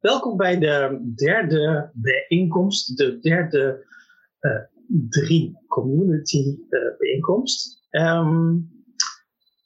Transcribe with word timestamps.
Welkom 0.00 0.36
bij 0.36 0.58
de 0.58 1.12
derde 1.14 1.90
bijeenkomst, 1.94 2.96
de 2.96 3.18
derde 3.18 3.86
uh, 4.40 4.52
drie 5.08 5.58
community 5.66 6.58
uh, 6.70 6.98
bijeenkomst. 6.98 7.86
Um, 7.90 8.70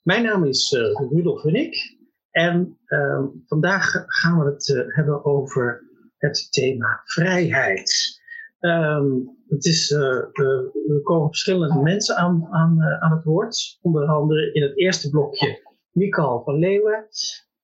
mijn 0.02 0.22
naam 0.22 0.44
is 0.44 0.72
uh, 0.72 1.08
Rudolf 1.10 1.44
en 2.30 2.78
um, 2.86 3.42
vandaag 3.46 4.04
gaan 4.06 4.38
we 4.38 4.50
het 4.50 4.86
hebben 4.86 5.24
over 5.24 5.90
het 6.16 6.52
thema 6.52 7.00
vrijheid. 7.04 8.20
Um, 8.60 9.38
het 9.48 9.64
is, 9.64 9.90
er 9.90 10.30
komen 11.02 11.28
verschillende 11.28 11.82
mensen 11.82 12.16
aan, 12.16 12.46
aan, 12.50 12.82
aan 12.82 13.12
het 13.12 13.24
woord, 13.24 13.78
onder 13.82 14.06
andere 14.06 14.52
in 14.52 14.62
het 14.62 14.78
eerste 14.78 15.10
blokje 15.10 15.70
Mikael 15.90 16.42
van 16.44 16.58
Leeuwen, 16.58 17.06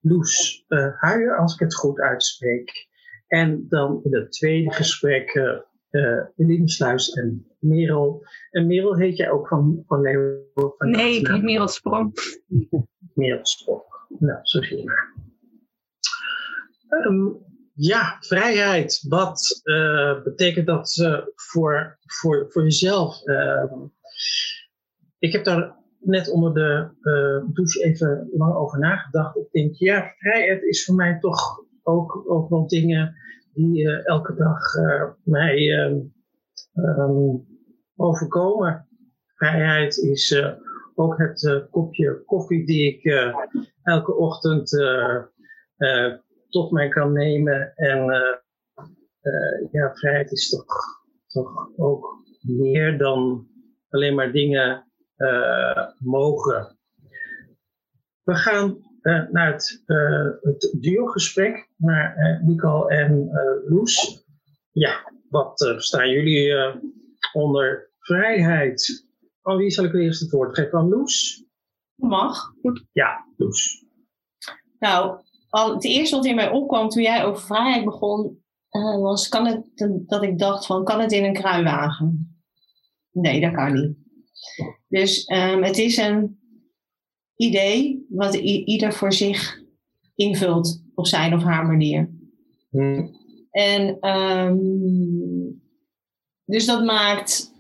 Loes 0.01 0.65
uh, 0.69 1.01
Huijer, 1.01 1.38
als 1.38 1.55
ik 1.55 1.61
het 1.61 1.75
goed 1.75 2.01
uitspreek. 2.01 2.87
En 3.27 3.66
dan 3.69 4.01
in 4.05 4.15
het 4.15 4.33
tweede 4.33 4.73
gesprek 4.73 5.34
uh, 5.34 5.59
uh, 5.91 6.24
Eline 6.37 6.69
Sluis 6.69 7.11
en 7.11 7.47
Merel. 7.59 8.27
En 8.51 8.66
Merel 8.66 8.96
heet 8.96 9.16
jij 9.16 9.30
ook 9.30 9.49
van, 9.49 9.85
van? 9.87 10.02
Van 10.55 10.90
nee, 10.90 11.18
ik 11.18 11.27
heet 11.27 11.43
Merel 11.43 11.68
Sprong. 11.68 12.13
Merel 13.15 13.46
Sprong. 13.46 13.82
Nou, 14.09 14.38
zo 14.43 14.63
zie 14.63 14.77
je 14.77 14.85
maar. 14.85 15.15
Um, 16.88 17.46
ja, 17.74 18.16
vrijheid. 18.21 19.05
Wat 19.09 19.60
uh, 19.65 20.23
betekent 20.23 20.66
dat 20.66 20.96
uh, 20.96 21.21
voor, 21.35 21.99
voor, 22.07 22.46
voor 22.49 22.62
jezelf? 22.62 23.27
Uh, 23.27 23.73
ik 25.18 25.33
heb 25.33 25.45
daar 25.45 25.77
net 26.01 26.30
onder 26.30 26.54
de 26.54 26.88
uh, 27.02 27.54
douche 27.54 27.85
even 27.85 28.30
lang 28.32 28.54
over 28.54 28.79
nagedacht. 28.79 29.37
Ik 29.37 29.51
denk, 29.51 29.74
ja, 29.74 30.15
vrijheid 30.18 30.63
is 30.63 30.85
voor 30.85 30.95
mij 30.95 31.18
toch 31.18 31.65
ook, 31.82 32.24
ook 32.27 32.49
wel 32.49 32.66
dingen 32.66 33.15
die 33.55 33.82
uh, 33.82 34.07
elke 34.07 34.35
dag 34.35 34.74
uh, 34.74 35.05
mij 35.23 35.68
um, 36.74 37.46
overkomen. 37.96 38.88
Vrijheid 39.35 39.96
is 39.96 40.43
ook 40.95 41.18
het 41.18 41.66
kopje 41.71 42.23
koffie 42.24 42.66
die 42.66 42.95
ik 42.95 43.33
elke 43.83 44.15
ochtend 44.15 44.68
tot 46.49 46.71
mij 46.71 46.88
kan 46.88 47.12
nemen. 47.12 47.73
En 47.74 48.05
ja, 49.71 49.95
vrijheid 49.95 50.33
is 50.33 50.49
toch, 50.49 50.74
toch 51.27 51.71
ook 51.77 52.07
meer 52.40 52.99
dan 52.99 53.49
alleen 53.88 54.15
maar 54.15 54.33
dingen 54.33 54.87
mogen. 55.99 56.79
We 58.23 58.35
gaan 58.35 58.69
uh, 59.02 59.29
naar 59.30 59.52
het, 59.52 59.83
uh, 59.87 60.30
het 60.41 60.77
duo-gesprek, 60.80 61.69
naar 61.77 62.41
Nicole 62.45 62.91
en 62.91 63.30
Loes. 63.66 64.25
Ja, 64.72 65.12
wat 65.28 65.75
staan 65.77 66.11
jullie 66.11 66.55
onder 67.33 67.91
vrijheid? 67.99 69.06
Aan 69.43 69.56
wie 69.56 69.71
zal 69.71 69.84
ik 69.84 69.94
eerst 69.94 70.21
het 70.21 70.31
woord 70.31 70.55
geven? 70.55 70.78
Aan 70.78 70.89
Loes? 70.89 71.44
Mag. 71.94 72.53
Ja, 72.93 73.27
Loes. 73.37 73.84
Nou, 74.78 75.21
al, 75.49 75.75
het 75.75 75.84
eerste 75.84 76.17
wat 76.17 76.25
in 76.25 76.34
mij 76.34 76.51
opkwam 76.51 76.89
toen 76.89 77.03
jij 77.03 77.25
over 77.25 77.47
vrijheid 77.47 77.84
begon, 77.84 78.43
was 79.01 79.28
kan 79.28 79.47
het, 79.47 79.65
dat 80.07 80.23
ik 80.23 80.39
dacht 80.39 80.67
van, 80.67 80.84
kan 80.84 81.01
het 81.01 81.12
in 81.12 81.25
een 81.25 81.33
kruiwagen? 81.33 82.41
Nee, 83.11 83.41
dat 83.41 83.53
kan 83.53 83.73
niet. 83.73 83.97
Dus 84.88 85.31
um, 85.31 85.62
het 85.62 85.78
is 85.78 85.97
een 85.97 86.38
idee 87.37 88.06
wat 88.09 88.34
ieder 88.34 88.93
voor 88.93 89.12
zich 89.12 89.60
invult 90.15 90.82
op 90.94 91.06
zijn 91.06 91.34
of 91.34 91.43
haar 91.43 91.66
manier. 91.66 92.10
Hmm. 92.71 93.16
En 93.50 94.09
um, 94.09 95.62
dus 96.44 96.66
dat 96.66 96.84
maakt 96.84 97.53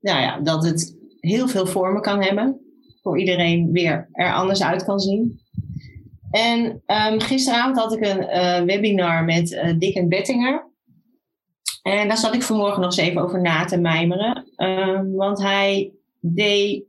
nou 0.00 0.20
ja, 0.20 0.40
dat 0.40 0.64
het 0.64 0.96
heel 1.20 1.48
veel 1.48 1.66
vormen 1.66 2.02
kan 2.02 2.22
hebben. 2.22 2.60
Voor 3.02 3.18
iedereen 3.18 3.72
weer 3.72 4.08
er 4.12 4.32
anders 4.32 4.62
uit 4.62 4.84
kan 4.84 5.00
zien. 5.00 5.40
En 6.30 6.82
um, 6.86 7.20
gisteravond 7.20 7.76
had 7.76 7.92
ik 7.92 8.06
een 8.06 8.22
uh, 8.22 8.62
webinar 8.62 9.24
met 9.24 9.50
uh, 9.50 9.78
Dick 9.78 9.94
en 9.94 10.08
Bettinger. 10.08 10.68
En 11.82 12.08
daar 12.08 12.18
zat 12.18 12.34
ik 12.34 12.42
vanmorgen 12.42 12.80
nog 12.80 12.90
eens 12.90 13.08
even 13.08 13.22
over 13.22 13.40
na 13.40 13.64
te 13.64 13.78
mijmeren. 13.78 14.52
Um, 14.56 15.12
want 15.12 15.42
hij 15.42 15.92
deed 16.20 16.84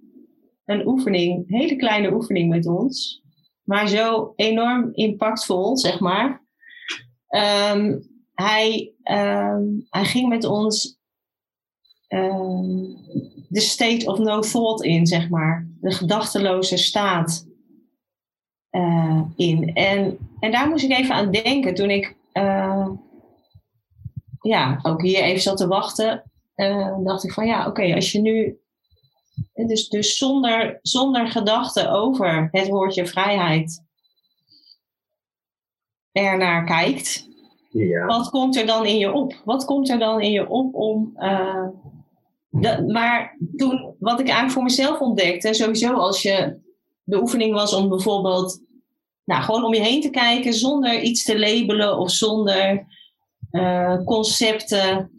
een 0.65 0.87
oefening, 0.87 1.37
een 1.47 1.57
hele 1.57 1.75
kleine 1.75 2.13
oefening 2.13 2.49
met 2.49 2.65
ons, 2.65 3.23
maar 3.63 3.87
zo 3.87 4.33
enorm 4.35 4.89
impactvol, 4.93 5.77
zeg 5.77 5.99
maar. 5.99 6.43
Um, 7.73 8.09
hij, 8.33 8.93
um, 9.03 9.87
hij 9.89 10.05
ging 10.05 10.29
met 10.29 10.45
ons 10.45 10.99
um, 12.07 12.97
de 13.47 13.59
state 13.59 14.05
of 14.05 14.17
no 14.17 14.39
thought 14.39 14.83
in, 14.83 15.07
zeg 15.07 15.29
maar. 15.29 15.67
De 15.81 15.91
gedachteloze 15.91 16.77
staat 16.77 17.47
uh, 18.71 19.21
in. 19.35 19.73
En, 19.73 20.17
en 20.39 20.51
daar 20.51 20.69
moest 20.69 20.83
ik 20.83 20.91
even 20.91 21.15
aan 21.15 21.31
denken 21.31 21.73
toen 21.75 21.89
ik 21.89 22.15
uh, 22.33 22.87
ja, 24.41 24.79
ook 24.81 25.01
hier 25.01 25.23
even 25.23 25.41
zat 25.41 25.57
te 25.57 25.67
wachten. 25.67 26.31
Uh, 26.55 26.97
dacht 27.03 27.23
ik 27.23 27.31
van 27.31 27.45
ja, 27.45 27.67
oké, 27.67 27.93
als 27.95 28.11
je 28.11 28.21
nu 28.21 28.59
dus, 29.53 29.89
dus 29.89 30.17
zonder, 30.17 30.79
zonder 30.81 31.27
gedachte 31.27 31.89
over 31.89 32.47
het 32.51 32.67
woordje 32.67 33.07
vrijheid 33.07 33.83
ernaar 36.11 36.65
kijkt, 36.65 37.27
ja. 37.69 38.05
wat 38.05 38.29
komt 38.29 38.55
er 38.55 38.65
dan 38.65 38.85
in 38.85 38.97
je 38.97 39.11
op? 39.11 39.41
Wat 39.45 39.65
komt 39.65 39.89
er 39.89 39.99
dan 39.99 40.21
in 40.21 40.31
je 40.31 40.49
op 40.49 40.75
om. 40.75 41.13
Uh, 41.17 41.67
de, 42.49 42.83
maar 42.87 43.37
toen, 43.55 43.95
wat 43.99 44.19
ik 44.19 44.25
eigenlijk 44.25 44.51
voor 44.51 44.63
mezelf 44.63 44.99
ontdekte, 44.99 45.53
sowieso 45.53 45.93
als 45.93 46.21
je. 46.21 46.59
De 47.03 47.21
oefening 47.21 47.53
was 47.53 47.73
om 47.73 47.89
bijvoorbeeld. 47.89 48.61
Nou, 49.25 49.43
gewoon 49.43 49.63
om 49.63 49.73
je 49.73 49.81
heen 49.81 50.01
te 50.01 50.09
kijken 50.09 50.53
zonder 50.53 51.01
iets 51.01 51.23
te 51.23 51.39
labelen 51.39 51.97
of 51.97 52.11
zonder 52.11 52.85
uh, 53.51 54.03
concepten. 54.03 55.11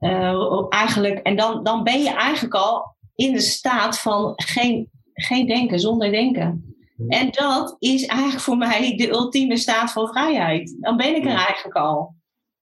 Uh, 0.00 0.66
eigenlijk, 0.68 1.18
en 1.18 1.36
dan, 1.36 1.62
dan 1.62 1.84
ben 1.84 2.02
je 2.02 2.10
eigenlijk 2.10 2.54
al 2.54 2.96
in 3.18 3.32
de 3.32 3.40
staat 3.40 4.00
van 4.00 4.32
geen, 4.36 4.90
geen 5.12 5.46
denken, 5.46 5.80
zonder 5.80 6.10
denken. 6.10 6.74
En 7.08 7.30
dat 7.30 7.76
is 7.78 8.06
eigenlijk 8.06 8.40
voor 8.40 8.56
mij 8.56 8.96
de 8.96 9.08
ultieme 9.08 9.56
staat 9.56 9.92
van 9.92 10.08
vrijheid. 10.08 10.76
Dan 10.80 10.96
ben 10.96 11.16
ik 11.16 11.24
er 11.24 11.34
eigenlijk 11.34 11.76
al. 11.76 12.14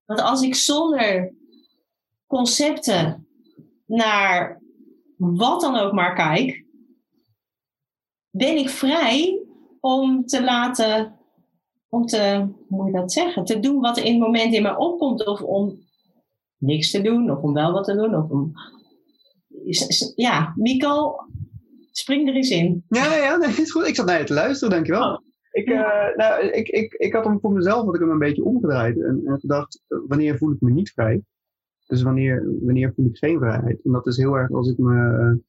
Want 0.05 0.21
als 0.21 0.43
ik 0.43 0.55
zonder 0.55 1.35
concepten 2.27 3.27
naar 3.87 4.63
wat 5.17 5.61
dan 5.61 5.77
ook 5.77 5.93
maar 5.93 6.15
kijk, 6.15 6.65
ben 8.31 8.57
ik 8.57 8.69
vrij 8.69 9.43
om 9.81 10.27
te 10.27 10.45
laten, 10.45 11.19
om 11.89 12.07
te, 12.07 12.49
hoe 12.69 12.79
moet 12.79 12.87
je 12.87 12.93
dat 12.93 13.13
zeggen, 13.13 13.45
te 13.45 13.61
doen 13.61 13.81
wat 13.81 13.97
er 13.97 14.05
in 14.05 14.13
het 14.13 14.23
moment 14.23 14.55
in 14.55 14.63
me 14.63 14.79
opkomt. 14.79 15.27
Of 15.27 15.43
om 15.43 15.79
niks 16.57 16.91
te 16.91 17.01
doen, 17.01 17.31
of 17.31 17.43
om 17.43 17.53
wel 17.53 17.73
wat 17.73 17.85
te 17.85 17.95
doen, 17.95 18.17
of 18.17 18.31
om 18.31 18.53
ja, 20.15 20.53
Nico, 20.57 21.17
spring 21.91 22.29
er 22.29 22.35
eens 22.35 22.51
in. 22.51 22.85
Ja, 22.89 23.15
ja, 23.15 23.37
nee, 23.37 23.49
is 23.49 23.71
goed. 23.71 23.87
Ik 23.87 23.95
zat 23.95 24.07
naar 24.07 24.19
je 24.19 24.25
te 24.25 24.35
luisteren, 24.35 24.75
dankjewel. 24.75 25.13
Oh. 25.13 25.25
Ik, 25.51 25.69
uh, 25.69 26.17
nou, 26.17 26.47
ik, 26.47 26.69
ik, 26.69 26.93
ik 26.93 27.13
had 27.13 27.25
hem 27.25 27.41
voor 27.41 27.53
mezelf 27.53 27.85
had 27.85 27.95
ik 27.95 28.01
hem 28.01 28.11
een 28.11 28.19
beetje 28.19 28.45
omgedraaid 28.45 29.01
en, 29.01 29.21
en 29.25 29.41
gedacht, 29.41 29.83
wanneer 29.89 30.39
voel 30.39 30.53
ik 30.53 30.61
me 30.61 30.71
niet 30.71 30.91
vrij? 30.91 31.23
Dus 31.87 32.03
wanneer, 32.03 32.55
wanneer 32.61 32.93
voel 32.95 33.07
ik 33.07 33.17
geen 33.17 33.39
vrijheid? 33.39 33.81
En 33.85 33.93
dat 33.93 34.07
is 34.07 34.17
heel 34.17 34.35
erg 34.35 34.51
als 34.51 34.71
ik 34.71 34.79
me, 34.79 35.41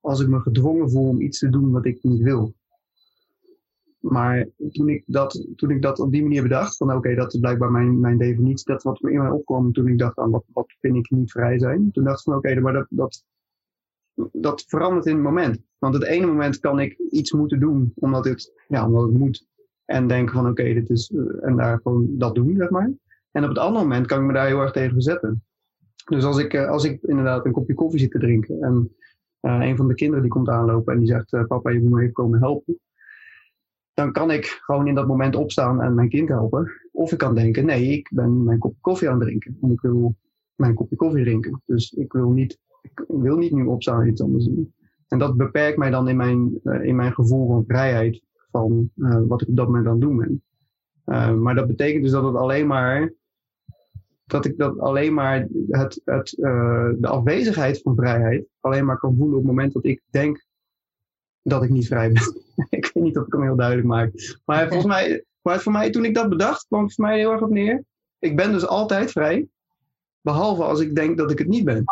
als 0.00 0.20
ik 0.20 0.28
me 0.28 0.40
gedwongen 0.40 0.90
voel 0.90 1.08
om 1.08 1.20
iets 1.20 1.38
te 1.38 1.48
doen 1.48 1.70
wat 1.70 1.86
ik 1.86 2.02
niet 2.02 2.22
wil. 2.22 2.54
Maar 4.08 4.48
toen 4.70 4.88
ik 4.88 5.02
dat, 5.06 5.46
toen 5.56 5.70
ik 5.70 5.82
dat 5.82 5.98
op 5.98 6.12
die 6.12 6.22
manier 6.22 6.42
bedacht, 6.42 6.76
van 6.76 6.92
oké, 6.92 7.14
dat 7.14 7.34
is 7.34 7.40
blijkbaar 7.40 7.70
mijn, 7.70 8.00
mijn 8.00 8.18
definitie, 8.18 8.72
dat 8.72 8.82
wat 8.82 9.00
me 9.00 9.10
in 9.10 9.18
mij 9.18 9.30
opkwam 9.30 9.72
toen 9.72 9.88
ik 9.88 9.98
dacht 9.98 10.18
aan 10.18 10.30
wat, 10.30 10.44
wat 10.52 10.74
vind 10.80 10.96
ik 10.96 11.10
niet 11.10 11.30
vrij 11.30 11.58
zijn. 11.58 11.90
Toen 11.92 12.04
dacht 12.04 12.18
ik 12.18 12.24
van 12.24 12.36
oké, 12.36 12.60
maar 12.60 12.72
dat, 12.72 12.86
dat, 12.88 13.24
dat 14.32 14.64
verandert 14.66 15.06
in 15.06 15.14
het 15.14 15.22
moment. 15.22 15.62
Want 15.78 15.94
het 15.94 16.04
ene 16.04 16.26
moment 16.26 16.58
kan 16.58 16.80
ik 16.80 16.98
iets 17.10 17.32
moeten 17.32 17.60
doen 17.60 17.92
omdat 17.94 18.24
het, 18.24 18.64
ja, 18.68 18.86
omdat 18.86 19.10
moet. 19.10 19.46
En 19.84 20.06
denken 20.06 20.34
van 20.34 20.48
oké, 20.48 20.62
dit 20.62 20.90
is, 20.90 21.12
en 21.40 21.56
daar 21.56 21.80
gewoon 21.82 22.18
dat 22.18 22.34
doen, 22.34 22.56
zeg 22.56 22.70
maar. 22.70 22.92
En 23.30 23.42
op 23.42 23.48
het 23.48 23.58
andere 23.58 23.84
moment 23.84 24.06
kan 24.06 24.20
ik 24.20 24.26
me 24.26 24.32
daar 24.32 24.46
heel 24.46 24.60
erg 24.60 24.72
tegen 24.72 24.92
verzetten. 24.92 25.44
Dus 26.04 26.24
als 26.24 26.38
ik, 26.38 26.56
als 26.56 26.84
ik 26.84 27.02
inderdaad 27.02 27.44
een 27.44 27.52
kopje 27.52 27.74
koffie 27.74 28.00
zit 28.00 28.10
te 28.10 28.18
drinken 28.18 28.62
en 28.62 28.90
een 29.40 29.76
van 29.76 29.88
de 29.88 29.94
kinderen 29.94 30.22
die 30.22 30.32
komt 30.32 30.48
aanlopen 30.48 30.92
en 30.92 30.98
die 30.98 31.08
zegt, 31.08 31.46
papa, 31.46 31.70
je 31.70 31.80
moet 31.80 31.90
me 31.90 32.00
even 32.00 32.12
komen 32.12 32.38
helpen 32.38 32.80
dan 33.96 34.12
kan 34.12 34.30
ik 34.30 34.44
gewoon 34.44 34.86
in 34.86 34.94
dat 34.94 35.06
moment 35.06 35.36
opstaan 35.36 35.82
en 35.82 35.94
mijn 35.94 36.08
kind 36.08 36.28
helpen. 36.28 36.72
Of 36.92 37.12
ik 37.12 37.18
kan 37.18 37.34
denken, 37.34 37.66
nee, 37.66 37.88
ik 37.88 38.10
ben 38.14 38.44
mijn 38.44 38.58
kopje 38.58 38.80
koffie 38.80 39.08
aan 39.08 39.18
het 39.18 39.28
drinken. 39.28 39.58
En 39.62 39.70
ik 39.70 39.80
wil 39.80 40.16
mijn 40.54 40.74
kopje 40.74 40.96
koffie 40.96 41.24
drinken. 41.24 41.62
Dus 41.66 41.92
ik 41.92 42.12
wil 42.12 42.30
niet, 42.30 42.58
ik 42.82 43.04
wil 43.08 43.36
niet 43.36 43.52
nu 43.52 43.64
opstaan 43.64 44.00
en 44.00 44.08
iets 44.08 44.22
anders 44.22 44.44
doen. 44.44 44.74
En 45.08 45.18
dat 45.18 45.36
beperkt 45.36 45.78
mij 45.78 45.90
dan 45.90 46.08
in 46.08 46.16
mijn, 46.16 46.60
uh, 46.62 46.84
in 46.84 46.96
mijn 46.96 47.12
gevoel 47.12 47.46
van 47.46 47.64
vrijheid 47.66 48.22
van 48.50 48.90
uh, 48.96 49.20
wat 49.26 49.42
ik 49.42 49.48
op 49.48 49.56
dat 49.56 49.66
moment 49.66 49.86
aan 49.86 49.92
het 49.92 50.00
doen 50.00 50.16
ben. 50.16 50.42
Uh, 51.06 51.34
maar 51.34 51.54
dat 51.54 51.66
betekent 51.66 52.02
dus 52.02 52.12
dat 52.12 52.24
het 52.24 52.34
alleen 52.34 52.66
maar 52.66 53.12
dat 54.24 54.44
ik 54.44 54.58
dat 54.58 54.78
alleen 54.78 55.14
maar 55.14 55.48
het, 55.68 56.00
het, 56.04 56.30
de 57.00 57.08
afwezigheid 57.08 57.80
van 57.82 57.96
vrijheid 57.96 58.46
alleen 58.60 58.84
maar 58.84 58.98
kan 58.98 59.16
voelen 59.16 59.36
op 59.36 59.42
het 59.42 59.50
moment 59.50 59.72
dat 59.72 59.84
ik 59.84 60.02
denk 60.10 60.45
dat 61.48 61.62
ik 61.62 61.70
niet 61.70 61.86
vrij 61.86 62.12
ben. 62.12 62.22
ik 62.78 62.90
weet 62.94 63.04
niet 63.04 63.18
of 63.18 63.26
ik 63.26 63.32
hem 63.32 63.42
heel 63.42 63.56
duidelijk 63.56 63.86
maak. 63.86 64.40
Maar 64.44 64.66
volgens 64.68 64.92
mij, 64.92 65.24
maar 65.42 65.60
voor 65.60 65.72
mij, 65.72 65.90
toen 65.90 66.04
ik 66.04 66.14
dat 66.14 66.28
bedacht, 66.28 66.66
kwam 66.66 66.84
het 66.84 66.94
voor 66.94 67.04
mij 67.04 67.18
heel 67.18 67.32
erg 67.32 67.42
op 67.42 67.50
neer. 67.50 67.84
Ik 68.18 68.36
ben 68.36 68.52
dus 68.52 68.66
altijd 68.66 69.10
vrij. 69.10 69.48
Behalve 70.20 70.62
als 70.62 70.80
ik 70.80 70.94
denk 70.94 71.18
dat 71.18 71.30
ik 71.30 71.38
het 71.38 71.48
niet 71.48 71.64
ben. 71.64 71.84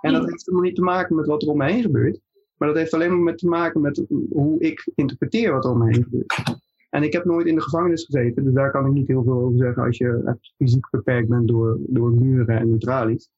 En 0.00 0.12
dat 0.12 0.28
heeft 0.28 0.46
helemaal 0.46 0.66
niet 0.66 0.76
te 0.76 0.82
maken 0.82 1.16
met 1.16 1.26
wat 1.26 1.42
er 1.42 1.48
om 1.48 1.56
me 1.56 1.72
heen 1.72 1.82
gebeurt. 1.82 2.20
Maar 2.56 2.68
dat 2.68 2.76
heeft 2.76 2.94
alleen 2.94 3.10
maar 3.10 3.18
met 3.18 3.38
te 3.38 3.48
maken 3.48 3.80
met 3.80 4.04
hoe 4.30 4.60
ik 4.60 4.90
interpreteer 4.94 5.52
wat 5.52 5.64
er 5.64 5.70
om 5.70 5.78
me 5.78 5.92
heen 5.92 6.02
gebeurt. 6.02 6.60
En 6.90 7.02
ik 7.02 7.12
heb 7.12 7.24
nooit 7.24 7.46
in 7.46 7.54
de 7.54 7.62
gevangenis 7.62 8.04
gezeten, 8.04 8.44
dus 8.44 8.52
daar 8.52 8.70
kan 8.70 8.86
ik 8.86 8.92
niet 8.92 9.08
heel 9.08 9.22
veel 9.22 9.40
over 9.40 9.58
zeggen 9.58 9.82
als 9.82 9.96
je 9.96 10.36
fysiek 10.56 10.90
beperkt 10.90 11.28
bent 11.28 11.48
door, 11.48 11.76
door 11.80 12.10
muren 12.10 12.58
en 12.58 12.78
tralies. 12.78 13.30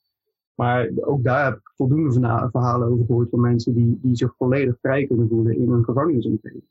Maar 0.61 0.91
ook 1.01 1.25
daar 1.25 1.45
heb 1.45 1.57
ik 1.57 1.73
voldoende 1.75 2.13
verhalen 2.51 2.89
over 2.89 3.05
gehoord 3.07 3.31
van 3.31 3.41
mensen 3.41 3.75
die, 3.75 3.99
die 4.03 4.17
zich 4.17 4.35
volledig 4.37 4.79
vrij 4.81 5.07
kunnen 5.07 5.29
voelen 5.29 5.57
in 5.57 5.71
een 5.71 5.85
gevangenisomgeving. 5.85 6.63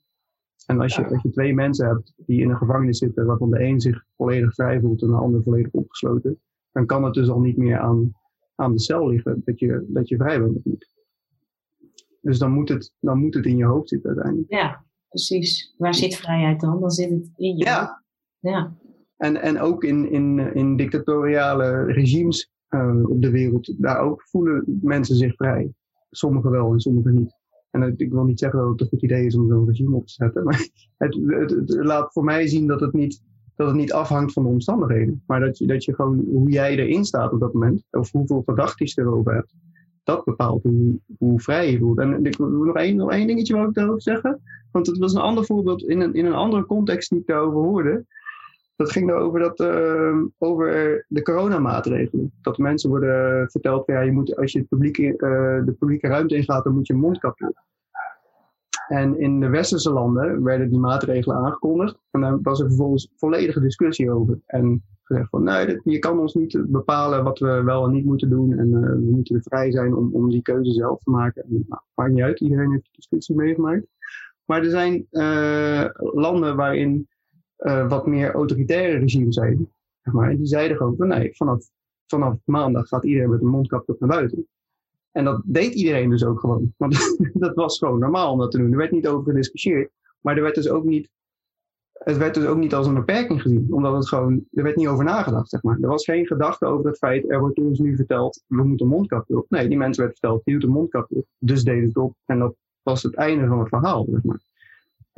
En 0.65 0.81
als 0.81 0.95
je, 0.95 1.07
als 1.07 1.21
je 1.21 1.29
twee 1.29 1.53
mensen 1.53 1.87
hebt 1.87 2.13
die 2.15 2.41
in 2.41 2.49
een 2.49 2.57
gevangenis 2.57 2.97
zitten 2.97 3.25
waarvan 3.25 3.49
de 3.49 3.63
een 3.63 3.79
zich 3.79 4.05
volledig 4.17 4.53
vrij 4.53 4.79
voelt 4.79 5.01
en 5.01 5.07
de 5.07 5.13
ander 5.13 5.43
volledig 5.43 5.71
opgesloten, 5.71 6.39
dan 6.71 6.85
kan 6.85 7.03
het 7.03 7.13
dus 7.13 7.29
al 7.29 7.39
niet 7.39 7.57
meer 7.57 7.79
aan, 7.79 8.13
aan 8.55 8.71
de 8.71 8.79
cel 8.79 9.09
liggen 9.09 9.41
dat 9.45 9.59
je, 9.59 9.85
dat 9.87 10.07
je 10.07 10.17
vrij 10.17 10.39
bent 10.39 10.57
of 10.57 10.63
niet. 10.63 10.89
Dus 12.21 12.39
dan 12.39 12.51
moet, 12.51 12.69
het, 12.69 12.93
dan 12.99 13.19
moet 13.19 13.33
het 13.33 13.45
in 13.45 13.57
je 13.57 13.65
hoofd 13.65 13.89
zitten 13.89 14.09
uiteindelijk. 14.09 14.51
Ja, 14.51 14.85
precies. 15.07 15.75
Waar 15.77 15.95
zit 15.95 16.15
vrijheid 16.15 16.59
dan? 16.59 16.79
Dan 16.79 16.91
zit 16.91 17.09
het 17.09 17.31
in 17.35 17.57
je 17.57 17.65
ja. 17.65 17.79
hoofd. 17.79 18.03
Ja. 18.39 18.75
En, 19.17 19.41
en 19.41 19.59
ook 19.59 19.83
in, 19.83 20.11
in, 20.11 20.53
in 20.53 20.75
dictatoriale 20.75 21.83
regimes 21.83 22.57
uh, 22.69 23.09
op 23.09 23.21
de 23.21 23.29
wereld, 23.29 23.73
daar 23.77 23.99
ook 23.99 24.23
voelen 24.23 24.79
mensen 24.81 25.15
zich 25.15 25.35
vrij. 25.35 25.73
Sommigen 26.09 26.51
wel 26.51 26.73
en 26.73 26.79
sommigen 26.79 27.15
niet. 27.15 27.37
En 27.71 27.93
ik 27.97 28.11
wil 28.11 28.23
niet 28.23 28.39
zeggen 28.39 28.59
dat 28.59 28.69
het 28.69 28.81
een 28.81 28.87
goed 28.87 29.03
idee 29.03 29.25
is 29.25 29.35
om 29.35 29.47
zo'n 29.47 29.67
regime 29.67 29.95
op 29.95 30.07
te 30.07 30.13
zetten, 30.13 30.43
maar 30.45 30.67
het, 30.97 31.19
het, 31.25 31.49
het, 31.49 31.75
laat 31.75 32.13
voor 32.13 32.23
mij 32.23 32.47
zien 32.47 32.67
dat 32.67 32.79
het, 32.79 32.93
niet, 32.93 33.23
dat 33.55 33.67
het 33.67 33.75
niet 33.75 33.93
afhangt 33.93 34.33
van 34.33 34.43
de 34.43 34.49
omstandigheden. 34.49 35.23
Maar 35.27 35.39
dat 35.39 35.57
je, 35.57 35.67
dat 35.67 35.83
je 35.83 35.95
gewoon, 35.95 36.25
hoe 36.31 36.49
jij 36.49 36.77
erin 36.77 37.05
staat 37.05 37.31
op 37.31 37.39
dat 37.39 37.53
moment, 37.53 37.83
of 37.91 38.11
hoeveel 38.11 38.43
gedachten 38.45 38.85
je 38.85 39.01
erover 39.01 39.33
hebt, 39.33 39.53
dat 40.03 40.25
bepaalt 40.25 40.63
hoe, 40.63 40.99
hoe 41.17 41.39
vrij 41.39 41.71
je 41.71 41.77
voelt. 41.77 41.99
En 41.99 42.25
ik 42.25 42.37
wil 42.37 42.47
nog 42.47 42.75
één, 42.75 42.95
nog 42.95 43.11
één 43.11 43.27
dingetje 43.27 43.55
wat 43.55 43.67
ik 43.67 43.73
daarover 43.73 44.01
zeggen. 44.01 44.41
Want 44.71 44.87
het 44.87 44.97
was 44.97 45.13
een 45.13 45.21
ander 45.21 45.45
voorbeeld 45.45 45.83
in 45.83 45.99
een, 45.99 46.13
in 46.13 46.25
een 46.25 46.33
andere 46.33 46.65
context 46.65 47.09
die 47.09 47.19
ik 47.19 47.27
daarover 47.27 47.59
hoorde. 47.59 48.05
Dat 48.79 48.91
ging 48.91 49.09
erover 49.09 49.39
dat, 49.39 49.59
uh, 49.59 50.23
over 50.37 51.05
de 51.07 51.21
coronamaatregelen. 51.21 52.31
Dat 52.41 52.57
mensen 52.57 52.89
worden 52.89 53.49
verteld, 53.49 53.87
ja, 53.87 54.01
je 54.01 54.11
moet, 54.11 54.35
als 54.35 54.51
je 54.51 54.59
het 54.59 54.67
publiek, 54.67 54.97
uh, 54.97 55.17
de 55.65 55.75
publieke 55.79 56.07
ruimte 56.07 56.35
ingaat, 56.35 56.63
dan 56.63 56.73
moet 56.73 56.87
je 56.87 56.93
mondkapje 56.93 57.47
op. 57.47 57.57
En 58.87 59.19
in 59.19 59.39
de 59.39 59.49
westerse 59.49 59.91
landen 59.91 60.43
werden 60.43 60.69
die 60.69 60.79
maatregelen 60.79 61.37
aangekondigd. 61.37 61.97
En 62.11 62.21
daar 62.21 62.41
was 62.41 62.59
er 62.59 62.67
vervolgens 62.67 63.11
volledige 63.15 63.59
discussie 63.59 64.11
over. 64.11 64.39
En 64.45 64.83
gezegd 65.03 65.29
van, 65.29 65.43
nee, 65.43 65.79
je 65.83 65.99
kan 65.99 66.19
ons 66.19 66.33
niet 66.33 66.59
bepalen 66.67 67.23
wat 67.23 67.39
we 67.39 67.63
wel 67.63 67.85
en 67.85 67.91
niet 67.91 68.05
moeten 68.05 68.29
doen. 68.29 68.57
En 68.57 68.67
uh, 68.67 68.79
we 68.79 69.09
moeten 69.11 69.41
vrij 69.41 69.71
zijn 69.71 69.95
om, 69.95 70.09
om 70.13 70.29
die 70.29 70.41
keuze 70.41 70.71
zelf 70.71 71.03
te 71.03 71.09
maken. 71.09 71.43
En, 71.43 71.65
nou, 71.67 71.81
maakt 71.93 72.11
niet 72.11 72.23
uit, 72.23 72.39
iedereen 72.39 72.71
heeft 72.71 72.83
de 72.85 72.91
discussie 72.91 73.35
meegemaakt. 73.35 73.87
Maar 74.45 74.63
er 74.63 74.69
zijn 74.69 75.07
landen 75.95 76.55
waarin 76.55 77.07
uh, 77.59 77.89
wat 77.89 78.07
meer 78.07 78.33
autoritaire 78.33 78.97
regime 78.97 79.33
zijn. 79.33 79.71
Zeg 80.01 80.13
maar. 80.13 80.35
Die 80.35 80.45
zeiden 80.45 80.77
gewoon 80.77 80.95
van 80.95 81.07
nee, 81.07 81.35
vanaf, 81.35 81.69
vanaf 82.07 82.37
maandag 82.45 82.87
gaat 82.87 83.05
iedereen 83.05 83.29
met 83.29 83.41
een 83.41 83.47
mondkapje 83.47 83.93
op 83.93 83.99
naar 83.99 84.09
buiten. 84.09 84.47
En 85.11 85.23
dat 85.23 85.41
deed 85.45 85.73
iedereen 85.73 86.09
dus 86.09 86.25
ook 86.25 86.39
gewoon. 86.39 86.73
Want 86.77 87.17
dat 87.33 87.55
was 87.55 87.77
gewoon 87.77 87.99
normaal 87.99 88.31
om 88.31 88.39
dat 88.39 88.51
te 88.51 88.57
doen. 88.57 88.71
Er 88.71 88.77
werd 88.77 88.91
niet 88.91 89.07
over 89.07 89.23
gediscussieerd. 89.31 89.91
Maar 90.21 90.35
er 90.35 90.41
werd 90.41 90.55
dus 90.55 90.69
ook 90.69 90.83
niet, 90.83 91.09
het 91.91 92.17
werd 92.17 92.33
dus 92.33 92.45
ook 92.45 92.57
niet 92.57 92.73
als 92.73 92.87
een 92.87 92.93
beperking 92.93 93.41
gezien. 93.41 93.67
Omdat 93.69 93.93
het 93.93 94.07
gewoon, 94.07 94.45
er 94.51 94.63
werd 94.63 94.75
niet 94.75 94.87
over 94.87 95.03
nagedacht, 95.03 95.49
zeg 95.49 95.63
maar. 95.63 95.77
Er 95.81 95.87
was 95.87 96.03
geen 96.03 96.25
gedachte 96.25 96.65
over 96.65 96.85
het 96.85 96.97
feit, 96.97 97.31
er 97.31 97.39
wordt 97.39 97.59
ons 97.59 97.79
nu 97.79 97.95
verteld, 97.95 98.43
we 98.47 98.63
moeten 98.63 98.85
een 98.85 98.91
mondkapje 98.91 99.37
op. 99.37 99.49
Nee, 99.49 99.67
die 99.67 99.77
mensen 99.77 100.03
werd 100.03 100.19
verteld, 100.19 100.41
je 100.45 100.51
doet 100.51 100.63
een 100.63 100.69
mondkapje 100.69 101.15
op. 101.15 101.25
Dus 101.37 101.63
deden 101.63 101.87
het 101.87 101.97
op. 101.97 102.15
En 102.25 102.39
dat 102.39 102.55
was 102.81 103.03
het 103.03 103.15
einde 103.15 103.47
van 103.47 103.59
het 103.59 103.69
verhaal, 103.69 104.07
zeg 104.09 104.23
maar. 104.23 104.39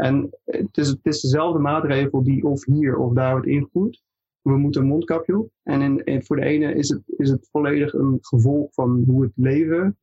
En 0.02 0.30
het 0.46 0.78
is, 0.78 0.88
het 0.88 1.06
is 1.06 1.22
dezelfde 1.22 1.60
maatregel 1.60 2.24
die 2.24 2.44
of 2.44 2.66
hier 2.66 2.98
of 2.98 3.14
daar 3.14 3.32
wordt 3.32 3.48
ingevoerd. 3.48 4.04
We 4.42 4.58
moeten 4.58 4.82
een 4.82 4.88
mondkapje 4.88 5.38
op. 5.38 5.52
En 5.64 6.04
in, 6.06 6.24
voor 6.24 6.36
de 6.36 6.46
ene 6.46 6.74
is 6.74 6.90
het, 6.90 7.02
is 7.06 7.30
het 7.30 7.48
volledig 7.52 7.94
een 7.94 8.18
gevolg 8.22 8.74
van 8.74 9.04
hoe 9.08 9.22
het 9.22 9.32
leven 9.36 9.98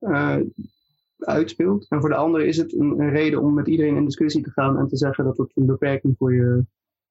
uh, 0.00 0.36
uitspeelt. 1.18 1.86
En 1.88 2.00
voor 2.00 2.08
de 2.08 2.14
andere 2.14 2.46
is 2.46 2.56
het 2.56 2.72
een, 2.72 3.00
een, 3.00 3.10
reden 3.10 3.42
om 3.42 3.54
met 3.54 3.66
iedereen 3.66 3.96
in 3.96 4.04
discussie 4.04 4.42
te 4.42 4.50
gaan 4.50 4.78
en 4.78 4.88
te 4.88 4.96
zeggen 4.96 5.24
dat 5.24 5.36
het 5.36 5.52
een 5.54 5.66
beperking 5.66 6.14
voor 6.18 6.34
je, 6.34 6.64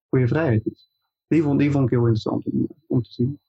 voor 0.10 0.19
je 0.19 0.28
vrijheid 0.28 0.66
is. 0.66 0.89
Die 1.28 1.44
vond, 1.44 1.60
die 1.60 1.71
vond 1.71 1.83
ik 1.83 1.89
heel 1.89 2.00
interessant 2.00 2.45
om, 2.45 2.68
om 2.88 3.01
te 3.01 3.12
zien. 3.12 3.39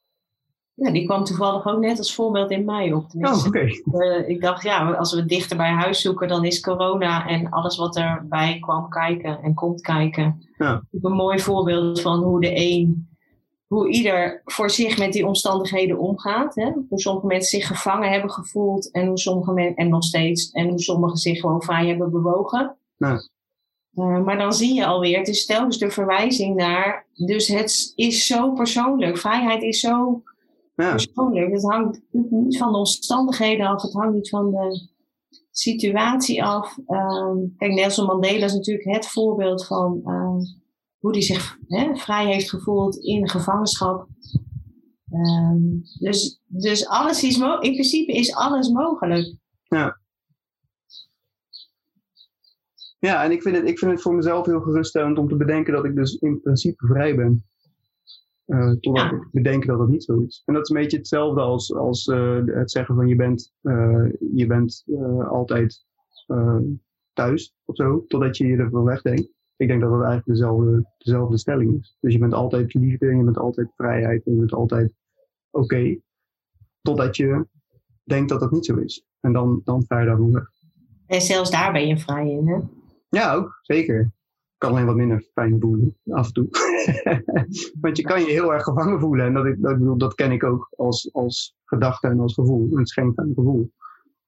Ja, 0.77 0.91
die 0.91 1.05
kwam 1.05 1.25
toevallig 1.25 1.67
ook 1.67 1.81
net 1.81 1.99
als 1.99 2.15
voorbeeld 2.15 2.51
in 2.51 2.65
mij 2.65 2.93
op. 2.93 3.07
Oh, 3.19 3.39
oké. 3.39 3.47
Okay. 3.47 3.83
Uh, 3.93 4.29
ik 4.29 4.41
dacht, 4.41 4.63
ja, 4.63 4.91
als 4.93 5.15
we 5.15 5.25
dichter 5.25 5.57
bij 5.57 5.71
huis 5.71 6.01
zoeken, 6.01 6.29
dan 6.29 6.45
is 6.45 6.61
corona 6.61 7.27
en 7.27 7.51
alles 7.51 7.77
wat 7.77 7.97
erbij 7.97 8.59
kwam 8.61 8.89
kijken 8.89 9.43
en 9.43 9.55
komt 9.55 9.81
kijken. 9.81 10.49
Ja. 10.57 10.83
Een 11.03 11.13
mooi 11.13 11.41
voorbeeld 11.41 12.01
van 12.01 12.23
hoe 12.23 12.41
de 12.41 12.53
een, 12.55 13.09
hoe 13.67 13.89
ieder 13.89 14.43
voor 14.45 14.71
zich 14.71 14.99
met 14.99 15.13
die 15.13 15.27
omstandigheden 15.27 15.99
omgaat. 15.99 16.55
Hè? 16.55 16.71
Hoe 16.89 17.01
sommige 17.01 17.27
mensen 17.27 17.59
zich 17.59 17.69
gevangen 17.69 18.11
hebben 18.11 18.31
gevoeld 18.31 18.91
en 18.91 19.07
hoe 19.07 19.19
sommige 19.19 19.53
mensen, 19.53 19.77
en 19.77 19.89
nog 19.89 20.05
steeds, 20.05 20.51
en 20.51 20.69
hoe 20.69 20.81
sommigen 20.81 21.17
zich 21.17 21.41
gewoon 21.41 21.63
vrij 21.63 21.87
hebben 21.87 22.11
bewogen. 22.11 22.77
Ja. 22.97 23.21
Uh, 23.95 24.25
maar 24.25 24.39
dan 24.39 24.53
zie 24.53 24.75
je 24.75 24.87
alweer, 24.87 25.19
het 25.19 25.29
is 25.29 25.47
telkens 25.47 25.79
de 25.79 25.91
verwijzing 25.91 26.57
naar, 26.57 27.07
dus 27.15 27.49
het 27.49 27.93
is 27.95 28.27
zo 28.27 28.53
persoonlijk. 28.53 29.19
Vrijheid 29.19 29.63
is 29.63 29.81
zo 29.81 30.23
ja. 30.77 30.91
persoonlijk. 30.91 31.53
Het 31.53 31.63
hangt 31.63 32.01
niet 32.11 32.59
van 32.59 32.73
de 32.73 32.79
omstandigheden 32.79 33.67
af, 33.67 33.83
het 33.83 33.93
hangt 33.93 34.15
niet 34.15 34.29
van 34.29 34.51
de 34.51 34.89
situatie 35.51 36.45
af. 36.45 36.79
Um, 36.87 37.55
kijk, 37.57 37.73
Nelson 37.73 38.07
Mandela 38.07 38.45
is 38.45 38.55
natuurlijk 38.55 38.89
het 38.89 39.07
voorbeeld 39.07 39.67
van 39.67 40.03
um, 40.05 40.41
hoe 40.99 41.11
hij 41.11 41.23
zich 41.23 41.59
vrij 41.95 42.27
heeft 42.27 42.51
gevoeld 42.51 42.97
in 42.97 43.29
gevangenschap. 43.29 44.09
Um, 45.13 45.83
dus, 45.99 46.41
dus 46.47 46.87
alles 46.87 47.23
is 47.23 47.39
in 47.39 47.73
principe 47.73 48.13
is 48.13 48.35
alles 48.35 48.69
mogelijk. 48.69 49.37
Ja. 49.63 49.99
Ja, 52.99 53.25
en 53.25 53.31
ik 53.31 53.43
vind, 53.43 53.57
het, 53.57 53.69
ik 53.69 53.79
vind 53.79 53.91
het 53.91 54.03
voor 54.03 54.15
mezelf 54.15 54.47
heel 54.47 54.61
geruststellend 54.61 55.19
om 55.19 55.29
te 55.29 55.37
bedenken 55.37 55.73
dat 55.73 55.85
ik 55.85 55.95
dus 55.95 56.15
in 56.15 56.41
principe 56.41 56.87
vrij 56.87 57.17
ben. 57.17 57.47
Uh, 58.47 58.71
totdat 58.71 59.11
ja. 59.11 59.17
ik 59.17 59.29
bedenk 59.31 59.67
dat 59.67 59.79
het 59.79 59.89
niet 59.89 60.05
zo 60.05 60.21
is. 60.21 60.43
En 60.45 60.55
dat 60.55 60.63
is 60.63 60.69
een 60.69 60.83
beetje 60.83 60.97
hetzelfde 60.97 61.41
als, 61.41 61.75
als 61.75 62.07
uh, 62.07 62.41
het 62.45 62.71
zeggen 62.71 62.95
van 62.95 63.07
je 63.07 63.17
bent, 63.17 63.53
uh, 63.63 64.07
je 64.35 64.47
bent 64.47 64.85
altijd 65.29 65.85
thuis 67.13 67.55
of 67.65 67.77
zo, 67.77 68.05
totdat 68.07 68.37
je 68.37 68.47
je 68.47 68.57
ervan 68.57 68.85
wegdenkt. 68.85 69.29
Ik 69.57 69.69
denk 69.69 69.81
dat 69.81 69.91
dat 69.91 70.03
eigenlijk 70.03 70.39
dezelfde, 70.39 70.93
dezelfde 70.99 71.39
stelling 71.39 71.79
is. 71.79 71.97
Dus 72.01 72.13
je 72.13 72.19
bent 72.19 72.33
altijd 72.33 72.75
liefde 72.75 73.09
en 73.09 73.17
je 73.17 73.25
bent 73.25 73.39
altijd 73.39 73.73
vrijheid 73.77 74.27
en 74.27 74.33
je 74.33 74.39
bent 74.39 74.53
altijd 74.53 74.93
oké, 75.51 75.65
okay, 75.65 76.01
totdat 76.83 77.17
je 77.17 77.47
denkt 78.05 78.29
dat 78.29 78.41
dat 78.41 78.51
niet 78.51 78.67
zo 78.67 78.77
is. 78.77 79.07
En 79.21 79.33
dan, 79.33 79.61
dan 79.65 79.85
ga 79.87 80.01
je 80.01 80.07
daarvan 80.07 80.33
weg. 80.33 80.49
En 81.07 81.21
zelfs 81.21 81.51
daar 81.51 81.73
ben 81.73 81.87
je 81.87 81.99
vrij 81.99 82.31
in, 82.31 82.47
hè? 82.49 82.59
Ja, 83.09 83.35
ook, 83.35 83.59
zeker 83.63 84.15
kan 84.59 84.71
alleen 84.71 84.87
wat 84.87 84.97
minder 84.97 85.21
fijn 85.33 85.61
voelen 85.61 85.97
af 86.11 86.27
en 86.27 86.33
toe. 86.33 86.49
Want 87.81 87.97
je 87.97 88.03
kan 88.03 88.21
je 88.21 88.31
heel 88.31 88.53
erg 88.53 88.63
gevangen 88.63 89.01
voelen. 89.01 89.27
En 89.27 89.35
dat, 89.35 89.47
ik, 89.47 89.63
dat, 89.63 89.79
bedoel, 89.79 89.97
dat 89.97 90.15
ken 90.15 90.33
ik 90.33 90.45
ook 90.45 90.69
als, 90.77 91.13
als 91.13 91.57
gedachte 91.65 92.09
en 92.09 92.21
als 92.21 92.35
gevoel. 92.35 92.77
Het 92.77 92.93
geen 92.93 93.13
fijn 93.15 93.33
gevoel. 93.35 93.73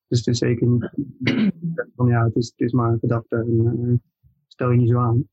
Dus 0.09 0.19
het 0.19 0.27
is 0.27 0.39
zeker 0.39 0.67
niet 0.67 0.91
van 1.97 2.07
ja, 2.07 2.25
het 2.25 2.37
is, 2.37 2.47
het 2.57 2.67
is 2.67 2.73
maar 2.73 2.93
een 2.93 2.99
gedachte 2.99 3.37
en 3.37 3.81
uh, 3.85 3.95
stel 4.47 4.71
je 4.71 4.79
niet 4.79 4.89
zo 4.89 4.99
aan. 4.99 5.29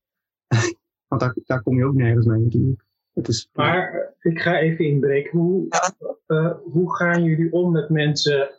Want 1.08 1.20
daar, 1.20 1.36
daar 1.44 1.62
kom 1.62 1.76
je 1.76 1.84
ook 1.84 1.94
nergens 1.94 2.26
mee 2.26 2.40
natuurlijk. 2.40 2.84
Het 3.12 3.28
is, 3.28 3.50
Maar 3.52 4.14
ik 4.20 4.40
ga 4.40 4.58
even 4.58 4.84
inbreken. 4.84 5.38
Hoe, 5.38 5.68
uh, 6.26 6.54
hoe 6.62 6.96
gaan 6.96 7.24
jullie 7.24 7.52
om 7.52 7.72
met 7.72 7.88
mensen 7.88 8.50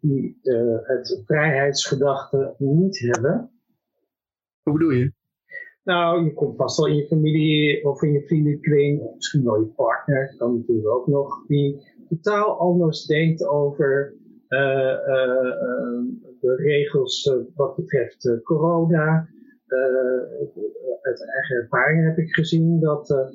die 0.00 0.38
uh, 0.42 0.76
het 0.82 1.22
vrijheidsgedachte 1.26 2.54
niet 2.58 2.98
hebben? 2.98 3.50
Hoe 4.62 4.72
bedoel 4.72 4.90
je? 4.90 5.12
Nou, 5.88 6.24
je 6.24 6.34
komt 6.34 6.56
vast 6.56 6.76
wel 6.78 6.86
in 6.86 6.96
je 6.96 7.06
familie 7.06 7.84
of 7.88 8.02
in 8.02 8.12
je 8.12 8.26
vriendenkring, 8.26 9.14
misschien 9.14 9.44
wel 9.44 9.60
je 9.60 9.66
partner, 9.66 10.34
kan 10.36 10.56
natuurlijk 10.56 10.88
ook 10.88 11.06
nog, 11.06 11.46
die 11.46 11.82
totaal 12.08 12.58
anders 12.58 13.06
denkt 13.06 13.46
over 13.46 14.14
uh, 14.48 14.58
de 16.40 16.54
regels 16.56 17.32
wat 17.54 17.76
betreft 17.76 18.40
corona. 18.42 19.28
uit 21.02 21.26
eigen 21.34 21.56
ervaring 21.56 22.04
heb 22.04 22.18
ik 22.18 22.34
gezien 22.34 22.80
dat 22.80 23.34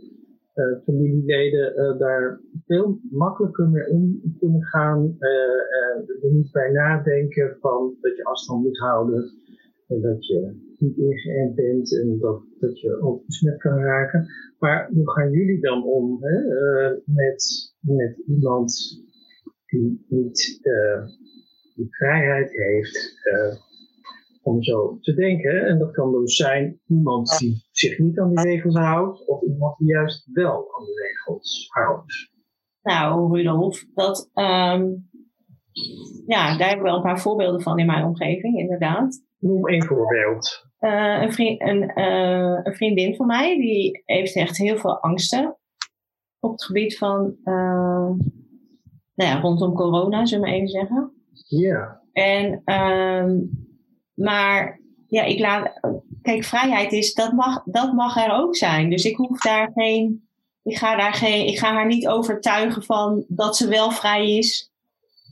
familieleden 0.84 1.98
daar 1.98 2.42
veel 2.66 3.00
makkelijker 3.12 3.70
mee 3.70 3.90
om 3.90 4.22
kunnen 4.40 4.64
gaan. 4.64 5.16
er 5.20 6.32
niet 6.32 6.52
bij 6.52 6.72
nadenken 6.72 7.58
van 7.60 7.96
dat 8.02 8.16
je 8.16 8.24
afstand 8.24 8.64
moet 8.64 8.80
houden 8.80 9.43
en 9.94 10.02
dat 10.02 10.28
je 10.28 10.72
niet 10.78 10.98
ingeënt 10.98 11.56
bent 11.56 12.00
en 12.00 12.18
dat, 12.20 12.42
dat 12.60 12.80
je 12.80 13.02
ook 13.02 13.26
besmet 13.26 13.58
kan 13.58 13.78
raken. 13.78 14.28
Maar 14.60 14.90
hoe 14.94 15.12
gaan 15.12 15.32
jullie 15.32 15.60
dan 15.60 15.84
om 15.84 16.18
hè, 16.24 16.44
uh, 16.44 16.98
met, 17.06 17.74
met 17.80 18.24
iemand 18.28 19.02
die 19.66 20.06
niet 20.08 20.60
uh, 20.64 21.06
die 21.76 21.88
vrijheid 21.90 22.52
heeft 22.52 23.20
uh, 23.24 23.56
om 24.42 24.64
zo 24.64 24.98
te 25.00 25.14
denken? 25.14 25.66
En 25.68 25.80
dat 25.80 25.92
kan 25.92 26.12
dus 26.12 26.36
zijn 26.36 26.80
iemand 26.88 27.38
die 27.38 27.68
zich 27.72 28.00
niet 28.00 28.20
aan 28.20 28.30
die 28.30 28.44
regels 28.44 28.76
houdt, 28.76 29.28
of 29.28 29.42
iemand 29.42 29.78
die 29.78 29.88
juist 29.88 30.30
wel 30.34 30.76
aan 30.78 30.86
de 30.86 31.10
regels 31.12 31.68
houdt. 31.70 32.32
Nou, 32.82 33.36
Rudolf, 33.36 33.86
dat, 33.94 34.30
um, 34.34 35.10
ja, 36.26 36.58
daar 36.58 36.68
heb 36.68 36.78
ik 36.78 36.84
wel 36.84 36.96
een 36.96 37.02
paar 37.02 37.22
voorbeelden 37.22 37.62
van 37.62 37.80
in 37.80 37.86
mijn 37.86 38.06
omgeving, 38.06 38.60
inderdaad. 38.60 39.22
Noem 39.44 39.68
één 39.68 39.86
voorbeeld. 39.86 40.66
Uh, 40.80 41.22
een, 41.22 41.34
vriend, 41.34 41.62
een, 41.62 41.92
uh, 41.96 42.60
een, 42.64 42.74
vriendin 42.74 43.16
van 43.16 43.26
mij, 43.26 43.58
die 43.58 44.02
heeft 44.06 44.36
echt 44.36 44.58
heel 44.58 44.78
veel 44.78 45.00
angsten 45.00 45.58
op 46.40 46.52
het 46.52 46.64
gebied 46.64 46.98
van, 46.98 47.36
uh, 47.44 48.10
nou 49.14 49.30
ja, 49.32 49.40
rondom 49.40 49.74
corona, 49.74 50.26
zullen 50.26 50.44
we 50.44 50.50
maar 50.50 50.60
even 50.60 50.70
zeggen. 50.70 51.14
Ja. 51.48 52.02
En, 52.12 52.62
um, 52.74 53.50
maar, 54.14 54.80
ja, 55.08 55.24
ik 55.24 55.40
laat, 55.40 55.80
kijk, 56.22 56.44
vrijheid 56.44 56.92
is, 56.92 57.14
dat 57.14 57.32
mag, 57.32 57.64
dat 57.64 57.94
mag 57.94 58.26
er 58.26 58.32
ook 58.32 58.56
zijn. 58.56 58.90
Dus 58.90 59.06
ik 59.06 59.16
hoef 59.16 59.42
daar 59.42 59.72
geen, 59.74 60.28
ik 60.64 60.78
ga 60.78 60.96
daar 60.96 61.14
geen, 61.14 61.48
ik 61.48 61.60
ga 61.60 61.74
haar 61.74 61.88
niet 61.88 62.08
overtuigen 62.08 62.84
van 62.84 63.26
dat 63.28 63.58
ze 63.58 63.68
wel 63.68 63.92
vrij 63.92 64.38
is. 64.38 64.72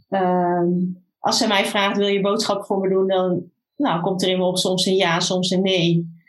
Um, 0.10 1.04
als 1.20 1.38
ze 1.38 1.48
mij 1.48 1.66
vraagt, 1.66 1.98
wil 1.98 2.08
je 2.08 2.22
boodschappen 2.22 2.66
voor 2.66 2.80
me 2.80 2.90
doen, 2.90 3.08
dan 3.08 3.52
nou, 3.82 4.02
komt 4.02 4.22
er 4.22 4.30
in 4.30 4.38
me 4.38 4.44
op 4.44 4.58
soms 4.58 4.86
een 4.86 4.96
ja, 4.96 5.20
soms 5.20 5.50
een 5.50 5.62
nee. 5.62 6.20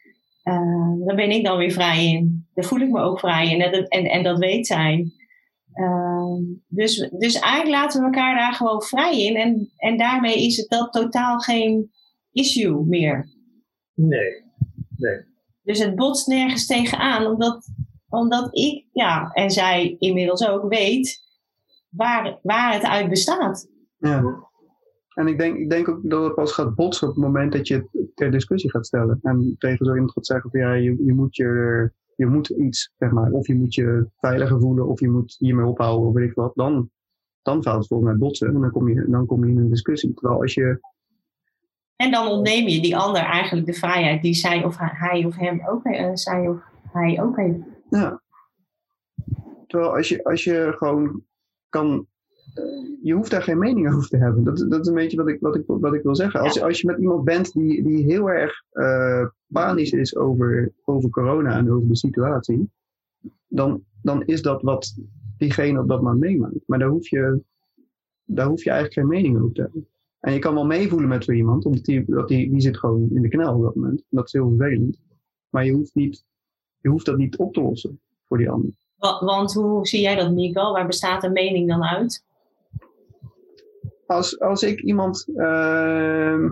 Uh, 0.44 1.06
daar 1.06 1.16
ben 1.16 1.30
ik 1.30 1.44
dan 1.44 1.58
weer 1.58 1.70
vrij 1.70 2.06
in. 2.06 2.46
Daar 2.54 2.64
voel 2.64 2.80
ik 2.80 2.90
me 2.90 3.00
ook 3.00 3.18
vrij 3.18 3.50
in. 3.50 3.60
En, 3.60 3.86
en, 3.88 4.04
en 4.04 4.22
dat 4.22 4.38
weet 4.38 4.66
zij. 4.66 5.12
Uh, 5.74 6.36
dus, 6.68 7.10
dus 7.18 7.38
eigenlijk 7.38 7.80
laten 7.80 8.00
we 8.00 8.06
elkaar 8.06 8.36
daar 8.36 8.54
gewoon 8.54 8.82
vrij 8.82 9.22
in. 9.22 9.36
En, 9.36 9.70
en 9.76 9.96
daarmee 9.96 10.46
is 10.46 10.56
het 10.56 10.68
dat 10.68 10.92
totaal 10.92 11.38
geen 11.38 11.90
issue 12.32 12.84
meer. 12.84 13.28
Nee, 13.94 14.42
nee. 14.96 15.30
Dus 15.62 15.78
het 15.78 15.96
botst 15.96 16.26
nergens 16.26 16.66
tegenaan, 16.66 17.26
omdat, 17.26 17.68
omdat 18.08 18.56
ik, 18.56 18.86
ja, 18.92 19.30
en 19.32 19.50
zij 19.50 19.96
inmiddels 19.98 20.46
ook 20.46 20.68
weet 20.68 21.20
waar, 21.88 22.38
waar 22.42 22.72
het 22.72 22.82
uit 22.82 23.08
bestaat. 23.08 23.68
Ja. 23.98 24.50
En 25.14 25.26
ik 25.26 25.38
denk, 25.38 25.56
ik 25.58 25.70
denk 25.70 25.88
ook 25.88 26.00
dat 26.02 26.24
het 26.24 26.34
pas 26.34 26.52
gaat 26.52 26.74
botsen 26.74 27.08
op 27.08 27.14
het 27.14 27.24
moment 27.24 27.52
dat 27.52 27.68
je 27.68 27.74
het 27.74 28.06
ter 28.14 28.30
discussie 28.30 28.70
gaat 28.70 28.86
stellen. 28.86 29.18
En 29.22 29.54
tegen 29.58 29.86
zo 29.86 29.92
iemand 29.92 30.12
gaat 30.12 30.26
zeggen 30.26 30.50
van 30.50 30.60
ja, 30.60 30.72
je, 30.72 31.04
je, 31.04 31.12
moet, 31.12 31.36
je, 31.36 31.90
je 32.16 32.26
moet 32.26 32.48
iets, 32.48 32.92
zeg 32.98 33.10
maar. 33.10 33.30
Of 33.30 33.46
je 33.46 33.54
moet 33.54 33.74
je 33.74 34.06
veiliger 34.18 34.60
voelen, 34.60 34.86
of 34.86 35.00
je 35.00 35.10
moet 35.10 35.36
hiermee 35.38 35.66
ophouden, 35.66 36.08
of 36.08 36.14
weet 36.14 36.28
ik 36.28 36.34
wat. 36.34 36.54
Dan, 36.54 36.90
dan 37.42 37.62
gaat 37.62 37.78
het 37.78 37.86
volgens 37.86 38.10
mij 38.10 38.18
botsen. 38.18 38.48
En 38.48 38.60
dan 38.60 38.70
kom 38.70 38.88
je, 38.88 39.04
dan 39.08 39.26
kom 39.26 39.44
je 39.44 39.50
in 39.50 39.58
een 39.58 39.70
discussie. 39.70 40.14
Terwijl 40.14 40.40
als 40.40 40.54
je... 40.54 40.80
En 41.96 42.10
dan 42.10 42.26
ontneem 42.26 42.68
je 42.68 42.80
die 42.80 42.96
ander 42.96 43.22
eigenlijk 43.22 43.66
de 43.66 43.72
vrijheid 43.72 44.22
die 44.22 44.34
zij 44.34 44.64
of 44.64 44.76
hij 44.78 45.24
of 45.24 45.36
hem 45.36 45.66
ook, 45.66 45.86
uh, 45.86 46.10
zij 46.14 46.48
of 46.48 46.62
hij 46.92 47.22
ook 47.22 47.36
heeft. 47.36 47.58
Ja. 47.90 48.22
Terwijl 49.66 49.96
als 49.96 50.08
je, 50.08 50.24
als 50.24 50.44
je 50.44 50.72
gewoon 50.76 51.22
kan 51.68 52.06
je 53.02 53.12
hoeft 53.14 53.30
daar 53.30 53.42
geen 53.42 53.58
mening 53.58 53.94
over 53.94 54.08
te 54.08 54.16
hebben. 54.16 54.44
Dat, 54.44 54.66
dat 54.68 54.80
is 54.80 54.86
een 54.86 54.94
beetje 54.94 55.16
wat 55.16 55.28
ik, 55.28 55.40
wat 55.40 55.56
ik, 55.56 55.62
wat 55.66 55.94
ik 55.94 56.02
wil 56.02 56.16
zeggen. 56.16 56.40
Als, 56.40 56.60
als 56.60 56.80
je 56.80 56.86
met 56.86 56.98
iemand 56.98 57.24
bent 57.24 57.52
die, 57.52 57.82
die 57.82 58.04
heel 58.04 58.30
erg 58.30 58.62
uh, 58.72 59.26
panisch 59.46 59.92
is 59.92 60.16
over, 60.16 60.72
over 60.84 61.10
corona 61.10 61.56
en 61.56 61.72
over 61.72 61.88
de 61.88 61.96
situatie, 61.96 62.70
dan, 63.48 63.84
dan 64.02 64.24
is 64.24 64.42
dat 64.42 64.62
wat 64.62 64.94
diegene 65.36 65.80
op 65.80 65.88
dat 65.88 66.02
moment 66.02 66.20
meemaakt. 66.20 66.54
Maar 66.66 66.78
daar 66.78 66.88
hoef 66.88 67.08
je, 67.08 67.42
daar 68.24 68.46
hoef 68.46 68.64
je 68.64 68.70
eigenlijk 68.70 69.00
geen 69.00 69.22
mening 69.22 69.40
over 69.40 69.54
te 69.54 69.60
hebben. 69.60 69.86
En 70.20 70.32
je 70.32 70.38
kan 70.38 70.54
wel 70.54 70.66
meevoelen 70.66 71.08
met 71.08 71.24
zo 71.24 71.32
iemand, 71.32 71.64
omdat 71.64 71.84
die, 71.84 72.04
dat 72.06 72.28
die, 72.28 72.50
die 72.50 72.60
zit 72.60 72.78
gewoon 72.78 73.08
in 73.14 73.22
de 73.22 73.28
knel 73.28 73.54
op 73.54 73.62
dat 73.62 73.74
moment. 73.74 74.02
Dat 74.08 74.26
is 74.26 74.32
heel 74.32 74.54
vervelend. 74.56 75.00
Maar 75.48 75.64
je 75.64 75.72
hoeft, 75.72 75.94
niet, 75.94 76.24
je 76.80 76.88
hoeft 76.88 77.06
dat 77.06 77.16
niet 77.16 77.36
op 77.36 77.54
te 77.54 77.62
lossen 77.62 78.00
voor 78.28 78.38
die 78.38 78.50
ander. 78.50 78.70
Want 79.20 79.52
hoe 79.52 79.86
zie 79.86 80.00
jij 80.00 80.14
dat, 80.14 80.30
Nico? 80.30 80.72
Waar 80.72 80.86
bestaat 80.86 81.24
een 81.24 81.32
mening 81.32 81.68
dan 81.68 81.82
uit? 81.82 82.24
Als, 84.06 84.40
als 84.40 84.62
ik 84.62 84.80
iemand. 84.80 85.28
Uh, 85.34 86.50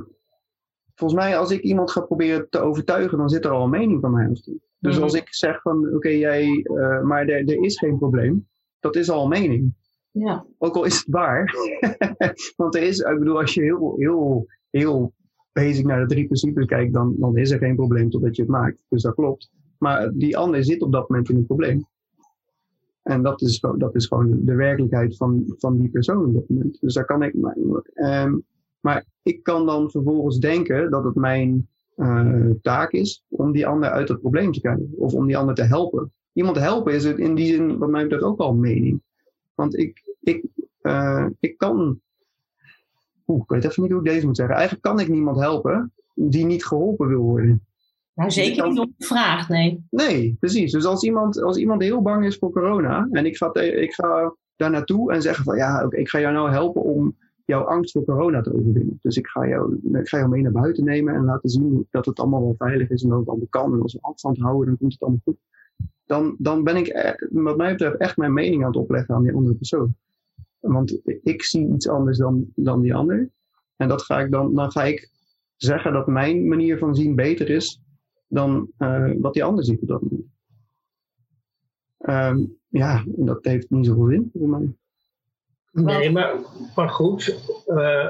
volgens 0.95 1.21
mij, 1.21 1.39
als 1.39 1.51
ik 1.51 1.61
iemand 1.61 1.91
ga 1.91 2.01
proberen 2.01 2.47
te 2.51 2.59
overtuigen, 2.59 3.19
dan 3.19 3.29
zit 3.29 3.45
er 3.45 3.51
al 3.51 3.65
een 3.65 3.71
mening 3.71 4.01
van 4.01 4.13
mij 4.13 4.25
aan 4.25 4.33
Dus 4.79 4.95
mhm. 4.95 5.03
als 5.03 5.15
ik 5.15 5.35
zeg 5.35 5.63
van 5.63 5.95
oké, 5.95 6.09
jij, 6.09 6.47
uh, 6.47 7.03
maar 7.03 7.27
er, 7.27 7.49
er 7.49 7.63
is 7.63 7.79
geen 7.79 7.99
probleem, 7.99 8.49
dat 8.81 8.97
is 8.97 9.11
al 9.11 9.23
een 9.23 9.29
mening. 9.29 9.75
Ja. 10.11 10.47
Ook 10.59 10.77
al 10.77 10.85
is 10.85 10.97
het 10.97 11.07
waar. 11.09 11.55
Want 12.57 12.75
er 12.75 12.83
is, 12.83 12.99
ik 12.99 13.19
bedoel, 13.19 13.41
als 13.41 13.55
je 13.55 13.63
heel, 13.63 13.95
heel, 13.99 14.47
heel 14.71 15.13
basic 15.53 15.87
naar 15.87 16.01
de 16.01 16.15
drie 16.15 16.25
principes 16.25 16.67
kijkt, 16.67 16.93
dan, 16.93 17.15
dan 17.19 17.37
is 17.37 17.51
er 17.51 17.59
geen 17.59 17.77
probleem 17.77 18.11
totdat 18.11 18.37
je 18.37 18.43
het 18.43 18.51
maakt. 18.51 18.79
Dus 18.89 19.03
dat 19.03 19.15
klopt. 19.15 19.51
Maar 19.79 20.13
die 20.13 20.37
ander 20.37 20.65
zit 20.65 20.83
op 20.83 20.93
dat 20.93 21.09
moment 21.09 21.29
in 21.29 21.37
een 21.37 21.47
probleem. 21.47 21.87
En 23.03 23.23
dat 23.23 23.43
is, 23.43 23.61
dat 23.77 23.95
is 23.95 24.07
gewoon 24.07 24.45
de 24.45 24.55
werkelijkheid 24.55 25.17
van, 25.17 25.55
van 25.59 25.79
die 25.79 25.91
persoon 25.91 26.27
op 26.27 26.35
dat 26.35 26.49
moment. 26.49 26.81
Dus 26.81 26.95
daar 26.95 27.05
kan 27.05 27.23
ik. 27.23 27.35
Um, 27.95 28.45
maar 28.81 29.05
ik 29.23 29.43
kan 29.43 29.67
dan 29.67 29.91
vervolgens 29.91 30.39
denken 30.39 30.91
dat 30.91 31.05
het 31.05 31.15
mijn 31.15 31.69
uh, 31.97 32.51
taak 32.63 32.93
is 32.93 33.25
om 33.29 33.53
die 33.53 33.67
ander 33.67 33.91
uit 33.91 34.09
het 34.09 34.21
probleem 34.21 34.53
te 34.53 34.61
krijgen. 34.61 34.93
Of 34.97 35.15
om 35.15 35.27
die 35.27 35.37
ander 35.37 35.55
te 35.55 35.63
helpen. 35.63 36.13
Iemand 36.33 36.57
helpen 36.57 36.95
is 36.95 37.05
het 37.05 37.19
in 37.19 37.35
die 37.35 37.47
zin, 37.47 37.79
wat 37.79 37.91
mij 37.91 38.03
betreft, 38.03 38.25
ook 38.25 38.41
een 38.41 38.61
mening. 38.61 39.03
Want 39.55 39.79
ik, 39.79 40.17
ik, 40.21 40.45
uh, 40.83 41.27
ik 41.41 41.59
kan. 41.59 42.01
Oeh, 43.27 43.43
ik 43.43 43.51
weet 43.51 43.65
even 43.65 43.83
niet 43.83 43.93
hoe 43.93 44.01
ik 44.01 44.07
deze 44.07 44.27
moet 44.27 44.37
zeggen. 44.37 44.55
Eigenlijk 44.55 44.85
kan 44.85 45.01
ik 45.01 45.09
niemand 45.09 45.39
helpen 45.39 45.93
die 46.15 46.45
niet 46.45 46.65
geholpen 46.65 47.09
wil 47.09 47.23
worden. 47.23 47.65
Nou, 48.21 48.33
zeker 48.33 48.69
niet 48.69 48.79
onbevraagd, 48.79 49.49
nee. 49.49 49.87
Nee, 49.91 50.37
precies. 50.41 50.73
Dus 50.73 50.85
als 50.85 51.03
iemand, 51.03 51.43
als 51.43 51.57
iemand 51.57 51.83
heel 51.83 52.03
bang 52.03 52.27
is 52.27 52.37
voor 52.37 52.51
corona 52.51 53.09
en 53.11 53.27
ik 53.27 53.37
ga, 53.37 53.55
ik 53.55 53.93
ga 53.93 54.35
daar 54.57 54.71
naartoe 54.71 55.13
en 55.13 55.23
zeggen 55.23 55.45
van 55.45 55.57
ja, 55.57 55.85
oké, 55.85 55.97
ik 55.97 56.09
ga 56.09 56.21
jou 56.21 56.35
nou 56.35 56.51
helpen 56.51 56.83
om 56.83 57.17
jouw 57.45 57.63
angst 57.63 57.93
voor 57.93 58.05
corona 58.05 58.41
te 58.41 58.55
overwinnen. 58.55 58.99
Dus 59.03 59.17
ik 59.17 59.27
ga, 59.27 59.49
jou, 59.49 59.81
ik 59.93 60.09
ga 60.09 60.19
jou 60.19 60.31
mee 60.31 60.43
naar 60.43 60.53
buiten 60.53 60.85
nemen 60.85 61.15
en 61.15 61.25
laten 61.25 61.49
zien 61.49 61.87
dat 61.91 62.07
het 62.07 62.19
allemaal 62.19 62.41
wel 62.41 62.55
veilig 62.59 62.91
is 62.91 63.03
en 63.03 63.09
dat 63.09 63.19
het 63.19 63.29
allemaal 63.29 63.47
kan. 63.51 63.73
En 63.73 63.83
als 63.83 63.93
we 63.93 63.99
afstand 64.03 64.39
houden, 64.39 64.67
dan 64.67 64.79
komt 64.79 64.93
het 64.93 65.03
allemaal 65.03 65.21
goed. 65.25 65.39
Dan, 66.05 66.37
dan 66.39 66.65
ben 66.65 66.77
ik, 66.77 66.87
eh, 66.87 67.29
wat 67.31 67.57
mij 67.57 67.71
betreft, 67.71 67.97
echt 67.97 68.17
mijn 68.17 68.33
mening 68.33 68.63
aan 68.63 68.71
het 68.71 68.81
opleggen 68.81 69.15
aan 69.15 69.23
die 69.23 69.35
andere 69.35 69.55
persoon. 69.55 69.95
Want 70.59 71.01
ik 71.23 71.43
zie 71.43 71.75
iets 71.75 71.89
anders 71.89 72.19
dan, 72.19 72.45
dan 72.55 72.81
die 72.81 72.95
ander. 72.95 73.31
En 73.77 73.89
dat 73.89 74.03
ga 74.03 74.21
ik 74.21 74.31
dan, 74.31 74.55
dan 74.55 74.71
ga 74.71 74.85
ik 74.85 75.11
zeggen 75.57 75.93
dat 75.93 76.07
mijn 76.07 76.49
manier 76.49 76.79
van 76.79 76.95
zien 76.95 77.15
beter 77.15 77.51
is 77.51 77.81
dan 78.31 78.71
uh, 78.79 79.13
wat 79.21 79.35
die 79.35 79.45
ander 79.45 79.65
ziet 79.65 79.83
op 79.83 79.89
dat 79.89 80.03
moment. 80.03 80.29
Um, 81.99 82.59
ja, 82.69 83.05
dat 83.07 83.45
heeft 83.45 83.71
niet 83.71 83.87
zoveel 83.87 84.07
zin 84.07 84.31
voor 84.33 84.49
mij. 84.49 84.75
Nee, 85.73 86.11
maar, 86.11 86.35
maar 86.77 86.89
goed, 86.89 87.29
uh, 87.67 88.07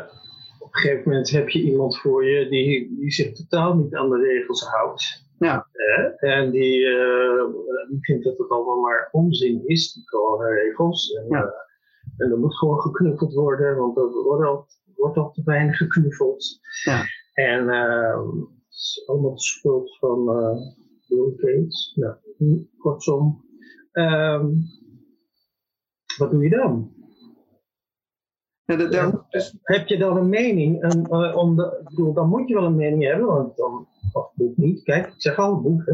op 0.59 0.75
een 0.75 0.81
gegeven 0.81 1.03
moment 1.09 1.31
heb 1.31 1.49
je 1.49 1.63
iemand 1.63 1.99
voor 1.99 2.25
je 2.25 2.49
die, 2.49 2.97
die 2.99 3.13
zich 3.13 3.33
totaal 3.33 3.77
niet 3.77 3.95
aan 3.95 4.11
de 4.11 4.19
regels 4.19 4.65
houdt. 4.69 5.29
Ja. 5.39 5.69
Uh, 5.73 6.35
en 6.35 6.51
die, 6.51 6.79
die 7.89 7.99
vindt 8.01 8.25
dat 8.25 8.39
het 8.39 8.51
allemaal 8.51 8.81
maar 8.81 9.09
onzin 9.13 9.63
is, 9.67 9.93
die 9.93 10.05
regels. 10.39 11.13
En, 11.13 11.27
ja. 11.29 11.55
en 12.17 12.31
er 12.31 12.39
moet 12.39 12.57
gewoon 12.57 12.81
geknuffeld 12.81 13.35
worden, 13.35 13.77
want 13.77 13.97
er 13.97 14.23
wordt 14.23 14.47
al, 14.47 14.67
wordt 14.97 15.17
al 15.17 15.31
te 15.31 15.43
weinig 15.45 15.77
geknuffeld. 15.77 16.59
Ja. 16.85 17.05
En 17.35 17.69
ehm, 17.69 18.29
is 18.81 19.03
allemaal 19.07 19.35
de 19.35 19.41
schuld 19.41 19.97
van 19.99 20.21
uh, 20.21 20.57
Bill 21.09 21.33
Gates. 21.37 21.93
Nou, 21.97 22.17
kortom, 22.79 23.45
ehm, 23.93 24.47
wat 26.19 26.31
doe 26.31 26.43
je 26.45 26.51
dan? 26.51 26.93
Ja, 28.65 28.77
de, 28.77 28.89
de, 28.89 29.23
dus, 29.29 29.57
Heb 29.63 29.87
je 29.89 29.99
dan 29.99 30.17
een 30.17 30.29
mening? 30.29 30.83
En, 30.83 31.07
uh, 31.11 31.37
om 31.37 31.57
de, 31.57 31.79
ik 31.83 31.89
bedoel, 31.89 32.13
dan 32.13 32.29
moet 32.29 32.49
je 32.49 32.55
wel 32.55 32.65
een 32.65 32.77
mening 32.77 33.05
hebben, 33.05 33.27
want 33.27 33.57
dan 33.57 33.89
of 34.13 34.31
boek 34.35 34.57
niet. 34.57 34.83
Kijk, 34.83 35.07
ik 35.07 35.15
zeg 35.17 35.37
al 35.39 35.61
boek. 35.61 35.83
Hè. 35.85 35.93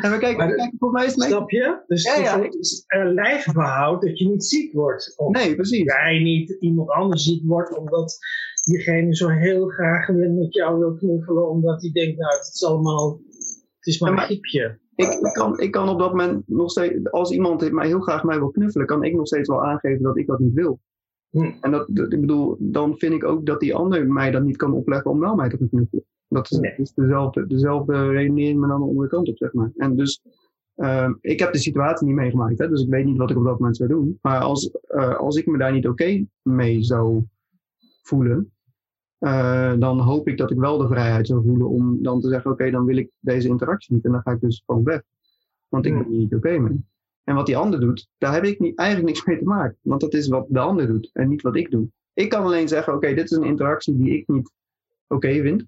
ja, 0.00 0.08
maar 0.10 0.18
kijk, 0.18 0.36
Maar- 0.36 0.54
kijk, 0.54 0.72
voor 0.78 0.90
mij 0.90 1.04
is 1.04 1.14
het... 1.14 1.22
Snap 1.24 1.50
je? 1.50 1.82
Dus 1.86 2.02
Ja, 2.04 2.16
ja. 2.16 2.48
een 2.86 3.14
lijfbehoud 3.14 4.02
dat 4.02 4.18
je 4.18 4.28
niet 4.28 4.44
ziek 4.44 4.72
wordt. 4.72 5.14
Of 5.16 5.32
Nee, 5.32 5.54
precies. 5.54 5.82
jij 5.82 6.18
niet 6.18 6.50
iemand 6.60 6.90
anders 6.90 7.22
ziek 7.24 7.42
wordt 7.46 7.78
omdat 7.78 8.18
diegene 8.64 9.16
zo 9.16 9.28
heel 9.28 9.68
graag 9.68 10.08
met 10.08 10.54
jou 10.54 10.78
wil 10.78 10.94
knuffelen, 10.94 11.48
omdat 11.48 11.82
hij 11.82 11.90
denkt, 11.92 12.18
nou, 12.18 12.36
het 12.36 12.50
is 12.54 12.64
allemaal, 12.64 13.20
het 13.78 13.86
is 13.86 14.00
maar 14.00 14.12
een 14.12 14.18
griepje. 14.18 14.78
Ik, 14.94 15.06
ik, 15.06 15.32
kan, 15.32 15.58
ik 15.58 15.70
kan 15.70 15.88
op 15.88 15.98
dat 15.98 16.10
moment 16.10 16.48
nog 16.48 16.70
steeds, 16.70 17.10
als 17.10 17.30
iemand 17.30 17.72
mij 17.72 17.86
heel 17.86 18.00
graag 18.00 18.24
mij 18.24 18.38
wil 18.38 18.50
knuffelen, 18.50 18.86
kan 18.86 19.04
ik 19.04 19.14
nog 19.14 19.26
steeds 19.26 19.48
wel 19.48 19.64
aangeven 19.64 20.02
dat 20.02 20.16
ik 20.16 20.26
dat 20.26 20.38
niet 20.38 20.54
wil. 20.54 20.80
Hm. 21.30 21.52
En 21.60 21.70
dat, 21.70 21.88
ik 21.88 22.20
bedoel, 22.20 22.56
dan 22.58 22.98
vind 22.98 23.14
ik 23.14 23.24
ook 23.24 23.46
dat 23.46 23.60
die 23.60 23.74
ander 23.74 24.06
mij 24.06 24.30
dat 24.30 24.42
niet 24.42 24.56
kan 24.56 24.72
opleggen 24.72 25.10
om 25.10 25.20
wel 25.20 25.34
mij 25.34 25.48
te 25.48 25.56
knuffelen. 25.56 26.04
Dat 26.28 26.50
is, 26.50 26.58
Nee. 26.58 26.74
is 26.76 26.92
dezelfde, 26.94 27.46
dezelfde 27.46 28.08
redenering, 28.08 28.60
maar 28.60 28.68
dan 28.68 28.80
de 28.80 28.86
andere 28.86 29.08
kant 29.08 29.28
op, 29.28 29.36
zeg 29.36 29.52
maar. 29.52 29.70
En 29.76 29.96
dus, 29.96 30.22
ehm, 30.74 31.14
ik 31.20 31.38
heb 31.38 31.52
de 31.52 31.58
situatie 31.58 32.06
niet 32.06 32.16
meegemaakt, 32.16 32.58
hè, 32.58 32.68
dus 32.68 32.82
ik 32.82 32.88
weet 32.88 33.04
niet 33.04 33.16
wat 33.18 33.30
ik 33.30 33.36
op 33.36 33.44
dat 33.44 33.58
moment 33.58 33.76
zou 33.76 33.88
doen. 33.88 34.18
Maar 34.22 34.40
als, 34.40 34.70
eh, 34.70 35.16
als 35.16 35.36
ik 35.36 35.46
me 35.46 35.58
daar 35.58 35.72
niet 35.72 35.88
oké 35.88 36.26
mee 36.42 36.82
zou 36.82 37.22
voelen, 38.02 38.52
eh, 39.24 39.72
dan 39.78 40.00
hoop 40.00 40.28
ik 40.28 40.38
dat 40.38 40.50
ik 40.50 40.58
wel 40.58 40.78
de 40.78 40.86
vrijheid 40.86 41.26
zou 41.26 41.42
voelen 41.42 41.68
om 41.68 42.02
dan 42.02 42.20
te 42.20 42.28
zeggen, 42.28 42.50
oké, 42.50 42.70
dan 42.70 42.84
wil 42.84 42.96
ik 42.96 43.10
deze 43.20 43.48
interactie 43.48 43.94
niet 43.94 44.04
en 44.04 44.12
dan 44.12 44.20
ga 44.20 44.30
ik 44.30 44.40
dus 44.40 44.62
gewoon 44.66 44.84
weg. 44.84 45.02
Want 45.68 45.86
ik 45.86 45.92
ben 45.92 46.04
er 46.04 46.10
niet 46.10 46.34
oké 46.34 46.58
mee. 46.58 46.84
En 47.24 47.34
wat 47.34 47.46
die 47.46 47.56
ander 47.56 47.80
doet, 47.80 48.08
daar 48.18 48.34
heb 48.34 48.44
ik 48.44 48.60
niet, 48.60 48.78
eigenlijk 48.78 49.08
niks 49.08 49.26
mee 49.26 49.38
te 49.38 49.44
maken. 49.44 49.76
Want 49.82 50.00
dat 50.00 50.14
is 50.14 50.28
wat 50.28 50.46
de 50.48 50.58
ander 50.58 50.86
doet 50.86 51.10
en 51.12 51.28
niet 51.28 51.42
wat 51.42 51.56
ik 51.56 51.70
doe. 51.70 51.88
Ik 52.14 52.28
kan 52.28 52.42
alleen 52.42 52.68
zeggen, 52.68 52.94
oké, 52.94 53.14
dit 53.14 53.24
is 53.24 53.36
een 53.36 53.44
interactie 53.44 53.96
die 53.96 54.18
ik 54.18 54.28
niet 54.28 54.52
oké 55.06 55.40
vind. 55.40 55.66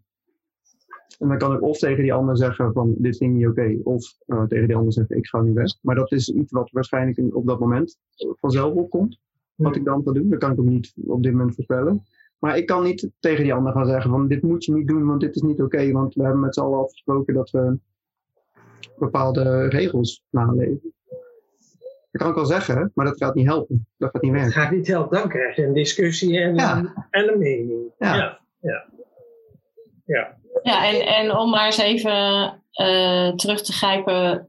En 1.18 1.28
dan 1.28 1.38
kan 1.38 1.54
ik 1.54 1.62
of 1.62 1.78
tegen 1.78 2.02
die 2.02 2.12
ander 2.12 2.36
zeggen 2.36 2.72
van, 2.72 2.94
dit 2.98 3.16
vind 3.16 3.30
ik 3.30 3.36
niet 3.36 3.46
oké. 3.46 3.78
of 3.82 4.16
eh, 4.26 4.44
tegen 4.44 4.66
die 4.66 4.76
ander 4.76 4.92
zeggen, 4.92 5.16
ik 5.16 5.26
ga 5.26 5.40
nu 5.40 5.52
weg. 5.52 5.78
Maar 5.80 5.94
dat 5.94 6.12
is 6.12 6.28
iets 6.28 6.52
wat 6.52 6.70
waarschijnlijk 6.70 7.34
op 7.34 7.46
dat 7.46 7.60
moment 7.60 7.98
vanzelf 8.18 8.74
opkomt. 8.74 9.18
Wat 9.54 9.76
ik 9.76 9.84
dan 9.84 10.02
ga 10.04 10.12
doen. 10.12 10.30
Dat 10.30 10.38
kan 10.38 10.52
ik 10.52 10.58
ook 10.58 10.66
niet 10.66 10.94
op 11.06 11.22
dit 11.22 11.32
moment 11.32 11.54
voorspellen. 11.54 12.02
Maar 12.46 12.56
ik 12.56 12.66
kan 12.66 12.82
niet 12.82 13.08
tegen 13.20 13.42
die 13.44 13.54
ander 13.54 13.72
gaan 13.72 13.86
zeggen 13.86 14.10
van, 14.10 14.28
dit 14.28 14.42
moet 14.42 14.64
je 14.64 14.72
niet 14.72 14.88
doen, 14.88 15.06
want 15.06 15.20
dit 15.20 15.36
is 15.36 15.42
niet 15.42 15.62
oké. 15.62 15.92
want 15.92 16.14
we 16.14 16.22
hebben 16.22 16.40
met 16.40 16.54
z'n 16.54 16.60
allen 16.60 16.78
afgesproken 16.78 17.34
dat 17.34 17.50
we 17.50 17.78
bepaalde 18.98 19.68
regels 19.68 20.24
naleven. 20.30 20.94
Dat 22.10 22.20
kan 22.22 22.28
ik 22.28 22.34
wel 22.34 22.46
zeggen, 22.46 22.90
maar 22.94 23.06
dat 23.06 23.16
gaat 23.16 23.34
niet 23.34 23.46
helpen. 23.46 23.86
Dat 23.96 24.10
gaat 24.10 24.22
niet 24.22 24.32
werken. 24.32 24.52
gaat 24.52 24.70
niet 24.70 24.86
helpen, 24.86 25.18
dan 25.18 25.28
krijg 25.28 25.56
je 25.56 25.64
een 25.64 25.72
discussie 25.72 26.38
en, 26.40 26.54
Ja. 26.54 26.78
een, 26.78 26.92
en 27.10 27.32
een 27.32 27.38
mening. 27.38 27.92
Ja. 27.98 28.14
ja. 28.16 28.40
ja. 28.60 28.86
Ja. 30.04 30.36
Ja, 30.62 30.86
en, 30.86 31.06
en 31.06 31.36
om 31.36 31.50
maar 31.50 31.66
eens 31.66 31.78
even 31.78 32.12
eh, 32.70 33.32
terug 33.34 33.62
te 33.62 33.72
grijpen 33.72 34.48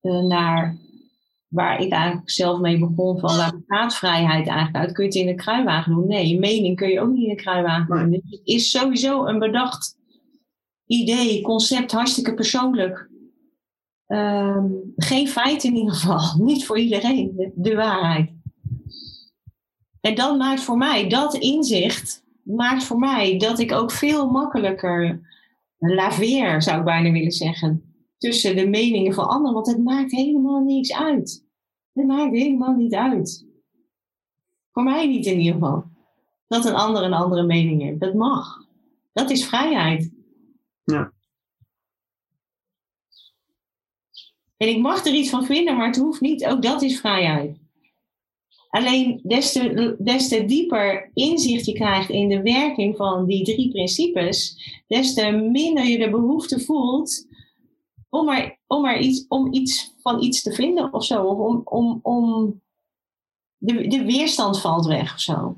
eh, 0.00 0.20
naar 0.20 0.76
waar 1.54 1.80
ik 1.80 1.92
eigenlijk 1.92 2.30
zelf 2.30 2.60
mee 2.60 2.78
begon, 2.78 3.18
van 3.18 3.36
waar 3.36 3.56
bestaat 3.56 3.94
vrijheid 3.94 4.46
eigenlijk 4.46 4.76
uit? 4.76 4.92
Kun 4.92 5.04
je 5.04 5.10
het 5.10 5.18
in 5.18 5.28
een 5.28 5.36
kruiwagen 5.36 5.94
doen? 5.94 6.06
Nee, 6.06 6.38
mening 6.38 6.76
kun 6.76 6.88
je 6.88 7.00
ook 7.00 7.12
niet 7.12 7.24
in 7.24 7.30
een 7.30 7.36
kruiwagen 7.36 7.96
doen. 7.96 8.10
Dus 8.10 8.20
het 8.30 8.40
is 8.44 8.70
sowieso 8.70 9.26
een 9.26 9.38
bedacht 9.38 9.96
idee, 10.86 11.42
concept, 11.42 11.92
hartstikke 11.92 12.34
persoonlijk. 12.34 13.08
Ehm, 14.06 14.66
geen 14.96 15.28
feit 15.28 15.64
in 15.64 15.76
ieder 15.76 15.94
geval, 15.94 16.36
niet 16.44 16.66
voor 16.66 16.78
iedereen, 16.78 17.32
de, 17.36 17.52
de 17.54 17.74
waarheid. 17.74 18.32
En 20.00 20.14
dat 20.14 20.38
maakt 20.38 20.62
voor 20.62 20.76
mij, 20.76 21.08
dat 21.08 21.34
inzicht, 21.34 22.24
maakt 22.42 22.84
voor 22.84 22.98
mij 22.98 23.38
dat 23.38 23.58
ik 23.58 23.72
ook 23.72 23.90
veel 23.90 24.30
makkelijker 24.30 25.20
laveer, 25.78 26.62
zou 26.62 26.78
ik 26.78 26.84
bijna 26.84 27.10
willen 27.10 27.32
zeggen, 27.32 27.93
tussen 28.24 28.56
de 28.56 28.66
meningen 28.66 29.14
van 29.14 29.28
anderen, 29.28 29.54
want 29.54 29.66
het 29.66 29.84
maakt 29.84 30.10
helemaal 30.10 30.60
niks 30.60 30.92
uit. 30.92 31.44
Het 31.92 32.06
maakt 32.06 32.32
helemaal 32.32 32.74
niet 32.74 32.94
uit. 32.94 33.46
Voor 34.72 34.82
mij 34.82 35.06
niet 35.06 35.26
in 35.26 35.38
ieder 35.38 35.52
geval. 35.52 35.84
Dat 36.46 36.64
een 36.64 36.74
ander 36.74 37.02
een 37.02 37.12
andere 37.12 37.42
mening 37.42 37.82
heeft. 37.82 38.00
Dat 38.00 38.14
mag. 38.14 38.66
Dat 39.12 39.30
is 39.30 39.46
vrijheid. 39.46 40.12
Ja. 40.84 41.12
En 44.56 44.68
ik 44.68 44.78
mag 44.78 45.06
er 45.06 45.14
iets 45.14 45.30
van 45.30 45.44
vinden, 45.44 45.76
maar 45.76 45.86
het 45.86 45.98
hoeft 45.98 46.20
niet. 46.20 46.46
Ook 46.46 46.62
dat 46.62 46.82
is 46.82 47.00
vrijheid. 47.00 47.58
Alleen 48.68 49.20
des 49.22 49.52
te, 49.52 49.96
des 49.98 50.28
te 50.28 50.44
dieper 50.44 51.10
inzicht 51.14 51.66
je 51.66 51.72
krijgt 51.72 52.10
in 52.10 52.28
de 52.28 52.42
werking 52.42 52.96
van 52.96 53.26
die 53.26 53.44
drie 53.44 53.70
principes, 53.70 54.56
des 54.86 55.14
te 55.14 55.30
minder 55.30 55.84
je 55.84 55.98
de 55.98 56.10
behoefte 56.10 56.60
voelt 56.60 57.32
om 58.14 58.28
er, 58.28 58.58
om 58.66 58.84
er 58.84 58.98
iets, 58.98 59.26
om 59.28 59.52
iets 59.52 59.94
van 60.02 60.22
iets 60.22 60.42
te 60.42 60.52
vinden 60.52 60.92
of 60.92 61.04
zo. 61.04 61.24
Of 61.24 61.38
om, 61.38 61.60
om, 61.64 61.98
om 62.02 62.60
de, 63.56 63.88
de 63.88 64.04
weerstand 64.04 64.60
valt 64.60 64.86
weg 64.86 65.12
of 65.12 65.20
zo. 65.20 65.56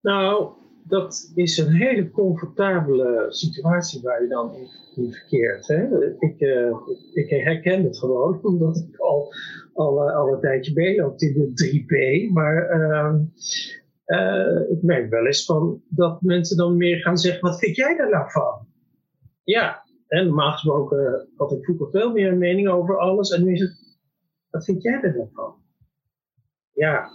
Nou, 0.00 0.52
dat 0.82 1.32
is 1.34 1.58
een 1.58 1.72
hele 1.72 2.10
comfortabele 2.10 3.26
situatie 3.28 4.02
waar 4.02 4.22
je 4.22 4.28
dan 4.28 4.54
in, 4.54 4.68
in 4.94 5.12
verkeert. 5.12 5.66
Hè? 5.66 6.12
Ik, 6.18 6.40
eh, 6.40 6.76
ik 7.12 7.30
herken 7.30 7.84
het 7.84 7.98
gewoon, 7.98 8.38
omdat 8.42 8.76
ik 8.76 8.98
al, 8.98 9.34
al, 9.74 10.08
eh, 10.08 10.16
al 10.16 10.32
een 10.32 10.40
tijdje 10.40 10.72
meeloop 10.74 11.20
in 11.20 11.32
de 11.32 11.52
3P. 11.54 12.32
Maar 12.32 12.68
ehm, 12.68 13.22
eh, 14.04 14.70
ik 14.70 14.82
merk 14.82 15.10
wel 15.10 15.26
eens 15.26 15.44
van 15.44 15.82
dat 15.88 16.22
mensen 16.22 16.56
dan 16.56 16.76
meer 16.76 16.98
gaan 16.98 17.18
zeggen, 17.18 17.40
wat 17.40 17.58
vind 17.58 17.76
jij 17.76 17.96
daar 17.96 18.10
nou 18.10 18.30
van? 18.30 18.66
Ja, 19.44 19.85
en 20.08 20.26
normaal 20.26 20.52
gesproken 20.52 21.28
had 21.36 21.52
ik 21.52 21.64
vroeger 21.64 21.90
veel 21.90 22.12
meer 22.12 22.32
een 22.32 22.38
mening 22.38 22.68
over 22.68 22.98
alles. 22.98 23.30
En 23.30 23.44
nu 23.44 23.52
is 23.52 23.60
het, 23.60 23.98
wat 24.50 24.64
vind 24.64 24.82
jij 24.82 25.00
er 25.00 25.16
nou 25.16 25.28
van? 25.32 25.54
Ja, 26.72 27.10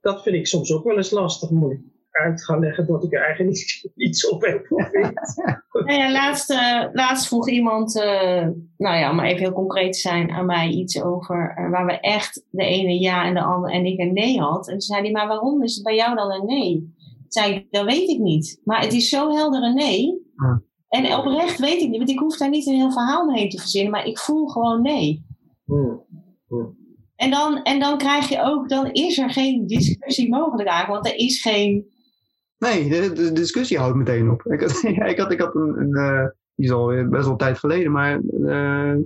dat 0.00 0.22
vind 0.22 0.36
ik 0.36 0.46
soms 0.46 0.72
ook 0.72 0.84
wel 0.84 0.96
eens 0.96 1.10
lastig. 1.10 1.50
Moet 1.50 1.72
ik 1.72 1.80
uit 2.10 2.44
gaan 2.44 2.58
leggen 2.58 2.86
dat 2.86 3.04
ik 3.04 3.12
er 3.12 3.22
eigenlijk 3.22 3.56
niet, 3.56 3.88
niet 4.04 4.18
zo 4.18 4.38
veel 4.38 4.60
van 4.62 4.88
vind. 4.90 5.12
Nou 5.74 5.98
ja, 5.98 6.12
laatst, 6.12 6.50
eh, 6.50 6.84
laatst 6.92 7.26
vroeg 7.26 7.48
iemand, 7.48 8.00
eh, 8.00 8.48
nou 8.76 8.96
ja, 8.96 9.10
om 9.10 9.16
maar 9.16 9.26
even 9.26 9.40
heel 9.40 9.52
concreet 9.52 9.92
te 9.92 9.98
zijn, 9.98 10.30
aan 10.30 10.46
mij 10.46 10.68
iets 10.68 11.02
over 11.02 11.54
eh, 11.56 11.70
waar 11.70 11.86
we 11.86 12.00
echt 12.00 12.44
de 12.50 12.64
ene 12.64 13.00
ja 13.00 13.24
en 13.24 13.34
de 13.34 13.42
andere 13.42 13.72
en 13.72 13.84
ik 13.84 13.98
een 13.98 14.12
nee 14.12 14.40
had. 14.40 14.66
En 14.66 14.72
toen 14.72 14.80
zei 14.80 15.00
hij, 15.00 15.10
maar 15.10 15.26
waarom 15.26 15.62
is 15.62 15.74
het 15.74 15.84
bij 15.84 15.94
jou 15.94 16.14
dan 16.14 16.32
een 16.32 16.46
nee? 16.46 16.72
Toen 16.74 17.24
zei 17.28 17.54
ik, 17.54 17.66
dat 17.70 17.84
weet 17.84 18.08
ik 18.08 18.18
niet. 18.18 18.60
Maar 18.64 18.80
het 18.80 18.92
is 18.92 19.08
zo 19.08 19.30
helder 19.30 19.62
een 19.62 19.74
nee. 19.74 20.22
Ja. 20.36 20.62
En 20.94 21.16
oprecht 21.18 21.58
weet 21.58 21.80
ik 21.80 21.88
niet, 21.88 21.96
want 21.96 22.10
ik 22.10 22.18
hoef 22.18 22.36
daar 22.36 22.48
niet 22.48 22.66
een 22.66 22.74
heel 22.74 22.92
verhaal 22.92 23.30
mee 23.30 23.48
te 23.48 23.58
verzinnen, 23.58 23.90
maar 23.90 24.06
ik 24.06 24.18
voel 24.18 24.46
gewoon 24.46 24.82
nee. 24.82 25.26
Hmm. 25.64 26.02
En 27.16 27.30
dan, 27.30 27.62
en 27.62 27.80
dan 27.80 27.98
krijg 27.98 28.28
je 28.28 28.42
ook, 28.42 28.68
dan 28.68 28.92
is 28.92 29.18
er 29.18 29.30
geen 29.30 29.66
discussie 29.66 30.28
mogelijk 30.28 30.68
eigenlijk, 30.68 31.02
want 31.02 31.14
er 31.14 31.20
is 31.20 31.40
geen 31.42 31.92
Nee, 32.58 32.88
de, 32.88 33.12
de 33.12 33.32
discussie 33.32 33.78
houdt 33.78 33.96
meteen 33.96 34.30
op. 34.30 34.42
Ik 34.46 34.60
had, 34.60 34.80
ja, 34.96 35.04
ik 35.04 35.18
had, 35.18 35.32
ik 35.32 35.40
had 35.40 35.54
een, 35.54 35.80
een 35.80 35.94
eh, 35.94 36.26
die 36.54 36.66
is 36.66 36.72
al 36.72 36.86
best 36.86 37.22
wel 37.22 37.30
een 37.30 37.36
tijd 37.36 37.58
geleden, 37.58 37.92
maar 37.92 38.20
eh 38.20 38.96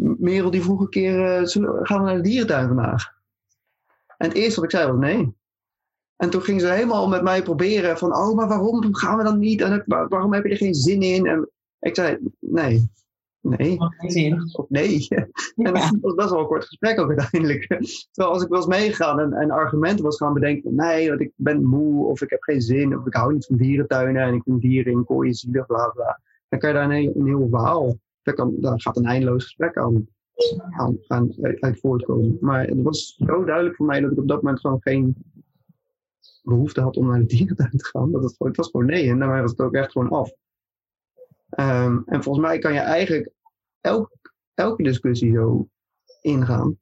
Merel 0.00 0.50
die 0.50 0.62
vroeg 0.62 0.80
een 0.80 0.88
keer, 0.88 1.24
eh, 1.24 1.46
gaan 1.82 2.00
we 2.00 2.06
naar 2.06 2.16
de 2.16 2.20
dierentuin 2.22 2.66
vandaag? 2.66 3.16
En 4.16 4.28
het 4.28 4.36
eerste 4.36 4.60
wat 4.60 4.72
ik 4.72 4.78
zei 4.78 4.92
was 4.92 5.00
nee. 5.00 5.36
En 6.18 6.30
toen 6.30 6.42
ging 6.42 6.60
ze 6.60 6.66
helemaal 6.66 7.08
met 7.08 7.22
mij 7.22 7.42
proberen 7.42 7.98
van, 7.98 8.16
oh, 8.16 8.36
maar 8.36 8.48
waarom 8.48 8.94
gaan 8.94 9.16
we 9.16 9.24
dan 9.24 9.38
niet? 9.38 9.60
En 9.60 9.84
waarom 9.86 10.32
heb 10.32 10.44
je 10.44 10.50
er 10.50 10.56
geen 10.56 10.74
zin 10.74 11.02
in? 11.02 11.26
En 11.26 11.50
ik 11.78 11.94
zei, 11.94 12.18
nee, 12.38 12.90
nee, 13.40 13.78
zin. 14.06 14.50
of 14.52 14.68
nee. 14.68 15.06
En 15.56 15.72
dat 15.72 15.90
was 16.00 16.14
best 16.14 16.30
wel 16.30 16.40
een 16.40 16.46
kort 16.46 16.64
gesprek 16.64 17.00
ook 17.00 17.08
uiteindelijk. 17.08 17.66
Terwijl 18.12 18.34
als 18.34 18.42
ik 18.42 18.48
was 18.48 18.66
meegegaan 18.66 19.20
en, 19.20 19.32
en 19.32 19.50
argumenten 19.50 20.04
was 20.04 20.16
gaan 20.16 20.34
bedenken 20.34 20.62
van 20.62 20.74
nee, 20.74 21.08
want 21.08 21.20
ik 21.20 21.32
ben 21.36 21.64
moe 21.64 22.06
of 22.06 22.22
ik 22.22 22.30
heb 22.30 22.42
geen 22.42 22.60
zin 22.60 22.98
of 22.98 23.06
ik 23.06 23.14
hou 23.14 23.32
niet 23.32 23.46
van 23.46 23.56
dierentuinen 23.56 24.22
en 24.22 24.34
ik 24.34 24.42
vind 24.42 24.60
dieren 24.60 24.92
in 24.92 25.04
kooien 25.04 25.34
zielig, 25.34 25.66
bla 25.66 25.88
bla. 25.88 26.20
Dan 26.48 26.58
kan 26.58 26.68
je 26.68 26.74
daar 26.74 26.84
een 26.84 26.90
heel, 26.90 27.12
een 27.16 27.26
heel 27.26 27.48
verhaal, 27.50 27.98
daar, 28.22 28.34
kan, 28.34 28.54
daar 28.60 28.80
gaat 28.80 28.96
een 28.96 29.04
eindeloos 29.04 29.44
gesprek 29.44 29.76
aan, 29.76 30.08
aan, 30.76 30.98
aan 31.06 31.34
uit 31.60 31.80
voortkomen. 31.80 32.38
Maar 32.40 32.66
het 32.66 32.82
was 32.82 33.16
zo 33.26 33.44
duidelijk 33.44 33.76
voor 33.76 33.86
mij 33.86 34.00
dat 34.00 34.12
ik 34.12 34.18
op 34.18 34.28
dat 34.28 34.42
moment 34.42 34.60
gewoon 34.60 34.80
geen 34.80 35.16
behoefte 36.48 36.80
had 36.80 36.96
om 36.96 37.06
naar 37.06 37.18
de 37.18 37.26
dierentuin 37.26 37.70
te 37.76 37.84
gaan. 37.84 38.12
Dat 38.12 38.22
het, 38.22 38.34
het 38.38 38.56
was 38.56 38.70
gewoon 38.70 38.86
nee 38.86 39.10
en 39.10 39.18
daarmee 39.18 39.40
was 39.40 39.50
het 39.50 39.60
ook 39.60 39.74
echt 39.74 39.92
gewoon 39.92 40.08
af. 40.08 40.30
Ehm, 41.48 41.98
en 42.06 42.22
volgens 42.22 42.46
mij 42.46 42.58
kan 42.58 42.72
je 42.72 42.78
eigenlijk 42.78 43.30
elk, 43.80 44.10
elke 44.54 44.82
discussie 44.82 45.32
zo 45.32 45.68
ingaan. 46.20 46.78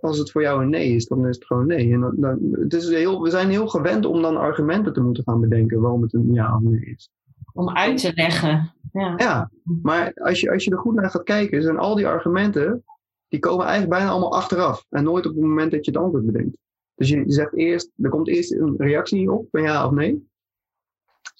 Als 0.00 0.18
het 0.18 0.30
voor 0.30 0.42
jou 0.42 0.62
een 0.62 0.70
nee 0.70 0.94
is, 0.94 1.06
dan 1.06 1.26
is 1.26 1.36
het 1.36 1.46
gewoon 1.46 1.66
nee. 1.66 1.92
En 1.92 2.00
dan, 2.00 2.14
dan, 2.16 2.38
het 2.50 2.74
is 2.74 2.88
heel, 2.88 3.22
we 3.22 3.30
zijn 3.30 3.50
heel 3.50 3.68
gewend 3.68 4.06
om 4.06 4.22
dan 4.22 4.36
argumenten 4.36 4.92
te 4.92 5.00
moeten 5.00 5.24
gaan 5.24 5.40
bedenken 5.40 5.80
waarom 5.80 6.02
het 6.02 6.14
een 6.14 6.32
ja 6.32 6.56
of 6.56 6.62
nee 6.62 6.84
is. 6.84 7.10
om 7.52 7.70
uit 7.70 7.98
te 7.98 8.12
leggen. 8.14 8.74
Ja, 8.92 9.14
Ja, 9.16 9.50
maar 9.82 10.12
als 10.14 10.40
je, 10.40 10.50
als 10.50 10.64
je 10.64 10.70
er 10.70 10.78
goed 10.78 10.94
naar 10.94 11.10
gaat 11.10 11.22
kijken, 11.22 11.62
zijn 11.62 11.78
al 11.78 11.94
die 11.94 12.06
argumenten, 12.06 12.84
die 13.28 13.40
komen 13.40 13.64
eigenlijk 13.64 13.94
bijna 13.94 14.10
allemaal 14.10 14.36
achteraf. 14.36 14.84
En 14.88 15.04
nooit 15.04 15.26
op 15.26 15.32
het 15.32 15.42
moment 15.42 15.70
dat 15.70 15.84
je 15.84 15.90
het 15.90 16.00
antwoord 16.00 16.26
bedenkt. 16.26 16.56
Dus 16.96 17.08
je 17.08 17.24
zegt 17.26 17.54
eerst, 17.54 17.90
er 17.96 18.10
komt 18.10 18.28
eerst 18.28 18.52
een 18.52 18.74
reactie 18.76 19.32
op, 19.32 19.48
van 19.50 19.62
ja 19.62 19.86
of 19.86 19.92
nee. 19.92 20.28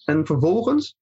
En 0.05 0.27
vervolgens 0.27 0.97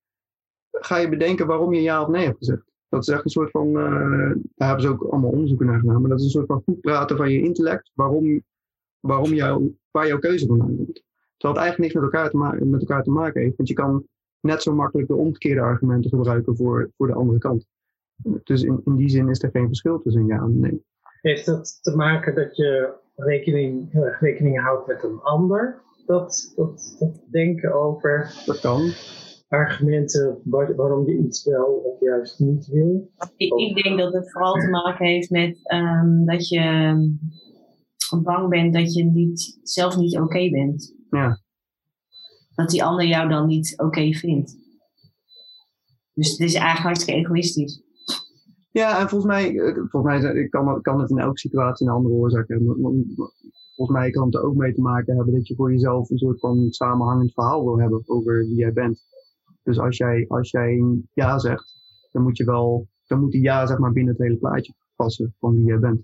ga 0.71 0.97
je 0.97 1.09
bedenken 1.09 1.47
waarom 1.47 1.75
je 1.75 1.83
ja 1.83 2.03
of 2.03 2.09
nee 2.09 2.25
hebt 2.25 2.39
gezegd. 2.39 2.63
Dat 2.89 3.03
is 3.03 3.09
echt 3.09 3.25
een 3.25 3.31
soort 3.31 3.51
van, 3.51 3.67
eh, 3.67 4.35
daar 4.55 4.69
hebben 4.69 4.81
ze 4.81 4.89
ook 4.89 5.03
allemaal 5.03 5.31
onderzoeken 5.31 5.67
naar 5.67 5.79
gedaan, 5.79 6.01
maar 6.01 6.11
dat 6.11 6.19
is 6.19 6.25
een 6.25 6.31
soort 6.31 6.47
van 6.47 6.63
goed 6.65 6.81
praten 6.81 7.17
van 7.17 7.31
je 7.31 7.43
intellect, 7.43 7.91
waarom, 7.95 8.43
waarom 9.01 9.33
jou, 9.33 9.77
waar 9.91 10.07
jouw 10.07 10.19
keuze 10.19 10.47
vandaan 10.47 10.77
komt. 10.77 11.03
Terwijl 11.37 11.55
het 11.55 11.57
eigenlijk 11.63 11.79
niks 11.79 11.95
met 11.95 12.03
elkaar, 12.03 12.31
te 12.31 12.37
maken, 12.37 12.71
met 12.71 12.81
elkaar 12.81 13.03
te 13.03 13.11
maken 13.11 13.43
heeft, 13.43 13.57
want 13.57 13.69
je 13.69 13.75
kan 13.75 14.07
net 14.41 14.63
zo 14.63 14.75
makkelijk 14.75 15.09
de 15.09 15.15
omgekeerde 15.15 15.61
argumenten 15.61 16.11
gebruiken 16.11 16.57
voor, 16.57 16.91
voor 16.97 17.07
de 17.07 17.15
andere 17.15 17.39
kant. 17.39 17.67
Dus 18.43 18.63
in, 18.63 18.81
in 18.85 18.97
die 18.97 19.09
zin 19.09 19.29
is 19.29 19.43
er 19.43 19.51
geen 19.51 19.67
verschil 19.67 20.01
tussen 20.03 20.27
ja 20.27 20.39
en 20.39 20.61
nee. 20.61 20.85
Heeft 21.21 21.47
dat 21.47 21.79
te 21.83 21.97
maken 21.97 22.35
dat 22.35 22.57
je 22.57 22.93
rekening, 23.15 23.93
heel 23.93 24.03
erg 24.05 24.21
rekening 24.21 24.61
houdt 24.61 24.87
met 24.87 25.03
een 25.03 25.21
ander? 25.21 25.83
Dat, 26.07 26.53
dat, 26.57 26.97
dat 26.99 27.21
denken 27.31 27.75
over 27.75 28.43
Dat 28.47 28.61
kan. 28.61 28.93
argumenten 29.49 30.41
waar- 30.45 30.75
waarom 30.75 31.07
je 31.07 31.19
iets 31.19 31.45
wel 31.45 31.65
of 31.67 32.01
juist 32.01 32.39
niet 32.39 32.67
wil? 32.67 33.11
Ik, 33.37 33.53
ik 33.55 33.83
denk 33.83 33.99
dat 33.99 34.13
het 34.13 34.33
vooral 34.33 34.53
te 34.55 34.69
maken 34.69 35.07
heeft 35.07 35.31
met 35.31 35.59
ehm, 35.63 36.25
dat 36.25 36.49
je 36.49 36.59
ehm, 36.59 37.03
bang 38.23 38.49
bent 38.49 38.75
dat 38.75 38.95
je 38.95 39.05
niet, 39.05 39.59
zelf 39.63 39.97
niet 39.97 40.19
oké 40.19 40.51
bent. 40.51 40.95
Ja. 41.11 41.41
Dat 42.55 42.71
die 42.71 42.85
ander 42.85 43.07
jou 43.07 43.29
dan 43.29 43.47
niet 43.47 43.75
oké 43.81 44.13
vindt. 44.13 44.57
Dus 46.13 46.31
het 46.31 46.41
is 46.41 46.55
eigenlijk 46.55 46.85
hartstikke 46.85 47.21
egoïstisch. 47.21 47.83
Ja, 48.81 49.01
en 49.01 49.09
volgens 49.09 49.33
mij, 49.33 49.59
eh, 49.59 49.75
volgens 49.75 50.03
mij 50.23 50.33
is- 50.43 50.49
kan, 50.49 50.81
kan 50.83 51.01
het 51.01 51.11
in 51.11 51.19
elke 51.19 51.39
situatie 51.39 51.87
een 51.87 51.93
andere 51.93 52.15
oorzaak 52.15 52.49
hebben. 52.49 52.75
Volgens 53.75 53.99
mij 53.99 54.11
kan 54.11 54.25
het 54.25 54.35
er 54.35 54.43
ook 54.43 54.55
mee 54.55 54.75
te 54.75 54.81
maken 54.81 55.17
hebben 55.17 55.35
dat 55.35 55.47
je 55.49 55.55
voor 55.55 55.73
jezelf 55.73 56.11
een 56.11 56.19
soort 56.19 56.41
van 56.41 56.67
samenhangend 56.71 57.33
verhaal 57.33 57.65
wil 57.65 57.79
hebben 57.81 58.03
over 58.07 58.39
wie 58.47 58.55
jij 58.55 58.73
bent. 58.73 59.05
Dus 59.63 59.79
als 59.79 59.97
jij, 59.97 60.25
als 60.29 60.51
jij 60.51 60.73
een 60.79 61.09
ja 61.13 61.39
zegt, 61.39 61.65
dan 62.13 62.23
moet 62.23 62.37
je 62.37 62.45
wel, 62.45 62.89
dan 63.07 63.21
moet 63.21 63.33
die 63.33 63.43
ja 63.43 63.67
zeg 63.67 63.79
maar 63.79 63.93
binnen 63.93 64.13
het 64.15 64.23
hele 64.23 64.37
plaatje 64.39 64.75
passen 64.97 65.35
van 65.39 65.55
wie 65.57 65.65
jij 65.65 65.79
bent. 65.79 66.03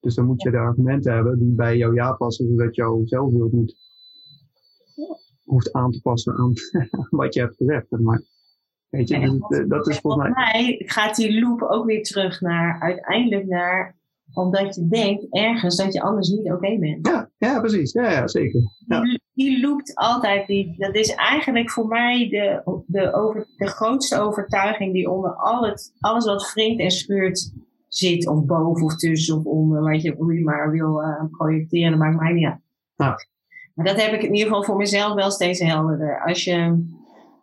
Dus 0.00 0.14
dan 0.14 0.26
moet 0.26 0.42
je 0.42 0.50
de 0.50 0.58
argumenten 0.58 1.12
hebben 1.14 1.38
die 1.38 1.54
bij 1.54 1.76
jouw 1.76 1.92
ja 1.94 2.12
passen, 2.12 2.48
zodat 2.48 2.74
jouw 2.74 3.02
zelfbeeld 3.04 3.52
niet 3.52 3.76
hoeft 5.44 5.72
aan 5.72 5.90
te 5.90 6.00
passen 6.02 6.36
aan 6.36 6.52
wat 7.10 7.34
je 7.34 7.40
hebt 7.40 7.56
gezegd. 7.56 7.86
zeg 7.88 8.00
Maar 8.00 8.22
weet 8.96 9.08
je, 9.08 9.14
En 9.14 9.44
dus, 9.48 9.64
dat 9.68 9.88
is 9.88 9.98
volgens 9.98 10.34
mij. 10.34 10.82
gaat 10.86 11.16
die 11.16 11.40
loop 11.40 11.62
ook 11.62 11.84
weer 11.84 12.02
terug 12.02 12.40
naar 12.40 12.80
uiteindelijk 12.80 13.46
naar 13.46 13.96
omdat 14.32 14.74
je 14.74 14.88
denkt 14.88 15.26
ergens 15.30 15.76
dat 15.76 15.92
je 15.92 16.02
anders 16.02 16.28
niet 16.28 16.52
oké 16.52 16.78
bent. 16.78 17.06
Ja, 17.06 17.30
ja, 17.38 17.60
precies. 17.60 17.92
Ja, 17.92 18.10
ja 18.10 18.28
zeker. 18.28 18.60
Ja. 18.86 19.00
Die, 19.00 19.20
die 19.32 19.60
loopt 19.60 19.94
altijd. 19.94 20.46
Die, 20.46 20.74
dat 20.76 20.94
is 20.94 21.14
eigenlijk 21.14 21.70
voor 21.70 21.86
mij 21.86 22.28
de, 22.28 22.62
de, 22.86 23.12
over, 23.12 23.46
de 23.56 23.66
grootste 23.66 24.20
overtuiging 24.20 24.92
die 24.92 25.10
onder 25.10 25.34
al 25.34 25.66
het, 25.66 25.92
alles 26.00 26.24
wat 26.24 26.52
wringt 26.54 26.80
en 26.80 26.90
schuurt 26.90 27.52
zit. 27.88 28.28
Of 28.28 28.44
boven 28.44 28.84
of 28.84 28.96
tussen 28.96 29.36
of 29.36 29.44
onder. 29.44 29.82
Wat 29.82 30.02
je, 30.02 30.14
hoe 30.18 30.34
je 30.34 30.44
maar 30.44 30.70
wil 30.70 31.02
eh, 31.02 31.24
projecteren. 31.30 31.98
Maakt 31.98 32.20
mij 32.20 32.32
niet 32.32 32.46
uit. 32.46 32.60
Ja. 32.96 33.14
Maar 33.74 33.86
dat 33.86 34.02
heb 34.02 34.12
ik 34.12 34.22
in 34.22 34.34
ieder 34.34 34.48
geval 34.48 34.64
voor 34.64 34.76
mezelf 34.76 35.14
wel 35.14 35.30
steeds 35.30 35.60
helderder. 35.60 36.22
Als 36.26 36.44
je, 36.44 36.54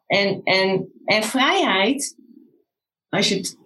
en, 0.06 0.42
en, 0.44 0.93
en 1.06 1.24
vrijheid. 1.24 2.18
Als 3.10 3.30
je 3.30 3.36
het 3.36 3.58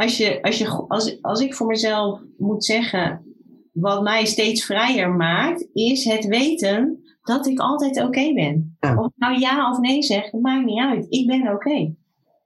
als, 0.00 0.16
je, 0.16 0.42
als, 0.42 0.58
je, 0.58 0.68
als, 0.68 1.22
als 1.22 1.40
ik 1.40 1.54
voor 1.54 1.66
mezelf 1.66 2.20
moet 2.38 2.64
zeggen, 2.64 3.24
wat 3.72 4.02
mij 4.02 4.24
steeds 4.24 4.64
vrijer 4.64 5.10
maakt, 5.10 5.68
is 5.72 6.04
het 6.04 6.26
weten 6.26 7.04
dat 7.22 7.46
ik 7.46 7.58
altijd 7.58 8.02
oké 8.02 8.32
ben. 8.32 8.76
Ja. 8.80 8.96
Of 8.96 9.06
ik 9.06 9.12
nou 9.16 9.38
ja 9.38 9.70
of 9.70 9.78
nee 9.78 10.02
zeg, 10.02 10.30
dat 10.30 10.40
maakt 10.40 10.64
niet 10.64 10.80
uit. 10.80 11.06
Ik 11.08 11.26
ben 11.26 11.52
oké. 11.52 11.94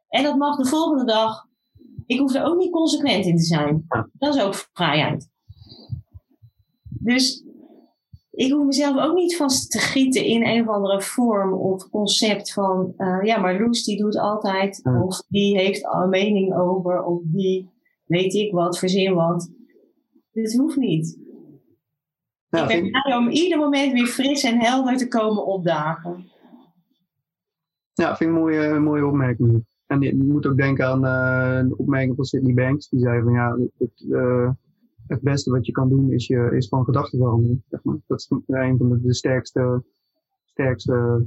En 0.09 0.23
dat 0.23 0.37
mag 0.37 0.57
de 0.57 0.67
volgende 0.67 1.05
dag. 1.05 1.47
Ik 2.07 2.19
hoef 2.19 2.35
er 2.35 2.45
ook 2.45 2.59
niet 2.59 2.73
consequent 2.73 3.25
in 3.25 3.37
te 3.37 3.43
zijn. 3.43 3.85
Ja. 3.89 4.09
Dat 4.13 4.35
is 4.35 4.43
ook 4.43 4.69
vrijheid. 4.73 5.29
Dus 6.89 7.44
ik 8.35 8.53
hoef 8.53 8.65
mezelf 8.65 8.99
ook 8.99 9.15
niet 9.15 9.37
vast 9.37 9.71
te 9.71 9.79
gieten 9.79 10.25
in 10.25 10.47
een 10.47 10.61
of 10.61 10.69
andere 10.69 11.03
vorm 11.03 11.53
of 11.53 11.91
concept 11.91 12.53
van, 12.53 12.95
eh, 12.97 13.19
ja, 13.23 13.39
maar 13.41 13.61
Loes 13.61 13.85
die 13.85 13.97
doet 13.97 14.19
altijd, 14.19 14.83
of 15.03 15.23
die 15.29 15.59
heeft 15.59 15.87
al 15.87 16.03
een 16.03 16.09
mening 16.09 16.55
over, 16.55 17.03
of 17.03 17.21
die 17.25 17.71
weet 18.05 18.35
ik 18.35 18.53
wat, 18.53 18.79
verzin 18.79 19.15
wat. 19.15 19.51
Dit 20.33 20.57
hoeft 20.57 20.77
niet. 20.77 21.19
Ja, 22.49 22.63
ik 22.63 22.69
ben 22.69 22.91
blij 22.91 23.17
om 23.17 23.29
ieder 23.29 23.59
moment 23.59 23.93
weer 23.93 24.07
fris 24.07 24.43
en 24.43 24.61
helder 24.61 24.97
te 24.97 25.09
komen 25.09 25.47
opdagen. 25.47 26.33
Ja, 27.93 28.17
vind 28.17 28.31
ik 28.31 28.37
een 28.37 28.43
mooie, 28.43 28.79
mooie 28.79 29.07
opmerking. 29.07 29.65
En 29.87 30.01
je 30.01 30.17
moet 30.17 30.47
ook 30.47 30.57
denken 30.57 30.87
aan 30.87 31.05
eh, 31.05 31.69
de 31.69 31.77
opmerking 31.77 32.17
van 32.17 32.25
Sydney 32.25 32.55
Banks. 32.55 32.89
Die 32.89 33.01
zei 33.01 33.23
van 33.23 33.33
ja, 33.33 33.57
het, 33.79 34.07
eh, 34.11 34.51
het 35.07 35.21
beste 35.21 35.51
wat 35.51 35.67
je 35.67 35.73
kan 35.73 35.89
doen 35.89 36.13
is, 36.13 36.27
je, 36.27 36.51
is 36.57 36.69
van 36.69 36.85
gedachten 36.85 37.19
veranderen. 37.19 37.65
Zeg 37.69 37.83
maar. 37.83 37.97
Dat 38.07 38.19
is 38.19 38.31
een 38.47 38.77
van 38.79 38.89
de, 38.89 39.01
de 39.01 39.15
sterkste, 39.15 39.85
sterkste 40.45 41.27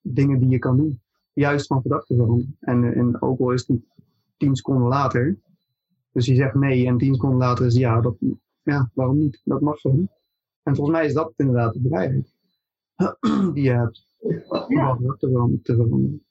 dingen 0.00 0.40
die 0.40 0.48
je 0.48 0.58
kan 0.58 0.76
doen. 0.76 1.00
Juist 1.32 1.66
van 1.66 1.82
gedachten 1.82 2.16
veranderen. 2.16 2.56
En, 2.60 2.94
en 2.94 3.22
ook 3.22 3.40
al 3.40 3.52
is 3.52 3.66
het 3.66 3.80
tien 4.36 4.56
seconden 4.56 4.88
later. 4.88 5.38
Dus 6.12 6.26
je 6.26 6.34
zegt 6.34 6.54
nee 6.54 6.86
en 6.86 6.98
tien 6.98 7.14
seconden 7.14 7.38
later 7.38 7.66
is 7.66 7.74
ja. 7.74 8.00
Dat, 8.00 8.16
ja, 8.62 8.90
waarom 8.94 9.18
niet? 9.18 9.40
Dat 9.44 9.60
mag 9.60 9.78
zo. 9.78 9.88
En 10.62 10.76
volgens 10.76 10.96
mij 10.96 11.06
is 11.06 11.14
dat 11.14 11.32
inderdaad 11.36 11.72
de 11.72 11.88
vrijheid 11.88 12.34
die 13.54 13.64
je 13.64 13.70
hebt. 13.70 14.06
Om 14.18 14.42
van 14.68 14.96
gedachten 14.96 15.60
te 15.62 15.74
veranderen. 15.74 16.22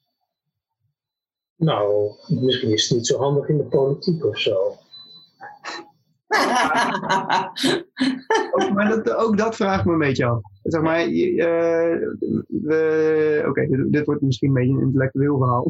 Nou, 1.56 2.12
misschien 2.28 2.72
is 2.72 2.88
het 2.88 2.98
niet 2.98 3.06
zo 3.06 3.18
handig 3.18 3.48
in 3.48 3.56
de 3.56 3.64
politiek 3.64 4.24
of 4.24 4.38
zo. 4.38 4.77
Ook, 8.52 8.72
maar 8.72 8.88
dat, 8.88 9.14
ook 9.14 9.36
dat 9.38 9.56
vraagt 9.56 9.84
me 9.84 9.92
een 9.92 9.98
beetje 9.98 10.24
af. 10.26 10.40
Zeg 10.62 10.82
maar, 10.82 11.06
we- 12.48 13.44
oké, 13.48 13.86
dit, 13.90 14.06
wordt 14.06 14.22
misschien 14.22 14.48
een 14.48 14.54
beetje 14.54 14.72
een 14.74 14.80
intellectueel 14.80 15.38
verhaal. 15.38 15.66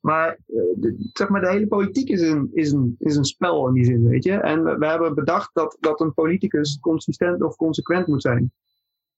Maar, 0.00 0.28
eh, 0.46 0.62
de- 0.76 1.10
zeg 1.12 1.28
maar 1.28 1.40
de 1.40 1.48
hele 1.50 1.66
politiek 1.66 2.08
is 2.08 2.20
een, 2.20 2.50
is, 2.52 2.72
een, 2.72 2.94
is 2.98 3.16
een 3.16 3.24
spel 3.24 3.68
in 3.68 3.74
die 3.74 3.84
zin, 3.84 4.08
weet 4.08 4.24
je. 4.24 4.32
En 4.32 4.64
we, 4.64 4.76
we 4.78 4.86
hebben 4.86 5.14
bedacht 5.14 5.50
dat, 5.54 5.76
dat 5.80 6.00
een 6.00 6.14
politicus 6.14 6.78
consistent 6.80 7.42
of 7.42 7.56
consequent 7.56 8.06
moet 8.06 8.22
zijn. 8.22 8.52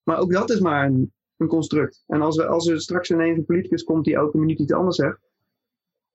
Maar 0.03 0.19
ook 0.19 0.33
dat 0.33 0.51
is 0.51 0.61
maar 0.61 0.87
een, 0.87 1.13
een 1.37 1.47
construct. 1.47 2.05
En 2.07 2.23
als, 2.23 2.37
we, 2.37 2.47
als 2.47 2.67
er 2.69 2.81
straks 2.81 3.11
ineens 3.11 3.39
een 3.39 3.45
politicus 3.45 3.85
komt 3.85 4.05
die 4.05 4.15
elke 4.15 4.39
minuut 4.39 4.59
iets 4.59 4.73
anders 4.73 4.97
zegt. 4.97 5.19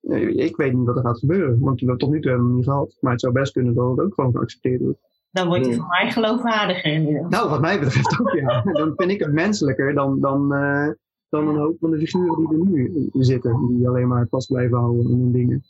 Ik 0.02 0.56
weet 0.56 0.74
niet 0.74 0.86
wat 0.86 0.98
er 0.98 1.04
gaat 1.04 1.20
gebeuren, 1.20 1.60
want 1.60 1.82
we 1.82 1.96
tot 1.96 2.10
nu 2.10 2.22
toe 2.22 2.32
hebben 2.32 2.50
we 2.50 2.56
niet 2.56 2.66
gehad. 2.66 2.98
Maar 3.00 3.12
het 3.12 3.22
zou 3.22 3.34
best 3.34 3.52
kunnen 3.52 3.74
dat 3.74 3.90
het 3.90 4.00
ook 4.00 4.14
gewoon 4.14 4.32
geaccepteerd 4.32 4.82
wordt. 4.82 5.00
Dan 5.32 5.48
wordt 5.48 5.66
hij 5.66 5.76
voor 5.76 5.88
mij 5.88 6.12
geloofwaardiger 6.12 6.92
in. 6.92 7.26
Nou, 7.30 7.50
wat 7.50 7.62
mij 7.62 7.80
betreft 7.80 8.20
ook, 8.20 8.32
ja. 8.32 8.62
Dan 8.80 8.94
vind 8.96 9.12
ik 9.12 9.20
het 9.20 9.34
menselijker 9.34 9.94
dan, 9.94 10.20
dan, 10.20 10.54
eh, 10.54 10.90
dan 11.30 11.48
een 11.48 11.58
hoop 11.58 11.78
van 11.80 11.92
de 11.92 11.98
figuren 11.98 12.38
die 12.38 12.60
er 12.60 12.66
nu 12.66 13.10
zitten. 13.12 13.68
Die 13.68 13.88
alleen 13.88 14.08
maar 14.08 14.28
vast 14.30 14.48
blijven 14.48 14.78
houden 14.78 15.06
aan 15.06 15.20
hun 15.20 15.32
dingen. 15.32 15.64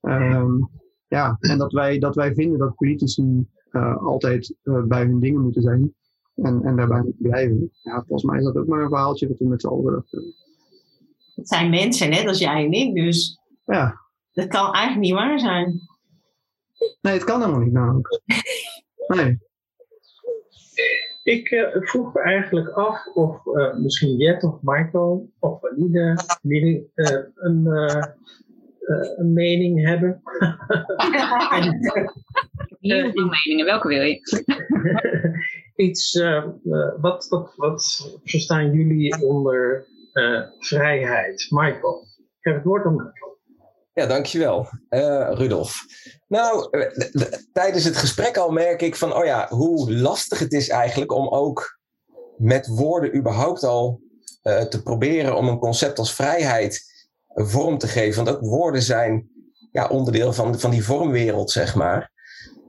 Ehm, 0.00 0.52
ja, 1.08 1.36
en 1.40 1.58
dat 1.58 1.72
wij, 1.72 1.98
dat 1.98 2.14
wij 2.14 2.34
vinden 2.34 2.58
dat 2.58 2.74
politici 2.74 3.46
eh, 3.70 3.96
altijd 3.96 4.54
eh, 4.62 4.82
bij 4.82 5.04
hun 5.04 5.20
dingen 5.20 5.42
moeten 5.42 5.62
zijn. 5.62 5.94
En, 6.34 6.62
en 6.62 6.76
daarbij 6.76 7.02
moeten 7.02 7.22
blijven. 7.22 7.70
Ja, 7.82 7.94
volgens 7.94 8.22
mij 8.22 8.38
is 8.38 8.44
dat 8.44 8.56
ook 8.56 8.66
maar 8.66 8.82
een 8.82 8.88
verhaaltje 8.88 9.28
dat 9.28 9.38
we 9.38 9.44
met 9.44 9.60
z'n 9.60 9.66
allen 9.66 9.84
hebben. 9.84 10.34
Het 11.34 11.48
zijn 11.48 11.70
mensen, 11.70 12.10
net 12.10 12.26
als 12.26 12.38
jij 12.38 12.64
en 12.64 12.72
ik, 12.72 12.94
dus 12.94 13.40
Ja, 13.64 14.00
dat 14.32 14.48
kan 14.48 14.72
eigenlijk 14.72 15.06
niet 15.06 15.14
waar 15.14 15.38
zijn. 15.38 15.80
nee, 17.00 17.14
het 17.14 17.24
kan 17.24 17.40
helemaal 17.40 17.60
niet 17.60 17.72
namelijk. 17.72 18.20
Nee. 19.06 19.38
Ik 21.22 21.50
eh, 21.50 21.76
vroeg 21.80 22.14
me 22.14 22.20
eigenlijk 22.20 22.68
af 22.68 23.06
of 23.06 23.46
eh, 23.46 23.76
misschien 23.76 24.16
Jet 24.16 24.44
of 24.44 24.58
Michael 24.62 25.32
of 25.38 25.60
Valide 25.60 26.16
jullie 26.42 26.90
eh, 26.94 27.18
een, 27.34 27.66
een 29.16 29.32
mening 29.32 29.86
hebben. 29.86 30.22
Heel 32.80 33.10
veel 33.10 33.26
meningen, 33.26 33.64
welke 33.64 33.88
wil 33.88 34.02
je? 34.02 34.20
Iets, 35.86 36.22
wat, 37.00 37.28
wat, 37.28 37.52
wat 37.56 38.18
verstaan 38.24 38.72
jullie 38.72 39.22
onder 39.22 39.86
eh, 40.12 40.42
vrijheid? 40.58 41.46
Michael, 41.50 42.06
ik 42.16 42.44
heb 42.44 42.54
het 42.54 42.64
woord 42.64 42.84
aan 42.84 42.94
Michael. 42.94 43.31
Ja, 43.94 44.06
dankjewel, 44.06 44.68
eh 44.88 45.30
Rudolf. 45.32 45.84
Nou, 46.28 46.68
eh, 46.70 47.22
tijdens 47.52 47.84
het 47.84 47.96
gesprek 47.96 48.36
al 48.36 48.50
merk 48.50 48.82
ik 48.82 48.96
van, 48.96 49.14
oh 49.14 49.24
ja, 49.24 49.46
hoe 49.48 49.92
lastig 49.92 50.38
het 50.38 50.52
is 50.52 50.68
eigenlijk 50.68 51.12
om 51.12 51.28
ook 51.28 51.78
met 52.36 52.66
woorden 52.66 53.16
überhaupt 53.16 53.64
al 53.64 54.00
eh, 54.42 54.60
te 54.60 54.82
proberen 54.82 55.36
om 55.36 55.48
een 55.48 55.58
concept 55.58 55.98
als 55.98 56.14
vrijheid 56.14 56.82
vorm 57.28 57.78
te 57.78 57.88
geven. 57.88 58.24
Want 58.24 58.36
ook 58.36 58.42
woorden 58.42 58.82
zijn 58.82 59.30
ja, 59.72 59.88
onderdeel 59.88 60.32
van, 60.32 60.60
van 60.60 60.70
die 60.70 60.84
vormwereld, 60.84 61.50
zeg 61.50 61.74
maar. 61.74 62.12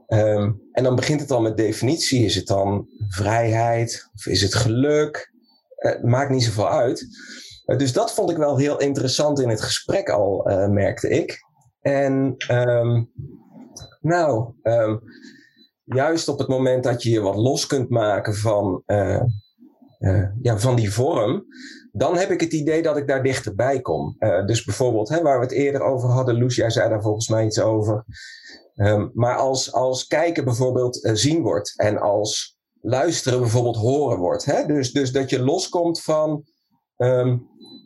Ehm, 0.06 0.52
en 0.72 0.82
dan 0.82 0.94
begint 0.94 1.20
het 1.20 1.30
al 1.30 1.40
met 1.40 1.56
definitie. 1.56 2.24
Is 2.24 2.34
het 2.34 2.46
dan 2.46 2.88
vrijheid 3.08 4.08
of 4.14 4.26
is 4.26 4.42
het 4.42 4.54
geluk? 4.54 5.32
Uh, 5.78 6.02
maakt 6.02 6.30
niet 6.30 6.44
zoveel 6.44 6.68
uit. 6.68 7.06
Uh, 7.66 7.78
dus 7.78 7.92
dat 7.92 8.14
vond 8.14 8.30
ik 8.30 8.36
wel 8.36 8.56
heel 8.56 8.80
interessant 8.80 9.40
in 9.40 9.48
het 9.48 9.60
gesprek 9.62 10.08
al, 10.08 10.50
uh, 10.50 10.68
merkte 10.68 11.08
ik. 11.08 11.38
En 11.80 12.34
um, 12.50 13.10
nou, 14.00 14.52
um, 14.62 15.00
juist 15.84 16.28
op 16.28 16.38
het 16.38 16.48
moment 16.48 16.84
dat 16.84 17.02
je 17.02 17.10
je 17.10 17.20
wat 17.20 17.36
los 17.36 17.66
kunt 17.66 17.88
maken 17.88 18.34
van, 18.34 18.82
ja, 20.42 20.58
van 20.58 20.76
die 20.76 20.92
vorm, 20.92 21.44
dan 21.92 22.16
heb 22.16 22.30
ik 22.30 22.40
het 22.40 22.52
idee 22.52 22.82
dat 22.82 22.96
ik 22.96 23.08
daar 23.08 23.22
dichterbij 23.22 23.80
kom. 23.80 24.16
dus 24.46 24.64
bijvoorbeeld, 24.64 25.08
hè, 25.08 25.22
waar 25.22 25.38
we 25.38 25.44
het 25.44 25.54
eerder 25.54 25.82
over 25.82 26.08
hadden, 26.08 26.46
jij 26.46 26.70
zei 26.70 26.88
daar 26.88 27.02
volgens 27.02 27.28
mij 27.28 27.44
iets 27.44 27.60
over. 27.60 28.04
Um, 28.74 29.10
maar 29.14 29.36
als, 29.36 29.72
als 29.72 30.06
kijken 30.06 30.44
bijvoorbeeld 30.44 30.98
zien 31.12 31.42
wordt 31.42 31.78
en 31.80 31.98
als 31.98 32.58
luisteren 32.80 33.40
bijvoorbeeld 33.40 33.76
horen 33.76 34.18
wordt. 34.18 34.44
Hè? 34.44 34.66
Dus, 34.66 34.92
dus 34.92 35.12
dat 35.12 35.30
je 35.30 35.42
loskomt 35.42 36.02
van 36.02 36.44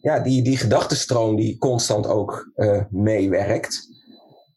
ja, 0.00 0.20
die, 0.20 0.42
die 0.42 0.56
gedachtenstroom 0.56 1.36
die 1.36 1.58
constant 1.58 2.06
ook 2.06 2.50
uh, 2.56 2.82
meewerkt. 2.90 3.88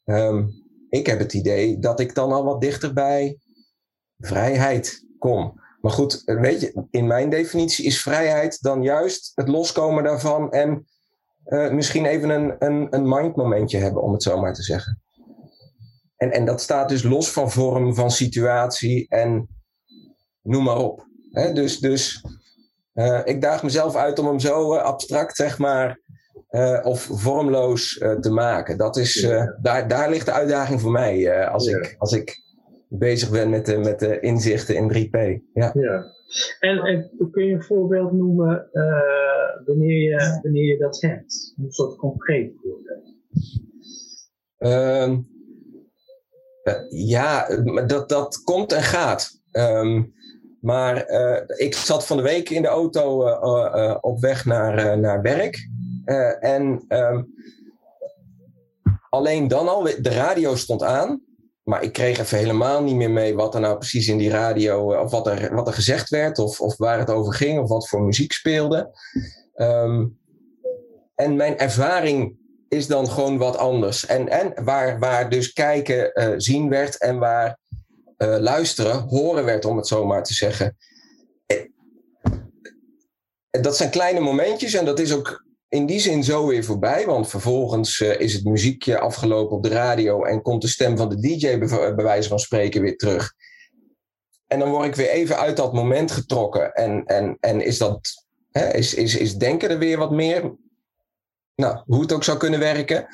Um, 0.06 0.60
ik 0.90 1.06
heb 1.06 1.20
het 1.20 1.34
idee 1.34 1.80
dat 1.80 2.00
ik 2.00 2.16
dan 2.16 2.32
al 2.32 2.44
wat 2.44 2.62
dichter 2.62 2.94
bij 2.94 3.40
vrijheid 4.18 5.06
kom. 5.18 5.60
Maar 5.82 5.92
goed, 5.92 6.22
weet 6.26 6.62
je, 6.62 6.86
in 6.90 7.08
mijn 7.08 7.30
definitie 7.30 7.86
is 7.86 8.02
vrijheid 8.02 8.62
dan 8.62 8.84
juist 8.84 9.32
het 9.36 9.48
loskomen 9.48 10.04
daarvan 10.04 10.52
en 10.52 10.88
uh, 11.46 11.72
misschien 11.72 12.06
even 12.06 12.30
een, 12.30 12.56
een, 12.60 12.88
een 12.90 13.10
mindmomentje 13.10 13.78
hebben, 13.78 14.02
om 14.04 14.14
het 14.14 14.24
zo 14.24 14.40
maar 14.40 14.54
te 14.54 14.64
zeggen. 14.64 15.02
En, 16.16 16.32
en 16.32 16.46
dat 16.46 16.62
staat 16.62 16.90
dus 16.90 17.04
los 17.04 17.32
van 17.32 17.52
vorm, 17.52 17.96
van 17.96 18.12
situatie 18.12 19.06
en 19.10 19.48
noem 20.42 20.64
maar 20.64 20.78
op. 20.78 21.08
Dus 21.54 21.80
dus 21.80 22.24
uh, 22.94 23.22
ik 23.24 23.42
daag 23.42 23.64
mezelf 23.64 23.96
uit 23.96 24.20
om 24.20 24.26
hem 24.26 24.40
zo 24.40 24.74
uh, 24.74 24.82
abstract, 24.82 25.36
zeg 25.36 25.58
maar, 25.58 26.00
uh, 26.50 26.80
of 26.84 27.02
vormloos 27.02 27.98
te 28.20 28.32
maken. 28.32 28.78
Dat 28.78 28.98
is, 28.98 29.14
ja. 29.14 29.58
daar, 29.62 29.88
daar 29.88 30.10
ligt 30.10 30.26
de 30.26 30.32
uitdaging 30.32 30.82
voor 30.82 30.92
mij 30.92 31.46
als, 31.48 31.70
ja. 31.70 31.78
ik, 31.78 31.96
als 31.98 32.14
ik 32.14 32.44
bezig 32.88 33.32
ben 33.32 33.50
met 33.50 33.66
de, 33.66 33.78
met 33.78 34.00
de 34.00 34.20
inzichten 34.20 34.76
in 34.76 35.10
3P. 35.10 35.42
Ja. 35.54 35.72
ja. 35.74 36.06
En, 36.60 36.80
en 36.80 37.12
kun 37.32 37.46
je 37.46 37.54
een 37.54 37.64
voorbeeld 37.64 38.12
noemen 38.12 38.70
wanneer, 39.66 40.02
je, 40.02 40.40
wanneer 40.42 40.66
je 40.66 40.78
dat 40.78 41.02
hebt? 41.02 41.54
Een 41.58 41.72
soort 41.72 41.96
concreet 41.96 42.52
voorbeeld. 42.62 43.16
Ehm, 44.58 45.20
ja, 46.90 47.48
dat, 47.86 48.10
dat 48.10 48.44
komt 48.44 48.72
en 48.72 48.82
gaat. 48.82 49.40
Um, 49.52 50.14
maar 50.62 51.10
uh, 51.10 51.38
ik 51.48 51.76
zat 51.76 52.06
van 52.06 52.18
de 52.18 52.24
week 52.24 52.50
in 52.50 52.62
de 52.62 52.68
auto 52.68 53.28
uh, 53.28 53.98
op 54.02 54.20
weg 54.20 54.46
naar, 54.46 55.00
naar 55.00 55.22
werk. 55.22 55.70
en 56.40 56.86
um, 56.88 57.34
alleen 59.10 59.48
dan 59.48 59.68
al, 59.68 59.84
de 59.84 60.10
radio 60.10 60.56
stond 60.56 60.84
aan. 60.84 61.22
Maar 61.64 61.84
ik 61.84 61.94
kreeg 61.94 62.20
even 62.20 62.38
helemaal 62.38 62.84
niet 62.84 62.96
meer 62.96 63.12
mee 63.12 63.36
wat 63.36 63.56
er 63.56 63.62
nou 63.62 63.78
precies 63.78 64.08
in 64.08 64.18
die 64.18 64.30
radio, 64.30 65.02
of 65.02 65.12
wat 65.12 65.28
er, 65.28 65.56
wat 65.56 65.68
er 65.68 65.74
gezegd 65.74 66.10
werd, 66.10 66.40
of, 66.40 66.62
of 66.62 66.78
waar 66.78 67.00
het 67.00 67.10
over 67.10 67.34
ging, 67.34 67.60
of 67.60 67.70
wat 67.70 67.90
voor 67.90 68.02
muziek 68.02 68.32
speelde. 68.32 68.90
Um, 69.56 70.20
en 71.16 71.36
mijn 71.36 71.58
ervaring 71.58 72.38
is 72.68 72.88
dan 72.88 73.10
gewoon 73.10 73.38
wat 73.38 73.58
anders. 73.58 74.06
En, 74.06 74.30
en 74.30 74.64
waar, 74.64 75.00
waar 75.00 75.30
dus 75.30 75.54
kijken 75.54 76.12
zien 76.42 76.70
werd 76.70 76.98
en 76.98 77.20
waar 77.20 77.60
uh, 78.22 78.38
luisteren 78.40 79.00
horen 79.00 79.46
werd, 79.46 79.66
om 79.66 79.78
het 79.78 79.88
zo 79.88 80.06
maar 80.06 80.24
te 80.24 80.34
zeggen. 80.34 80.78
En 83.50 83.62
dat 83.62 83.78
zijn 83.78 83.90
kleine 83.90 84.20
momentjes 84.20 84.74
en 84.74 84.86
dat 84.86 85.00
is 85.00 85.14
ook 85.14 85.46
in 85.70 85.86
die 85.86 86.00
zin 86.00 86.24
zo 86.24 86.48
weer 86.48 86.64
voorbij. 86.64 87.06
Want 87.06 87.30
vervolgens 87.30 88.00
uh, 88.00 88.20
is 88.20 88.34
het 88.34 88.44
muziekje 88.44 89.00
afgelopen 89.00 89.56
op 89.56 89.64
de 89.64 89.70
radio 89.70 90.24
en 90.24 90.42
komt 90.42 90.62
de 90.62 90.68
stem 90.68 90.98
van 90.98 91.10
de 91.10 91.20
DJ 91.20 91.58
bij, 91.58 91.96
wijze 91.96 92.30
van 92.30 92.40
spreken 92.40 92.82
weer 92.82 92.98
terug. 92.98 93.34
En 94.48 94.60
dan 94.60 94.70
word 94.70 94.86
ik 94.86 94.96
weer 94.96 95.10
even 95.10 95.38
uit 95.38 95.58
dat 95.58 95.74
moment 95.74 96.12
getrokken. 96.12 96.74
En, 96.74 97.06
en, 97.06 97.38
en 97.40 97.62
is, 97.62 97.78
dat, 97.78 98.26
hè, 98.52 98.74
is, 98.74 98.94
is, 98.94 99.16
is 99.16 99.36
denken 99.36 99.70
er 99.70 99.78
weer 99.78 99.98
wat 99.98 100.12
meer 100.12 100.56
nou, 101.56 101.84
hoe 101.86 102.02
het 102.02 102.12
ook 102.12 102.24
zou 102.24 102.38
kunnen 102.38 102.60
werken. 102.60 103.08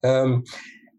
Um, 0.00 0.42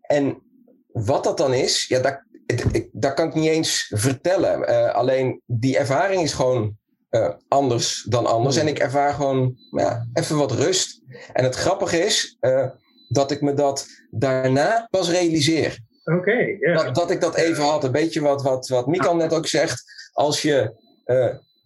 en 0.02 0.42
wat 0.88 1.24
dat 1.24 1.38
dan 1.38 1.54
is, 1.54 1.88
ja, 1.88 2.00
dat, 2.00 2.24
ik, 2.72 2.90
dat 2.92 3.14
kan 3.14 3.28
ik 3.28 3.34
niet 3.34 3.50
eens 3.50 3.92
vertellen. 3.96 4.70
Uh, 4.70 4.94
alleen 4.94 5.42
die 5.46 5.78
ervaring 5.78 6.22
is 6.22 6.34
gewoon 6.34 6.78
uh, 7.10 7.30
anders 7.48 8.06
dan 8.10 8.26
anders. 8.26 8.56
En 8.56 8.68
ik 8.68 8.80
ervaar 8.80 9.14
gewoon 9.14 9.56
ja, 9.72 10.08
even 10.14 10.38
wat 10.38 10.52
rust. 10.52 11.02
En 11.34 11.44
het 11.44 11.56
grappige 11.56 11.98
is 11.98 12.38
uh, 12.42 12.70
dat 13.08 13.32
ik 13.32 13.42
me 13.42 13.54
dat 13.54 13.88
daarna 14.12 14.88
pas 14.90 15.10
realiseer. 15.10 15.80
Oké, 16.04 16.18
okay, 16.18 16.58
yeah. 16.60 16.86
dat, 16.86 16.96
dat 16.96 17.12
ik 17.12 17.22
dat 17.22 17.36
even 17.36 17.64
had. 17.64 17.84
Een 17.84 17.92
beetje 17.92 18.22
wat, 18.22 18.42
wat, 18.42 18.68
wat 18.68 18.88
Mikan 18.88 19.18
net 19.18 19.34
ook 19.34 19.48
zegt. 19.48 19.84
Als 20.14 20.42
je 20.42 20.74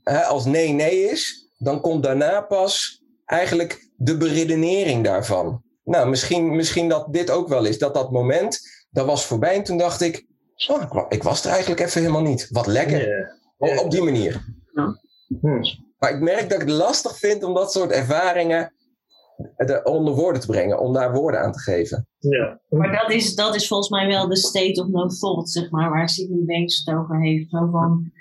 hè, 0.04 0.24
als 0.24 0.46
nee 0.46 0.70
nee 0.70 1.10
is, 1.10 1.50
dan 1.58 1.82
komt 1.82 2.04
daarna 2.04 2.42
pas 2.42 3.02
eigenlijk 3.26 3.90
de 3.96 4.18
beredenering 4.18 5.04
daarvan. 5.04 5.64
Nou, 5.84 6.10
misschien, 6.10 6.56
misschien 6.56 6.90
dat 6.90 7.14
dit 7.14 7.30
ook 7.30 7.48
wel 7.48 7.66
is. 7.66 7.78
Dat 7.78 7.94
dat 7.94 8.12
moment, 8.12 8.60
dat 8.90 9.06
was 9.06 9.26
voorbij. 9.26 9.56
En 9.56 9.64
toen 9.64 9.78
dacht 9.78 10.02
ik, 10.02 10.26
oh, 10.68 11.06
ik 11.10 11.24
was 11.24 11.46
er 11.46 11.52
eigenlijk 11.52 11.82
even 11.82 12.02
helemaal 12.02 12.22
niet. 12.22 12.48
Wat 12.50 12.68
lekker. 12.68 13.08
Yeah. 13.08 13.30
Op, 13.58 13.86
op, 13.86 13.92
die 13.92 14.02
manier. 14.02 14.46
Ja. 14.74 15.00
Hmm. 15.42 15.62
Maar 15.98 16.14
ik 16.14 16.20
merk 16.20 16.50
dat 16.50 16.62
ik 16.62 16.68
het 16.68 16.78
lastig 16.78 17.18
vind 17.18 17.44
om 17.44 17.54
dat 17.54 17.72
soort 17.72 17.92
ervaringen 17.92 18.74
onder 19.84 20.14
woorden 20.14 20.42
te 20.42 20.48
brengen. 20.48 20.80
Om 20.80 20.94
daar 20.94 21.14
woorden 21.14 21.42
aan 21.42 21.52
te 21.52 21.60
geven. 21.60 22.08
Ja. 22.20 22.60
Maar 22.70 22.92
dat 22.92 23.12
is, 23.12 23.36
dat 23.36 23.56
is 23.56 23.68
volgens 23.68 23.90
mij 23.90 24.08
wel 24.08 24.28
de 24.28 24.38
state 24.38 24.82
of 24.82 24.88
no 24.88 25.08
thought, 25.08 25.50
zeg 25.50 25.70
maar. 25.70 25.90
Waar 25.90 26.10
Sidney 26.10 26.46
Banks 26.46 26.82
het 26.84 26.96
over 26.96 27.22
heeft. 27.22 27.50
Zo 27.50 27.70
van 27.72 28.12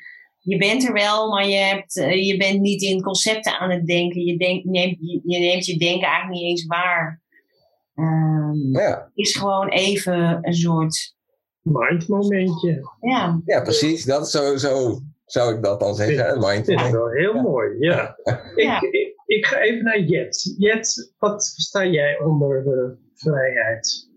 je 0.43 0.57
bent 0.57 0.87
er 0.87 0.93
wel, 0.93 1.31
maar 1.31 1.49
je, 1.49 1.57
hebt, 1.57 1.97
uh, 1.97 2.27
je 2.27 2.37
bent 2.37 2.61
niet 2.61 2.83
in 2.83 3.03
concepten 3.03 3.59
aan 3.59 3.71
het 3.71 3.87
denken. 3.87 4.25
Je, 4.25 4.37
denk, 4.37 4.65
neemt, 4.65 4.97
je, 5.01 5.21
je 5.25 5.39
neemt 5.39 5.67
je 5.67 5.79
denken 5.79 6.09
eigenlijk 6.09 6.41
niet 6.41 6.51
eens 6.51 6.67
waar. 6.67 7.23
Um, 7.95 8.79
ja. 8.79 9.11
Is 9.15 9.37
gewoon 9.37 9.69
even 9.69 10.39
een 10.41 10.55
soort. 10.55 11.15
Mindmomentje. 11.63 12.91
Ja. 13.01 13.41
ja, 13.45 13.63
precies. 13.63 14.05
Dat 14.05 14.31
zo, 14.31 14.57
zo 14.57 15.01
zou 15.25 15.55
ik 15.55 15.63
dat 15.63 15.81
dan 15.81 15.95
zeggen. 15.95 16.39
Mind 16.39 16.67
Dat 16.67 16.81
is 16.81 16.91
wel 16.91 17.09
heel 17.09 17.35
ja. 17.35 17.43
mooi, 17.43 17.77
ja. 17.79 18.17
ja. 18.57 18.81
Ik, 18.81 18.93
ik, 18.93 19.15
ik, 19.27 19.47
ga 19.47 19.61
even 19.61 19.85
naar 19.85 20.01
Jet. 20.01 20.55
Jet, 20.59 21.13
wat 21.19 21.53
versta 21.55 21.87
jij 21.87 22.21
onder 22.21 22.65
de 22.65 22.97
vrijheid? 23.15 24.09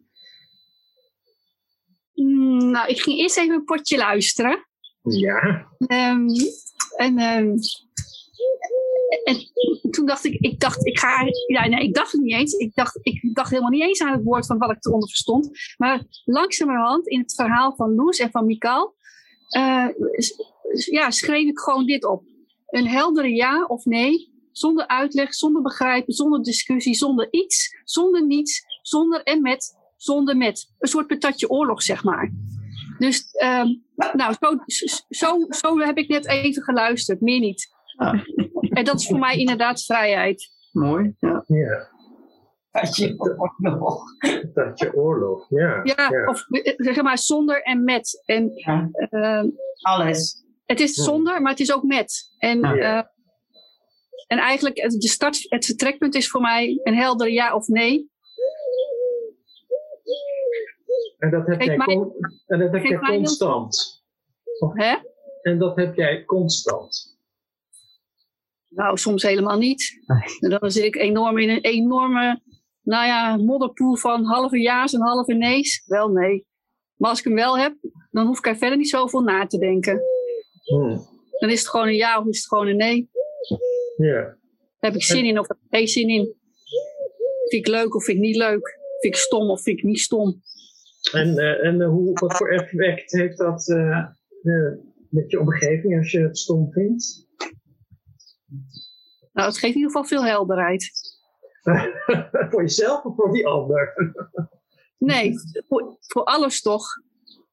Mm, 2.13 2.71
nou, 2.71 2.89
ik 2.89 3.01
ging 3.01 3.19
eerst 3.19 3.37
even 3.37 3.55
een 3.55 3.63
potje 3.63 3.97
luisteren. 3.97 4.67
Ja. 5.01 5.67
Um, 5.77 6.27
en, 6.97 7.19
um, 7.19 7.57
en 9.23 9.37
toen 9.91 10.05
dacht 10.05 10.25
ik, 10.25 10.33
ik 10.39 10.59
dacht, 10.59 10.85
ik 10.85 10.99
ga, 10.99 11.25
ja, 11.47 11.67
nee, 11.67 11.83
ik 11.83 11.93
dacht 11.93 12.11
het 12.11 12.21
niet 12.21 12.33
eens. 12.33 12.53
Ik 12.53 12.75
dacht, 12.75 12.99
ik 13.01 13.35
dacht 13.35 13.49
helemaal 13.49 13.71
niet 13.71 13.81
eens 13.81 14.01
aan 14.01 14.13
het 14.13 14.23
woord 14.23 14.45
van 14.45 14.57
wat 14.57 14.71
ik 14.71 14.85
eronder 14.85 15.09
verstond. 15.09 15.49
Maar 15.77 16.03
langzamerhand 16.25 17.07
in 17.07 17.19
het 17.19 17.33
verhaal 17.35 17.75
van 17.75 17.95
Loes 17.95 18.19
en 18.19 18.31
van 18.31 18.45
Mikael, 18.45 18.95
uh, 19.57 19.87
ja, 20.91 21.11
schreef 21.11 21.47
ik 21.47 21.59
gewoon 21.59 21.85
dit 21.85 22.05
op. 22.05 22.23
Een 22.67 22.87
heldere 22.87 23.35
ja 23.35 23.65
of 23.65 23.85
nee, 23.85 24.33
zonder 24.51 24.87
uitleg, 24.87 25.33
zonder 25.33 25.61
begrijpen, 25.61 26.13
zonder 26.13 26.43
discussie, 26.43 26.93
zonder 26.93 27.27
iets, 27.31 27.77
zonder 27.83 28.25
niets, 28.25 28.63
zonder 28.81 29.23
en 29.23 29.41
met, 29.41 29.77
zonder 29.97 30.37
met. 30.37 30.73
Een 30.79 30.87
soort 30.87 31.07
patatje 31.07 31.49
oorlog, 31.49 31.81
zeg 31.81 32.03
maar. 32.03 32.33
Dus 32.97 33.25
um, 33.43 33.83
nou, 33.95 34.35
zo, 35.09 35.45
zo 35.49 35.79
heb 35.79 35.97
ik 35.97 36.07
net 36.07 36.27
even 36.27 36.63
geluisterd, 36.63 37.21
meer 37.21 37.39
niet. 37.39 37.74
En 38.69 38.85
dat 38.85 38.99
is 38.99 39.07
voor 39.07 39.19
mij 39.19 39.37
inderdaad 39.37 39.83
vrijheid. 39.83 40.49
Mooi, 40.71 41.15
ja. 41.19 41.43
Ja. 41.47 41.93
Dat 42.71 42.95
je 42.95 43.15
oorlog. 43.17 44.03
Dat 44.53 44.79
je 44.79 44.93
oorlog, 44.93 45.49
ja. 45.49 45.81
Ja, 45.83 46.09
ja. 46.09 46.25
of 46.25 46.45
zeg 46.75 47.01
maar 47.01 47.17
zonder 47.17 47.61
en 47.61 47.83
met. 47.83 48.23
En, 48.25 48.51
ja. 48.55 48.89
uh, 49.09 49.43
Alles. 49.81 50.43
Het 50.65 50.79
is 50.79 50.93
zonder, 50.93 51.41
maar 51.41 51.51
het 51.51 51.59
is 51.59 51.73
ook 51.73 51.83
met. 51.83 52.33
En, 52.37 52.59
ja. 52.59 52.75
uh, 52.75 53.03
en 54.27 54.37
eigenlijk 54.37 54.75
de 54.75 55.07
start, 55.07 55.45
het 55.49 55.65
vertrekpunt 55.65 56.15
is 56.15 56.29
voor 56.29 56.41
mij 56.41 56.79
een 56.83 56.95
helder 56.95 57.31
ja 57.31 57.55
of 57.55 57.67
nee. 57.67 58.09
En 61.17 61.31
dat 61.31 61.47
heb 61.47 61.61
jij, 61.61 61.77
mij- 61.77 62.11
en 62.47 62.59
dat 62.59 62.71
heb 62.71 62.83
jij 62.83 62.97
constant. 62.99 64.03
Hè? 64.73 64.95
En 65.41 65.59
dat 65.59 65.75
heb 65.75 65.95
jij 65.95 66.25
constant. 66.25 67.14
Nou, 68.75 68.97
soms 68.97 69.23
helemaal 69.23 69.57
niet. 69.57 69.99
En 70.39 70.49
dan 70.49 70.71
zit 70.71 70.83
ik 70.83 70.95
enorm 70.95 71.37
in 71.37 71.49
een 71.49 71.61
enorme 71.61 72.41
nou 72.81 73.05
ja, 73.05 73.37
modderpoel 73.37 73.95
van 73.95 74.23
halve 74.23 74.59
ja's 74.59 74.93
en 74.93 75.01
halve 75.01 75.33
nee's? 75.33 75.83
Wel 75.85 76.09
nee. 76.09 76.45
Maar 76.95 77.09
als 77.09 77.19
ik 77.19 77.25
hem 77.25 77.35
wel 77.35 77.57
heb, 77.57 77.75
dan 78.11 78.25
hoef 78.25 78.37
ik 78.37 78.47
er 78.47 78.57
verder 78.57 78.77
niet 78.77 78.89
zoveel 78.89 79.21
na 79.21 79.45
te 79.45 79.57
denken. 79.57 80.01
Hmm. 80.63 81.07
Dan 81.39 81.49
is 81.49 81.59
het 81.59 81.69
gewoon 81.69 81.87
een 81.87 81.95
ja 81.95 82.19
of 82.19 82.27
is 82.27 82.37
het 82.37 82.47
gewoon 82.47 82.67
een 82.67 82.77
nee. 82.77 83.09
Ja. 83.97 84.37
Heb 84.79 84.95
ik 84.95 85.03
zin 85.03 85.25
in 85.25 85.39
of 85.39 85.47
heb 85.47 85.57
ik 85.57 85.77
geen 85.77 85.87
zin 85.87 86.09
in? 86.09 86.35
Vind 87.45 87.67
ik 87.67 87.67
leuk 87.67 87.95
of 87.95 88.03
vind 88.03 88.17
ik 88.17 88.23
niet 88.23 88.35
leuk? 88.35 88.79
Vind 88.99 89.15
ik 89.15 89.21
stom 89.21 89.49
of 89.49 89.61
vind 89.61 89.77
ik 89.77 89.83
niet 89.83 89.99
stom? 89.99 90.41
En, 91.11 91.37
eh, 91.37 91.65
en 91.65 91.81
eh, 91.81 91.87
hoe, 91.87 92.13
wat 92.13 92.37
voor 92.37 92.49
effect 92.49 93.11
heeft 93.11 93.37
dat 93.37 93.69
eh, 93.69 94.07
met 95.09 95.31
je 95.31 95.39
omgeving 95.39 95.97
als 95.97 96.11
je 96.11 96.19
het 96.19 96.37
stom 96.37 96.71
vindt? 96.71 97.27
Nou, 99.35 99.47
het 99.47 99.57
geeft 99.57 99.75
in 99.75 99.79
ieder 99.81 99.91
geval 99.91 100.03
veel 100.03 100.25
helderheid. 100.25 100.91
voor 102.51 102.61
jezelf 102.61 103.03
of 103.03 103.15
voor 103.15 103.31
die 103.33 103.47
ander? 103.47 103.93
Nee, 104.97 105.33
voor, 105.67 105.97
voor 105.99 106.23
alles 106.23 106.61
toch? 106.61 106.85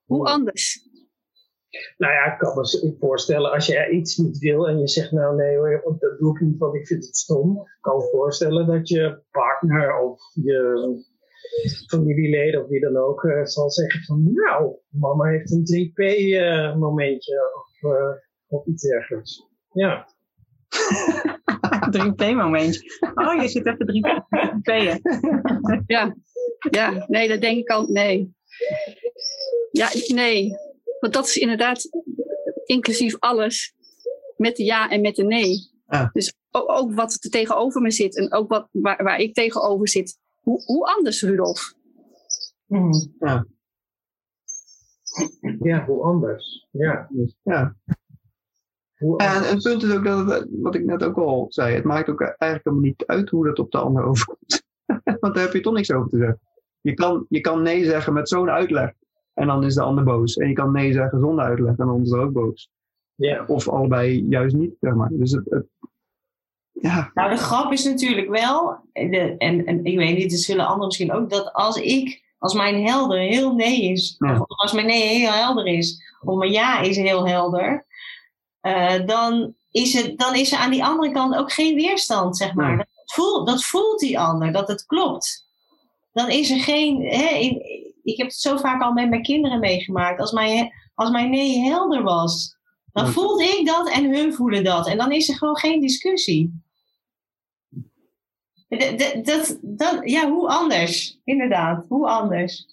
Hoe 0.05 0.27
anders? 0.27 0.89
Nou 1.97 2.13
ja, 2.13 2.33
ik 2.33 2.39
kan 2.39 2.55
me 2.55 2.97
voorstellen 2.99 3.53
als 3.53 3.67
je 3.67 3.77
er 3.77 3.91
iets 3.91 4.17
niet 4.17 4.39
wil 4.39 4.69
en 4.69 4.79
je 4.79 4.89
zegt 4.89 5.11
nou 5.13 5.37
nee 5.37 5.57
hoor, 5.57 5.97
dat 5.99 6.19
doe 6.19 6.35
ik 6.35 6.41
niet 6.41 6.59
want 6.59 6.75
ik 6.75 6.87
vind 6.87 7.05
het 7.05 7.17
stom. 7.17 7.57
Ik 7.57 7.79
kan 7.81 7.97
me 7.97 8.09
voorstellen 8.11 8.67
dat 8.67 8.89
je 8.89 9.23
partner 9.31 9.99
of 9.99 10.21
je 10.35 11.05
familieleden 11.87 12.63
of 12.63 12.69
wie 12.69 12.81
dan 12.81 12.97
ook 12.97 13.25
eh, 13.25 13.45
zal 13.45 13.71
zeggen 13.71 14.03
van 14.03 14.33
nou, 14.33 14.77
mama 14.89 15.25
heeft 15.25 15.53
een 15.53 15.93
3P 15.93 16.05
eh, 16.05 16.77
momentje 16.77 17.41
of, 17.55 17.93
eh, 17.93 18.11
of 18.47 18.67
iets 18.67 18.83
dergelijks. 18.83 19.49
Ja. 19.73 20.09
3P-momentje. 21.91 22.81
Oh, 23.15 23.43
je 23.43 23.49
zit 23.49 23.67
even 23.67 23.87
3P'en. 23.87 25.01
Ja, 25.87 26.17
ja, 26.71 27.05
nee, 27.09 27.29
dat 27.29 27.41
denk 27.41 27.59
ik 27.59 27.69
al. 27.69 27.87
Nee. 27.87 28.35
Ja, 29.71 29.89
nee. 30.15 30.51
Want 31.01 31.13
dat 31.13 31.27
is 31.27 31.37
inderdaad 31.37 31.89
inclusief 32.65 33.17
alles. 33.19 33.75
Met 34.37 34.57
de 34.57 34.65
ja 34.65 34.91
en 34.91 35.01
met 35.01 35.17
de 35.17 35.25
nee. 35.25 35.71
Ja. 35.87 36.11
Dus 36.13 36.35
ook, 36.51 36.71
ook 36.71 36.95
wat 36.95 37.19
er 37.21 37.31
tegenover 37.31 37.81
me 37.81 37.91
zit 37.91 38.17
en 38.17 38.33
ook 38.33 38.49
wat, 38.49 38.69
waar, 38.71 39.03
waar 39.03 39.19
ik 39.19 39.35
tegenover 39.35 39.89
zit. 39.89 40.19
Hoe, 40.41 40.63
hoe 40.65 40.87
anders, 40.87 41.23
Rudolf? 41.23 41.75
Hmm. 42.67 42.93
ja, 45.61 45.85
hoe 45.87 46.03
anders. 46.03 46.67
Ja. 46.71 47.09
Ja. 47.43 47.77
En 49.17 49.43
het 49.43 49.63
punt 49.63 49.83
is 49.83 49.95
ook 49.95 50.05
dat, 50.05 50.31
het- 50.31 50.49
wat 50.51 50.75
ik 50.75 50.85
net 50.85 51.03
ook 51.05 51.17
al 51.17 51.47
zei, 51.49 51.75
het 51.75 51.85
maakt 51.85 52.09
ook 52.11 52.21
eigenlijk 52.21 52.65
helemaal 52.65 52.85
niet 52.87 53.07
uit 53.07 53.31
hoe 53.31 53.47
dat 53.47 53.59
op 53.59 53.71
de 53.71 53.79
ander 53.79 54.05
overkomt. 54.09 54.63
Want 55.21 55.35
daar 55.35 55.45
heb 55.45 55.53
je 55.53 55.61
toch 55.61 55.75
niks 55.75 55.93
over 55.93 56.09
te 56.11 56.17
zeggen. 56.19 56.41
Je 56.81 56.95
kan, 56.95 57.27
je 57.29 57.41
kan 57.41 57.63
nee 57.63 57.85
zeggen 57.85 58.13
met 58.13 58.29
zo'n 58.29 58.51
uitleg 58.51 58.93
en 59.35 59.47
dan 59.47 59.65
is 59.65 59.75
de 59.75 59.83
ander 59.83 60.05
boos. 60.05 60.37
En 60.37 60.49
je 60.49 60.55
kan 60.55 60.73
nee 60.73 60.93
zeggen 60.93 61.21
zonder 61.21 61.45
uitleg 61.45 61.77
en 61.77 61.87
dan 61.87 62.03
is 62.03 62.11
er 62.11 62.21
ook 62.21 62.33
boos. 62.33 62.71
Ja. 63.15 63.45
Of 63.47 63.69
allebei 63.69 64.27
juist 64.29 64.55
niet, 64.57 64.75
zeg 64.81 64.95
maar. 64.95 65.09
Dus 65.13 65.33
het, 65.33 65.45
het- 65.51 65.67
ja, 66.73 67.11
Nou, 67.15 67.31
de 67.31 67.37
grap 67.37 67.73
is 67.73 67.85
natuurlijk 67.85 68.29
wel, 68.29 68.77
de, 68.93 69.35
en, 69.39 69.65
en 69.67 69.85
ik 69.85 69.97
weet 69.97 70.17
niet, 70.17 70.31
dat 70.31 70.41
zullen 70.41 70.65
anderen 70.65 70.87
misschien 70.87 71.13
ook, 71.13 71.31
dat 71.31 71.53
als 71.53 71.77
ik, 71.77 72.23
als 72.39 72.55
mijn 72.55 72.85
helder 72.87 73.19
heel 73.19 73.55
nee 73.55 73.83
is, 73.91 74.17
Ja. 74.19 74.33
of 74.41 74.45
als 74.47 74.73
mijn 74.73 74.87
nee 74.87 75.03
heel 75.19 75.31
helder 75.33 75.67
is, 75.67 76.03
of 76.21 76.39
mijn 76.39 76.51
ja 76.53 76.81
is 76.81 76.97
heel 76.97 77.27
helder, 77.29 77.87
eh, 78.63 79.07
dan, 79.07 79.55
is 79.71 79.93
het, 79.93 80.19
dan 80.19 80.35
is 80.35 80.53
er 80.53 80.59
aan 80.59 80.71
die 80.71 80.85
andere 80.85 81.13
kant 81.13 81.35
ook 81.35 81.53
geen 81.53 81.75
weerstand, 81.75 82.37
zeg 82.37 82.55
maar. 82.55 82.77
Dat, 82.77 82.87
voelt, 83.05 83.47
dat 83.47 83.65
voelt 83.65 84.01
die 84.01 84.19
ander, 84.19 84.53
dat 84.53 84.69
het 84.69 84.87
klopt. 84.87 85.47
Dan 86.13 86.29
is 86.29 86.51
er 86.51 86.61
geen, 86.61 87.07
hè, 87.07 87.29
ik 88.03 88.17
heb 88.17 88.27
het 88.27 88.37
zo 88.37 88.57
vaak 88.57 88.83
al 88.83 88.93
met 88.93 89.09
mijn 89.09 89.23
kinderen 89.23 89.61
meegemaakt, 89.61 90.21
als 90.21 90.33
mijn, 90.33 90.73
als 90.95 91.11
mijn 91.11 91.31
nee 91.31 91.59
helder 91.59 92.03
was, 92.03 92.57
dan 92.93 93.09
voelde 93.09 93.45
ik 93.45 93.67
dat 93.67 93.91
en 93.91 94.15
hun 94.15 94.35
voelen 94.35 94.65
dat. 94.65 94.87
En 94.87 94.97
dan 94.97 95.13
is 95.13 95.29
er 95.29 95.37
gewoon 95.37 95.59
geen 95.59 95.81
discussie. 95.81 96.63
Dat, 98.69 99.59
dat, 99.61 100.01
ja, 100.05 100.31
hoe 100.31 100.49
anders? 100.49 101.19
Inderdaad, 101.25 101.85
hoe 101.89 102.09
anders? 102.09 102.67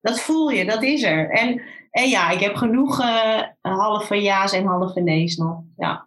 Dat 0.00 0.20
voel 0.20 0.50
je, 0.50 0.64
dat 0.64 0.82
is 0.82 1.02
er. 1.02 1.30
En, 1.30 1.62
en 1.94 2.08
ja, 2.08 2.30
ik 2.30 2.40
heb 2.40 2.54
genoeg 2.54 3.00
eh, 3.00 3.42
halve 3.60 4.22
ja's 4.22 4.52
en 4.52 4.64
halve 4.64 5.00
nee's 5.00 5.36
nog. 5.36 5.62
Ja. 5.76 6.06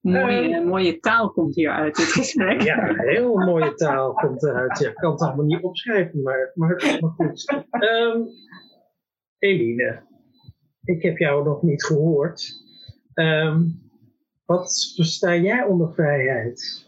Mooie, 0.00 0.64
mooie 0.64 1.00
taal 1.00 1.30
komt 1.30 1.54
hier 1.54 1.70
uit 1.70 1.96
dit 1.96 2.12
gesprek. 2.12 2.62
Ja, 2.62 2.94
heel 2.96 3.36
mooie 3.36 3.74
taal 3.74 4.12
komt 4.12 4.42
eruit. 4.42 4.78
Ja, 4.78 4.88
ik 4.88 4.94
kan 4.94 5.10
het 5.10 5.20
allemaal 5.20 5.44
niet 5.44 5.62
opschrijven, 5.62 6.22
maar, 6.22 6.52
maar, 6.54 6.98
maar 7.00 7.10
goed. 7.10 7.64
Ehm, 7.70 8.20
Eline, 9.38 10.02
ik 10.84 11.02
heb 11.02 11.18
jou 11.18 11.44
nog 11.44 11.62
niet 11.62 11.84
gehoord. 11.84 12.52
Ehm, 13.14 13.62
wat 14.44 14.92
versta 14.94 15.36
jij 15.36 15.64
onder 15.64 15.94
vrijheid? 15.94 16.83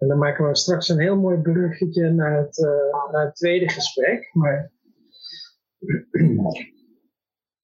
En 0.00 0.08
dan 0.08 0.18
maken 0.18 0.48
we 0.48 0.56
straks 0.56 0.88
een 0.88 1.00
heel 1.00 1.16
mooi 1.16 1.38
bruggetje 1.38 2.10
naar 2.10 2.38
het, 2.38 2.64
eh, 2.64 3.12
naar 3.12 3.24
het 3.24 3.34
tweede 3.36 3.68
gesprek. 3.68 4.30
Maar 4.32 4.70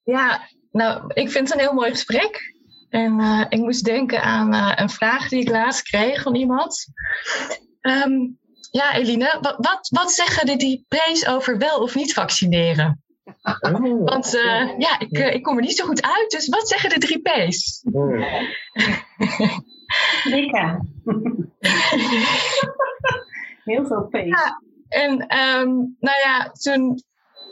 Ja, 0.02 0.48
nou, 0.70 1.10
ik 1.14 1.30
vind 1.30 1.48
het 1.48 1.58
een 1.58 1.64
heel 1.64 1.74
mooi 1.74 1.90
gesprek. 1.90 2.54
En 2.88 3.20
eh, 3.20 3.44
ik 3.48 3.58
moest 3.58 3.84
denken 3.84 4.22
aan 4.22 4.54
eh, 4.54 4.72
een 4.74 4.90
vraag 4.90 5.28
die 5.28 5.40
ik 5.40 5.48
laatst 5.48 5.82
kreeg 5.82 6.22
van 6.22 6.34
iemand. 6.34 6.84
Ehm, 7.80 8.12
ja, 8.70 8.94
Eline, 8.94 9.38
wat, 9.40 9.56
wat, 9.56 9.88
wat 9.90 10.12
zeggen 10.12 10.46
de 10.46 10.56
die 10.56 10.86
P's 10.88 11.26
over 11.26 11.58
wel 11.58 11.80
of 11.80 11.94
niet 11.94 12.12
vaccineren? 12.12 13.02
oh, 13.60 14.04
Want 14.04 14.36
eh, 14.36 14.78
ja, 14.78 14.98
ik, 14.98 15.18
ik 15.18 15.42
kom 15.42 15.56
er 15.56 15.62
niet 15.62 15.76
zo 15.76 15.84
goed 15.84 16.02
uit, 16.02 16.30
dus 16.30 16.48
wat 16.48 16.68
zeggen 16.68 16.90
de 16.90 16.98
drie 16.98 17.20
P's? 17.22 17.82
oh. 17.92 18.20
Dikke. 20.24 20.80
Heel 23.64 23.86
veel 23.86 24.08
P. 24.10 24.16
Ja. 24.16 24.62
En 24.88 25.26
ehm, 25.26 25.68
nou 25.98 26.18
ja, 26.24 26.50
toen, 26.52 27.02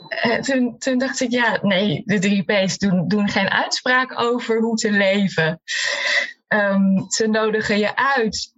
eh, 0.07 0.39
toen, 0.39 0.77
toen 0.77 0.97
dacht 0.97 1.21
ik, 1.21 1.31
ja, 1.31 1.59
nee, 1.61 2.03
de 2.05 2.19
drie 2.19 2.43
P's 2.43 2.77
doen, 2.77 3.07
doen 3.07 3.29
geen 3.29 3.49
uitspraak 3.49 4.19
over 4.21 4.61
hoe 4.61 4.75
te 4.75 4.91
leven. 4.91 5.61
Ehm, 6.47 7.01
ze 7.07 7.27
nodigen 7.27 7.77
je 7.77 7.95
uit 7.95 8.53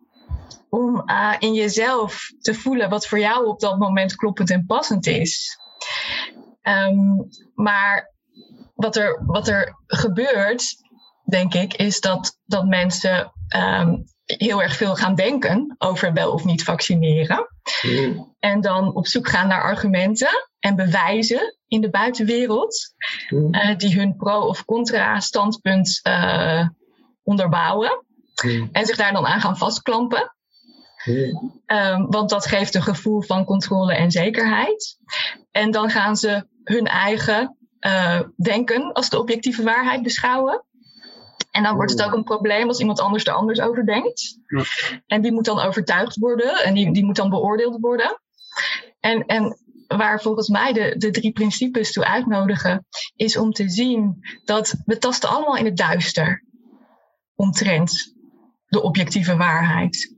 om 0.70 1.02
eh, 1.06 1.36
in 1.40 1.54
jezelf 1.54 2.32
te 2.40 2.54
voelen 2.54 2.90
wat 2.90 3.08
voor 3.08 3.20
jou 3.20 3.46
op 3.46 3.60
dat 3.60 3.78
moment 3.78 4.16
kloppend 4.16 4.52
en 4.52 4.66
passend 4.66 5.08
is. 5.08 5.60
Ehm, 6.62 7.16
maar 7.54 8.14
wat 8.76 8.96
er, 8.96 9.24
wat 9.26 9.48
er 9.48 9.76
gebeurt, 9.88 10.76
denk 11.30 11.54
ik, 11.54 11.74
is 11.74 12.02
dat, 12.02 12.40
dat 12.46 12.66
mensen 12.66 13.32
ehm, 13.48 13.96
heel 14.26 14.62
erg 14.62 14.76
veel 14.76 14.96
gaan 14.96 15.16
denken 15.16 15.76
over 15.78 16.14
wel 16.14 16.32
of 16.32 16.46
niet 16.46 16.64
vaccineren. 16.64 17.48
En 18.40 18.62
dan 18.62 18.96
op 18.96 19.08
zoek 19.08 19.28
gaan 19.28 19.48
naar 19.48 19.62
argumenten 19.62 20.50
en 20.60 20.76
bewijzen 20.76 21.58
in 21.68 21.82
de 21.82 21.90
buitenwereld. 21.90 22.94
Hmm. 23.28 23.54
eh, 23.54 23.78
die 23.78 23.96
hun 23.96 24.16
pro- 24.16 24.48
of 24.48 24.66
contra-standpunt 24.66 26.00
eh, 26.04 26.68
onderbouwen. 27.24 28.06
Hmm. 28.42 28.70
En 28.72 28.86
zich 28.86 28.98
daar 28.98 29.14
dan 29.14 29.26
aan 29.26 29.42
gaan 29.42 29.58
vastklampen. 29.58 30.32
Ehm, 31.66 32.06
want 32.06 32.30
dat 32.30 32.46
geeft 32.46 32.76
een 32.76 32.84
gevoel 32.84 33.22
van 33.22 33.46
controle 33.46 33.96
en 33.96 34.12
zekerheid. 34.12 34.98
En 35.52 35.72
dan 35.72 35.90
gaan 35.90 36.16
ze 36.16 36.48
hun 36.64 36.86
eigen 36.86 37.58
eh, 37.80 38.22
denken 38.36 38.92
als 38.94 39.10
de 39.10 39.20
objectieve 39.20 39.64
waarheid 39.64 40.04
beschouwen. 40.04 40.66
En 41.58 41.64
dan 41.64 41.76
wordt 41.76 41.92
het 41.92 42.04
ook 42.04 42.14
een 42.14 42.24
probleem 42.24 42.68
als 42.68 42.80
iemand 42.80 43.00
anders 43.00 43.26
er 43.26 43.34
anders 43.34 43.60
over 43.60 43.86
denkt. 43.86 44.40
Ja. 44.48 44.64
En 45.06 45.22
die 45.22 45.32
moet 45.32 45.46
dan 45.46 45.60
overtuigd 45.60 46.16
worden 46.16 46.64
en 46.64 46.74
die, 46.74 46.94
die 46.94 47.06
moet 47.06 47.16
dan 47.16 47.30
beoordeeld 47.30 47.78
worden. 47.80 48.22
En, 49.00 49.26
en 49.26 49.58
waar 49.88 50.22
volgens 50.22 50.48
mij 50.48 50.74
de, 50.74 50.96
de 50.98 51.12
drie 51.12 51.32
principes 51.32 51.92
toe 51.92 52.06
uitnodigen, 52.06 52.86
is 53.16 53.38
om 53.38 53.52
te 53.52 53.70
zien 53.70 54.20
dat 54.46 54.76
we 54.86 54.98
tasten 54.98 55.30
allemaal 55.30 55.58
in 55.58 55.66
het 55.66 55.78
duister 55.78 56.44
omtrent 57.36 58.14
de 58.68 58.82
objectieve 58.82 59.36
waarheid. 59.36 60.16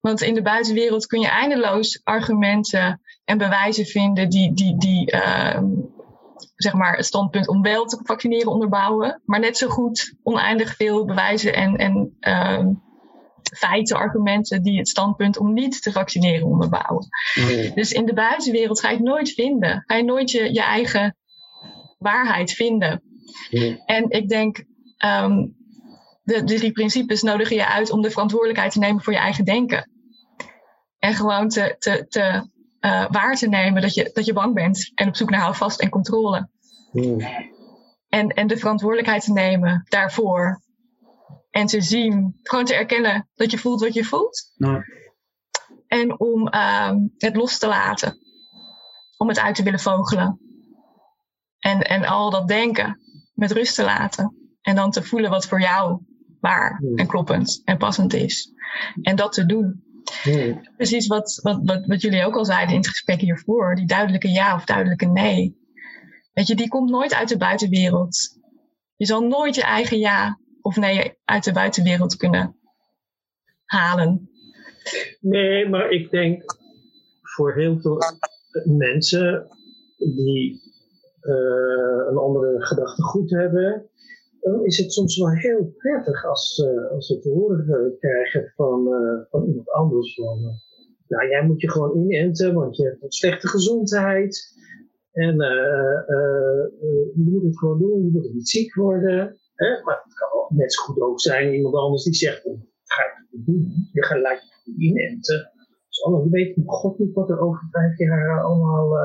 Want 0.00 0.20
in 0.20 0.34
de 0.34 0.42
buitenwereld 0.42 1.06
kun 1.06 1.20
je 1.20 1.28
eindeloos 1.28 2.00
argumenten 2.02 3.00
en 3.24 3.38
bewijzen 3.38 3.86
vinden 3.86 4.28
die, 4.28 4.54
die, 4.54 4.78
die 4.78 5.10
ehm, 5.10 5.64
zeg 6.64 6.72
maar 6.72 6.96
het 6.96 7.06
standpunt 7.06 7.48
om 7.48 7.62
wel 7.62 7.84
te 7.84 8.00
vaccineren 8.02 8.52
onderbouwen. 8.52 9.22
Maar 9.24 9.40
net 9.40 9.56
zo 9.56 9.68
goed 9.68 10.14
oneindig 10.22 10.76
veel 10.76 11.04
bewijzen 11.04 11.54
en, 11.54 11.76
en 11.76 12.16
ehm, 12.20 12.72
feiten, 13.56 13.96
argumenten 13.96 14.62
die 14.62 14.78
het 14.78 14.88
standpunt 14.88 15.38
om 15.38 15.52
niet 15.52 15.82
te 15.82 15.92
vaccineren 15.92 16.46
onderbouwen. 16.46 17.08
Dus 17.74 17.92
in 17.92 18.04
de 18.04 18.14
buitenwereld 18.14 18.80
ga 18.80 18.88
je 18.88 18.96
het 18.96 19.04
nooit 19.04 19.30
vinden. 19.32 19.82
Ga 19.86 19.96
je 19.96 20.04
nooit 20.04 20.30
je, 20.30 20.52
je 20.52 20.62
eigen 20.62 21.16
waarheid 21.98 22.52
vinden. 22.52 23.02
En 23.86 24.10
ik 24.10 24.28
denk, 24.28 24.64
ehm, 24.96 25.46
de, 26.22 26.44
de 26.44 26.54
drie 26.54 26.72
principes 26.72 27.22
nodigen 27.22 27.56
je 27.56 27.66
uit 27.66 27.90
om 27.90 28.02
de 28.02 28.10
verantwoordelijkheid 28.10 28.72
te 28.72 28.78
nemen 28.78 29.02
voor 29.02 29.12
je 29.12 29.18
eigen 29.18 29.44
denken. 29.44 29.90
En 30.98 31.14
gewoon 31.14 31.48
te, 31.48 31.76
te, 31.78 32.06
te 32.08 32.52
uh, 32.84 33.04
waar 33.10 33.36
te 33.36 33.48
nemen 33.48 33.82
dat 33.82 33.94
je, 33.94 34.10
dat 34.12 34.24
je 34.24 34.32
bang 34.32 34.54
bent. 34.54 34.92
En 34.94 35.08
op 35.08 35.16
zoek 35.16 35.30
naar 35.30 35.40
houvast 35.40 35.80
en 35.80 35.88
controle. 35.88 36.48
Hmm. 36.94 37.20
En, 38.08 38.28
en 38.28 38.46
de 38.46 38.56
verantwoordelijkheid 38.56 39.24
te 39.24 39.32
nemen 39.32 39.86
daarvoor. 39.88 40.62
En 41.50 41.66
te 41.66 41.80
zien, 41.80 42.38
gewoon 42.42 42.64
te 42.64 42.74
erkennen 42.74 43.28
dat 43.34 43.50
je 43.50 43.58
voelt 43.58 43.80
wat 43.80 43.94
je 43.94 44.04
voelt. 44.04 44.52
En 45.86 46.20
om 46.20 46.48
ehm, 46.48 46.98
het 47.16 47.36
los 47.36 47.58
te 47.58 47.66
laten. 47.66 48.18
Om 49.16 49.28
het 49.28 49.38
uit 49.38 49.54
te 49.54 49.62
willen 49.62 49.80
vogelen. 49.80 50.40
En, 51.58 51.82
en 51.82 52.04
al 52.04 52.30
dat 52.30 52.48
denken 52.48 53.00
met 53.34 53.52
rust 53.52 53.74
te 53.74 53.84
laten. 53.84 54.56
En 54.60 54.74
dan 54.74 54.90
te 54.90 55.02
voelen 55.02 55.30
wat 55.30 55.46
voor 55.46 55.60
jou 55.60 56.00
waar 56.40 56.82
en 56.94 57.06
kloppend 57.06 57.62
en 57.64 57.76
passend 57.76 58.12
is. 58.12 58.52
En 59.02 59.16
dat 59.16 59.32
te 59.32 59.46
doen. 59.46 59.82
Hmm. 60.22 60.68
Precies 60.76 61.06
wat, 61.06 61.40
wat, 61.42 61.60
wat, 61.62 61.86
wat 61.86 62.00
jullie 62.00 62.24
ook 62.24 62.36
al 62.36 62.44
zeiden 62.44 62.74
in 62.74 62.80
het 62.80 62.88
gesprek 62.88 63.20
hiervoor. 63.20 63.74
Die 63.74 63.86
duidelijke 63.86 64.28
ja 64.28 64.54
of 64.54 64.64
duidelijke 64.64 65.06
nee. 65.06 65.62
Weet 66.34 66.46
je, 66.46 66.54
die 66.54 66.68
komt 66.68 66.90
nooit 66.90 67.14
uit 67.14 67.28
de 67.28 67.36
buitenwereld. 67.36 68.38
Je 68.96 69.06
zal 69.06 69.20
nooit 69.20 69.54
je 69.54 69.62
eigen 69.62 69.98
ja 69.98 70.38
of 70.60 70.76
nee 70.76 71.18
uit 71.24 71.44
de 71.44 71.52
buitenwereld 71.52 72.16
kunnen 72.16 72.56
halen. 73.64 74.28
Nee, 75.20 75.68
maar 75.68 75.90
ik 75.90 76.10
denk 76.10 76.42
voor 77.22 77.54
heel 77.54 77.80
veel 77.80 77.98
mensen 78.64 79.46
die 79.98 80.62
uh, 81.22 82.06
een 82.10 82.16
andere 82.16 82.64
gedachtegoed 82.64 83.30
hebben, 83.30 83.88
dan 84.40 84.64
is 84.64 84.78
het 84.78 84.92
soms 84.92 85.18
wel 85.18 85.30
heel 85.30 85.74
prettig 85.78 86.24
als, 86.24 86.58
uh, 86.58 86.90
als 86.90 87.06
ze 87.06 87.18
te 87.18 87.28
horen 87.28 87.96
krijgen 87.98 88.52
van, 88.56 88.88
van 89.30 89.46
iemand 89.46 89.70
anders. 89.70 90.14
Van, 90.14 90.40
nou, 91.08 91.28
jij 91.28 91.44
moet 91.46 91.60
je 91.60 91.70
gewoon 91.70 91.96
inenten, 91.96 92.54
want 92.54 92.76
je 92.76 92.84
hebt 92.84 93.02
een 93.02 93.12
slechte 93.12 93.48
gezondheid. 93.48 94.52
En 95.14 95.34
je 97.14 97.24
moet 97.30 97.42
het 97.42 97.58
gewoon 97.58 97.78
doen, 97.78 98.04
je 98.04 98.10
moet 98.12 98.34
niet 98.34 98.48
ziek 98.48 98.74
worden. 98.74 99.16
Hè? 99.54 99.82
Maar 99.82 100.00
het 100.04 100.14
kan 100.14 100.28
wel 100.32 100.50
net 100.54 100.72
zo 100.72 100.82
goed 100.82 101.00
ook 101.00 101.20
zijn 101.20 101.54
iemand 101.54 101.74
anders 101.74 102.02
die 102.04 102.14
zegt, 102.14 102.44
oh, 102.44 102.60
ga 102.84 103.02
ik 103.02 103.26
het 103.30 103.46
doen. 103.46 103.88
Je 103.92 104.04
gaat 104.04 104.20
laat 104.20 104.40
je 104.64 104.74
inenten. 104.76 105.50
Dus 105.88 106.02
allemaal, 106.04 106.24
je 106.24 106.30
weet 106.30 106.56
god 106.66 106.98
niet 106.98 107.14
wat 107.14 107.30
er 107.30 107.40
over 107.40 107.68
vijf 107.70 107.98
jaar 107.98 108.42
allemaal 108.44 108.96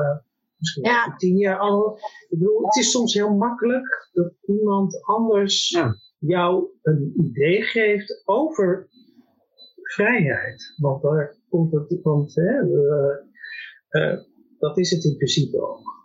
misschien 0.56 0.84
Ja. 0.84 1.14
tien 1.16 1.36
jaar 1.36 1.58
al. 1.58 1.96
Ik 2.28 2.38
bedoel, 2.38 2.64
het 2.64 2.76
is 2.76 2.90
soms 2.90 3.14
heel 3.14 3.34
makkelijk 3.36 4.08
dat 4.12 4.32
iemand 4.46 5.04
anders 5.04 5.68
Ja. 5.68 5.94
jou 6.18 6.66
een 6.82 7.12
idee 7.16 7.62
geeft 7.62 8.22
over 8.24 8.88
vrijheid. 9.82 10.74
Want 10.76 11.02
daar 11.02 11.36
komt 11.48 11.72
het, 11.72 11.98
want 12.02 12.34
hè, 12.34 12.58
eh, 12.60 13.16
eh, 13.88 14.18
dat 14.58 14.78
is 14.78 14.90
het 14.90 15.04
in 15.04 15.16
principe 15.16 15.60
ook. 15.62 15.98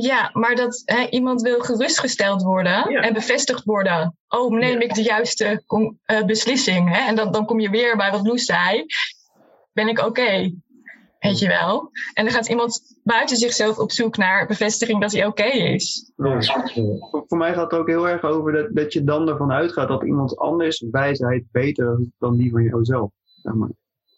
Ja, 0.00 0.30
maar 0.32 0.54
dat 0.54 0.82
hè, 0.84 1.06
iemand 1.10 1.42
wil 1.42 1.60
gerustgesteld 1.60 2.42
worden 2.42 2.90
Ja. 2.90 3.00
en 3.00 3.12
bevestigd 3.12 3.64
worden. 3.64 4.16
Oh, 4.28 4.50
neem 4.50 4.80
Ja. 4.80 4.84
ik 4.84 4.94
de 4.94 5.02
juiste 5.02 5.62
eh, 6.04 6.24
beslissing? 6.24 6.88
Hè? 6.96 7.08
En 7.08 7.16
dan, 7.16 7.32
dan 7.32 7.46
kom 7.46 7.60
je 7.60 7.70
weer 7.70 7.96
bij 7.96 8.10
wat 8.10 8.26
Loes 8.26 8.44
zei. 8.44 8.84
Ben 9.72 9.88
ik 9.88 9.98
oké? 10.06 10.52
Weet 11.18 11.38
je 11.38 11.48
wel? 11.48 11.90
En 12.14 12.24
dan 12.24 12.34
gaat 12.34 12.48
iemand 12.48 13.00
buiten 13.02 13.36
zichzelf 13.36 13.78
op 13.78 13.90
zoek 13.92 14.16
naar 14.16 14.46
bevestiging 14.46 15.00
dat 15.00 15.12
hij 15.12 15.26
oké 15.26 15.44
is. 15.44 16.12
Ja. 16.16 16.40
Voor, 17.26 17.38
mij 17.38 17.54
gaat 17.54 17.70
het 17.70 17.80
ook 17.80 17.88
heel 17.88 18.08
erg 18.08 18.22
over 18.22 18.52
dat, 18.52 18.66
dat 18.70 18.92
je 18.92 19.04
dan 19.04 19.28
ervan 19.28 19.52
uitgaat 19.52 19.88
dat 19.88 20.04
iemand 20.04 20.36
anders 20.36 20.84
wijsheid 20.90 21.44
beter 21.50 22.00
dan 22.18 22.36
die 22.36 22.50
van 22.50 22.62
jouzelf. 22.62 23.10
Zeg 23.42 23.54
maar. 23.54 23.70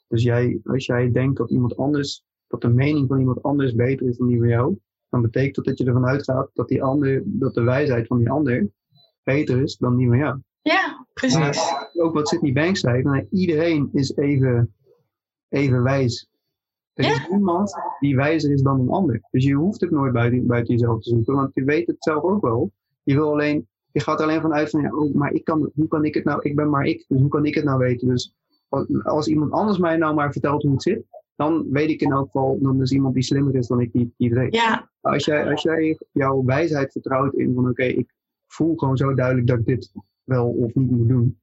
Dus 0.09 0.22
jij, 0.22 0.61
als 0.64 0.87
jij 0.87 1.12
denkt 1.12 1.37
dat 1.37 1.51
iemand 1.51 1.76
anders, 1.76 2.22
dat 2.49 2.61
de 2.61 2.68
mening 2.68 3.09
van 3.09 3.18
iemand 3.18 3.43
anders 3.43 3.74
beter 3.74 4.09
is 4.09 4.16
dan 4.16 4.28
die 4.28 4.39
van 4.39 4.49
jou, 4.49 4.78
dan 5.11 5.22
betekent 5.22 5.54
dat 5.54 5.64
dat 5.64 5.78
je 5.78 5.84
ervan 5.84 6.06
uitgaat 6.06 6.50
dat, 6.54 6.68
die 6.68 6.82
ander, 6.82 7.22
dat 7.24 7.54
de 7.54 7.62
wijsheid 7.62 8.06
van 8.06 8.18
die 8.18 8.30
ander 8.30 8.68
beter 9.22 9.62
is 9.62 9.76
dan 9.76 9.96
die 9.96 10.08
van 10.08 10.18
jou. 10.18 10.38
Ja, 10.62 11.06
precies. 11.14 11.38
Maar 11.38 11.90
ook 11.92 12.14
wat 12.14 12.28
Sydney 12.28 12.52
Banks 12.52 12.80
zei, 12.80 13.02
nou, 13.02 13.26
iedereen 13.30 13.88
is 13.92 14.16
even, 14.16 14.74
even 15.48 15.82
wijs. 15.82 16.28
Er 16.92 17.04
is 17.04 17.28
niemand 17.28 17.74
die 17.98 18.16
wijzer 18.16 18.52
is 18.52 18.62
dan 18.62 18.80
een 18.80 18.88
ander. 18.88 19.20
Dus 19.30 19.44
je 19.44 19.54
hoeft 19.54 19.80
het 19.80 19.90
nooit 19.90 20.12
buiten, 20.12 20.46
buiten 20.46 20.74
jezelf 20.74 21.02
te 21.02 21.08
zoeken, 21.08 21.34
want 21.34 21.50
je 21.54 21.64
weet 21.64 21.86
het 21.86 21.96
zelf 21.98 22.22
ook 22.22 22.42
wel. 22.42 22.72
Je, 23.02 23.14
wil 23.14 23.30
alleen, 23.30 23.68
je 23.92 24.00
gaat 24.00 24.18
er 24.18 24.24
alleen 24.24 24.40
vanuit 24.40 24.70
van, 24.70 24.80
ja, 24.80 24.96
oh, 24.96 25.14
maar 25.14 25.32
ik 25.32 25.44
kan, 25.44 25.70
hoe 25.74 25.88
kan 25.88 26.04
ik 26.04 26.14
het 26.14 26.24
nou, 26.24 26.40
ik 26.42 26.56
ben 26.56 26.70
maar 26.70 26.84
ik, 26.84 27.04
dus 27.08 27.20
hoe 27.20 27.28
kan 27.28 27.44
ik 27.44 27.54
het 27.54 27.64
nou 27.64 27.78
weten? 27.78 28.08
Dus 28.08 28.34
als, 28.68 28.86
als 29.02 29.28
iemand 29.28 29.52
anders 29.52 29.78
mij 29.78 29.96
nou 29.96 30.14
maar 30.14 30.32
vertelt 30.32 30.62
hoe 30.62 30.72
het 30.72 30.82
zit, 30.82 31.04
dan 31.41 31.66
weet 31.70 31.91
ik 31.91 32.01
in 32.01 32.12
elk 32.12 32.24
geval, 32.24 32.59
dan 32.61 32.80
is 32.82 32.93
iemand 32.93 33.14
die 33.14 33.22
slimmer 33.22 33.55
is 33.55 33.66
dan 33.66 33.80
ik 33.80 33.93
die, 33.93 34.14
die 34.16 34.34
weet. 34.34 34.55
Ja, 34.55 34.91
Als 35.01 35.24
jij, 35.24 35.51
als 35.51 35.62
jij 35.62 35.99
jouw 36.12 36.45
wijsheid 36.45 36.93
vertrouwt 36.93 37.34
in 37.34 37.55
van 37.55 37.68
oké, 37.68 37.82
ik 37.84 38.14
voel 38.47 38.76
gewoon 38.76 38.97
zo 38.97 39.14
duidelijk 39.14 39.47
dat 39.47 39.59
ik 39.59 39.64
dit 39.66 39.93
wel 40.24 40.47
of 40.49 40.74
niet 40.74 40.91
moet 40.91 41.09
doen, 41.09 41.41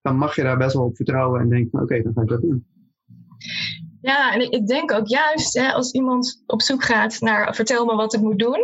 dan 0.00 0.16
mag 0.16 0.36
je 0.36 0.42
daar 0.42 0.56
best 0.56 0.74
wel 0.74 0.84
op 0.84 0.96
vertrouwen 0.96 1.40
en 1.40 1.48
denken 1.48 1.70
van 1.70 1.82
oké, 1.82 2.02
dan 2.02 2.12
ga 2.14 2.22
ik 2.22 2.28
dat 2.28 2.40
doen. 2.40 2.66
ja, 4.00 4.32
en 4.34 4.40
ik- 4.40 4.52
ik 4.54 4.66
denk 4.66 4.92
ook 4.92 5.06
juist 5.06 5.54
hè, 5.58 5.72
als 5.72 5.92
iemand 5.92 6.42
op 6.46 6.62
zoek 6.62 6.84
gaat 6.84 7.20
naar 7.20 7.54
vertel 7.54 7.84
me 7.84 7.94
wat 7.94 8.14
ik 8.14 8.20
moet 8.20 8.38
doen. 8.38 8.60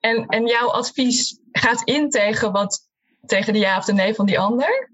En, 0.00 0.26
en 0.26 0.46
jouw 0.46 0.68
advies 0.68 1.40
gaat 1.52 1.82
in 1.88 2.10
tegen, 2.10 2.52
wat, 2.52 2.80
tegen 3.26 3.52
de 3.52 3.58
ja 3.58 3.76
of 3.78 3.84
de 3.84 3.92
nee 3.92 4.14
van 4.14 4.26
die 4.26 4.38
ander. 4.38 4.92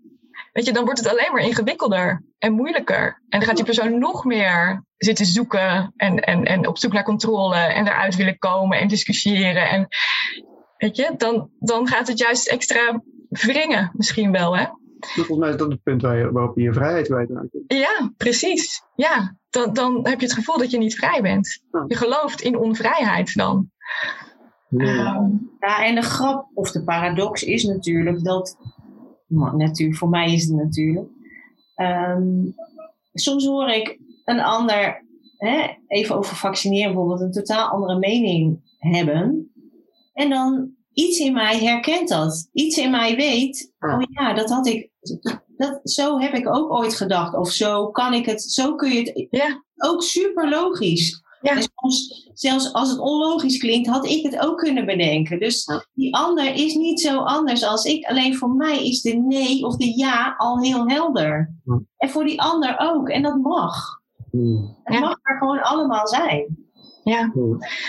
Weet 0.57 0.66
je, 0.66 0.72
dan 0.72 0.84
wordt 0.84 0.98
het 0.98 1.09
alleen 1.09 1.32
maar 1.32 1.42
ingewikkelder 1.42 2.22
en 2.38 2.52
moeilijker. 2.52 3.07
En 3.28 3.38
dan 3.38 3.42
gaat 3.42 3.57
die 3.57 3.64
persoon 3.64 3.98
nog 3.98 4.24
meer 4.24 4.84
zitten 4.96 5.26
zoeken 5.26 5.92
en, 5.96 6.18
en, 6.18 6.44
en 6.44 6.66
op 6.66 6.78
zoek 6.78 6.92
naar 6.92 7.04
controle 7.04 7.57
en 7.57 7.86
eruit 7.86 8.16
willen 8.16 8.38
komen 8.38 8.78
en 8.78 8.88
discussiëren. 8.88 9.68
En 9.68 9.86
weet 10.76 10.96
je, 10.96 11.14
dan, 11.16 11.50
dan 11.59 11.86
gaat 11.86 12.09
het 12.09 12.18
juist 12.18 12.48
extra 12.48 13.02
wringen 13.28 13.90
misschien 13.92 14.32
wel, 14.32 14.57
hè? 14.57 14.64
Dus 14.98 15.11
volgens 15.14 15.38
mij 15.38 15.50
is 15.50 15.57
dat 15.57 15.70
het 15.70 15.82
punt 15.82 16.02
waar 16.02 16.16
je, 16.16 16.32
waarop 16.32 16.57
je 16.57 16.62
je 16.62 16.72
vrijheid 16.72 17.07
kwijtraakt. 17.07 17.48
Ja, 17.66 18.12
precies. 18.16 18.82
Ja, 18.94 19.36
dan, 19.50 19.72
dan 19.72 20.09
heb 20.09 20.20
je 20.20 20.26
het 20.26 20.34
gevoel 20.34 20.59
dat 20.59 20.70
je 20.70 20.78
niet 20.78 20.96
vrij 20.96 21.22
bent. 21.22 21.62
Je 21.86 21.96
gelooft 21.96 22.40
in 22.40 22.59
onvrijheid 22.59 23.34
dan. 23.34 23.70
Ehm, 24.76 25.30
Ja, 25.61 25.84
en 25.84 25.94
de 25.94 26.02
grap 26.02 26.50
of 26.54 26.70
de 26.70 26.84
paradox 26.84 27.42
is 27.42 27.64
natuurlijk 27.64 28.24
dat, 28.24 28.57
nou, 29.27 29.57
natuurlijk, 29.57 29.99
voor 29.99 30.09
mij 30.09 30.33
is 30.33 30.45
het 30.45 30.57
natuurlijk, 30.57 31.09
ehm, 31.74 32.45
soms 33.12 33.45
hoor 33.47 33.68
ik 33.68 33.99
een 34.24 34.41
ander, 34.41 35.05
hè, 35.37 35.66
even 35.87 36.16
over 36.16 36.37
vaccineren 36.37 36.93
bijvoorbeeld, 36.93 37.20
een 37.20 37.33
totaal 37.33 37.68
andere 37.68 37.99
mening 37.99 38.61
hebben. 38.79 39.51
En 40.12 40.31
dan 40.31 40.70
iets 40.93 41.18
in 41.18 41.33
mij 41.33 41.59
herkent 41.59 42.09
dat. 42.09 42.49
Iets 42.53 42.77
in 42.79 42.91
mij 42.91 43.16
weet, 43.16 43.72
Ja. 43.79 43.97
oh 43.97 44.03
ja, 44.09 44.35
dat 44.35 44.51
had 44.51 44.66
ik, 44.66 44.91
dat, 45.57 45.81
zo 45.83 46.18
heb 46.18 46.35
ik 46.35 46.49
ook 46.55 46.72
ooit 46.72 46.95
gedacht. 46.95 47.35
Of 47.35 47.51
zo 47.51 47.91
kan 47.91 48.14
ik 48.14 48.27
het, 48.27 48.43
zo 48.43 48.74
kun 48.74 48.93
je 48.93 48.99
het, 49.01 49.27
Ja. 49.31 49.64
ook 49.77 50.03
super 50.03 50.49
logisch. 50.49 51.22
Ja. 51.47 51.53
En 51.57 51.68
soms, 51.74 52.30
zelfs 52.34 52.72
als 52.72 52.90
het 52.90 52.99
onlogisch 52.99 53.59
klinkt, 53.59 53.88
had 53.88 54.07
ik 54.07 54.22
het 54.22 54.38
ook 54.38 54.59
kunnen 54.59 54.86
bedenken. 54.86 55.38
Dus 55.40 55.66
die 55.94 56.14
ander 56.16 56.55
is 56.55 56.74
niet 56.74 57.01
zo 57.01 57.18
anders 57.18 57.64
als 57.64 57.84
ik. 57.84 58.05
Alleen 58.05 58.36
voor 58.36 58.51
mij 58.51 58.86
is 58.86 59.03
de 59.03 59.12
nee 59.16 59.64
of 59.64 59.76
de 59.76 59.97
ja 59.99 60.34
al 60.36 60.61
heel 60.61 60.88
helder. 60.88 61.55
Ja. 61.64 61.80
En 61.97 62.11
voor 62.11 62.24
die 62.24 62.40
ander 62.42 62.76
ook. 62.78 63.09
En 63.09 63.22
dat 63.22 63.36
mag. 63.36 64.01
Het 64.82 64.94
Ja. 64.94 65.01
mag 65.01 65.18
er 65.22 65.36
gewoon 65.38 65.62
allemaal 65.62 66.07
zijn. 66.07 66.57
ja, 67.05 67.32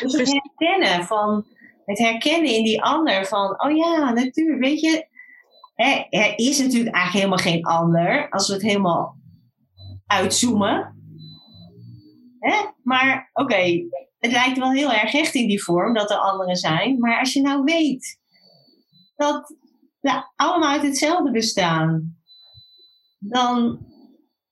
Dus 0.02 0.14
het 0.14 0.32
herkennen 0.32 1.06
van 1.06 1.46
het 1.86 1.98
herkennen 1.98 2.56
in 2.56 2.64
die 2.64 2.82
ander 2.84 3.26
van, 3.26 3.64
oh 3.64 3.76
ja, 3.78 4.12
natuurlijk, 4.14 4.60
weet 4.60 4.80
je, 4.80 5.08
er 6.10 6.34
is 6.36 6.60
natuurlijk 6.60 6.96
eigenlijk 6.96 7.26
helemaal 7.26 7.54
geen 7.54 7.66
ander 7.66 8.30
als 8.30 8.48
we 8.48 8.54
het 8.54 8.62
helemaal 8.64 9.16
uitzoomen. 10.08 10.97
Maar 12.84 13.30
oké, 13.34 13.88
het 14.20 14.32
lijkt 14.32 14.58
wel 14.58 14.72
heel 14.72 14.92
erg 14.92 15.14
echt 15.14 15.36
in 15.36 15.48
die 15.48 15.64
vorm 15.64 15.94
dat 15.94 16.10
er 16.10 16.18
anderen 16.18 16.56
zijn, 16.56 17.00
maar 17.00 17.20
als 17.20 17.34
je 17.34 17.42
nou 17.42 17.64
weet 17.64 18.20
dat 19.16 19.56
we 20.00 20.32
allemaal 20.36 20.72
uit 20.72 20.82
hetzelfde 20.82 21.32
bestaan, 21.32 22.18
dan, 23.20 23.86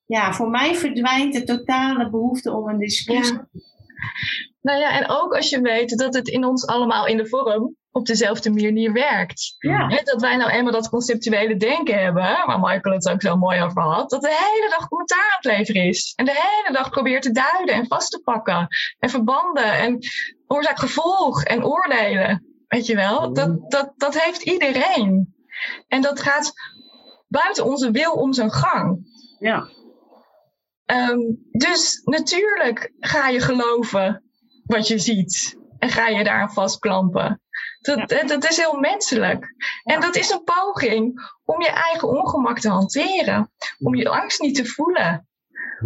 ja, 0.05 0.33
voor 0.33 0.49
mij 0.49 0.75
verdwijnt 0.75 1.33
de 1.33 1.43
totale 1.43 2.09
behoefte 2.09 2.51
om 2.51 2.69
een 2.69 2.79
discussie. 2.79 3.39
Nou 4.61 4.79
ja, 4.79 4.99
en 4.99 5.09
ook 5.09 5.35
als 5.35 5.49
je 5.49 5.61
weet 5.61 5.97
dat 5.97 6.13
het 6.13 6.27
in 6.27 6.45
ons 6.45 6.67
allemaal 6.67 7.07
in 7.07 7.17
de 7.17 7.27
vorm 7.27 7.75
op 7.95 8.05
dezelfde 8.05 8.49
manier 8.49 8.93
werkt. 8.93 9.55
Ja. 9.57 9.87
Dat 9.87 10.21
wij 10.21 10.35
nou 10.35 10.51
eenmaal 10.51 10.71
dat 10.71 10.89
conceptuele 10.89 11.55
denken 11.55 11.99
hebben, 11.99 12.23
waar 12.23 12.59
Michael 12.59 12.95
het 12.95 13.09
ook 13.09 13.21
zo 13.21 13.35
mooi 13.35 13.61
over 13.61 13.81
had, 13.81 14.09
dat 14.09 14.21
de 14.21 14.51
hele 14.53 14.69
dag 14.69 14.87
commentaar 14.87 15.17
aan 15.19 15.51
het 15.51 15.57
leveren 15.57 15.83
is. 15.83 16.13
En 16.15 16.25
de 16.25 16.31
hele 16.33 16.77
dag 16.77 16.89
probeert 16.89 17.21
te 17.21 17.31
duiden 17.31 17.75
en 17.75 17.87
vast 17.87 18.11
te 18.11 18.21
pakken. 18.23 18.67
En 18.99 19.09
verbanden 19.09 19.73
en 19.73 19.99
oorzaak-gevolg 20.47 21.43
en 21.43 21.65
oordelen. 21.65 22.45
Weet 22.67 22.85
je 22.85 22.95
wel, 22.95 23.33
dat, 23.33 23.71
dat, 23.71 23.93
dat 23.97 24.21
heeft 24.21 24.41
iedereen. 24.41 25.35
En 25.87 26.01
dat 26.01 26.19
gaat 26.19 26.53
buiten 27.27 27.65
onze 27.65 27.91
wil 27.91 28.11
om 28.11 28.33
zijn 28.33 28.51
gang. 28.51 28.99
Ja. 29.39 29.69
Ehm, 30.85 31.19
dus 31.51 32.01
natuurlijk 32.03 32.91
ga 32.99 33.27
je 33.27 33.39
geloven 33.39 34.23
wat 34.63 34.87
je 34.87 34.99
ziet 34.99 35.57
en 35.79 35.89
ga 35.89 36.07
je 36.07 36.23
daar 36.23 36.41
aan 36.41 36.53
vastklampen. 36.53 37.39
Dat, 37.85 38.27
dat 38.27 38.49
is 38.49 38.57
heel 38.57 38.79
menselijk. 38.79 39.55
En 39.83 40.01
dat 40.01 40.15
is 40.15 40.29
een 40.29 40.43
poging 40.43 41.31
om 41.45 41.61
je 41.61 41.69
eigen 41.69 42.09
ongemak 42.09 42.59
te 42.59 42.69
hanteren. 42.69 43.51
Om 43.79 43.95
je 43.95 44.09
angst 44.09 44.41
niet 44.41 44.55
te 44.55 44.65
voelen. 44.65 45.27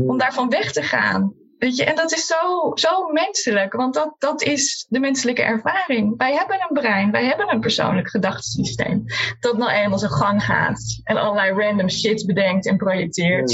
Om 0.07 0.17
daarvan 0.17 0.49
weg 0.49 0.71
te 0.71 0.83
gaan. 0.83 1.33
Weet 1.57 1.75
je, 1.75 1.83
en 1.83 1.95
dat 1.95 2.11
is 2.11 2.25
zo, 2.25 2.71
zo 2.73 3.07
menselijk, 3.07 3.73
want 3.73 3.93
dat, 3.93 4.15
dat 4.17 4.41
is 4.41 4.85
de 4.89 4.99
menselijke 4.99 5.41
ervaring. 5.41 6.17
Wij 6.17 6.33
hebben 6.33 6.61
een 6.61 6.81
brein, 6.81 7.11
wij 7.11 7.25
hebben 7.25 7.51
een 7.51 7.59
persoonlijk 7.59 8.09
gedachtesysteem. 8.09 9.05
Dat 9.39 9.57
nou 9.57 9.71
eenmaal 9.71 9.99
zijn 9.99 10.11
gang 10.11 10.43
gaat 10.43 10.99
en 11.03 11.17
allerlei 11.17 11.65
random 11.65 11.89
shit 11.89 12.25
bedenkt 12.25 12.67
en 12.67 12.77
projecteert. 12.77 13.51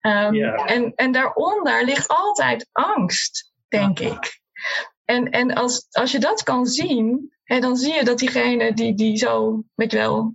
Um, 0.00 0.34
en, 0.44 0.92
en 0.94 1.12
daaronder 1.12 1.84
ligt 1.84 2.08
altijd 2.08 2.68
angst, 2.72 3.52
denk 3.68 3.98
ik. 3.98 4.40
En, 5.04 5.30
en 5.30 5.54
als, 5.54 5.86
als 5.90 6.12
je 6.12 6.18
dat 6.18 6.42
kan 6.42 6.66
zien, 6.66 7.32
hè, 7.44 7.60
dan 7.60 7.76
zie 7.76 7.94
je 7.94 8.04
dat 8.04 8.18
diegene 8.18 8.74
die, 8.74 8.94
die 8.94 9.16
zo, 9.16 9.62
weet 9.74 9.90
je 9.90 9.98
wel, 9.98 10.34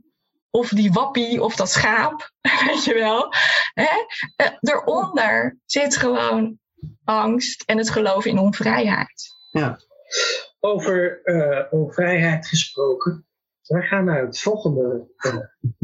of 0.49 0.69
die 0.69 0.91
wappie 0.91 1.43
of 1.43 1.55
dat 1.55 1.69
schaap, 1.69 2.31
weet 2.65 2.83
je 2.83 2.93
wel. 2.93 3.33
Hè? 3.73 4.05
Eh, 4.35 4.51
daaronder 4.59 5.57
zit 5.65 5.95
gewoon 5.95 6.59
angst 7.03 7.63
en 7.65 7.77
het 7.77 7.89
geloof 7.89 8.25
in 8.25 8.37
onvrijheid. 8.37 9.27
Ja. 9.51 9.79
Over 10.59 11.21
uh, 11.23 11.61
onvrijheid 11.69 12.47
gesproken. 12.47 13.25
Wij 13.61 13.81
gaan 13.81 14.05
naar 14.05 14.25
het 14.25 14.39
volgende 14.39 15.07
uh, 15.17 15.37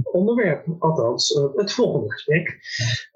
onderwerp, 0.04 0.66
althans 0.80 1.40
het 1.56 1.74
volgende 1.74 2.12
gesprek. 2.12 2.60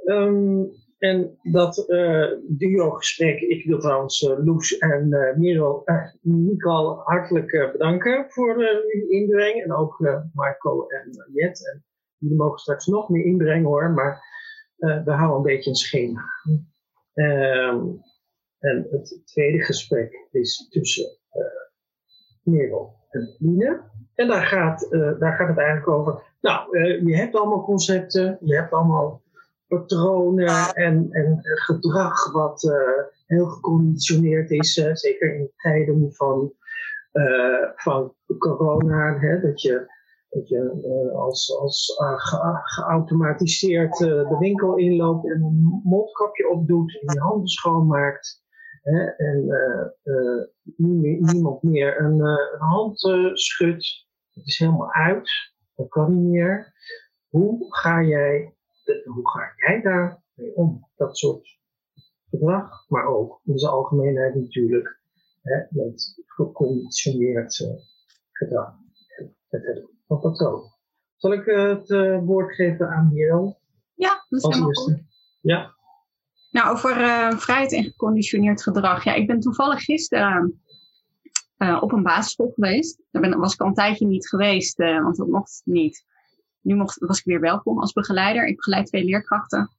Um, 0.06 0.72
en 1.00 1.38
dat 1.44 1.86
uh, 1.88 2.32
duo-gesprek, 2.48 3.40
ik 3.40 3.66
wil 3.66 3.80
trouwens 3.80 4.22
uh, 4.22 4.46
Loes 4.46 4.78
en 4.78 5.08
uh, 5.10 5.36
Merel, 5.36 5.84
Nicole 6.22 7.02
hartelijk 7.04 7.70
bedanken 7.72 8.26
voor 8.30 8.56
uw 8.94 9.10
inbreng. 9.10 9.64
En 9.64 9.74
ook 9.74 10.00
Marco 10.34 10.88
en 10.88 11.26
Jet. 11.34 11.72
En 11.74 11.84
jullie 12.18 12.38
mogen 12.38 12.60
straks 12.60 12.86
nog 12.86 13.10
meer 13.10 13.26
inbrengen 13.26 13.66
hoor, 13.66 13.92
maar 13.92 14.24
we 14.78 15.12
houden 15.12 15.36
een 15.38 15.56
beetje 15.56 15.70
een 15.70 15.76
schema. 15.76 16.22
Um, 17.14 18.02
en 18.60 18.88
het 18.92 19.22
tweede 19.26 19.64
gesprek 19.64 20.28
is 20.32 20.68
tussen 20.70 21.18
Merel 22.44 22.96
en 23.10 23.36
Line. 23.40 23.82
En 24.16 24.28
daar 24.28 24.46
gaat, 24.46 24.88
daar 25.20 25.34
gaat 25.34 25.48
het 25.48 25.58
eigenlijk 25.58 25.88
over. 25.88 26.24
Nou, 26.42 26.80
je 27.06 27.16
hebt 27.16 27.36
allemaal 27.36 27.64
concepten, 27.64 28.38
je 28.42 28.56
hebt 28.56 28.74
allemaal 28.74 29.22
patronen 29.70 30.74
en, 30.74 31.08
en 31.12 31.40
gedrag 31.42 32.32
wat 32.32 32.64
uh, 32.64 32.74
heel 33.26 33.46
geconditioneerd 33.46 34.52
is, 34.52 34.78
uh, 34.78 34.94
zeker 34.94 35.36
in 35.36 35.52
tijden 35.56 36.14
van, 36.14 36.54
uh, 37.14 37.70
van 37.76 38.16
corona, 38.38 39.20
hè, 39.20 39.42
dat 39.42 39.62
je, 39.62 39.92
dat 40.30 40.50
je 40.50 41.12
als, 41.16 41.58
als 41.58 41.96
ge 41.98 42.60
geautomatiseerd 42.64 43.98
de 43.98 44.36
winkel 44.40 44.78
inloopt 44.78 45.30
en 45.30 45.42
een 45.42 45.82
mondkapje 45.84 46.50
opdoet 46.50 47.02
en 47.02 47.14
je 47.14 47.20
handen 47.20 47.48
schoonmaakt. 47.48 48.48
Hè, 48.82 49.06
en 49.06 49.46
niemand 50.76 51.64
meer 51.64 52.02
een, 52.02 52.20
een 52.20 52.60
hand 52.60 53.00
schudt. 53.34 54.08
Het 54.34 54.46
is 54.46 54.58
helemaal 54.58 54.94
uit. 54.94 55.30
Dat 55.76 55.88
kan 55.88 56.16
niet 56.16 56.32
meer. 56.32 56.74
Hoe 57.30 57.66
ga 57.70 58.04
jij 58.04 58.54
hoe 59.06 59.30
ga 59.30 59.54
jij 59.56 59.82
daar 59.82 60.24
mee 60.34 60.56
om? 60.56 60.88
Dat 60.96 61.18
soort 61.18 61.58
gedrag, 62.30 62.86
maar 62.88 63.06
ook 63.06 63.42
in 63.44 63.58
zijn 63.58 63.72
algemeenheid 63.72 64.36
natuurlijk 64.36 65.00
hè, 65.42 65.58
met 65.70 66.24
geconditioneerd 66.26 67.60
uh, 67.60 67.70
gedrag. 68.32 68.74
Hebben 69.50 69.90
van 70.08 70.20
patroon. 70.20 70.72
Zal 71.16 71.34
ik 71.34 71.46
uh, 71.46 71.68
het 71.68 71.90
uh, 71.90 72.20
woord 72.20 72.56
geven 72.56 72.90
aan 72.90 73.14
Merel? 73.14 73.60
Ja, 73.94 74.26
dat 74.30 74.44
is 74.44 74.50
helemaal 74.50 74.74
goed. 74.74 75.04
Ja. 75.42 75.76
Nou, 76.52 76.74
over 76.74 76.94
vrijheid 77.40 77.74
en 77.74 77.84
geconditioneerd 77.84 78.64
gedrag. 78.64 79.04
Ja, 79.04 79.14
ik 79.14 79.28
ben 79.28 79.40
toevallig 79.40 79.84
gisteren 79.84 80.62
op 81.58 81.92
een 81.92 82.04
basisschool 82.04 82.52
geweest. 82.52 83.02
Daar 83.12 83.22
ben, 83.22 83.40
was 83.40 83.54
ik 83.54 83.62
al 83.62 83.68
een 83.68 83.74
tijdje 83.74 84.06
niet 84.06 84.28
geweest, 84.28 84.78
want 84.78 85.16
dat 85.16 85.28
mocht 85.28 85.62
niet 85.66 86.06
nu 86.62 86.76
mocht, 86.76 87.00
was 87.00 87.20
ik 87.20 87.26
weer 87.26 87.40
welkom 87.40 87.80
als 87.80 87.94
begeleider. 87.94 88.48
Ik 88.48 88.56
begeleid 88.56 88.86
twee 88.86 89.04
leerkrachten. 89.04 89.72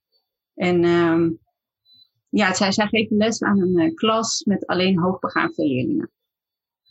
En 0.55 0.85
um, 0.85 1.39
ja, 2.29 2.55
zij, 2.55 2.73
zij 2.73 2.87
geven 2.87 3.17
les 3.17 3.43
aan 3.43 3.61
een 3.61 3.79
uh, 3.79 3.95
klas 3.95 4.45
met 4.45 4.67
alleen 4.67 4.99
hoogbegaafde 4.99 5.67
leerlingen. 5.67 6.11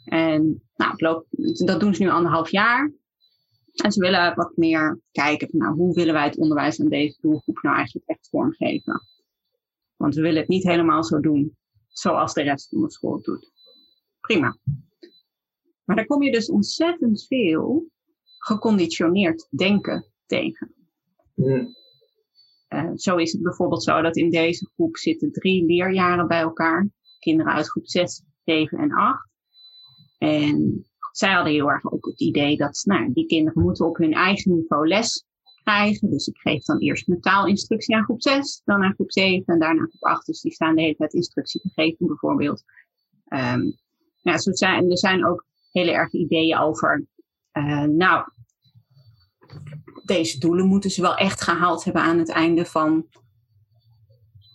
En 0.05 0.63
nou, 0.75 0.97
dat 1.65 1.79
doen 1.79 1.95
ze 1.95 2.03
nu 2.03 2.09
anderhalf 2.09 2.49
jaar. 2.49 2.91
En 3.73 3.91
ze 3.91 3.99
willen 3.99 4.35
wat 4.35 4.57
meer 4.57 4.99
kijken 5.11 5.49
van 5.49 5.59
nou, 5.59 5.75
hoe 5.75 5.93
willen 5.93 6.13
wij 6.13 6.25
het 6.25 6.37
onderwijs 6.37 6.79
aan 6.79 6.89
deze 6.89 7.17
doelgroep 7.21 7.61
nou 7.61 7.75
eigenlijk 7.75 8.07
echt 8.07 8.29
vormgeven. 8.29 9.01
Want 9.95 10.15
we 10.15 10.21
willen 10.21 10.39
het 10.39 10.49
niet 10.49 10.63
helemaal 10.63 11.03
zo 11.03 11.19
doen 11.19 11.57
zoals 11.87 12.33
de 12.33 12.41
rest 12.41 12.69
van 12.69 12.81
de 12.81 12.91
school 12.91 13.21
doet. 13.21 13.51
Prima. 14.19 14.57
Maar 15.83 15.95
daar 15.95 16.05
kom 16.05 16.23
je 16.23 16.31
dus 16.31 16.49
ontzettend 16.49 17.25
veel 17.27 17.87
geconditioneerd 18.39 19.47
denken 19.49 20.05
tegen. 20.25 20.73
Mm. 21.35 21.77
Uh, 22.69 22.91
zo 22.95 23.15
is 23.15 23.31
het 23.31 23.41
bijvoorbeeld 23.41 23.83
zo 23.83 24.01
dat 24.01 24.15
in 24.15 24.29
deze 24.29 24.69
groep 24.73 24.97
zitten 24.97 25.31
drie 25.31 25.65
leerjaren 25.65 26.27
bij 26.27 26.41
elkaar. 26.41 26.89
Kinderen 27.19 27.53
uit 27.53 27.69
groep 27.69 27.87
6, 27.87 28.23
7 28.45 28.77
en 28.77 28.91
8. 28.91 29.29
En 30.17 30.85
zij 31.11 31.31
hadden 31.33 31.53
heel 31.53 31.71
erg 31.71 31.91
ook 31.91 32.05
het 32.05 32.19
idee 32.19 32.57
dat 32.57 32.81
nou, 32.85 33.13
die 33.13 33.25
kinderen 33.25 33.63
moeten 33.63 33.85
op 33.85 33.97
hun 33.97 34.13
eigen 34.13 34.55
niveau 34.55 34.87
les 34.87 35.25
krijgen. 35.63 36.09
Dus 36.09 36.27
ik 36.27 36.37
geef 36.37 36.63
dan 36.63 36.79
eerst 36.79 37.07
mijn 37.07 37.21
taalinstructie 37.21 37.95
aan 37.95 38.03
groep 38.03 38.21
6, 38.21 38.61
dan 38.65 38.83
aan 38.83 38.93
groep 38.93 39.11
7 39.11 39.43
en 39.45 39.59
daarna 39.59 39.81
groep 39.81 40.03
8. 40.03 40.25
Dus 40.25 40.41
die 40.41 40.51
staan 40.51 40.75
de 40.75 40.81
hele 40.81 40.95
tijd 40.95 41.13
instructie 41.13 41.61
te 41.61 41.69
geven 41.73 42.07
bijvoorbeeld. 42.07 42.63
Um, 43.27 43.77
ja, 44.21 44.37
zo 44.37 44.51
zijn, 44.53 44.89
er 44.89 44.97
zijn 44.97 45.25
ook 45.25 45.45
hele 45.71 45.91
erg 45.91 46.13
ideeën 46.13 46.57
over 46.57 47.05
uh, 47.59 47.83
nou, 47.83 48.31
deze 50.05 50.39
doelen 50.39 50.65
moeten 50.65 50.89
ze 50.89 51.01
wel 51.01 51.15
echt 51.15 51.41
gehaald 51.41 51.83
hebben 51.83 52.01
aan 52.01 52.17
het 52.17 52.29
einde 52.29 52.65
van 52.65 53.05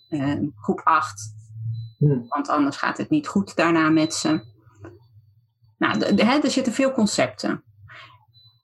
uh, 0.08 0.48
groep 0.56 0.80
8. 0.84 1.34
Hmm. 1.98 2.24
Want 2.28 2.48
anders 2.48 2.76
gaat 2.76 2.98
het 2.98 3.10
niet 3.10 3.26
goed 3.26 3.56
daarna 3.56 3.90
met 3.90 4.14
ze. 4.14 4.52
Nou, 5.78 5.98
de, 5.98 6.14
de, 6.14 6.22
er 6.22 6.50
zitten 6.50 6.72
veel 6.72 6.92
concepten. 6.92 7.64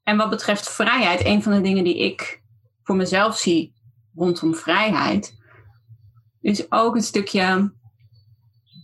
En 0.02 0.16
wat 0.16 0.30
betreft 0.30 0.70
vrijheid, 0.70 1.24
een 1.24 1.42
van 1.42 1.52
de 1.52 1.60
dingen 1.60 1.84
die 1.84 1.98
ik 1.98 2.42
voor 2.82 2.96
mezelf 2.96 3.36
zie 3.36 3.74
rondom 4.14 4.54
vrijheid, 4.54 5.38
is 6.40 6.72
ook 6.72 6.94
een 6.94 7.02
stukje 7.02 7.72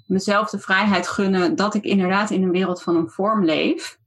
mezelf 0.07 0.51
de 0.51 0.59
vrijheid 0.59 1.09
gunnen 1.09 1.57
dat 1.57 1.75
ik 1.75 1.85
inderdaad 1.85 2.31
in 2.31 2.43
een 2.43 2.51
wereld 2.51 2.83
van 2.83 2.97
een 2.97 3.11
vorm 3.11 3.45
leef 3.45 3.99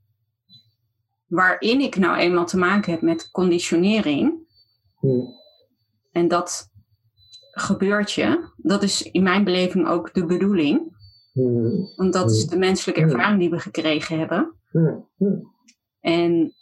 waarin 1.30 1.82
ik 1.82 1.98
nou 1.98 2.18
eenmaal 2.18 2.46
te 2.46 2.58
maken 2.58 2.92
heb 2.92 3.02
met 3.02 3.32
conditionering. 3.32 4.48
Hmm. 5.00 5.28
En 6.12 6.28
dat 6.28 6.70
gebeurt 7.52 8.12
je. 8.12 8.50
Dat 8.58 8.84
is 8.84 9.02
in 9.02 9.24
mijn 9.24 9.44
beleving 9.44 9.88
ook 9.88 10.14
de 10.14 10.26
bedoeling. 10.26 10.98
Hmm. 11.34 11.94
Want 11.96 12.14
dat 12.14 12.32
is 12.32 12.48
de 12.48 12.58
menselijke 12.58 13.02
ervaring 13.02 13.40
die 13.40 13.50
we 13.50 13.60
gekregen 13.60 14.20
hebben. 14.20 14.56
Hmm. 14.72 15.54
En 16.00 16.54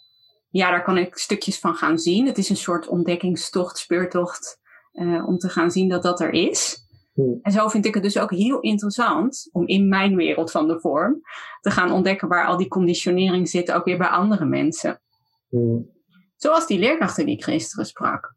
ja, 0.49 0.69
daar 0.69 0.83
kan 0.83 0.97
ik 0.97 1.17
stukjes 1.17 1.59
van 1.59 1.75
gaan 1.75 1.99
zien. 1.99 2.25
Het 2.25 2.37
is 2.37 2.49
een 2.49 2.57
soort 2.57 2.87
ontdekkingstocht, 2.87 3.77
speurtocht. 3.77 4.59
Uh, 4.93 5.27
om 5.27 5.37
te 5.37 5.49
gaan 5.49 5.71
zien 5.71 5.89
dat 5.89 6.03
dat 6.03 6.19
er 6.19 6.33
is. 6.33 6.86
Hmm. 7.17 7.39
En 7.41 7.51
zo 7.51 7.67
vind 7.67 7.85
ik 7.85 7.93
het 7.93 8.03
dus 8.03 8.19
ook 8.19 8.31
heel 8.31 8.59
interessant 8.59 9.49
om 9.51 9.67
in 9.67 9.89
mijn 9.89 10.15
wereld 10.15 10.51
van 10.51 10.67
de 10.67 10.79
vorm 10.79 11.21
te 11.61 11.71
gaan 11.71 11.91
ontdekken 11.91 12.27
waar 12.27 12.45
al 12.45 12.57
die 12.57 12.67
conditionering 12.67 13.49
zit, 13.49 13.71
ook 13.71 13.85
weer 13.85 13.97
bij 13.97 14.07
andere 14.07 14.45
mensen. 14.45 15.01
Hmm. 15.49 15.89
Zoals 16.35 16.67
die 16.67 16.79
leerkrachten 16.79 17.25
die 17.25 17.35
ik 17.35 17.43
gisteren 17.43 17.85
sprak. 17.85 18.35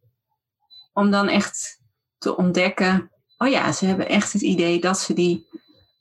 Om 0.93 1.11
dan 1.11 1.29
echt 1.29 1.83
te 2.19 2.37
ontdekken, 2.37 3.11
oh 3.39 3.49
ja, 3.49 3.73
ze 3.73 3.87
hebben 3.87 4.09
echt 4.09 4.33
het 4.33 4.43
idee 4.43 4.81
dat 4.81 4.99
ze, 4.99 5.15
die, 5.15 5.47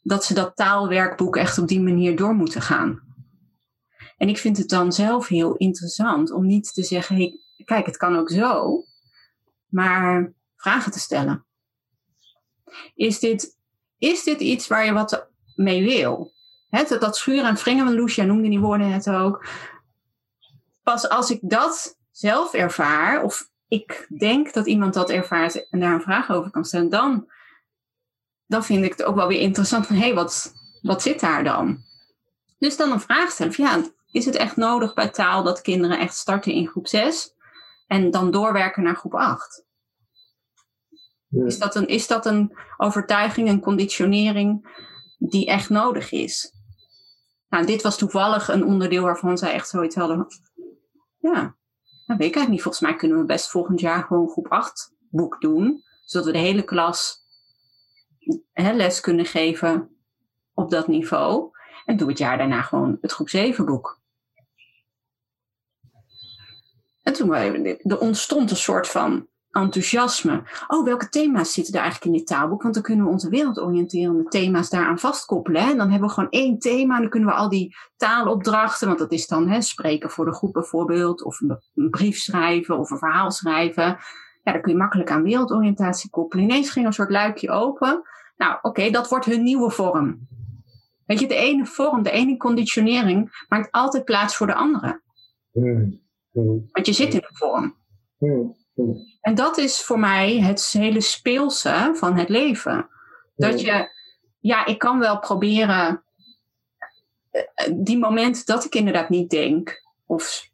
dat, 0.02 0.26
ze 0.26 0.34
dat 0.34 0.56
taalwerkboek 0.56 1.36
echt 1.36 1.58
op 1.58 1.68
die 1.68 1.82
manier 1.82 2.16
door 2.16 2.34
moeten 2.34 2.62
gaan. 2.62 3.02
En 4.18 4.30
ik 4.30 4.38
vind 4.38 4.58
het 4.58 4.70
dan 4.70 4.92
zelf 4.92 5.28
heel 5.28 5.56
interessant 5.56 6.32
om 6.32 6.46
niet 6.46 6.74
te 6.74 6.84
zeggen, 6.84 7.16
hey, 7.16 7.40
kijk, 7.66 7.86
het 7.86 7.98
kan 7.98 8.16
ook 8.16 8.30
zo, 8.30 8.84
maar 9.68 10.34
vragen 10.56 10.92
te 10.92 11.00
stellen. 11.00 11.48
Is 12.96 13.20
dit, 13.20 13.58
is 13.98 14.24
dit 14.24 14.40
iets 14.40 14.68
waar 14.68 14.86
je 14.86 14.94
wat 14.94 15.30
mee 15.56 15.84
wil? 15.84 16.34
He, 16.70 16.98
dat, 17.00 17.18
schuren 17.18 17.46
en 17.46 17.56
wringen 17.56 17.86
van 17.86 17.94
Lucia 17.94 18.24
noemde 18.24 18.50
die 18.50 18.60
woorden 18.60 18.92
het 18.92 19.10
ook. 19.10 19.46
Pas 20.84 21.10
als 21.10 21.32
ik 21.32 21.40
dat 21.42 21.98
zelf 22.12 22.54
ervaar, 22.54 23.24
of 23.24 23.50
ik 23.68 24.08
denk 24.18 24.54
dat 24.54 24.68
iemand 24.68 24.94
dat 24.94 25.10
ervaart 25.10 25.70
en 25.70 25.80
daar 25.80 25.94
een 25.94 26.02
vraag 26.02 26.30
over 26.30 26.52
kan 26.52 26.66
stellen, 26.66 26.90
dan, 26.90 27.32
dan 28.46 28.64
vind 28.64 28.84
ik 28.84 28.92
het 28.92 29.04
ook 29.04 29.16
wel 29.16 29.28
weer 29.28 29.40
interessant 29.40 29.88
van 29.88 29.96
hé, 29.96 30.02
hey, 30.02 30.14
wat, 30.14 30.54
wat 30.82 31.02
zit 31.02 31.20
daar 31.20 31.44
dan? 31.44 31.84
Dus 32.60 32.78
dan 32.78 32.92
een 32.92 33.00
vraag 33.00 33.32
stellen 33.32 33.54
van 33.54 33.66
ja, 33.66 33.82
is 34.12 34.26
het 34.26 34.36
echt 34.36 34.56
nodig 34.56 34.94
bij 34.94 35.10
taal 35.10 35.44
dat 35.44 35.62
kinderen 35.62 36.00
echt 36.00 36.16
starten 36.16 36.52
in 36.52 36.68
groep 36.68 36.88
6 36.88 37.34
en 37.88 38.12
dan 38.12 38.32
doorwerken 38.32 38.84
naar 38.84 38.96
groep 38.96 39.16
8? 39.16 39.68
Is, 41.30 41.60
dat 41.60 41.76
een, 41.76 41.88
is 41.88 42.08
dat 42.08 42.26
een 42.26 42.58
overtuiging, 42.78 43.50
een 43.50 43.62
conditionering 43.62 44.78
die 45.18 45.46
echt 45.46 45.70
nodig 45.70 46.12
is? 46.12 46.54
Nou, 47.50 47.66
dit 47.66 47.82
was 47.82 47.98
toevallig 47.98 48.50
een 48.50 48.66
onderdeel 48.66 49.04
waarvan 49.04 49.38
zij 49.38 49.54
echt 49.54 49.70
zoiets 49.70 49.96
hadden. 49.96 50.28
Ja, 51.18 51.56
dat 52.06 52.18
weet 52.18 52.28
ik 52.28 52.36
eigenlijk 52.36 52.50
niet. 52.50 52.62
Volgens 52.62 52.84
mij 52.84 52.96
kunnen 52.96 53.18
we 53.18 53.26
best 53.26 53.50
volgend 53.50 53.80
jaar 53.80 54.04
gewoon 54.04 54.30
groep 54.30 54.48
8 54.48 54.96
boek 55.10 55.42
doen. 55.42 55.84
Zodat 56.06 56.28
we 56.28 56.34
de 56.34 56.40
hele 56.40 56.64
klas 56.64 57.28
hè, 58.52 58.72
les 58.72 59.00
kunnen 59.00 59.26
geven 59.26 59.90
op 60.54 60.70
dat 60.70 60.88
niveau. 60.88 61.52
En 61.86 61.98
doe 61.98 62.10
het 62.10 62.18
jaar 62.18 62.38
daarna 62.38 62.62
gewoon 62.62 62.98
het 63.02 63.12
groep 63.12 63.30
7 63.30 63.66
boek. 63.66 64.02
En 67.04 67.14
toen 67.14 67.34
er 67.34 68.00
ontstond 68.00 68.52
een 68.52 68.58
soort 68.58 68.88
van 68.88 69.28
enthousiasme. 69.52 70.44
Oh, 70.68 70.86
welke 70.86 71.10
thema's 71.10 71.54
zitten 71.54 71.74
er 71.74 71.82
eigenlijk 71.82 72.12
in 72.12 72.18
dit 72.18 72.28
taalboek? 72.28 72.62
Want 72.62 72.74
dan 72.74 72.84
kunnen 72.84 73.06
we 73.06 73.12
onze 73.12 73.30
wereldoriënterende 73.30 74.24
thema's 74.24 74.70
daaraan 74.70 75.00
vastkoppelen. 75.00 75.62
Hè? 75.62 75.72
En 75.72 75.78
dan 75.78 75.90
hebben 75.90 76.08
we 76.08 76.14
gewoon 76.14 76.30
één 76.30 76.60
thema 76.60 76.96
en 76.96 77.02
dan 77.02 77.10
kunnen 77.10 77.30
we 77.30 77.36
al 77.36 77.50
die 77.50 77.76
taalopdrachten, 77.96 78.88
want 78.88 79.00
dat 79.00 79.12
is 79.12 79.28
dan 79.28 79.48
hè, 79.48 79.62
spreken 79.62 80.10
voor 80.10 80.26
de 80.26 80.34
groep 80.34 80.54
bijvoorbeeld, 80.54 81.24
of 81.24 81.40
een, 81.40 81.90
brief 81.90 82.18
schrijven 82.18 82.78
of 82.78 82.92
een 82.92 82.98
verhaal 82.98 83.32
schrijven. 83.32 83.98
Ja, 84.44 84.52
dan 84.52 84.62
kun 84.62 84.72
je 84.72 84.78
makkelijk 84.78 85.12
aan 85.12 85.24
wereldoriëntatie 85.24 86.10
koppelen. 86.10 86.46
Ineens 86.46 86.70
ging 86.70 86.86
een 86.86 86.94
soort 86.94 87.10
luikje 87.10 87.50
open. 87.50 88.02
Nou, 88.38 88.58
oké, 88.62 88.90
dat 88.90 89.10
wordt 89.10 89.26
hun 89.26 89.44
nieuwe 89.44 89.70
vorm. 89.70 90.28
Weet 91.06 91.20
je, 91.20 91.28
de 91.28 91.36
ene 91.36 91.66
vorm, 91.66 92.04
de 92.04 92.12
ene 92.12 92.38
conditionering 92.38 93.46
maakt 93.48 93.72
altijd 93.72 94.04
plaats 94.06 94.36
voor 94.36 94.48
de 94.48 94.54
andere. 94.54 95.02
Hmm. 95.52 96.02
Hmm. 96.32 96.70
Want 96.72 96.86
je 96.86 96.94
zit 96.94 97.14
in 97.14 97.24
een 97.28 97.38
vorm. 97.38 97.78
En 99.30 99.36
dat 99.36 99.58
is 99.58 99.82
voor 99.82 100.00
mij 100.00 100.40
het 100.40 100.70
hele 100.72 101.02
speelse 101.02 101.92
van 101.94 102.18
het 102.18 102.30
leven. 102.30 102.90
Dat 103.36 103.62
je, 103.62 103.90
ja, 104.40 104.66
ik 104.66 104.78
kan 104.80 105.00
wel 105.00 105.20
proberen 105.20 106.04
eh, 107.32 107.74
die 107.76 107.98
moment 107.98 108.46
dat 108.46 108.66
ik 108.66 108.76
inderdaad 108.76 109.10
niet 109.10 109.30
denk, 109.30 109.84
of 110.06 110.50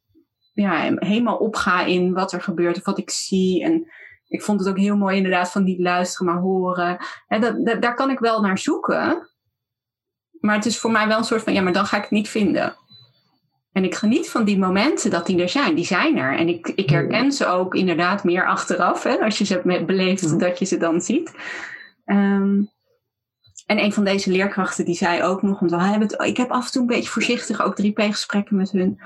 ja, 0.53 0.93
helemaal 0.95 1.38
opga 1.38 1.86
in 1.86 2.13
wat 2.13 2.32
er 2.32 2.41
gebeurt 2.41 2.78
of 2.78 2.86
wat 2.86 2.97
ik 2.97 3.09
zie. 3.09 3.63
En 3.63 3.91
ik 4.28 4.41
vond 4.41 4.59
het 4.59 4.69
ook 4.69 4.78
heel 4.78 4.97
mooi 4.97 5.17
inderdaad 5.17 5.51
van 5.51 5.63
niet 5.63 5.80
luisteren, 5.80 6.34
maar 6.34 6.41
horen. 6.41 6.97
En 7.28 7.41
dat, 7.41 7.82
daar 7.82 7.95
kan 7.95 8.09
ik 8.09 8.19
wel 8.19 8.41
naar 8.41 8.57
zoeken. 8.57 9.30
Maar 10.39 10.55
het 10.55 10.65
is 10.65 10.80
voor 10.80 10.91
mij 10.91 11.07
wel 11.07 11.17
een 11.17 11.23
soort 11.23 11.43
van, 11.43 11.53
ja, 11.53 11.61
maar 11.61 11.73
dan 11.73 11.86
ga 11.86 11.97
ik 11.97 12.03
het 12.03 12.11
niet 12.11 12.30
vinden. 12.30 12.76
En 13.76 13.84
ik 13.84 13.95
geniet 13.95 14.30
van 14.30 14.43
die 14.43 14.57
momenten 14.57 15.11
dat 15.11 15.26
die 15.26 15.41
er 15.41 15.49
zijn. 15.49 15.76
Die 15.76 15.86
zijn 15.86 16.17
er. 16.17 16.38
En 16.38 16.47
ik, 16.47 16.67
ik 16.67 16.89
herken 16.89 17.32
ze 17.32 17.45
ook 17.45 17.76
inderdaad 17.76 18.23
meer 18.23 18.47
achteraf. 18.47 19.03
Hè, 19.03 19.19
als 19.19 19.38
je 19.38 19.45
ze 19.45 19.61
hebt 19.63 19.86
beleefd, 19.86 20.39
dat 20.39 20.59
je 20.59 20.65
ze 20.65 20.78
dan 20.78 21.01
ziet. 21.01 21.34
Ehm, 22.05 22.63
en 23.65 23.80
een 23.80 23.93
van 23.93 24.03
deze 24.03 24.32
leerkrachten 24.32 24.86
die 24.86 24.95
zei 24.95 25.23
ook 25.23 25.41
nog, 25.41 25.59
want 25.59 25.71
we 25.71 25.82
hebben 25.82 26.07
het, 26.07 26.21
ik 26.21 26.38
heb 26.38 26.51
af 26.51 26.65
en 26.65 26.71
toe 26.71 26.82
een 26.82 26.88
beetje 26.88 27.09
voorzichtig 27.09 27.61
ook 27.61 27.82
3P-gesprekken 27.82 28.55
met 28.55 28.71
hun. 28.71 28.99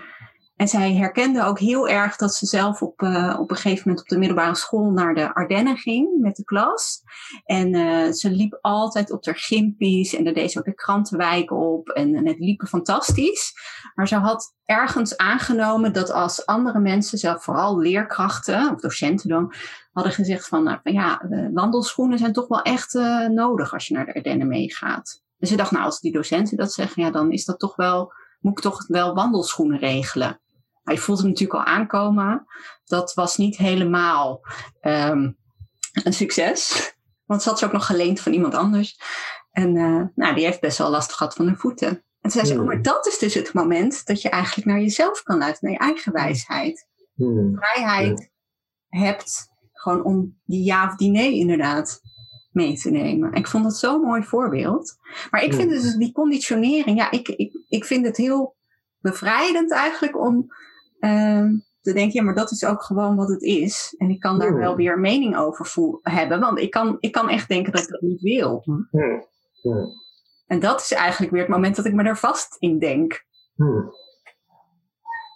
En 0.60 0.68
zij 0.68 0.94
herkende 0.94 1.44
ook 1.44 1.60
heel 1.60 1.88
erg 1.88 2.16
dat 2.16 2.34
ze 2.34 2.46
zelf 2.46 2.82
op, 2.82 3.02
uh, 3.02 3.38
op 3.40 3.50
een 3.50 3.56
gegeven 3.56 3.82
moment 3.86 4.02
op 4.02 4.08
de 4.08 4.18
middelbare 4.18 4.56
school 4.56 4.92
naar 4.92 5.16
de 5.16 5.34
Ardennen 5.34 5.78
ging 5.78 6.22
met 6.22 6.36
de 6.36 6.44
klas. 6.44 7.02
En 7.46 7.74
uh, 7.74 8.12
ze 8.12 8.32
liep 8.32 8.58
altijd 8.62 9.12
op 9.12 9.26
haar 9.26 9.38
gimpies 9.38 10.16
en 10.16 10.24
daar 10.24 10.34
deed 10.34 10.52
ze 10.52 10.60
ook 10.60 10.66
de 10.66 10.74
krantenwijk 10.74 11.52
op. 11.52 11.90
En, 11.90 12.16
en, 12.16 12.28
het 12.28 12.40
liep 12.40 12.68
fantastisch. 12.68 13.54
Maar 13.96 14.08
ze 14.08 14.16
had 14.16 14.56
ergens 14.66 15.18
aangenomen 15.18 15.94
dat 15.94 16.12
als 16.12 16.46
andere 16.46 16.80
mensen, 16.80 17.18
zelf 17.18 17.44
vooral 17.44 17.78
leerkrachten 17.78 18.72
of 18.74 18.82
docenten 18.82 19.30
dan, 19.30 19.54
hadden 19.92 20.14
gezegd 20.14 20.48
van, 20.48 20.64
nou, 20.64 20.80
ja, 20.84 21.22
wandelschoenen 21.54 22.18
zijn 22.18 22.34
toch 22.34 22.48
wel 22.48 22.62
echt 22.62 22.94
nodig 23.30 23.74
als 23.74 23.88
je 23.88 23.94
naar 23.94 24.06
de 24.06 24.14
Ardennen 24.14 24.48
meegaat. 24.48 25.24
Dus 25.38 25.50
ze 25.50 25.56
dacht, 25.56 25.72
nou, 25.72 25.86
als 25.86 26.00
die 26.00 26.12
docenten 26.12 26.58
dat 26.58 26.74
zeggen, 26.74 27.04
ja, 27.04 27.12
dan 27.12 27.32
is 27.32 27.46
dat 27.46 27.60
toch 27.60 27.76
wel, 27.76 28.14
moet 28.40 28.58
ik 28.58 28.64
toch 28.64 28.88
wel 28.88 29.14
wandelschoenen 29.14 29.80
regelen. 29.80 30.40
Hij 30.90 30.98
voelde 30.98 31.22
hem 31.22 31.32
natuurlijk 31.32 31.60
al 31.60 31.74
aankomen. 31.74 32.46
Dat 32.86 33.14
was 33.14 33.38
niet 33.38 33.58
helemaal 33.58 34.42
um, 34.82 35.38
een 36.04 36.14
succes. 36.14 36.94
Want 37.26 37.42
ze 37.42 37.50
had 37.50 37.60
ze 37.60 37.66
ook 37.66 37.72
nog 37.72 37.86
geleend 37.86 38.20
van 38.20 38.34
iemand 38.34 38.54
anders. 38.54 39.00
En 39.52 39.76
uh, 39.76 40.04
nou, 40.16 40.36
die 40.36 40.46
heeft 40.46 40.60
best 40.60 40.78
wel 40.78 40.90
last 40.90 41.14
gehad 41.14 41.34
van 41.34 41.46
de 41.46 41.56
voeten. 41.56 41.88
En 41.88 42.04
toen 42.22 42.32
zei 42.32 42.46
ze, 42.46 42.60
oh, 42.60 42.66
maar 42.66 42.82
dat 42.82 43.08
is 43.08 43.18
dus 43.18 43.34
het 43.34 43.54
moment 43.54 44.06
dat 44.06 44.22
je 44.22 44.30
eigenlijk 44.30 44.68
naar 44.68 44.80
jezelf 44.80 45.24
kan 45.24 45.38
luisteren, 45.38 45.72
naar 45.72 45.80
je 45.80 45.94
eigen 45.94 46.14
wijsheid. 46.14 46.88
Hmm. 47.16 47.56
Vrijheid 47.56 48.32
hebt 48.88 49.48
gewoon 49.72 50.04
om 50.04 50.40
die 50.46 50.64
ja 50.64 50.88
of 50.88 50.96
die 50.96 51.12
nee 51.12 51.34
inderdaad 51.34 52.02
mee 52.52 52.78
te 52.78 52.90
nemen. 52.90 53.34
Ik 53.34 53.48
vond 53.48 53.64
dat 53.64 53.78
zo'n 53.78 54.02
mooi 54.02 54.24
voorbeeld. 54.24 54.98
Maar 55.32 55.44
ik 55.44 55.54
vind 55.54 55.70
dus 55.70 55.96
die 55.96 56.12
conditionering, 56.12 56.98
ja, 56.98 57.12
ik, 57.12 57.28
ik, 57.28 57.66
ik 57.68 57.86
vind 57.86 58.06
het 58.06 58.18
heel 58.18 58.58
bevrijdend 59.00 59.72
eigenlijk 59.72 60.20
om 60.20 60.48
Ehm, 61.00 61.58
te 61.82 61.94
denken, 61.94 62.14
ja, 62.14 62.24
maar 62.24 62.36
dat 62.36 62.52
is 62.52 62.66
ook 62.66 62.84
gewoon 62.84 63.16
wat 63.16 63.30
het 63.30 63.42
is. 63.42 63.96
En 63.98 64.10
ik 64.10 64.20
kan 64.20 64.40
daar 64.40 64.58
wel 64.58 64.76
weer 64.76 65.00
mening 65.00 65.38
over 65.38 65.66
voel, 65.66 66.00
hebben. 66.02 66.40
Want 66.40 66.60
ik 66.60 66.72
kan, 66.72 66.98
ik 67.00 67.12
kan 67.12 67.30
echt 67.30 67.48
denken 67.48 67.72
dat 67.72 67.82
ik 67.82 67.90
dat 67.90 68.02
niet 68.02 68.22
wil. 68.22 68.64
En 70.48 70.60
dat 70.60 70.82
is 70.82 70.92
eigenlijk 70.92 71.32
weer 71.32 71.42
het 71.42 71.52
moment 71.52 71.76
dat 71.76 71.86
ik 71.86 71.94
me 71.94 72.04
er 72.04 72.18
vast 72.18 72.56
in 72.60 72.80
denk. 72.80 73.26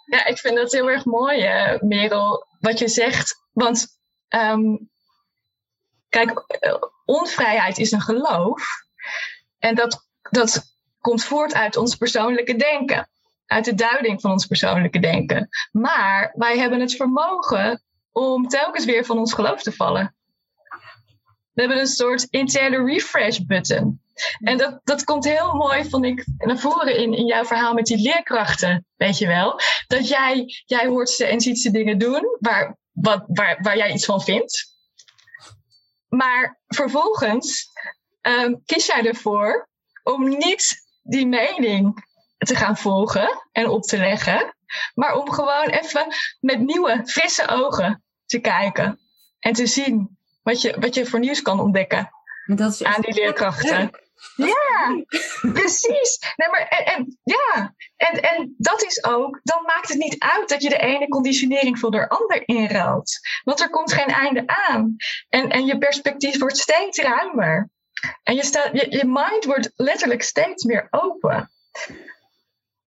Ja, 0.05 0.25
ik 0.25 0.37
vind 0.37 0.55
dat 0.55 0.71
heel 0.71 0.89
erg 0.89 1.05
mooi, 1.05 1.43
uh, 1.43 1.79
Merel, 1.81 2.45
wat 2.59 2.79
je 2.79 2.87
zegt. 2.87 3.47
Want 3.51 3.87
ehm, 4.27 4.77
kijk, 6.09 6.43
eh, 6.47 6.81
onvrijheid 7.05 7.77
is 7.77 7.91
een 7.91 8.01
geloof. 8.01 8.65
En 9.59 9.75
dat, 9.75 10.07
dat 10.21 10.63
komt 10.99 11.23
voort 11.23 11.53
uit 11.53 11.77
ons 11.77 11.95
persoonlijke 11.95 12.55
denken 12.55 13.09
uit 13.45 13.65
de 13.65 13.73
duiding 13.73 14.21
van 14.21 14.31
ons 14.31 14.45
persoonlijke 14.45 14.99
denken. 14.99 15.49
Maar 15.71 16.33
wij 16.35 16.57
hebben 16.57 16.79
het 16.79 16.95
vermogen 16.95 17.83
om 18.11 18.47
telkens 18.47 18.85
weer 18.85 19.05
van 19.05 19.17
ons 19.17 19.33
geloof 19.33 19.61
te 19.61 19.71
vallen. 19.71 20.15
We 21.53 21.61
hebben 21.61 21.79
een 21.79 21.87
soort 21.87 22.27
interne 22.29 22.83
refresh 22.83 23.37
button. 23.37 24.01
En 24.39 24.57
dat, 24.57 24.79
dat 24.83 25.03
komt 25.03 25.23
heel 25.23 25.53
mooi, 25.53 25.89
vond 25.89 26.05
ik, 26.05 26.25
naar 26.37 26.59
voren 26.59 26.97
in, 26.97 27.13
in 27.13 27.25
jouw 27.25 27.45
verhaal 27.45 27.73
met 27.73 27.85
die 27.85 28.01
leerkrachten. 28.01 28.85
Weet 28.95 29.17
je 29.17 29.27
wel? 29.27 29.59
Dat 29.87 30.07
jij, 30.07 30.63
jij 30.65 30.87
hoort 30.87 31.09
ze 31.09 31.25
en 31.25 31.41
ziet 31.41 31.59
ze 31.59 31.71
dingen 31.71 31.97
doen 31.97 32.37
waar, 32.39 32.77
wat, 32.91 33.23
waar, 33.27 33.57
waar 33.61 33.77
jij 33.77 33.93
iets 33.93 34.05
van 34.05 34.21
vindt. 34.21 34.71
Maar 36.09 36.61
vervolgens 36.67 37.69
um, 38.21 38.61
kies 38.65 38.85
jij 38.85 39.05
ervoor 39.05 39.69
om 40.03 40.27
niet 40.27 40.83
die 41.01 41.27
mening 41.27 42.11
te 42.45 42.55
gaan 42.55 42.77
volgen 42.77 43.47
en 43.51 43.69
op 43.69 43.83
te 43.83 43.97
leggen. 43.97 44.55
Maar 44.93 45.15
om 45.15 45.31
gewoon 45.31 45.67
even 45.67 46.07
met 46.39 46.59
nieuwe, 46.59 47.01
frisse 47.05 47.47
ogen 47.47 48.03
te 48.25 48.39
kijken. 48.39 48.99
En 49.39 49.53
te 49.53 49.67
zien 49.67 50.17
wat 50.43 50.61
je, 50.61 50.79
wat 50.79 50.93
je 50.93 51.05
voor 51.05 51.19
nieuws 51.19 51.41
kan 51.41 51.59
ontdekken 51.59 52.11
dat 52.45 52.73
is 52.73 52.83
aan 52.83 53.01
die 53.01 53.13
leerkrachten. 53.13 53.91
Ja, 54.35 55.03
precies. 55.53 56.33
Nee, 56.35 56.49
maar, 56.49 56.67
en, 56.67 56.85
en, 56.85 57.19
ja, 57.23 57.73
en, 57.95 58.21
en 58.21 58.55
dat 58.57 58.83
is 58.83 59.03
ook, 59.03 59.39
dan 59.43 59.63
maakt 59.63 59.89
het 59.89 59.97
niet 59.97 60.19
uit 60.19 60.49
dat 60.49 60.61
je 60.61 60.69
de 60.69 60.77
ene 60.77 61.07
conditionering 61.07 61.79
voor 61.79 61.91
de 61.91 62.09
ander 62.09 62.47
inruilt. 62.47 63.19
Want 63.43 63.61
er 63.61 63.69
komt 63.69 63.93
geen 63.93 64.07
einde 64.07 64.43
aan. 64.45 64.95
En, 65.29 65.49
en 65.49 65.65
je 65.65 65.77
perspectief 65.77 66.39
wordt 66.39 66.57
steeds 66.57 66.99
ruimer. 66.99 67.69
En 68.23 68.35
je, 68.35 68.43
staat, 68.43 68.69
je, 68.73 68.85
je 68.89 69.05
mind 69.05 69.45
wordt 69.45 69.71
letterlijk 69.75 70.23
steeds 70.23 70.63
meer 70.63 70.87
open 70.89 71.51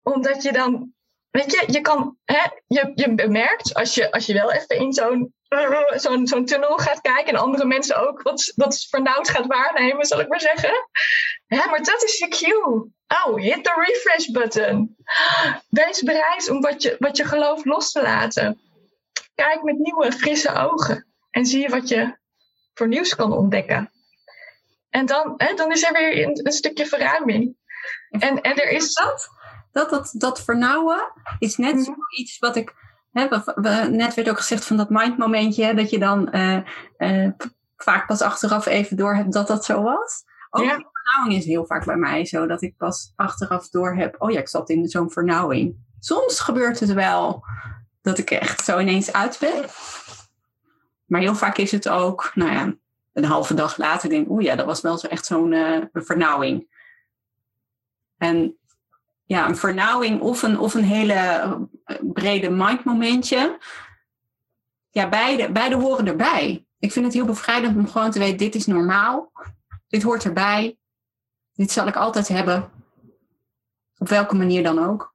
omdat 0.05 0.43
je 0.43 0.51
dan, 0.51 0.93
weet 1.29 1.51
je, 1.51 1.63
je 1.67 1.81
kan, 1.81 2.17
hè, 2.25 2.43
je, 2.67 2.91
je 2.95 3.15
bemerkt 3.15 3.73
als 3.73 3.95
je, 3.95 4.11
als 4.11 4.25
je 4.25 4.33
wel 4.33 4.51
even 4.51 4.77
in 4.77 4.93
zo'n 4.93 5.33
zo'n 5.95 6.27
zo'n 6.27 6.45
tunnel 6.45 6.77
gaat 6.77 7.01
kijken 7.01 7.33
en 7.33 7.39
andere 7.39 7.65
mensen 7.65 8.07
ook 8.07 8.21
wat, 8.21 8.53
wat 8.55 8.85
vernauwd 8.89 9.29
gaat 9.29 9.45
waarnemen, 9.45 10.05
zal 10.05 10.19
ik 10.19 10.27
maar 10.27 10.41
zeggen. 10.41 10.87
Hè, 11.47 11.69
maar 11.69 11.83
dat 11.83 12.03
is 12.03 12.17
je 12.17 12.27
cue. 12.27 12.93
Oh, 13.25 13.35
hit 13.35 13.63
the 13.63 13.73
refresh 13.87 14.27
button. 14.27 14.95
Wees 15.69 16.01
bereid 16.01 16.49
om 16.49 16.61
wat 16.61 16.81
je, 16.81 16.95
wat 16.99 17.17
je 17.17 17.25
gelooft 17.25 17.65
los 17.65 17.91
te 17.91 18.01
laten. 18.01 18.59
Kijk 19.35 19.63
met 19.63 19.77
nieuwe, 19.77 20.11
frisse 20.11 20.53
ogen 20.53 21.07
en 21.31 21.45
zie 21.45 21.61
je 21.61 21.69
wat 21.69 21.87
je 21.87 22.17
voor 22.73 22.87
nieuws 22.87 23.15
kan 23.15 23.33
ontdekken. 23.33 23.91
En 24.89 25.05
dan, 25.05 25.33
hè, 25.37 25.53
dan 25.53 25.71
is 25.71 25.83
er 25.83 25.93
weer 25.93 26.23
een, 26.23 26.45
een 26.45 26.51
stukje 26.51 26.85
verruiming. 26.85 27.57
En, 28.09 28.41
en 28.41 28.55
er 28.55 28.69
is. 28.69 28.93
Dat? 28.93 29.29
Dat, 29.75 29.89
dat, 29.89 30.13
dat 30.17 30.43
vernauwen 30.43 31.11
is 31.39 31.57
net 31.57 31.75
mm. 31.75 31.83
zoiets 31.83 32.39
wat 32.39 32.55
ik 32.55 32.73
hè, 33.11 33.27
we, 33.29 33.51
we- 33.55 33.87
net 33.91 34.13
werd 34.13 34.29
ook 34.29 34.37
gezegd 34.37 34.65
van 34.65 34.77
dat 34.77 34.89
mindmomentje, 34.89 35.63
hè, 35.63 35.73
dat 35.73 35.89
je 35.89 35.99
dan 35.99 36.31
eh, 36.31 36.59
eh, 36.97 37.31
vaak 37.77 38.07
pas 38.07 38.21
achteraf 38.21 38.65
even 38.65 38.97
door 38.97 39.15
hebt 39.15 39.33
dat 39.33 39.47
dat 39.47 39.65
zo 39.65 39.81
was. 39.81 40.23
Ook 40.49 40.63
Ja. 40.63 40.75
die 40.75 40.87
vernauwing 40.91 41.39
is 41.41 41.45
heel 41.45 41.65
vaak 41.65 41.85
bij 41.85 41.95
mij 41.95 42.25
zo, 42.25 42.47
dat 42.47 42.61
ik 42.61 42.77
pas 42.77 43.13
achteraf 43.15 43.69
door 43.69 43.95
heb, 43.95 44.15
oh 44.17 44.31
ja, 44.31 44.39
ik 44.39 44.47
zat 44.47 44.69
in 44.69 44.87
zo'n 44.87 45.11
vernauwing. 45.11 45.75
Soms 45.99 46.39
gebeurt 46.39 46.79
het 46.79 46.93
wel 46.93 47.45
dat 48.01 48.17
ik 48.17 48.31
echt 48.31 48.63
zo 48.63 48.79
ineens 48.79 49.13
uit 49.13 49.37
ben. 49.39 49.65
Maar 51.05 51.21
heel 51.21 51.35
vaak 51.35 51.57
is 51.57 51.71
het 51.71 51.89
ook, 51.89 52.31
nou 52.33 52.51
ja, 52.51 52.73
een 53.13 53.23
halve 53.25 53.53
dag 53.53 53.77
later 53.77 54.09
denk 54.09 54.25
ik, 54.25 54.31
oeh 54.31 54.43
ja, 54.43 54.55
dat 54.55 54.65
was 54.65 54.81
wel 54.81 54.97
zo 54.97 55.07
echt 55.07 55.25
zo'n 55.25 55.53
eh, 55.53 55.81
vernauwing. 55.93 56.67
En 58.17 58.57
ja, 59.25 59.47
een 59.47 59.57
vernauwing 59.57 60.21
of 60.21 60.43
een, 60.43 60.59
of 60.59 60.73
een 60.73 60.83
hele 60.83 61.13
eh, 61.83 61.95
brede 62.01 62.49
mindmomentje. 62.49 63.57
Ja, 64.89 65.09
beide, 65.09 65.51
beide 65.51 65.75
horen 65.75 66.07
erbij. 66.07 66.65
Ik 66.79 66.91
vind 66.91 67.05
het 67.05 67.13
heel 67.13 67.25
bevrijdend 67.25 67.77
om 67.77 67.87
gewoon 67.87 68.11
te 68.11 68.19
weten, 68.19 68.37
dit 68.37 68.55
is 68.55 68.65
normaal. 68.65 69.31
Dit 69.87 70.03
hoort 70.03 70.23
erbij. 70.23 70.77
Dit 71.53 71.71
zal 71.71 71.87
ik 71.87 71.95
altijd 71.95 72.27
hebben. 72.27 72.71
Op 73.97 74.07
welke 74.07 74.35
manier 74.35 74.63
dan 74.63 74.85
ook. 74.85 75.13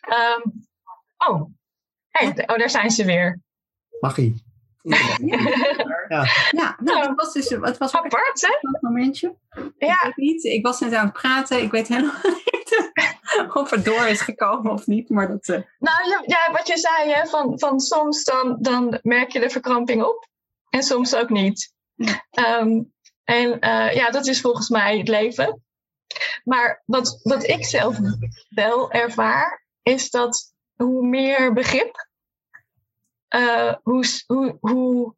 Ehm, 0.00 0.40
oh. 1.28 1.50
Hey, 2.10 2.28
oh, 2.28 2.58
daar 2.58 2.70
zijn 2.70 2.90
ze 2.90 3.04
weer. 3.04 3.40
Magie. 4.00 4.42
Ja, 6.08 6.76
nou, 6.80 7.08
het 7.08 7.12
was 7.16 7.32
dus 7.32 7.48
het 7.48 7.78
was 7.78 7.92
Apart, 7.92 8.40
hè? 8.40 8.58
een 8.60 8.78
momentje. 8.80 9.36
Ja. 9.78 10.02
Ik 10.02 10.02
weet 10.02 10.16
niet. 10.16 10.44
Ik 10.44 10.66
was 10.66 10.80
net 10.80 10.94
aan 10.94 11.04
het 11.04 11.12
praten. 11.12 11.62
Ik 11.62 11.70
weet 11.70 11.88
helemaal 11.88 12.20
niet 12.52 12.63
of 13.62 13.70
het 13.70 13.84
door 13.84 14.06
is 14.06 14.20
gekomen 14.20 14.72
of 14.72 14.86
niet. 14.86 15.08
Maar 15.08 15.28
dat, 15.28 15.48
eh, 15.48 15.62
Nou, 15.78 16.22
ja, 16.26 16.52
wat 16.52 16.66
je 16.66 16.78
zei, 16.78 17.12
hè, 17.12 17.26
van, 17.26 17.58
van 17.58 17.80
soms 17.80 18.24
dan, 18.24 18.56
dan 18.60 18.98
merk 19.02 19.30
je 19.30 19.40
de 19.40 19.50
verkramping 19.50 20.02
op. 20.02 20.28
En 20.70 20.82
soms 20.82 21.14
ook 21.14 21.28
niet. 21.28 21.72
Ehm, 22.30 22.82
en 23.24 23.60
eh, 23.60 23.94
ja, 23.94 24.10
dat 24.10 24.26
is 24.26 24.40
volgens 24.40 24.68
mij 24.68 24.98
het 24.98 25.08
leven. 25.08 25.62
Maar 26.44 26.82
wat, 26.86 27.20
wat 27.22 27.48
ik 27.48 27.64
zelf 27.64 27.96
wel 28.48 28.90
ervaar, 28.90 29.66
is 29.82 30.10
dat 30.10 30.52
hoe 30.74 31.06
meer 31.06 31.52
begrip, 31.52 32.08
eh, 33.28 33.74
hoe, 33.82 34.04
hoe, 34.26 34.56
hoe, 34.60 35.14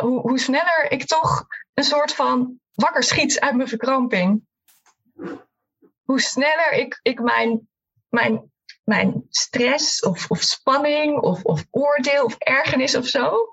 hoe, 0.00 0.20
hoe 0.20 0.38
sneller 0.38 0.90
ik 0.90 1.06
toch 1.06 1.46
een 1.74 1.84
soort 1.84 2.14
van 2.14 2.60
wakker 2.74 3.02
schiet 3.02 3.40
uit 3.40 3.56
mijn 3.56 3.68
verkramping. 3.68 4.46
Hoe 6.10 6.20
sneller 6.20 6.72
ik, 6.72 7.00
ik 7.02 7.20
mijn, 7.20 7.68
mijn, 8.08 8.52
mijn 8.84 9.26
stress 9.28 10.02
of, 10.02 10.30
of 10.30 10.42
spanning 10.42 11.20
of, 11.20 11.44
of 11.44 11.66
oordeel 11.70 12.24
of 12.24 12.34
ergernis 12.38 12.94
of 12.94 13.06
zo 13.06 13.50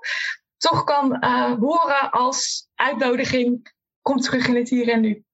toch 0.56 0.84
kan 0.84 1.20
eh, 1.20 1.54
horen 1.58 2.10
als 2.10 2.68
uitnodiging. 2.74 3.72
Kom 4.02 4.16
terug 4.16 4.46
in 4.46 4.56
het 4.56 4.68
hier 4.68 4.88
en 4.88 5.00
nu. 5.00 5.24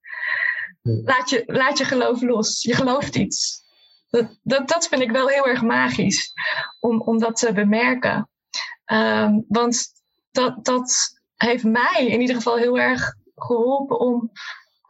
Laat 0.82 1.30
je, 1.30 1.42
laat 1.46 1.78
je 1.78 1.84
geloof 1.84 2.22
los. 2.22 2.62
Je 2.62 2.74
gelooft 2.74 3.16
iets. 3.16 3.62
Dat, 4.10 4.38
dat, 4.42 4.68
dat 4.68 4.88
vind 4.88 5.02
ik 5.02 5.10
wel 5.10 5.28
heel 5.28 5.46
erg 5.46 5.62
magisch 5.62 6.32
om, 6.80 7.00
om 7.00 7.18
dat 7.18 7.36
te 7.36 7.52
bemerken. 7.52 8.30
Ehm, 8.84 9.40
want 9.48 9.86
dat, 10.30 10.64
dat 10.64 11.18
heeft 11.36 11.64
mij 11.64 12.06
in 12.06 12.20
ieder 12.20 12.36
geval 12.36 12.56
heel 12.56 12.78
erg 12.78 13.14
geholpen 13.34 13.98
om 13.98 14.32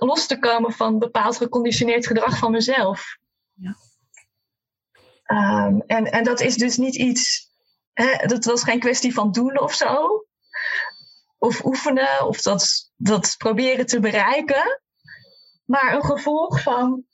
los 0.04 0.26
te 0.26 0.38
komen 0.38 0.72
van 0.72 0.98
bepaald 0.98 1.36
geconditioneerd 1.36 2.06
gedrag 2.06 2.38
van 2.38 2.50
mezelf. 2.50 3.18
Ja. 3.52 3.76
Ehm, 5.24 5.80
en, 5.86 6.04
en 6.12 6.24
dat 6.24 6.40
is 6.40 6.56
dus 6.56 6.76
niet 6.76 6.94
iets, 6.94 7.50
hè, 7.92 8.26
dat 8.26 8.44
was 8.44 8.62
geen 8.62 8.80
kwestie 8.80 9.14
van 9.14 9.32
doen 9.32 9.60
of 9.60 9.74
zo. 9.74 10.24
Of 11.38 11.64
oefenen, 11.64 12.26
of 12.26 12.42
dat, 12.42 12.92
dat 12.96 13.34
proberen 13.38 13.86
te 13.86 14.00
bereiken. 14.00 14.80
Maar 15.64 15.94
een 15.94 16.04
gevolg 16.04 16.62
van 16.62 17.04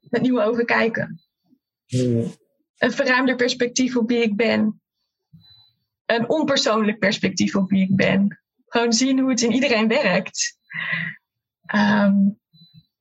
met 0.00 0.22
nieuwe 0.22 0.42
ogen 0.42 0.66
kijken. 0.66 1.22
Een 1.86 2.92
verruimder 2.92 3.36
perspectief 3.36 3.96
op 3.96 4.08
wie 4.08 4.22
ik 4.22 4.36
ben. 4.36 4.82
Een 6.06 6.28
onpersoonlijk 6.28 6.98
perspectief 6.98 7.56
op 7.56 7.70
wie 7.70 7.82
ik 7.82 7.96
ben. 7.96 8.42
Gewoon 8.66 8.92
zien 8.92 9.18
hoe 9.18 9.30
het 9.30 9.42
in 9.42 9.52
iedereen 9.52 9.88
werkt. 9.88 10.58
Ehm, 11.66 12.14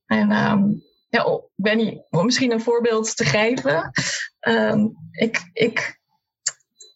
en 0.05 0.31
ehm, 0.31 0.63
ja, 1.09 1.25
oh, 1.25 1.49
om 2.09 2.25
misschien 2.25 2.51
een 2.51 2.61
voorbeeld 2.61 3.15
te 3.15 3.25
geven. 3.25 3.91
Ehm, 4.39 4.87
ik, 5.11 5.49
ik, 5.53 5.99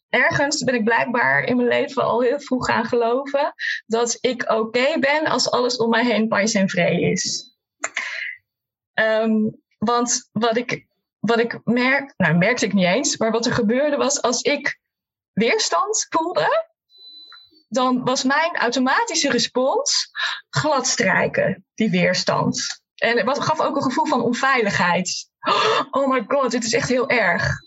ergens 0.09 0.63
ben 0.63 0.75
ik 0.75 0.83
blijkbaar 0.83 1.43
in 1.43 1.55
mijn 1.55 1.67
leven 1.67 2.03
al 2.03 2.21
heel 2.21 2.39
vroeg 2.39 2.65
gaan 2.65 2.85
geloven 2.85 3.53
dat 3.85 4.17
ik 4.21 4.51
oké 4.51 4.99
ben 4.99 5.25
als 5.25 5.51
alles 5.51 5.77
om 5.77 5.89
mij 5.89 6.05
heen 6.05 6.27
pais 6.27 6.53
en 6.53 6.69
vrij 6.69 7.01
is. 7.01 7.55
Want 9.77 10.29
wat 10.31 10.57
ik, 10.57 10.87
wat 11.19 11.39
ik 11.39 11.59
merk, 11.63 12.13
nou 12.17 12.37
merkte 12.37 12.65
ik 12.65 12.73
niet 12.73 12.85
eens, 12.85 13.17
maar 13.17 13.31
wat 13.31 13.45
er 13.45 13.53
gebeurde 13.53 13.95
was 13.95 14.21
als 14.21 14.41
ik 14.41 14.79
weerstand 15.33 16.07
voelde, 16.09 16.67
dan 17.75 18.03
was 18.03 18.23
mijn 18.23 18.55
automatische 18.55 19.31
respons 19.31 20.09
gladstrijken, 20.49 21.65
die 21.73 21.89
weerstand. 21.89 22.83
En 22.95 23.27
het 23.27 23.43
gaf 23.43 23.59
ook 23.59 23.75
een 23.75 23.83
gevoel 23.83 24.05
van 24.05 24.21
onveiligheid. 24.21 25.29
Oh 25.91 26.09
my 26.09 26.25
god, 26.27 26.51
dit 26.51 26.63
is 26.63 26.73
echt 26.73 26.89
heel 26.89 27.09
erg. 27.09 27.59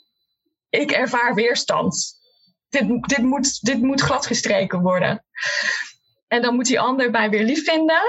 Ik 0.69 0.91
ervaar 0.91 1.35
weerstand. 1.35 2.17
Dit, 2.69 3.09
dit, 3.09 3.19
moet, 3.19 3.61
dit 3.61 3.83
moet 3.83 4.01
gladgestreken 4.01 4.81
worden. 4.81 5.25
En 6.27 6.43
dan 6.43 6.55
moet 6.55 6.67
die 6.67 6.81
ander 6.81 7.11
mij 7.11 7.31
weer 7.31 7.45
lief 7.45 7.65
vinden. 7.65 8.03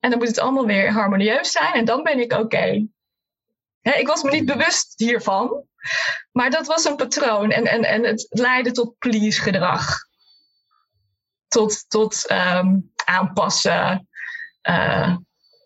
En 0.00 0.10
dan 0.10 0.18
moet 0.18 0.28
het 0.28 0.38
allemaal 0.38 0.66
weer 0.66 0.92
harmonieus 0.92 1.50
zijn. 1.50 1.72
En 1.72 1.84
dan 1.84 2.02
ben 2.02 2.20
ik 2.20 2.32
oké. 2.32 2.88
Ik 3.80 4.06
was 4.06 4.22
me 4.22 4.30
niet 4.30 4.46
bewust 4.46 4.92
hiervan. 4.96 5.64
Maar 6.32 6.50
dat 6.50 6.66
was 6.66 6.84
een 6.84 6.96
patroon. 6.96 7.50
En, 7.50 7.64
en, 7.66 7.82
en 7.84 8.04
het 8.04 8.26
leidde 8.28 8.72
tot 8.72 8.98
please 8.98 9.40
gedrag. 9.40 10.07
Tot, 11.48 11.84
tot 11.88 12.26
ehm, 12.26 12.76
aanpassen. 13.04 14.08
eh, 14.60 15.16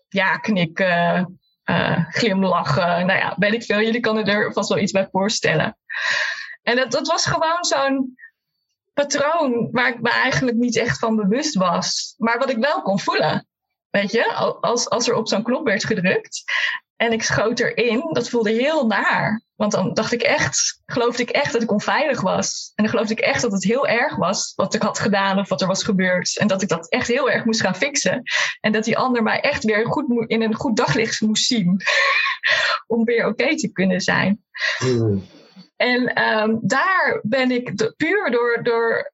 ja 0.09 0.37
knikken. 0.37 1.37
eh, 1.63 2.05
glimlachen. 2.09 3.05
Nou 3.05 3.19
ja, 3.19 3.35
weet 3.37 3.53
ik 3.53 3.63
veel. 3.63 3.79
Jullie 3.81 3.99
kunnen 3.99 4.25
er 4.25 4.53
vast 4.53 4.69
wel 4.69 4.77
iets 4.77 4.91
bij 4.91 5.07
voorstellen. 5.11 5.77
En 6.61 6.75
dat, 6.75 6.91
dat 6.91 7.07
was 7.07 7.25
gewoon 7.25 7.63
zo'n 7.63 8.15
patroon 8.93 9.67
waar 9.71 9.87
ik 9.89 10.01
me 10.01 10.09
eigenlijk 10.09 10.57
niet 10.57 10.77
echt 10.77 10.99
van 10.99 11.15
bewust 11.15 11.55
was. 11.55 12.13
Maar 12.17 12.37
wat 12.37 12.49
ik 12.49 12.57
wel 12.57 12.81
kon 12.81 12.99
voelen. 12.99 13.47
Weet 13.89 14.11
je, 14.11 14.33
als, 14.61 14.89
als 14.89 15.07
er 15.07 15.15
op 15.15 15.27
zo'n 15.27 15.43
knop 15.43 15.65
werd 15.65 15.85
gedrukt 15.85 16.43
en 17.03 17.11
ik 17.11 17.23
schoot 17.23 17.59
erin, 17.59 18.09
dat 18.11 18.29
voelde 18.29 18.51
heel 18.51 18.87
naar. 18.87 19.41
Want 19.55 19.71
dan 19.71 19.93
dacht 19.93 20.11
ik 20.11 20.21
echt, 20.21 20.81
geloofde 20.85 21.21
ik 21.23 21.29
echt 21.29 21.53
dat 21.53 21.61
ik 21.61 21.71
onveilig 21.71 22.21
was. 22.21 22.71
En 22.75 22.83
dan 22.83 22.93
geloofde 22.93 23.13
ik 23.13 23.19
echt 23.19 23.41
dat 23.41 23.51
het 23.51 23.63
heel 23.63 23.87
erg 23.87 24.15
was 24.15 24.53
wat 24.55 24.73
ik 24.73 24.81
had 24.81 24.99
gedaan 24.99 25.39
of 25.39 25.49
wat 25.49 25.61
er 25.61 25.67
was 25.67 25.83
gebeurd. 25.83 26.37
En 26.37 26.47
dat 26.47 26.61
ik 26.61 26.67
dat 26.69 26.89
echt 26.89 27.07
heel 27.07 27.29
erg 27.29 27.45
moest 27.45 27.61
gaan 27.61 27.75
fixen. 27.75 28.23
En 28.61 28.71
dat 28.71 28.83
die 28.83 28.97
ander 28.97 29.23
mij 29.23 29.39
echt 29.39 29.63
weer 29.63 29.85
goed 29.85 30.29
in 30.29 30.41
een 30.41 30.53
goed 30.55 30.77
daglicht 30.77 31.21
moest 31.21 31.45
zien. 31.45 31.81
Om 32.87 33.03
weer 33.03 33.27
oké 33.27 33.55
te 33.55 33.71
kunnen 33.71 34.01
zijn. 34.01 34.43
En 35.75 36.13
ehm, 36.13 36.57
daar 36.61 37.19
ben 37.23 37.51
ik 37.51 37.77
de- 37.77 37.93
puur 37.97 38.31
door, 38.31 38.63
door 38.63 39.11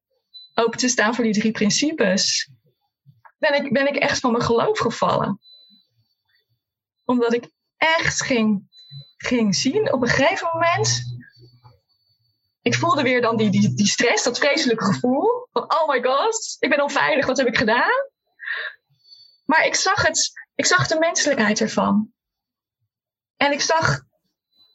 open 0.53 0.79
te 0.79 0.87
staan 0.87 1.15
voor 1.15 1.23
die 1.23 1.33
drie 1.39 1.51
principes, 1.51 2.49
ben 3.37 3.63
ik, 3.63 3.73
ben 3.73 3.87
ik 3.87 3.95
echt 3.95 4.19
van 4.19 4.31
mijn 4.31 4.43
geloof 4.43 4.79
gevallen. 4.79 5.39
Omdat 7.05 7.33
ik 7.33 7.49
echt 7.79 8.23
ging, 8.23 8.67
ging 9.17 9.55
zien 9.55 9.93
op 9.93 10.01
een 10.01 10.07
gegeven 10.07 10.49
moment. 10.53 11.17
Ik 12.61 12.75
voelde 12.75 13.01
weer 13.01 13.21
dan 13.21 13.37
die, 13.37 13.49
die, 13.49 13.73
die 13.73 13.87
stress, 13.87 14.23
dat 14.23 14.37
vreselijke 14.37 14.85
gevoel. 14.85 15.47
Van 15.51 15.63
oh 15.63 15.87
my 15.87 16.03
god, 16.03 16.55
ik 16.59 16.69
ben 16.69 16.81
onveilig, 16.81 17.25
wat 17.25 17.37
heb 17.37 17.47
ik 17.47 17.57
gedaan? 17.57 18.07
Maar 19.45 19.65
ik 19.65 19.75
zag, 19.75 20.01
het, 20.01 20.31
ik 20.55 20.65
zag 20.65 20.87
de 20.87 20.99
menselijkheid 20.99 21.61
ervan. 21.61 22.13
En 23.37 23.51
ik 23.51 23.61
zag 23.61 24.01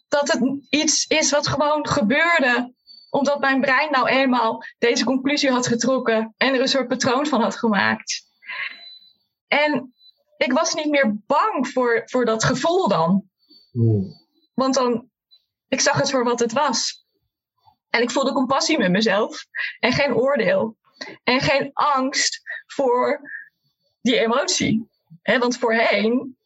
dat 0.08 0.32
het 0.32 0.66
iets 0.70 1.06
is 1.06 1.30
wat 1.30 1.46
gewoon 1.46 1.88
gebeurde. 1.88 2.74
Omdat 3.10 3.40
mijn 3.40 3.60
brein 3.60 3.90
nou 3.90 4.08
eenmaal 4.08 4.64
deze 4.78 5.04
conclusie 5.04 5.50
had 5.50 5.66
getrokken 5.66 6.34
en 6.36 6.54
er 6.54 6.60
een 6.60 6.68
soort 6.68 6.88
patroon 6.88 7.26
van 7.26 7.42
had 7.42 7.56
gemaakt. 7.56 8.26
En 9.48 9.93
ik 10.36 10.52
was 10.52 10.74
niet 10.74 10.90
meer 10.90 11.16
bang 11.26 11.68
voor, 11.68 12.02
voor 12.04 12.24
dat 12.24 12.44
gevoel 12.44 12.88
dan. 12.88 13.28
Want 14.54 14.74
dan, 14.74 15.08
ik 15.68 15.80
zag 15.80 15.96
het 15.96 16.10
voor 16.10 16.24
wat 16.24 16.40
het 16.40 16.52
was. 16.52 17.06
En 17.90 18.02
ik 18.02 18.10
voelde 18.10 18.32
compassie 18.32 18.78
met 18.78 18.90
mezelf. 18.90 19.46
En 19.80 19.92
geen 19.92 20.14
oordeel. 20.14 20.76
En 21.24 21.40
geen 21.40 21.70
angst 21.72 22.42
voor 22.66 23.20
die 24.00 24.18
emotie. 24.18 24.88
Want 25.22 25.58
voorheen 25.58 26.36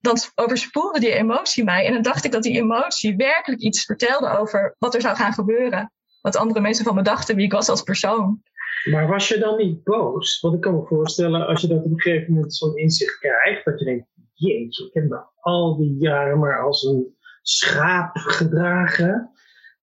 dan 0.00 0.18
overspoelde 0.34 1.00
die 1.00 1.14
emotie 1.14 1.64
mij. 1.64 1.86
En 1.86 1.92
dan 1.92 2.02
dacht 2.02 2.24
ik 2.24 2.32
dat 2.32 2.42
die 2.42 2.56
emotie 2.56 3.16
werkelijk 3.16 3.60
iets 3.60 3.84
vertelde 3.84 4.38
over 4.38 4.76
wat 4.78 4.94
er 4.94 5.00
zou 5.00 5.16
gaan 5.16 5.32
gebeuren. 5.32 5.92
Wat 6.20 6.36
andere 6.36 6.60
mensen 6.60 6.84
van 6.84 6.94
me 6.94 7.02
dachten, 7.02 7.36
wie 7.36 7.44
ik 7.44 7.52
was 7.52 7.68
als 7.68 7.82
persoon. 7.82 8.42
Maar 8.84 9.08
was 9.08 9.28
je 9.28 9.38
dan 9.38 9.56
niet 9.56 9.84
boos? 9.84 10.40
Want 10.40 10.54
ik 10.54 10.60
kan 10.60 10.74
me 10.74 10.86
voorstellen, 10.86 11.46
als 11.46 11.60
je 11.60 11.66
dat 11.66 11.84
op 11.84 11.90
een 11.90 12.00
gegeven 12.00 12.32
moment 12.32 12.54
zo'n 12.54 12.76
inzicht 12.76 13.18
krijgt, 13.18 13.64
dat 13.64 13.78
je 13.78 13.84
denkt, 13.84 14.06
jeetje, 14.34 14.86
ik 14.86 14.94
heb 14.94 15.08
me 15.08 15.22
al 15.40 15.76
die 15.76 15.96
jaren 15.98 16.38
maar 16.38 16.62
als 16.62 16.82
een 16.82 17.16
schaap 17.42 18.16
gedragen. 18.16 19.30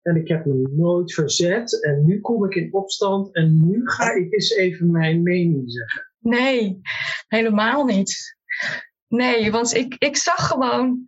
En 0.01 0.15
ik 0.15 0.27
heb 0.27 0.45
me 0.45 0.69
nooit 0.71 1.13
verzet. 1.13 1.83
En 1.83 2.05
nu 2.05 2.21
kom 2.21 2.45
ik 2.45 2.55
in 2.55 2.73
opstand 2.73 3.35
en 3.35 3.67
nu 3.67 3.89
ga 3.89 4.11
ik 4.11 4.33
eens 4.33 4.51
even 4.51 4.91
mijn 4.91 5.23
mening 5.23 5.71
zeggen. 5.71 6.11
Nee, 6.19 6.81
helemaal 7.27 7.85
niet. 7.85 8.37
Nee, 9.07 9.51
want 9.51 9.73
ik, 9.73 9.95
ik 9.97 10.17
zag 10.17 10.47
gewoon 10.47 11.05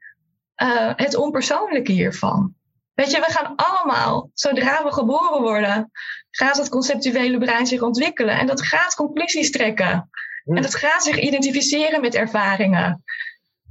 uh, 0.64 0.94
het 0.96 1.16
onpersoonlijke 1.16 1.92
hiervan. 1.92 2.56
Weet 2.94 3.12
je, 3.12 3.20
we 3.20 3.32
gaan 3.32 3.56
allemaal, 3.56 4.32
zodra 4.34 4.84
we 4.84 4.92
geboren 4.92 5.42
worden, 5.42 5.92
gaat 6.38 6.58
het 6.58 6.70
conceptuele 6.70 7.38
brein 7.38 7.68
zich 7.68 7.82
ontwikkelen. 7.82 8.38
En 8.38 8.48
dat 8.48 8.62
gaat 8.62 8.96
conclusies 8.96 9.52
trekken. 9.52 10.10
En 10.46 10.62
dat 10.62 10.76
gaat 10.76 11.04
zich 11.04 11.20
identificeren 11.20 12.02
met 12.02 12.16
ervaringen. 12.16 13.04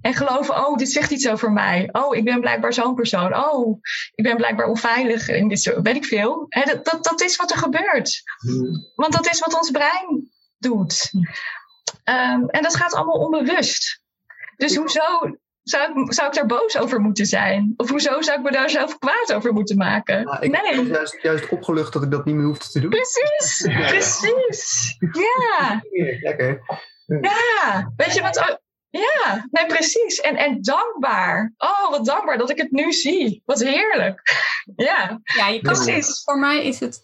En 0.01 0.15
geloven, 0.15 0.67
oh, 0.67 0.77
dit 0.77 0.91
zegt 0.91 1.11
iets 1.11 1.29
over 1.29 1.53
mij. 1.53 1.89
Oh, 1.93 2.17
ik 2.17 2.25
ben 2.25 2.41
blijkbaar 2.41 2.73
zo'n 2.73 2.95
persoon. 2.95 3.37
Oh, 3.37 3.81
ik 4.15 4.25
ben 4.25 4.37
blijkbaar 4.37 4.67
onveilig 4.67 5.29
in 5.29 5.49
dit 5.49 5.81
weet 5.83 5.97
ik 5.97 6.05
veel. 6.05 6.47
dat, 6.49 6.85
dat, 6.85 7.05
dat 7.05 7.21
is 7.21 7.37
wat 7.37 7.51
er 7.51 7.59
gebeurt. 7.59 8.23
Want 8.95 9.13
dat 9.13 9.27
is 9.31 9.41
wat 9.41 9.55
ons 9.55 9.71
brein 9.71 10.31
doet. 10.59 11.11
Um, 12.05 12.49
en 12.49 12.63
dat 12.63 12.77
gaat 12.77 12.95
allemaal 12.95 13.19
onbewust. 13.19 14.01
Dus 14.57 14.77
hoezo 14.77 15.39
zou 15.69 16.01
ik, 16.01 16.13
zou 16.13 16.29
ik 16.29 16.35
daar 16.35 16.47
boos 16.47 16.79
over 16.79 17.01
moeten 17.01 17.27
zijn? 17.27 17.75
Of 17.77 17.91
hoezo 17.91 18.21
zou 18.21 18.39
ik 18.39 18.45
me 18.45 18.51
daar 18.51 18.71
zelf 18.71 18.99
kwaad 18.99 19.33
over 19.33 19.53
moeten 19.53 19.77
maken? 19.77 20.25
Nou, 20.25 20.45
ik 20.45 20.51
nee. 20.51 20.77
ben 20.77 20.87
juist, 20.87 21.23
juist 21.23 21.49
opgelucht 21.49 21.93
dat 21.93 22.03
ik 22.03 22.11
dat 22.11 22.25
niet 22.25 22.35
meer 22.35 22.45
hoefde 22.45 22.69
te 22.69 22.81
doen. 22.81 22.91
Precies, 22.91 23.69
precies. 23.91 24.97
Ja. 24.99 25.83
Lekker. 26.21 26.63
Ja, 27.07 27.93
weet 27.97 28.15
je 28.15 28.23
wat? 28.23 28.61
Ja, 28.91 29.47
nee, 29.51 29.67
precies. 29.67 30.21
En, 30.21 30.37
en 30.37 30.63
dankbaar. 30.63 31.53
Oh, 31.57 31.91
wat 31.91 32.05
dankbaar 32.05 32.39
dat 32.39 32.51
ik 32.51 32.59
het 32.59 32.71
nu 32.71 32.93
zie. 32.93 33.43
Wat 33.45 33.63
heerlijk. 33.63 34.23
Ja, 34.77 35.21
Ja, 35.25 35.49
je 35.49 35.61
kan 35.61 35.75
Precies. 35.75 36.23
Voor 36.25 36.39
mij 36.39 36.65
is 36.65 36.81
het. 36.81 37.03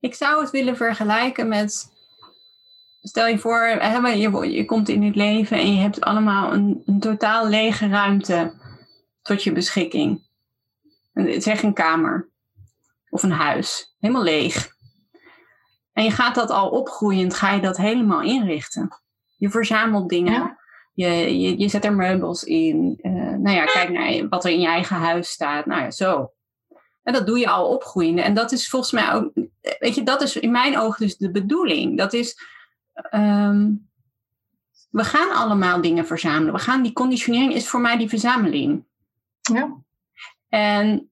Ik 0.00 0.14
zou 0.14 0.40
het 0.40 0.50
willen 0.50 0.76
vergelijken 0.76 1.48
met. 1.48 1.98
Stel 3.02 3.26
je 3.26 3.38
voor, 3.38 4.46
je, 4.46 4.64
komt 4.64 4.88
in 4.88 5.02
het 5.02 5.16
leven 5.16 5.58
en 5.58 5.74
je 5.74 5.80
hebt 5.80 6.00
allemaal 6.00 6.52
een, 6.52 6.82
een 6.86 7.00
totaal 7.00 7.48
lege 7.48 7.88
ruimte 7.88 8.52
tot 9.22 9.42
je 9.42 9.52
beschikking. 9.52 10.28
Een- 11.12 11.42
Zeg 11.42 11.62
een 11.62 11.74
kamer 11.74 12.28
of 13.08 13.22
een 13.22 13.30
huis, 13.30 13.94
helemaal 13.98 14.22
leeg. 14.22 14.68
En 15.92 16.04
je 16.04 16.10
gaat 16.10 16.34
dat 16.34 16.50
al 16.50 16.68
opgroeiend, 16.70 17.34
ga 17.34 17.52
je 17.52 17.60
dat 17.60 17.76
helemaal 17.76 18.22
inrichten. 18.22 18.88
Je 19.36 19.50
verzamelt 19.50 20.08
dingen, 20.08 20.32
Ja. 20.32 20.58
je, 20.94 21.40
je, 21.40 21.58
je 21.58 21.68
zet 21.68 21.84
er 21.84 21.94
meubels 21.94 22.44
in. 22.44 22.98
eh, 23.02 23.12
nou 23.12 23.50
ja, 23.50 23.64
kijk 23.64 23.90
naar 23.90 24.28
wat 24.28 24.44
er 24.44 24.50
in 24.50 24.60
je 24.60 24.66
eigen 24.66 24.96
huis 24.96 25.28
staat. 25.30 25.66
Nou 25.66 25.82
ja, 25.82 25.90
zo. 25.90 26.32
En 27.02 27.12
dat 27.12 27.26
doe 27.26 27.38
je 27.38 27.48
al 27.48 27.68
opgroeiende. 27.68 28.22
En 28.22 28.34
dat 28.34 28.52
is 28.52 28.68
volgens 28.68 28.92
mij 28.92 29.12
ook, 29.12 29.32
weet 29.78 29.94
je, 29.94 30.02
dat 30.02 30.22
is 30.22 30.36
in 30.36 30.50
mijn 30.50 30.78
ogen 30.78 31.06
dus 31.06 31.16
de 31.16 31.30
bedoeling. 31.30 31.98
Dat 31.98 32.12
is, 32.12 32.36
ehm, 33.02 33.68
we 34.90 35.04
gaan 35.04 35.30
allemaal 35.30 35.80
dingen 35.80 36.06
verzamelen. 36.06 36.52
We 36.54 36.58
gaan, 36.60 36.82
die 36.82 36.92
conditionering 36.92 37.54
is 37.54 37.68
voor 37.68 37.80
mij 37.80 37.96
die 37.96 38.08
verzameling. 38.08 38.84
Ja. 39.40 39.76
En 40.48 41.10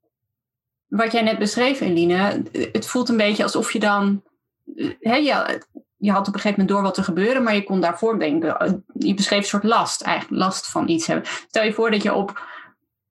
wat 0.86 1.12
jij 1.12 1.22
net 1.22 1.39
beschreef, 1.39 1.80
Eline, 1.80 2.43
het 2.53 2.86
voelt 2.86 3.09
een 3.09 3.16
beetje 3.16 3.43
alsof 3.43 3.72
je 3.72 3.78
dan, 3.78 4.22
hè, 5.01 5.16
je, 5.16 5.62
je 5.97 6.11
had 6.11 6.28
op 6.28 6.34
een 6.34 6.41
gegeven 6.41 6.61
moment 6.61 6.68
door 6.68 6.82
wat 6.82 6.97
er 6.97 7.05
gebeurde, 7.05 7.41
maar 7.41 7.55
je 7.55 7.64
kon 7.64 7.80
daarvoor 7.80 8.18
denken, 8.18 8.59
eh, 8.59 8.72
je 8.93 9.14
beschreef 9.14 9.39
een 9.39 9.45
soort 9.45 9.64
last, 9.64 10.03
eigenlijk 10.03 10.43
last 10.43 10.70
van 10.70 10.89
iets 10.89 11.07
hebben. 11.07 11.26
Stel 11.26 11.64
je 11.64 11.72
voor 11.72 11.91
dat 11.91 12.03
je 12.03 12.14
op, 12.14 12.43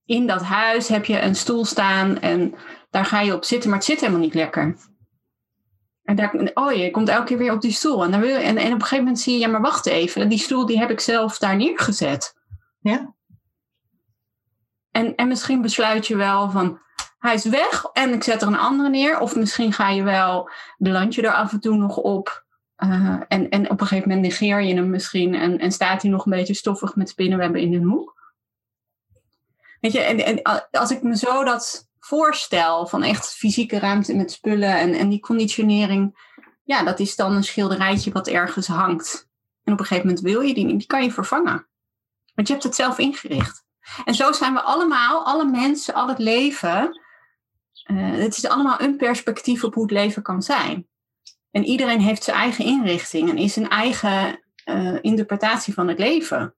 in 0.05 0.27
dat 0.27 0.41
huis 0.41 0.87
heb 0.87 1.05
je 1.05 1.21
een 1.21 1.35
stoel 1.35 1.65
staan 1.65 2.19
en 2.19 2.53
daar 2.89 3.05
ga 3.05 3.21
je 3.21 3.33
op 3.33 3.43
zitten, 3.43 3.69
maar 3.69 3.77
het 3.77 3.87
zit 3.87 3.99
helemaal 3.99 4.21
niet 4.21 4.33
lekker. 4.33 4.75
En 6.07 6.15
daar, 6.15 6.51
oh 6.53 6.71
je 6.71 6.91
komt 6.91 7.09
elke 7.09 7.25
keer 7.25 7.37
weer 7.37 7.53
op 7.53 7.61
die 7.61 7.71
stoel. 7.71 8.03
En, 8.03 8.11
dan 8.11 8.19
wil, 8.19 8.35
en, 8.35 8.57
en 8.57 8.65
op 8.65 8.73
een 8.73 8.81
gegeven 8.81 9.03
moment 9.03 9.19
zie 9.19 9.33
je, 9.33 9.39
ja 9.39 9.47
maar 9.47 9.61
wacht 9.61 9.85
even, 9.85 10.29
die 10.29 10.37
stoel 10.39 10.65
die 10.65 10.79
heb 10.79 10.89
ik 10.89 10.99
zelf 10.99 11.37
daar 11.37 11.55
neergezet. 11.55 12.35
Ja. 12.79 13.13
En, 14.91 15.15
en 15.15 15.27
misschien 15.27 15.61
besluit 15.61 16.07
je 16.07 16.15
wel 16.15 16.49
van, 16.49 16.79
hij 17.19 17.33
is 17.33 17.45
weg 17.45 17.85
en 17.93 18.13
ik 18.13 18.23
zet 18.23 18.41
er 18.41 18.47
een 18.47 18.57
andere 18.57 18.89
neer. 18.89 19.19
Of 19.19 19.35
misschien 19.35 19.73
ga 19.73 19.89
je 19.89 20.03
wel, 20.03 20.49
beland 20.77 21.15
je 21.15 21.21
er 21.21 21.33
af 21.33 21.51
en 21.51 21.59
toe 21.59 21.75
nog 21.75 21.97
op. 21.97 22.45
eh, 22.75 23.21
en, 23.27 23.49
en 23.49 23.69
op 23.69 23.81
een 23.81 23.87
gegeven 23.87 24.09
moment 24.09 24.27
negeer 24.27 24.61
je 24.61 24.75
hem 24.75 24.89
misschien 24.89 25.35
en, 25.35 25.59
en 25.59 25.71
staat 25.71 26.01
hij 26.01 26.11
nog 26.11 26.25
een 26.25 26.31
beetje 26.31 26.53
stoffig 26.53 26.95
met 26.95 27.09
spinnenwebben 27.09 27.61
in 27.61 27.73
een 27.73 27.89
hoek. 27.89 28.33
Weet 29.79 29.91
je, 29.91 29.99
en, 29.99 30.25
en 30.25 30.41
als 30.71 30.91
ik 30.91 31.01
me 31.01 31.17
zo 31.17 31.43
dat 31.43 31.86
voorstel 32.07 32.87
van 32.87 33.03
echt 33.03 33.35
fysieke 33.35 33.79
ruimte 33.79 34.15
met 34.15 34.31
spullen 34.31 34.77
en, 34.77 34.93
en 34.93 35.09
die 35.09 35.19
conditionering, 35.19 36.17
ja, 36.63 36.83
dat 36.83 36.99
is 36.99 37.15
dan 37.15 37.35
een 37.35 37.43
schilderijtje 37.43 38.11
wat 38.11 38.27
ergens 38.27 38.67
hangt. 38.67 39.29
En 39.63 39.73
op 39.73 39.79
een 39.79 39.85
gegeven 39.85 40.07
moment 40.07 40.25
wil 40.25 40.41
je 40.41 40.53
die 40.53 40.65
niet, 40.65 40.77
die 40.77 40.87
kan 40.87 41.03
je 41.03 41.11
vervangen. 41.11 41.67
Want 42.35 42.47
je 42.47 42.53
hebt 42.53 42.65
het 42.65 42.75
zelf 42.75 42.97
ingericht. 42.97 43.65
En 44.05 44.15
zo 44.15 44.31
zijn 44.31 44.53
we 44.53 44.61
allemaal, 44.61 45.25
alle 45.25 45.45
mensen, 45.45 45.93
al 45.93 46.07
het 46.07 46.19
leven. 46.19 47.01
eh, 47.83 48.11
het 48.11 48.37
is 48.37 48.47
allemaal 48.47 48.81
een 48.81 48.97
perspectief 48.97 49.63
op 49.63 49.73
hoe 49.73 49.83
het 49.83 49.91
leven 49.91 50.21
kan 50.21 50.41
zijn. 50.41 50.87
En 51.51 51.63
iedereen 51.63 52.01
heeft 52.01 52.23
zijn 52.23 52.37
eigen 52.37 52.65
inrichting 52.65 53.29
en 53.29 53.37
is 53.37 53.55
een 53.55 53.69
eigen 53.69 54.43
eh, 54.63 54.97
interpretatie 55.01 55.73
van 55.73 55.87
het 55.87 55.99
leven. 55.99 56.55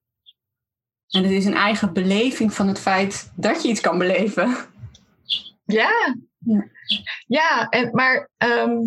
En 1.08 1.22
het 1.22 1.32
is 1.32 1.44
een 1.44 1.54
eigen 1.54 1.92
beleving 1.92 2.54
van 2.54 2.68
het 2.68 2.78
feit 2.78 3.32
dat 3.36 3.62
je 3.62 3.68
iets 3.68 3.80
kan 3.80 3.98
beleven. 3.98 4.56
Ja. 5.72 6.16
Ja. 6.38 6.68
Ja, 7.26 7.68
en, 7.68 7.90
maar 7.92 8.30
ehm, 8.36 8.78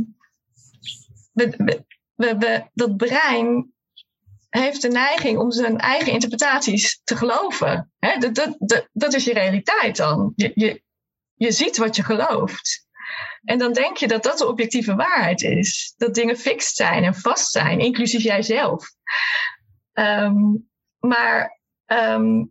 we, 1.32 1.50
we, 1.58 1.86
we, 2.16 2.38
we- 2.38 2.64
dat 2.74 2.98
brein 2.98 3.74
heeft 4.50 4.82
de 4.82 4.88
neiging 4.88 5.38
om 5.38 5.52
zijn 5.52 5.78
eigen 5.78 6.12
interpretaties 6.12 7.02
te 7.04 7.16
geloven. 7.16 7.92
Hè? 8.00 8.18
Dat, 8.18 8.36
dat, 8.36 8.56
dat, 8.60 8.88
dat 8.92 9.14
is 9.14 9.26
je 9.26 9.34
realiteit 9.34 9.98
dan. 9.98 10.34
Je, 10.36 10.52
je, 10.56 10.82
je 11.34 11.52
ziet 11.52 11.78
wat 11.78 11.96
je 11.96 12.04
gelooft. 12.04 12.88
En 13.44 13.58
dan 13.58 13.74
denk 13.74 13.98
je 13.98 14.08
dat 14.08 14.24
dat 14.24 14.38
de 14.38 14.48
objectieve 14.48 14.96
waarheid 14.96 15.42
is. 15.42 15.94
Dat 15.98 16.14
dingen 16.14 16.38
fixed 16.38 16.76
zijn 16.76 17.04
en 17.04 17.16
vast 17.16 17.52
zijn, 17.52 17.80
inclusief 17.80 18.24
jijzelf. 18.24 18.88
Ehm, 19.94 20.38
maar 21.00 21.60
ehm, 21.86 22.44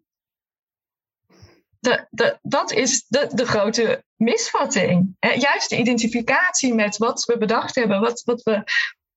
dat 2.42 2.72
is 2.72 3.04
de, 3.08 3.30
de 3.32 3.46
grote 3.46 4.04
misvatting. 4.16 5.16
Juist 5.18 5.68
de 5.68 5.76
identificatie 5.76 6.74
met 6.74 6.96
wat 6.96 7.24
we 7.24 7.38
bedacht 7.38 7.74
hebben, 7.74 8.00
wat, 8.00 8.22
wat 8.24 8.42
we 8.42 8.62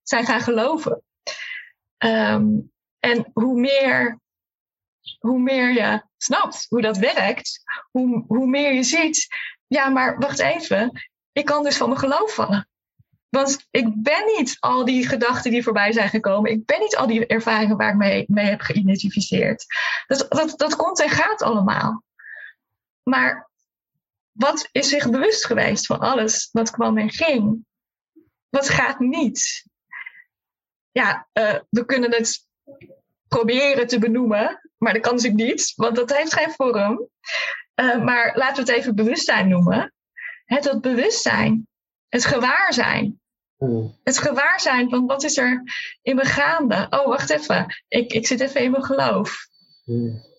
zijn 0.03 0.26
gaan 0.26 0.41
geloven. 0.41 1.03
Ehm, 1.97 2.45
en 2.99 3.30
hoe 3.34 3.59
meer, 3.59 4.20
hoe 5.20 5.39
meer 5.39 5.74
je 5.74 6.03
snapt 6.18 6.66
hoe 6.70 6.82
dat 6.82 6.97
werkt, 6.97 7.63
hoe, 7.91 8.24
hoe 8.28 8.47
meer 8.47 8.74
je 8.74 8.84
ziet, 8.84 9.28
ja, 9.68 9.89
maar 9.89 10.18
wacht 10.18 10.39
even, 10.39 11.09
ik 11.32 11.45
kan 11.45 11.63
dus 11.63 11.78
van 11.78 11.89
mijn 11.89 11.99
geloof 11.99 12.34
vallen. 12.34 12.70
Want 13.30 13.68
ik 13.72 13.88
ben 13.95 14.26
niet 14.38 14.57
al 14.59 14.86
die 14.86 15.07
gedachten 15.07 15.51
die 15.51 15.63
voorbij 15.63 15.91
zijn 15.91 16.09
gekomen. 16.09 16.51
Ik 16.51 16.66
ben 16.66 16.80
niet 16.80 16.95
al 16.95 17.07
die 17.07 17.26
ervaringen 17.26 17.78
waar 17.78 17.89
ik 17.89 17.95
mee, 17.95 18.26
mee 18.28 18.45
heb 18.45 18.61
geïdentificeerd. 18.61 19.66
Dat, 20.07 20.26
dat, 20.30 20.53
dat 20.57 20.76
komt 20.76 21.01
en 21.01 21.09
gaat 21.09 21.41
allemaal. 21.41 22.03
Maar 23.10 23.49
wat 24.32 24.70
is 24.72 24.89
zich 24.89 25.10
bewust 25.10 25.45
geweest 25.45 25.86
van 25.86 25.99
alles 25.99 26.49
wat 26.51 26.70
kwam 26.72 26.97
en 26.97 27.10
ging? 27.12 27.66
Wat 28.49 28.70
gaat 28.70 28.99
niet? 28.99 29.66
Ja, 30.91 31.28
eh, 31.34 31.60
we 31.70 31.86
kunnen 31.86 32.12
het 32.12 32.47
proberen 33.28 33.88
te 33.88 33.99
benoemen, 33.99 34.70
maar 34.78 34.93
dat 34.93 35.01
kan 35.01 35.16
natuurlijk 35.16 35.43
niet, 35.43 35.74
want 35.76 35.95
dat 35.95 36.18
heeft 36.18 36.34
geen 36.34 36.51
vorm. 36.51 37.10
Eh, 37.74 38.03
maar 38.03 38.38
laten 38.38 38.66
we 38.66 38.72
het 38.72 38.80
even 38.82 38.95
bewustzijn 38.95 39.47
noemen. 39.47 39.93
Het 40.45 40.64
dat 40.64 40.82
bewustzijn, 40.82 41.68
het 42.10 42.26
gewaarzijn. 42.26 43.20
Het 44.03 44.18
gewaarzijn 44.18 44.89
van 44.89 45.06
wat 45.06 45.24
is 45.24 45.38
er 45.38 45.62
in 46.01 46.16
me 46.16 46.26
gaande? 46.26 46.88
Oh, 46.89 47.08
wacht 47.08 47.30
even. 47.30 47.84
Ik, 47.88 48.14
ik 48.14 48.28
zit 48.28 48.39
even 48.39 48.62
in 48.62 48.72
mijn 48.72 48.84
geloof. 48.84 49.47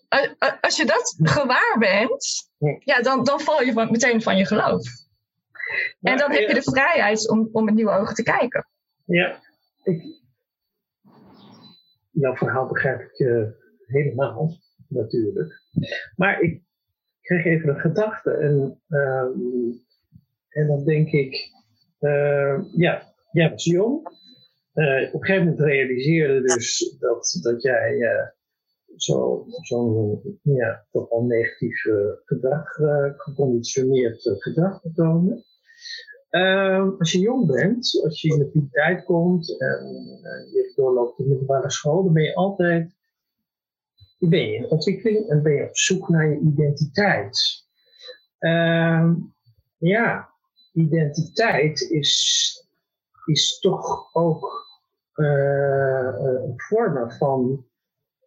Als- 0.09 0.57
Als 0.61 0.77
je 0.77 0.85
dat 0.85 1.15
gewaar 1.23 1.77
bent, 1.79 2.46
ja, 2.85 3.01
dan, 3.03 3.25
dan 3.25 3.41
val 3.41 3.63
je 3.63 3.73
van- 3.73 3.91
meteen 3.91 4.23
van 4.23 4.37
je 4.37 4.47
geloof. 4.47 4.87
En 6.01 6.17
dan 6.17 6.31
heb 6.31 6.49
je 6.49 6.55
de 6.55 6.63
vrijheid 6.63 7.31
om, 7.31 7.49
om 7.53 7.65
met 7.65 7.75
nieuwe 7.75 7.91
ogen 7.91 8.15
te 8.15 8.23
kijken. 8.23 8.69
Ja, 9.05 9.41
ik, 9.83 10.03
jouw 12.11 12.37
verhaal 12.37 12.67
begrijp 12.67 13.01
ik 13.01 13.19
eh, 13.19 13.45
helemaal. 13.87 14.65
natuurlijk. 14.89 15.63
Maar 16.17 16.41
ik 16.41 16.63
kreeg 17.21 17.45
even 17.45 17.69
een 17.69 17.81
gedachte 17.81 18.31
en, 18.31 18.81
ehm, 18.89 19.39
en 20.49 20.67
dan 20.67 20.85
denk 20.85 21.11
ik, 21.11 21.51
uh, 22.01 22.65
ja, 22.77 23.15
jij 23.33 23.51
was 23.51 23.65
jong. 23.65 24.09
Uh, 24.75 25.15
op 25.15 25.21
een 25.21 25.27
gegeven 25.27 25.45
moment 25.45 25.61
realiseerde 25.61 26.41
dus 26.41 26.97
dat, 26.99 27.39
dat 27.43 27.63
jij 27.63 27.97
zo'n 28.97 29.45
zo, 29.63 30.23
ja, 30.43 30.85
toch 30.91 31.09
wel 31.09 31.23
negatief 31.23 31.83
gedrag, 32.25 32.73
geconditioneerd 33.17 34.37
gedrag 34.39 34.81
vertoonde. 34.81 35.45
Uh, 36.31 36.99
als 36.99 37.13
je 37.13 37.19
jong 37.19 37.47
bent, 37.47 38.01
als 38.05 38.21
je 38.21 38.33
in 38.33 38.39
de 38.39 38.47
puberteit 38.47 39.05
komt 39.05 39.61
en 39.61 39.87
je 40.53 40.73
doorloopt 40.77 41.17
de 41.17 41.25
middelbare 41.25 41.71
school, 41.71 42.05
dan 42.05 42.13
ben 42.13 42.23
je 42.23 42.35
altijd 42.35 42.95
in 44.19 44.67
ontwikkeling 44.71 45.29
en 45.29 45.43
ben 45.43 45.53
je 45.53 45.69
op 45.69 45.77
zoek 45.77 46.09
naar 46.09 46.29
je 46.29 46.39
identiteit. 46.39 47.65
Uh, 48.41 49.13
ja, 49.79 50.29
identiteit 50.73 51.81
is, 51.81 52.67
is 53.25 53.59
toch 53.59 54.15
ook 54.15 54.65
een 55.15 56.55
vorm 56.57 57.11
van, 57.11 57.67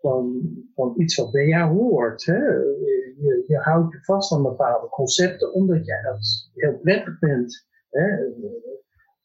van, 0.01 0.41
van 0.75 0.93
iets 0.97 1.15
wat 1.15 1.31
bij 1.31 1.47
jou 1.47 1.77
hoort. 1.77 2.25
Hè? 2.25 2.45
Je, 2.45 3.43
je, 3.47 3.57
houdt 3.57 3.91
je 3.93 4.03
vast 4.03 4.31
aan 4.31 4.43
bepaalde 4.43 4.87
concepten 4.89 5.53
omdat 5.53 5.85
jij 5.85 6.01
dat 6.01 6.49
heel 6.53 6.77
prettig 6.77 7.17
vindt. 7.19 7.67
Hè? 7.89 8.17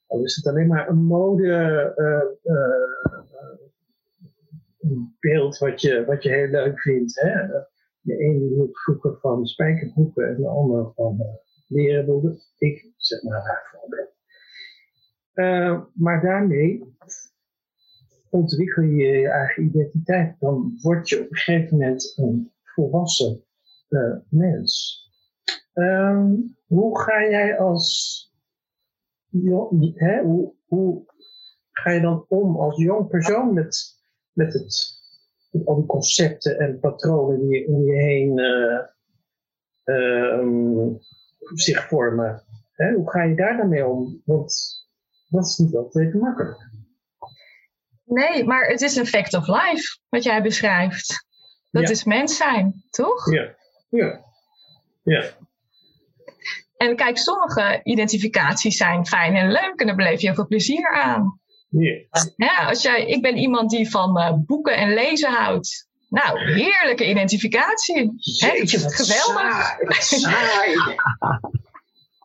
Al 0.06 0.22
is 0.22 0.36
het 0.36 0.46
alleen 0.46 0.66
maar 0.66 0.88
een 0.88 1.04
mode 1.04 1.92
uh, 1.96 2.22
een 4.78 5.16
beeld 5.20 5.58
wat 5.58 5.80
je, 5.80 6.04
wat 6.04 6.22
je 6.22 6.28
heel 6.28 6.48
leuk 6.48 6.80
vindt. 6.80 7.20
Hè? 7.20 7.46
De 8.00 8.16
ene 8.16 8.44
hield 8.44 8.80
vroeger 8.80 9.18
van 9.20 9.46
spijkerbroeken 9.46 10.28
en 10.28 10.36
de 10.36 10.48
andere 10.48 10.92
van 10.94 11.16
uh, 11.20 11.26
leren 11.68 12.04
broeken. 12.04 12.38
Ik 12.58 12.92
zeg 12.96 13.22
maar 13.22 13.40
haar 13.40 13.68
voorbeeld. 13.72 14.12
Uh, 15.34 15.84
maar 15.94 16.22
daarmee 16.22 16.96
ontwikkel 18.34 18.82
je 18.82 19.06
je 19.06 19.28
eigen 19.28 19.64
identiteit. 19.64 20.36
Dan 20.40 20.78
word 20.82 21.08
je 21.08 21.20
op 21.20 21.30
een 21.30 21.36
gegeven 21.36 21.78
moment 21.78 22.12
een 22.16 22.52
volwassen 22.62 23.44
uh, 23.88 24.16
mens. 24.28 25.02
Um, 25.74 26.56
hoe 26.66 27.00
ga 27.00 27.20
jij 27.20 27.58
als 27.58 28.22
hè, 29.94 30.22
hoe, 30.22 30.52
hoe 30.66 31.04
ga 31.72 31.90
je 31.90 32.00
dan 32.00 32.24
om 32.28 32.56
als 32.56 32.76
jong 32.76 33.08
persoon 33.08 33.54
met, 33.54 33.94
met, 34.32 34.52
het, 34.52 35.00
al 35.64 35.76
die 35.76 35.86
concepten 35.86 36.58
en 36.58 36.80
patronen 36.80 37.48
die 37.48 37.68
om 37.68 37.84
je 37.84 37.92
heen 37.92 38.38
uh, 38.38 38.80
uh, 39.84 40.94
zich 41.54 41.88
vormen? 41.88 42.42
Hè? 42.72 42.92
Hoe 42.92 43.10
ga 43.10 43.22
je 43.22 43.36
daar 43.36 43.56
dan 43.56 43.68
mee 43.68 43.86
om? 43.86 44.22
Want 44.24 44.54
dat 45.28 45.44
is 45.44 45.56
niet 45.56 45.76
altijd 45.76 46.14
makkelijk. 46.14 46.73
Nee, 48.04 48.44
maar 48.44 48.66
het 48.66 48.80
is 48.80 48.96
een 48.96 49.06
fact 49.06 49.34
of 49.34 49.46
life 49.46 49.98
wat 50.08 50.22
jij 50.22 50.42
beschrijft. 50.42 51.26
Dat 51.70 51.82
Ja. 51.82 51.88
is 51.90 52.04
mens 52.04 52.36
zijn, 52.36 52.84
toch? 52.90 53.32
Ja, 53.32 53.54
ja, 53.88 54.20
ja. 55.02 55.24
En 56.76 56.96
kijk, 56.96 57.18
sommige 57.18 57.80
identificaties 57.82 58.76
zijn 58.76 59.06
fijn 59.06 59.34
en 59.36 59.50
leuk 59.52 59.74
en 59.80 59.86
daar 59.86 59.96
beleef 59.96 60.20
je 60.20 60.26
heel 60.26 60.34
veel 60.34 60.46
plezier 60.46 60.90
aan. 60.92 61.40
ja. 61.68 62.02
Ja, 62.36 62.66
als 62.68 62.82
jij, 62.82 63.06
ik 63.06 63.22
ben 63.22 63.36
iemand 63.36 63.70
die 63.70 63.90
van 63.90 64.18
eh, 64.18 64.32
boeken 64.36 64.76
en 64.76 64.94
lezen 64.94 65.32
houdt. 65.32 65.88
Nou, 66.08 66.52
heerlijke 66.52 67.08
identificatie. 67.08 68.12
Het 68.38 68.94
geweldig. 68.94 69.76
Saai. 70.02 70.74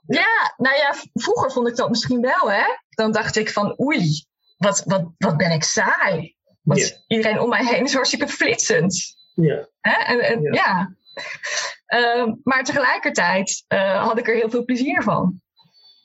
Ja, 0.07 0.53
nou 0.57 0.75
ja, 0.75 0.93
vroeger 1.13 1.51
vond 1.51 1.67
ik 1.67 1.75
dat 1.75 1.89
misschien 1.89 2.21
wel, 2.21 2.51
hè. 2.51 2.63
Dan 2.89 3.11
dacht 3.11 3.35
ik 3.35 3.49
van, 3.49 3.79
oei, 3.81 4.25
wat, 4.59 4.83
wat, 4.85 5.11
wat 5.17 5.37
ben 5.37 5.51
ik 5.51 5.63
saai. 5.63 6.35
Want 6.61 7.03
iedereen 7.07 7.39
om 7.39 7.49
mij 7.49 7.65
heen 7.65 7.83
is 7.83 7.93
hartstikke 7.93 8.27
flitsend. 8.27 9.17
Ja, 9.33 9.67
Hè? 9.81 9.91
En, 9.91 10.19
en, 10.19 10.41
Ja. 10.41 10.51
ja. 10.51 10.95
Ehm, 11.85 12.35
maar 12.43 12.63
tegelijkertijd 12.63 13.63
eh, 13.67 14.03
had 14.03 14.17
ik 14.17 14.27
er 14.27 14.35
heel 14.35 14.49
veel 14.49 14.65
plezier 14.65 15.03
van. 15.03 15.41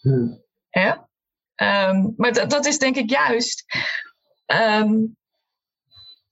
Hm. 0.01 0.35
Hè? 0.71 0.93
Ehm, 1.55 2.11
maar 2.17 2.33
dat, 2.33 2.51
dat 2.51 2.67
is 2.67 2.79
denk 2.79 2.97
ik 2.97 3.11
juist 3.11 3.65
ehm, 4.47 4.95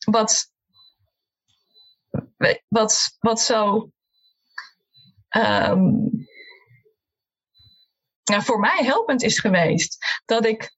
wat, 0.05 0.51
wat, 2.69 3.17
wat 3.19 3.41
zo 3.41 3.91
nou, 8.25 8.43
voor 8.43 8.61
mij 8.61 8.85
helpend 8.85 9.23
is 9.23 9.39
geweest. 9.39 10.21
Dat 10.25 10.47
ik 10.47 10.75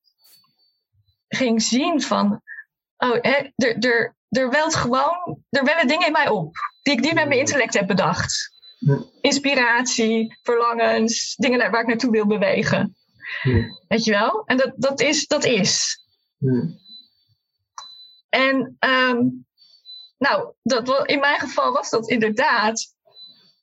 ging 1.35 1.63
zien 1.63 2.03
van, 2.03 2.43
oh, 2.97 3.19
hè, 3.21 3.51
er, 3.57 3.79
er, 3.79 4.17
er 4.29 4.51
welt 4.51 4.75
gewoon, 4.75 5.39
er 5.51 5.65
wellen 5.65 5.87
dingen 5.87 6.07
in 6.07 6.13
mij 6.13 6.29
op. 6.29 6.57
Die 6.83 6.93
ik 6.93 7.01
niet 7.01 7.15
met 7.15 7.29
mijn 7.29 7.41
intellect 7.41 7.75
heb 7.75 7.87
bedacht. 7.87 8.53
Inspiratie, 9.21 10.39
verlangens, 10.43 11.35
dingen 11.37 11.71
waar 11.71 11.81
ik 11.81 11.87
naartoe 11.87 12.11
wil 12.11 12.27
bewegen. 12.27 12.97
Weet 13.89 14.05
je 14.05 14.11
wel? 14.11 14.43
En 14.47 14.57
dat, 14.57 14.73
dat 14.77 15.01
is, 15.01 15.27
dat 15.27 15.45
is. 15.45 16.03
En 18.29 18.77
ehm, 18.79 19.29
nou, 20.19 20.53
dat, 20.63 21.09
in 21.09 21.21
mijn 21.21 21.41
geval 21.41 21.73
was 21.73 21.91
dat 21.91 22.09
inderdaad 22.09 22.95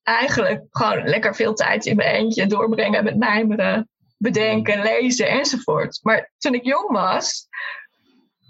eigenlijk 0.04 0.66
gewoon 0.70 1.04
lekker 1.04 1.36
veel 1.36 1.54
tijd 1.54 1.86
in 1.86 1.96
mijn 1.96 2.16
eentje 2.16 2.48
doorbrengen 2.48 3.04
met 3.04 3.18
mijmeren, 3.18 3.90
bedenken, 4.22 4.82
lezen 4.82 5.30
enzovoort. 5.30 6.00
Maar 6.02 6.32
toen 6.38 6.54
ik 6.54 6.66
jong 6.66 6.92
was, 6.92 7.48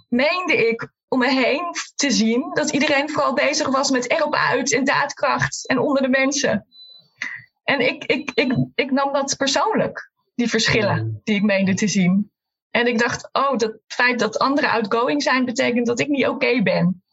meende 0.10 0.68
ik 0.68 0.92
om 1.08 1.20
me 1.20 1.30
heen 1.30 1.66
te 1.96 2.12
zien 2.12 2.50
dat 2.54 2.72
iedereen 2.72 3.10
vooral 3.10 3.34
bezig 3.34 3.68
was 3.68 3.90
met 3.90 4.12
erop 4.12 4.36
uit 4.36 4.74
en 4.74 4.84
daadkracht 4.84 5.68
en 5.68 5.80
onder 5.80 6.02
de 6.02 6.10
mensen. 6.10 6.66
En 7.64 7.80
ik, 7.80 8.04
ik, 8.04 8.32
ik, 8.34 8.56
ik 8.76 8.92
nam 8.92 9.14
dat 9.14 9.38
persoonlijk, 9.38 10.12
die 10.36 10.50
verschillen 10.50 11.22
die 11.24 11.36
ik 11.36 11.44
meende 11.44 11.74
te 11.74 11.88
zien. 11.88 12.32
En 12.70 12.88
ik 12.88 13.00
dacht, 13.00 13.30
oh, 13.32 13.58
dat 13.58 13.80
feit 13.88 14.20
dat 14.20 14.40
anderen 14.40 14.70
outgoing 14.70 15.24
zijn, 15.24 15.46
betekent 15.46 15.86
dat 15.86 16.00
ik 16.00 16.08
niet 16.08 16.28
oké 16.28 16.62
ben. 16.62 17.04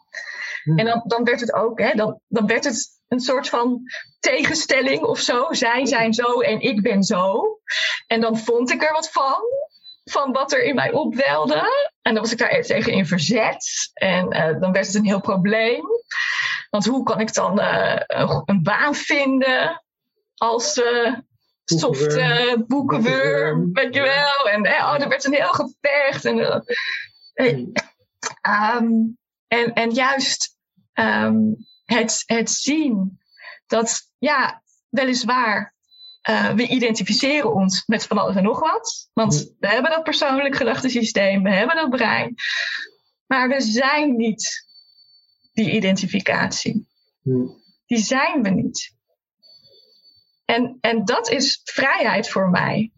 Hm. 0.69 0.79
En 0.79 0.85
dan, 0.85 1.03
dan 1.07 1.25
werd 1.25 1.41
het 1.41 1.53
ook, 1.53 1.81
hè, 1.81 1.95
dan, 1.95 2.21
dan 2.29 2.47
werd 2.47 2.65
het 2.65 3.01
een 3.09 3.21
soort 3.21 3.49
van 3.49 3.83
tegenstelling 4.21 5.03
of 5.03 5.19
zo. 5.19 5.47
Zij 5.51 5.87
zijn 5.87 6.15
zo 6.15 6.41
en 6.41 6.61
ik 6.61 6.83
ben 6.83 7.03
zo. 7.03 7.43
En 8.07 8.21
dan 8.21 8.39
vond 8.39 8.71
ik 8.71 8.83
er 8.83 8.93
wat 8.93 9.11
van, 9.11 9.43
van 10.05 10.33
wat 10.33 10.53
er 10.53 10.63
in 10.63 10.75
mij 10.75 10.93
opwelde. 10.93 11.89
En 12.03 12.15
dan 12.15 12.23
was 12.23 12.33
ik 12.33 12.39
daar 12.39 12.63
tegen 12.63 12.93
in 12.93 13.07
verzet. 13.07 13.91
En 13.95 14.31
eh, 14.31 14.61
dan 14.61 14.73
werd 14.73 14.87
het 14.87 14.95
een 14.95 15.05
heel 15.05 15.21
probleem. 15.21 15.85
Want 16.71 16.87
hoe 16.87 17.03
kan 17.03 17.21
ik 17.21 17.35
dan 17.35 17.61
eh, 17.61 18.01
een, 18.45 18.63
baan 18.63 18.95
vinden 18.95 19.85
als 20.35 20.83
eh 20.83 21.13
soft 21.65 22.19
boekenworm, 22.67 23.73
weet 23.73 23.95
je 23.95 24.01
wel. 24.01 24.49
En 24.49 24.65
eh, 24.65 24.85
oh, 24.85 25.03
er 25.03 25.09
werd 25.09 25.25
een 25.25 25.35
heel 25.35 25.53
gevecht. 25.53 26.25
En, 26.25 26.39
eh, 26.39 26.61
eh, 27.35 27.67
Ehm, 28.41 28.93
en, 29.49 29.73
en 29.73 29.91
juist 29.91 30.57
ehm, 30.99 31.37
het, 31.85 32.23
het 32.27 32.51
zien 32.51 33.21
dat, 33.67 34.11
ja, 34.19 34.63
weliswaar, 34.89 35.75
eh, 36.21 36.53
we 36.53 36.67
identificeren 36.67 37.55
ons 37.55 37.83
met 37.87 38.07
van 38.07 38.19
alles 38.19 38.37
en 38.37 38.43
nog 38.43 38.61
wat. 38.61 39.11
Want 39.13 39.55
we 39.59 39.69
hebben 39.69 39.91
dat 39.91 40.03
persoonlijk 40.03 40.57
gedachtesysteem, 40.57 41.43
we 41.43 41.51
hebben 41.51 41.77
dat 41.77 41.91
brein. 41.91 42.35
Maar 43.27 43.49
we 43.49 43.61
zijn 43.61 44.17
niet 44.17 44.67
die 45.53 45.71
identificatie. 45.71 46.87
Die 47.87 47.99
zijn 47.99 48.43
we 48.43 48.49
niet. 48.49 48.97
En, 50.45 50.77
en 50.81 51.05
dat 51.05 51.31
is 51.31 51.61
vrijheid 51.65 52.29
voor 52.29 52.51
mij. 52.51 52.93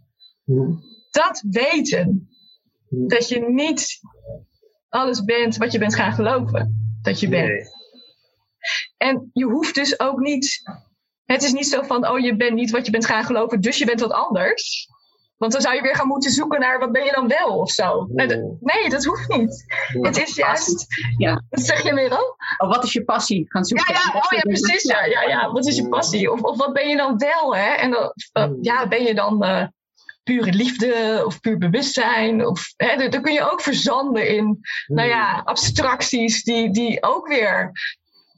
Dat 1.10 1.42
weten. 1.50 2.28
Dat 2.88 3.28
je 3.28 3.40
niet 3.40 4.00
alles 4.88 5.24
bent 5.24 5.56
wat 5.56 5.72
je 5.72 5.78
bent 5.78 5.94
gaan 5.94 6.12
geloven 6.12 6.80
dat 7.02 7.20
je 7.20 7.28
bent. 7.28 7.79
En 9.00 9.30
je 9.32 9.44
hoeft 9.44 9.74
dus 9.74 10.00
ook 10.00 10.18
niet. 10.18 10.62
Het 11.24 11.42
is 11.42 11.52
niet 11.52 11.68
zo 11.68 11.82
van, 11.82 12.08
oh, 12.08 12.18
je 12.18 12.36
bent 12.36 12.54
niet 12.54 12.70
wat 12.70 12.84
je 12.86 12.92
bent 12.92 13.06
gaan 13.06 13.24
geloven, 13.24 13.60
dus 13.60 13.78
je 13.78 13.84
bent 13.84 14.00
wat 14.00 14.12
anders. 14.12 14.88
Want 15.36 15.52
dan 15.52 15.60
zou 15.60 15.74
je 15.74 15.82
weer 15.82 15.94
gaan 15.94 16.06
moeten 16.06 16.30
zoeken 16.30 16.60
naar 16.60 16.78
wat 16.78 16.92
ben 16.92 17.04
je 17.04 17.12
dan 17.12 17.28
wel 17.28 17.58
of 17.58 17.70
zo. 17.70 18.06
Nee, 18.08 18.26
dat, 18.26 18.38
nee, 18.60 18.88
dat 18.88 19.04
hoeft 19.04 19.28
niet. 19.36 19.64
Het 20.00 20.18
is 20.18 20.34
juist. 20.34 20.86
Ja. 21.16 21.42
Wat 21.50 21.60
zeg 21.60 21.82
je, 21.82 21.92
Merel? 21.92 22.36
Oh, 22.58 22.68
wat 22.68 22.84
is 22.84 22.92
je 22.92 23.04
passie? 23.04 23.44
Gaan 23.48 23.62
Ja, 23.62 23.68
zoeken. 23.68 23.94
ja, 23.94 24.18
oh 24.20 24.30
ja, 24.30 24.40
precies. 24.40 24.82
Ja, 24.82 25.04
ja, 25.04 25.22
ja. 25.22 25.52
Wat 25.52 25.66
is 25.66 25.76
je 25.76 25.88
passie? 25.88 26.32
Of, 26.32 26.40
of 26.40 26.56
wat 26.56 26.72
ben 26.72 26.88
je 26.88 26.96
dan 26.96 27.18
wel? 27.18 27.56
Hè? 27.56 27.70
En 27.74 27.90
dan, 27.90 28.12
eh, 28.32 28.50
ja, 28.60 28.88
ben 28.88 29.02
je 29.02 29.14
dan 29.14 29.44
eh, 29.44 29.66
pure 30.22 30.52
liefde 30.52 31.22
of 31.26 31.40
puur 31.40 31.58
bewustzijn? 31.58 32.46
Of, 32.46 32.72
hè, 32.76 33.08
daar 33.08 33.20
kun 33.20 33.32
je 33.32 33.50
ook 33.50 33.60
verzanden 33.60 34.28
in 34.28 34.60
nou 34.86 35.08
ja, 35.08 35.42
abstracties 35.44 36.42
die, 36.42 36.70
die 36.70 37.02
ook 37.02 37.28
weer 37.28 37.72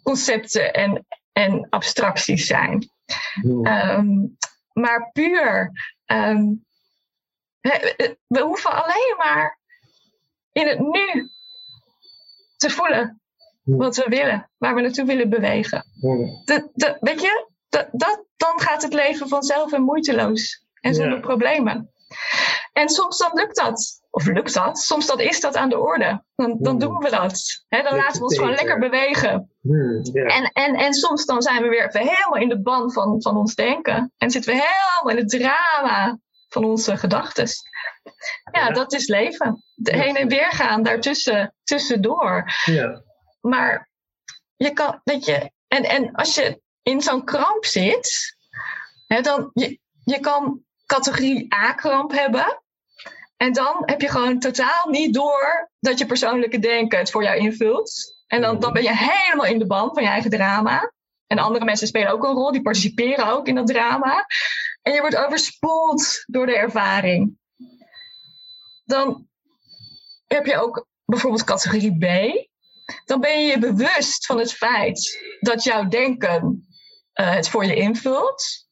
concepten 0.03 0.72
en, 0.72 1.07
en 1.32 1.66
abstracties 1.70 2.46
zijn. 2.46 2.90
Hmm. 3.40 3.66
Ehm, 3.66 4.26
maar 4.72 5.11
puur, 5.12 5.72
ehm, 6.05 6.44
we, 7.61 8.16
we 8.26 8.40
hoeven 8.40 8.70
alleen 8.84 9.14
maar 9.18 9.59
in 10.53 10.66
het 10.68 10.78
nu 10.78 11.30
te 12.57 12.70
voelen 12.70 13.16
Hmm. 13.64 13.76
wat 13.76 13.96
we 13.96 14.05
willen, 14.09 14.50
waar 14.59 14.74
we 14.74 14.80
naartoe 14.80 15.05
willen 15.05 15.28
bewegen. 15.30 15.84
Hmm. 16.00 16.42
De, 16.44 16.70
de, 16.74 16.96
weet 17.00 17.20
je, 17.20 17.48
dat, 17.68 17.88
dat, 17.92 18.24
dan 18.36 18.61
gaat 18.61 18.82
het 18.82 18.92
leven 18.92 19.28
vanzelf 19.28 19.72
en 19.72 19.82
moeiteloos 19.82 20.64
en 20.80 20.94
zonder 20.94 21.14
Ja. 21.14 21.20
problemen. 21.20 21.90
En 22.72 22.88
soms 22.88 23.18
dan 23.18 23.30
lukt 23.34 23.57
dat. 23.57 24.01
Of 24.14 24.26
lukt 24.26 24.54
dat? 24.54 24.78
Soms 24.78 25.06
dan 25.06 25.20
is 25.20 25.40
dat 25.40 25.56
aan 25.56 25.68
de 25.68 25.78
orde. 25.78 26.24
Dan, 26.36 26.56
dan 26.60 26.70
Hmm. 26.70 26.78
doen 26.78 26.98
we 26.98 27.10
dat. 27.10 27.64
Dan 27.68 27.96
laten 27.96 28.18
we 28.18 28.24
ons 28.24 28.36
gewoon 28.36 28.54
lekker 28.54 28.78
bewegen. 28.78 29.50
Hmm. 29.60 30.02
En, 30.12 30.44
en, 30.52 30.74
en 30.74 30.92
soms 30.94 31.24
dan 31.26 31.42
zijn 31.42 31.62
we 31.62 31.68
weer 31.68 31.86
even 31.88 32.00
helemaal 32.00 32.36
in 32.40 32.48
de 32.48 32.60
ban 32.62 32.92
van, 32.92 33.22
van 33.22 33.36
ons 33.36 33.54
denken. 33.54 34.12
En 34.18 34.30
zitten 34.30 34.52
we 34.54 34.60
helemaal 34.60 35.16
in 35.16 35.22
het 35.22 35.28
drama 35.28 36.18
van 36.48 36.64
onze 36.64 36.96
gedachten. 36.96 37.46
Ja, 38.52 38.60
Ja. 38.66 38.70
dat 38.70 38.92
is 38.92 39.06
leven. 39.06 39.64
De 39.74 39.96
heen 39.96 40.16
en 40.16 40.28
weer 40.28 40.50
gaan 40.52 40.82
daartussen 40.82 41.54
tussendoor. 41.62 42.44
ja. 42.64 43.02
Maar 43.40 43.90
je 44.56 44.70
kan, 44.72 45.00
weet 45.04 45.24
je, 45.24 45.50
en, 45.68 45.82
en 45.84 46.12
als 46.12 46.34
je 46.34 46.60
in 46.82 47.00
zo'n 47.00 47.24
kramp 47.24 47.64
zit, 47.64 48.36
hè, 49.06 49.20
dan 49.20 49.50
je, 49.52 49.78
je 50.04 50.20
kan 50.20 50.60
categorie 50.86 51.54
A-kramp 51.54 52.12
hebben. 52.12 52.61
En 53.43 53.53
dan 53.53 53.82
heb 53.84 54.01
je 54.01 54.09
gewoon 54.09 54.38
totaal 54.38 54.88
niet 54.88 55.14
door 55.14 55.70
dat 55.80 55.99
je 55.99 56.07
persoonlijke 56.07 56.59
denken 56.59 56.99
het 56.99 57.11
voor 57.11 57.22
jou 57.22 57.38
invult. 57.38 58.22
En 58.26 58.40
dan, 58.40 58.61
dan 58.61 58.72
ben 58.72 58.82
je 58.82 58.97
helemaal 58.97 59.47
in 59.47 59.59
de 59.59 59.66
band 59.66 59.93
van 59.93 60.03
je 60.03 60.09
eigen 60.09 60.30
drama. 60.30 60.93
En 61.26 61.38
andere 61.38 61.64
mensen 61.64 61.86
spelen 61.86 62.12
ook 62.12 62.24
een 62.24 62.34
rol, 62.34 62.53
die 62.53 62.62
participeren 62.62 63.26
ook 63.26 63.47
in 63.47 63.55
dat 63.55 63.66
drama. 63.66 64.26
En 64.82 64.93
je 64.93 65.01
wordt 65.01 65.16
overspoeld 65.16 66.24
door 66.26 66.47
de 66.47 66.57
ervaring. 66.57 67.38
Dan 68.84 69.28
heb 70.26 70.47
je 70.47 70.61
ook 70.61 70.86
bijvoorbeeld 71.05 71.45
categorie 71.45 71.99
B 71.99 72.05
dan 73.05 73.20
ben 73.20 73.40
je 73.40 73.51
je 73.51 73.59
bewust 73.59 74.26
van 74.26 74.38
het 74.38 74.53
feit 74.53 75.20
dat 75.40 75.62
jouw 75.62 75.88
denken 75.88 76.68
eh, 77.12 77.34
het 77.34 77.49
voor 77.49 77.64
je 77.64 77.74
invult. 77.74 78.66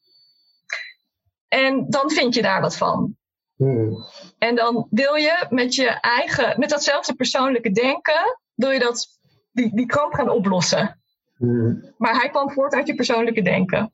En 1.47 1.85
dan 1.89 2.09
vind 2.09 2.35
je 2.35 2.41
daar 2.41 2.61
wat 2.61 2.77
van. 2.77 3.17
Hmm. 3.61 4.05
En 4.37 4.55
dan 4.55 4.87
wil 4.89 5.15
je 5.15 5.45
met 5.49 5.75
je 5.75 5.87
eigen, 5.87 6.59
met 6.59 6.69
datzelfde 6.69 7.13
persoonlijke 7.13 7.71
denken, 7.71 8.39
wil 8.53 8.69
je 8.69 8.79
dat, 8.79 9.07
die, 9.51 9.75
die 9.75 9.85
kramp 9.85 10.13
gaan 10.13 10.29
oplossen. 10.29 11.01
Hmm. 11.37 11.93
Maar 11.97 12.15
hij 12.15 12.29
kwam 12.29 12.51
voort 12.51 12.73
uit 12.73 12.87
je 12.87 12.95
persoonlijke 12.95 13.41
denken. 13.41 13.93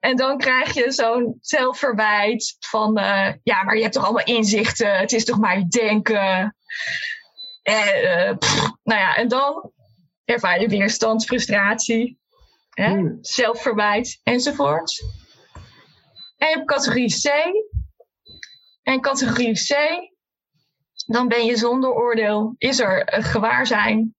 En 0.00 0.16
dan 0.16 0.38
krijg 0.38 0.74
je 0.74 0.92
zo'n 0.92 1.38
zelfverwijt 1.40 2.56
van, 2.58 2.98
eh, 2.98 3.32
ja, 3.42 3.62
maar 3.62 3.76
je 3.76 3.82
hebt 3.82 3.94
toch 3.94 4.04
allemaal 4.04 4.24
inzichten, 4.24 4.98
het 4.98 5.12
is 5.12 5.24
toch 5.24 5.38
maar 5.38 5.58
je 5.58 5.66
denken. 5.68 6.56
Eh, 7.62 8.28
eh, 8.28 8.38
pff, 8.38 8.70
nou 8.82 9.00
ja, 9.00 9.16
en 9.16 9.28
dan 9.28 9.72
ervaar 10.24 10.60
je 10.60 10.68
weerstand, 10.68 11.24
frustratie, 11.24 12.18
hè, 12.70 12.90
Hmm. 12.90 13.18
zelfverwijt 13.20 14.20
enzovoort. 14.22 15.04
En 16.38 16.48
je 16.48 16.54
hebt 16.54 16.66
categorie 16.66 17.14
C. 17.14 17.28
En 18.88 19.00
categorie 19.00 19.52
C, 19.52 19.74
dan 21.06 21.28
ben 21.28 21.44
je 21.44 21.56
zonder 21.56 21.92
oordeel, 21.92 22.54
is 22.58 22.78
er 22.78 23.16
een 23.16 23.22
gewaarzijn 23.22 24.14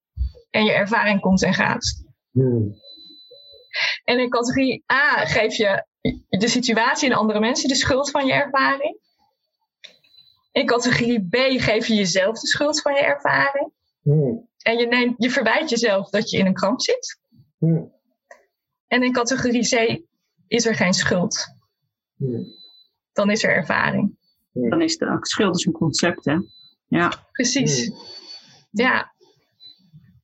en 0.50 0.64
je 0.66 0.72
ervaring 0.72 1.22
komt 1.22 1.44
en 1.44 1.54
gaat. 1.54 2.04
Hmm. 2.32 2.76
En 4.04 4.20
in 4.20 4.30
categorie 4.30 4.84
A 4.92 5.26
geef 5.26 5.56
je 5.56 5.86
de 6.30 6.48
situatie 6.48 7.10
en 7.10 7.16
andere 7.16 7.40
mensen 7.40 7.70
de 7.70 7.76
schuld 7.76 8.12
van 8.12 8.26
je 8.26 8.34
ervaring. 8.34 9.00
In 10.52 10.66
categorie 10.66 11.28
B 11.28 11.36
geef 11.62 11.88
je 11.88 11.96
jezelf 11.96 12.40
de 12.40 12.48
schuld 12.48 12.82
van 12.82 12.94
je 12.94 13.02
ervaring. 13.02 13.72
Hmm. 14.02 14.50
En 14.62 14.78
je, 14.78 14.88
neemt, 14.88 15.16
je 15.18 15.30
verwijt 15.30 15.70
jezelf 15.70 16.10
dat 16.10 16.30
je 16.30 16.38
in 16.38 16.46
een 16.46 16.54
kramp 16.54 16.82
zit. 16.82 17.20
Hmm. 17.58 17.94
En 18.88 19.04
in 19.04 19.14
categorie 19.14 19.68
C 19.68 20.04
is 20.48 20.66
er 20.66 20.76
geen 20.76 20.94
schuld. 20.94 21.46
Dan 23.12 23.30
is 23.30 23.44
er 23.44 23.56
ervaring. 23.56 24.18
Dan 24.70 24.82
is 24.82 24.98
de 24.98 25.18
schuld 25.22 25.54
dus 25.54 25.66
een 25.66 25.72
concept, 25.72 26.26
hè. 26.26 26.38
Ja. 26.88 27.12
Precies. 27.32 27.92
Ja, 28.72 29.14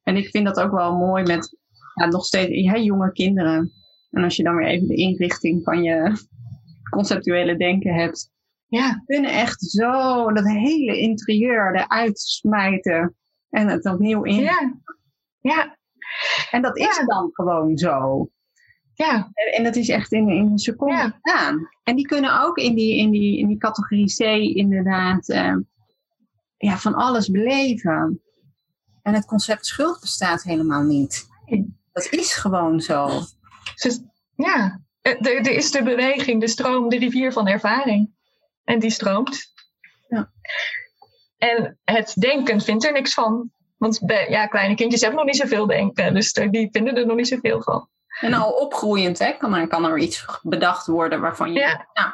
En 0.04 0.16
ik 0.16 0.30
vind 0.30 0.46
dat 0.46 0.60
ook 0.60 0.72
wel 0.72 0.98
mooi 0.98 1.24
met 1.24 1.58
ja, 1.94 2.06
nog 2.06 2.26
steeds 2.26 2.52
ja, 2.52 2.78
jonge 2.78 3.12
kinderen. 3.12 3.72
En 4.12 4.24
als 4.24 4.36
je 4.36 4.44
dan 4.44 4.56
weer 4.56 4.68
even 4.68 4.88
de 4.88 4.96
inrichting 4.96 5.64
van 5.64 5.84
je 5.84 6.12
conceptuele 6.90 7.58
denken 7.58 7.94
hebt. 7.94 8.32
ja, 8.68 9.02
kunnen 9.06 9.32
echt 9.32 9.62
zo 9.62 10.32
dat 10.32 10.46
hele 10.48 10.98
interieur 11.00 11.76
eruit 11.76 12.20
smijten. 12.20 13.16
En 13.50 13.68
het 13.68 13.86
opnieuw 13.86 14.24
in. 14.24 14.36
ja. 14.36 14.74
Ja, 15.40 15.78
En 16.52 16.62
dat 16.62 16.78
is 16.78 16.98
Ja. 16.98 17.06
dan 17.06 17.30
gewoon 17.34 17.78
zo. 17.78 18.30
Ja, 18.96 19.32
En, 19.34 19.64
dat 19.64 19.76
is 19.76 19.90
echt 19.90 20.12
in, 20.12 20.30
in 20.30 20.46
een 20.46 20.58
seconde 20.60 20.94
Ja. 20.96 21.20
gedaan. 21.22 21.70
En 21.84 21.96
die 21.96 22.06
kunnen 22.08 22.42
ook 22.42 22.58
in 22.58 22.76
die, 22.76 22.98
in 22.98 23.10
die, 23.12 23.38
in 23.38 23.48
die 23.48 23.58
categorie 23.58 24.14
C 24.16 24.20
inderdaad 24.56 25.30
eh, 25.30 25.56
ja, 26.58 26.78
van 26.78 26.94
alles 26.94 27.30
beleven. 27.30 28.22
En 29.02 29.14
het 29.14 29.26
concept 29.26 29.66
schuld 29.66 30.00
bestaat 30.00 30.44
helemaal 30.44 30.84
niet. 30.84 31.28
Dat 31.94 32.08
is 32.12 32.34
gewoon 32.34 32.82
zo. 32.82 33.08
Dus, 33.84 34.00
ja. 34.36 34.82
Eh, 35.02 35.12
Er, 35.20 35.36
er 35.38 35.52
is 35.52 35.72
de 35.72 35.84
beweging, 35.84 36.42
de 36.42 36.48
stroom, 36.48 36.90
de 36.90 36.98
rivier 36.98 37.32
van 37.34 37.48
ervaring. 37.48 38.14
En 38.64 38.80
die 38.80 38.90
stroomt. 38.90 39.54
Ja. 40.08 40.32
En 41.38 41.78
het 41.84 42.14
denken 42.20 42.62
vindt 42.62 42.86
er 42.86 42.92
niks 42.92 43.14
van. 43.14 43.52
Want 43.78 44.02
bij, 44.06 44.30
ja, 44.30 44.48
kleine 44.48 44.76
kindjes 44.76 45.02
hebben 45.02 45.20
nog 45.20 45.28
niet 45.28 45.42
zoveel 45.42 45.66
denken. 45.68 46.14
Dus 46.14 46.34
er- 46.36 46.52
die 46.52 46.68
vinden 46.72 46.96
er 46.96 47.06
nog 47.06 47.16
niet 47.16 47.28
zoveel 47.28 47.62
van. 47.62 47.90
En 48.20 48.34
al 48.34 48.52
opgroeiend 48.52 49.20
hè, 49.20 49.32
kan, 49.32 49.56
er, 49.56 49.68
kan 49.68 49.86
er 49.86 49.98
iets 49.98 50.26
bedacht 50.44 50.88
worden 50.88 51.22
waarvan 51.22 51.54
je... 51.54 51.60
Ja. 51.60 51.88
Nou, 51.94 52.10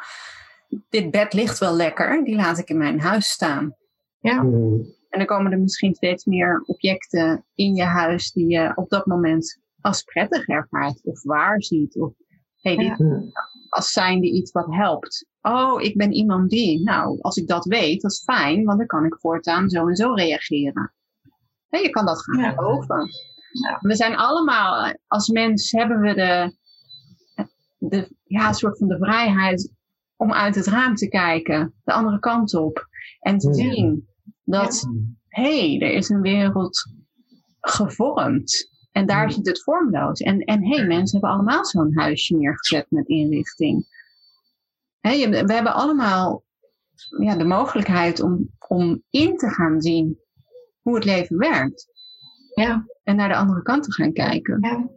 dit 0.90 1.12
bed 1.12 1.34
ligt 1.34 1.60
wel 1.60 1.74
lekker, 1.76 2.24
die 2.24 2.36
laat 2.36 2.58
ik 2.58 2.70
in 2.70 2.78
mijn 2.78 3.00
huis 3.00 3.30
staan. 3.30 3.76
Hmm. 4.20 4.74
En 5.10 5.18
dan 5.20 5.26
komen 5.26 5.52
er 5.52 5.60
misschien 5.60 5.94
steeds 5.94 6.26
meer 6.26 6.64
objecten 6.66 7.46
in 7.56 7.76
je 7.76 7.84
huis 7.84 8.32
die 8.32 8.48
je 8.48 8.72
op 8.76 8.90
dat 8.90 9.06
moment 9.06 9.60
als 9.82 10.04
prettig 10.04 10.48
ervaart 10.48 11.04
of 11.04 11.24
waar 11.24 11.64
ziet. 11.64 12.00
Of 12.00 12.14
hey, 12.62 12.76
dit 12.76 12.98
Ja. 12.98 13.24
Als 13.70 13.92
zijnde 13.92 14.28
iets 14.28 14.52
wat 14.52 14.68
helpt. 14.70 15.26
Oh, 15.42 15.82
ik 15.82 15.98
ben 15.98 16.12
iemand 16.12 16.50
die. 16.50 16.84
Nou, 16.84 17.22
als 17.22 17.38
ik 17.38 17.48
dat 17.48 17.66
weet, 17.66 18.02
dat 18.02 18.12
is 18.12 18.24
fijn, 18.24 18.64
want 18.66 18.78
dan 18.78 18.88
kan 18.88 19.06
ik 19.06 19.18
voortaan 19.20 19.70
zo 19.70 19.88
en 19.88 19.96
zo 19.96 20.14
reageren. 20.14 20.94
Hè, 21.68 21.78
je 21.80 21.90
kan 21.90 22.06
dat 22.06 22.24
gaan 22.24 22.40
Ja. 22.40 22.52
geloven. 22.52 22.98
Ja. 22.98 23.06
We 23.82 23.96
zijn 23.96 24.16
allemaal, 24.16 24.94
als 25.08 25.28
mens 25.28 25.72
hebben 25.72 26.00
we 26.00 26.14
de, 26.14 26.56
de 27.78 28.16
ja, 28.24 28.54
soort 28.54 28.78
van 28.78 28.88
de 28.88 28.98
vrijheid 28.98 29.72
om 30.16 30.34
uit 30.34 30.56
het 30.56 30.66
raam 30.68 30.96
te 30.96 31.08
kijken, 31.08 31.74
de 31.84 31.94
andere 31.94 32.20
kant 32.20 32.54
op. 32.56 32.88
En 33.20 33.38
te 33.38 33.48
Ja. 33.48 33.54
zien 33.54 34.08
dat, 34.44 34.88
hé, 35.28 35.78
hey, 35.78 35.88
er 35.88 35.94
is 35.96 36.10
een 36.10 36.22
wereld 36.22 36.88
gevormd. 37.60 38.70
En 38.92 39.06
daar 39.06 39.28
Ja. 39.28 39.34
zit 39.34 39.48
het 39.48 39.64
vormloos. 39.64 40.20
En, 40.20 40.40
en 40.40 40.64
hé, 40.64 40.76
hey, 40.76 40.88
mensen 40.88 41.20
hebben 41.20 41.38
allemaal 41.38 41.66
zo'n 41.66 41.98
huisje 41.98 42.36
neergezet 42.36 42.86
met 42.90 43.08
inrichting. 43.08 43.86
Je- 45.02 45.30
we 45.46 45.54
hebben 45.54 45.74
allemaal 45.74 46.44
ja, 47.20 47.36
de 47.36 47.44
mogelijkheid 47.44 48.20
om, 48.22 48.50
om 48.68 49.04
in 49.10 49.38
te 49.38 49.50
gaan 49.50 49.82
zien 49.82 50.20
hoe 50.82 50.96
het 50.96 51.06
leven 51.06 51.38
werkt. 51.38 51.88
Ja. 52.54 52.86
En 53.04 53.16
naar 53.16 53.30
de 53.30 53.36
andere 53.36 53.62
kant 53.62 53.84
te 53.84 53.94
gaan 53.94 54.14
kijken. 54.14 54.58
Ja. 54.62 54.90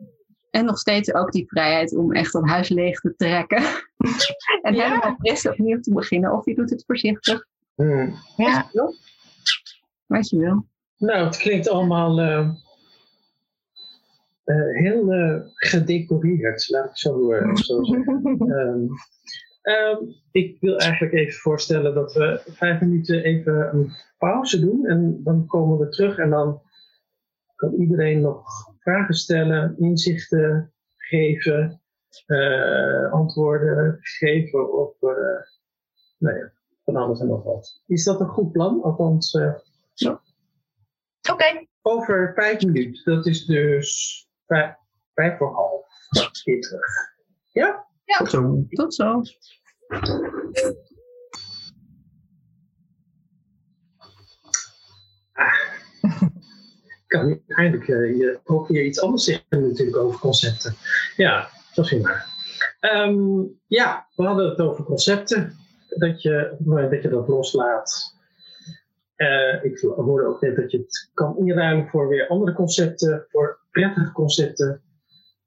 En 0.50 0.64
nog 0.64 0.78
steeds 0.78 1.14
ook 1.14 1.32
die 1.32 1.48
vrijheid 1.48 1.96
om 1.96 2.12
echt 2.12 2.32
het 2.32 2.48
huis 2.48 2.68
leeg 2.68 3.00
te 3.00 3.14
trekken. 3.16 3.62
en 4.62 4.74
Ja. 4.74 4.82
helemaal 4.88 5.16
fris 5.18 5.48
opnieuw 5.48 5.80
te 5.80 5.92
beginnen. 5.92 6.32
Of 6.32 6.44
je 6.44 6.54
doet 6.54 6.70
het 6.70 6.84
voorzichtig. 6.86 7.46
Hmm. 7.74 8.14
Ja. 8.36 8.54
Wat 8.56 8.72
je 8.72 8.78
wil. 8.78 8.94
Wat 10.06 10.28
je 10.28 10.38
wil. 10.38 10.66
Nou, 10.96 11.24
het 11.24 11.36
klinkt 11.36 11.68
allemaal 11.68 12.20
eh, 12.20 12.48
eh, 14.44 14.80
heel 14.82 15.12
eh, 15.12 15.40
gedecoreerd, 15.54 16.68
laat 16.70 16.84
ik 16.84 16.96
zo, 16.96 17.32
eh, 17.32 17.54
zo 17.54 17.84
zeggen. 17.84 18.22
Ehm, 18.38 18.86
ehm, 19.62 19.96
ik 20.32 20.56
wil 20.60 20.78
eigenlijk 20.78 21.12
even 21.12 21.40
voorstellen 21.40 21.94
dat 21.94 22.12
we 22.12 22.42
vijf 22.46 22.80
minuten 22.80 23.22
even 23.22 23.74
een 23.74 23.92
pauze 24.18 24.60
doen. 24.60 24.86
En 24.86 25.20
dan 25.22 25.46
komen 25.46 25.78
we 25.78 25.88
terug 25.88 26.18
en 26.18 26.30
dan 26.30 26.60
kan 27.70 27.80
iedereen 27.80 28.20
nog 28.20 28.46
vragen 28.78 29.14
stellen, 29.14 29.78
inzichten 29.78 30.72
geven, 30.96 31.82
eh, 32.26 33.12
antwoorden 33.12 33.98
geven 34.00 34.72
op 34.72 34.96
nou 36.18 36.38
ja, 36.38 36.52
van 36.84 36.96
alles 36.96 37.20
en 37.20 37.26
nog 37.26 37.42
wat. 37.42 37.82
Is 37.86 38.04
dat 38.04 38.20
een 38.20 38.28
goed 38.28 38.52
plan? 38.52 38.82
Althans, 38.82 39.34
eh, 39.34 39.54
Oké. 41.32 41.66
over 41.82 42.32
vijf 42.34 42.64
minuten. 42.64 43.14
Dat 43.14 43.26
is 43.26 43.44
dus 43.44 44.26
vijf, 44.46 44.74
vijf 45.14 45.38
voor 45.38 45.54
half. 45.54 45.86
Terug. 46.42 47.14
Ja? 47.52 47.86
Ja. 48.04 48.16
Tot 48.16 48.30
zo. 48.30 48.64
Tot 48.68 48.94
zo. 48.94 49.22
Kan 57.18 57.40
eindelijk 57.46 57.88
uh, 57.88 58.16
je 58.18 58.40
ook 58.44 58.68
weer 58.68 58.84
iets 58.84 59.00
anders 59.00 59.24
zeggen 59.24 59.68
natuurlijk 59.68 59.96
over 59.96 60.20
concepten. 60.20 60.74
Ja, 61.16 61.48
dat 61.74 61.88
vind 61.88 62.00
ik 62.00 62.06
maar. 62.06 62.32
Ja, 63.66 64.06
we 64.16 64.24
hadden 64.24 64.48
het 64.48 64.60
over 64.60 64.84
concepten. 64.84 65.52
Dat 65.88 66.22
je, 66.22 66.56
dat, 66.58 67.02
je 67.02 67.08
dat 67.08 67.28
loslaat. 67.28 68.14
Uh, 69.16 69.64
ik 69.64 69.80
hoorde 69.80 70.26
ook 70.26 70.40
net 70.40 70.56
dat 70.56 70.70
je 70.70 70.78
het 70.78 71.10
kan 71.14 71.38
inruimen 71.38 71.88
voor 71.88 72.08
weer 72.08 72.28
andere 72.28 72.52
concepten, 72.52 73.26
voor 73.28 73.58
prettige 73.70 74.12
concepten. 74.12 74.82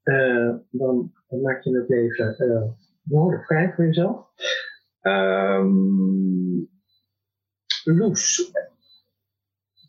Uh, 0.04 0.54
dan, 0.70 1.12
maak 1.28 1.62
je 1.62 1.76
het 1.76 1.88
leven 1.88 2.76
behoorlijk 3.02 3.44
vrij 3.44 3.72
voor 3.74 3.84
jezelf. 3.84 4.26
Um, 5.02 6.68
Loes, 7.84 8.52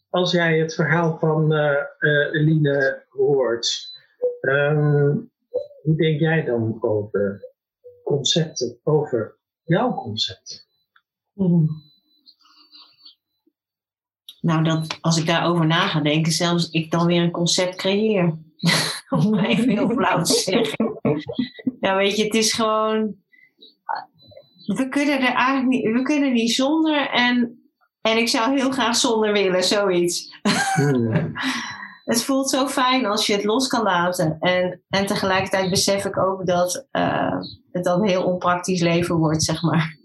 als 0.09 0.31
jij 0.31 0.59
het 0.59 0.73
verhaal 0.73 1.17
van 1.19 1.53
uh, 1.53 1.71
uh, 1.99 2.33
Eline 2.33 3.05
hoort, 3.09 3.97
um, 4.41 5.31
hoe 5.81 5.95
denk 5.95 6.19
jij 6.19 6.43
dan 6.43 6.77
over 6.79 7.53
concepten, 8.03 8.79
over 8.83 9.37
jouw 9.63 9.93
concept? 9.93 10.67
Hmm. 11.33 11.67
Nou, 14.41 14.63
dat, 14.63 14.97
als 15.01 15.17
ik 15.17 15.25
daarover 15.25 15.65
na 15.65 15.87
ga 15.87 15.99
denken, 16.01 16.31
zelfs 16.31 16.69
ik 16.69 16.91
dan 16.91 17.05
weer 17.05 17.21
een 17.21 17.31
concept 17.31 17.75
creëer. 17.75 18.37
Om 19.09 19.35
even 19.35 19.69
heel 19.69 19.89
flauw 19.89 20.21
te 20.21 20.33
zeggen. 20.33 20.99
Ja, 21.79 21.95
weet 21.95 22.17
je, 22.17 22.23
het 22.23 22.33
is 22.33 22.53
gewoon. 22.53 23.15
We 24.65 24.89
kunnen 24.89 25.21
er 25.21 25.33
eigenlijk 25.33 25.67
niet, 25.67 25.83
we 25.83 26.01
kunnen 26.01 26.33
niet 26.33 26.51
zonder. 26.51 27.09
En 27.09 27.58
en 28.09 28.17
ik 28.17 28.27
zou 28.27 28.57
heel 28.57 28.71
graag 28.71 28.95
zonder 28.95 29.33
willen, 29.33 29.63
zoiets. 29.63 30.39
Hmm. 30.73 31.33
het 32.11 32.23
voelt 32.23 32.49
zo 32.49 32.67
fijn 32.67 33.05
als 33.05 33.27
je 33.27 33.33
het 33.33 33.43
los 33.43 33.67
kan 33.67 33.83
laten. 33.83 34.37
En, 34.39 34.81
en 34.89 35.05
tegelijkertijd 35.05 35.69
besef 35.69 36.05
ik 36.05 36.17
ook 36.17 36.45
dat 36.45 36.87
uh, 36.91 37.41
het 37.71 37.83
dan 37.83 38.01
een 38.01 38.07
heel 38.07 38.23
onpraktisch 38.23 38.81
leven 38.81 39.15
wordt, 39.15 39.43
zeg 39.43 39.61
maar. 39.61 39.97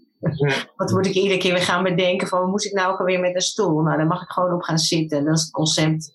Wat 0.75 0.91
moet 0.91 1.05
ik 1.05 1.13
iedere 1.13 1.39
keer 1.39 1.53
weer 1.53 1.61
gaan 1.61 1.83
bedenken 1.83 2.27
van, 2.27 2.49
moest 2.49 2.65
ik 2.65 2.73
nou 2.73 2.93
ook 2.93 3.05
weer 3.05 3.19
met 3.19 3.35
een 3.35 3.41
stoel? 3.41 3.81
Nou, 3.81 3.97
dan 3.97 4.07
mag 4.07 4.21
ik 4.21 4.29
gewoon 4.29 4.53
op 4.53 4.61
gaan 4.61 4.77
zitten. 4.77 5.25
Dat 5.25 5.35
is 5.35 5.41
het 5.41 5.51
concept. 5.51 6.13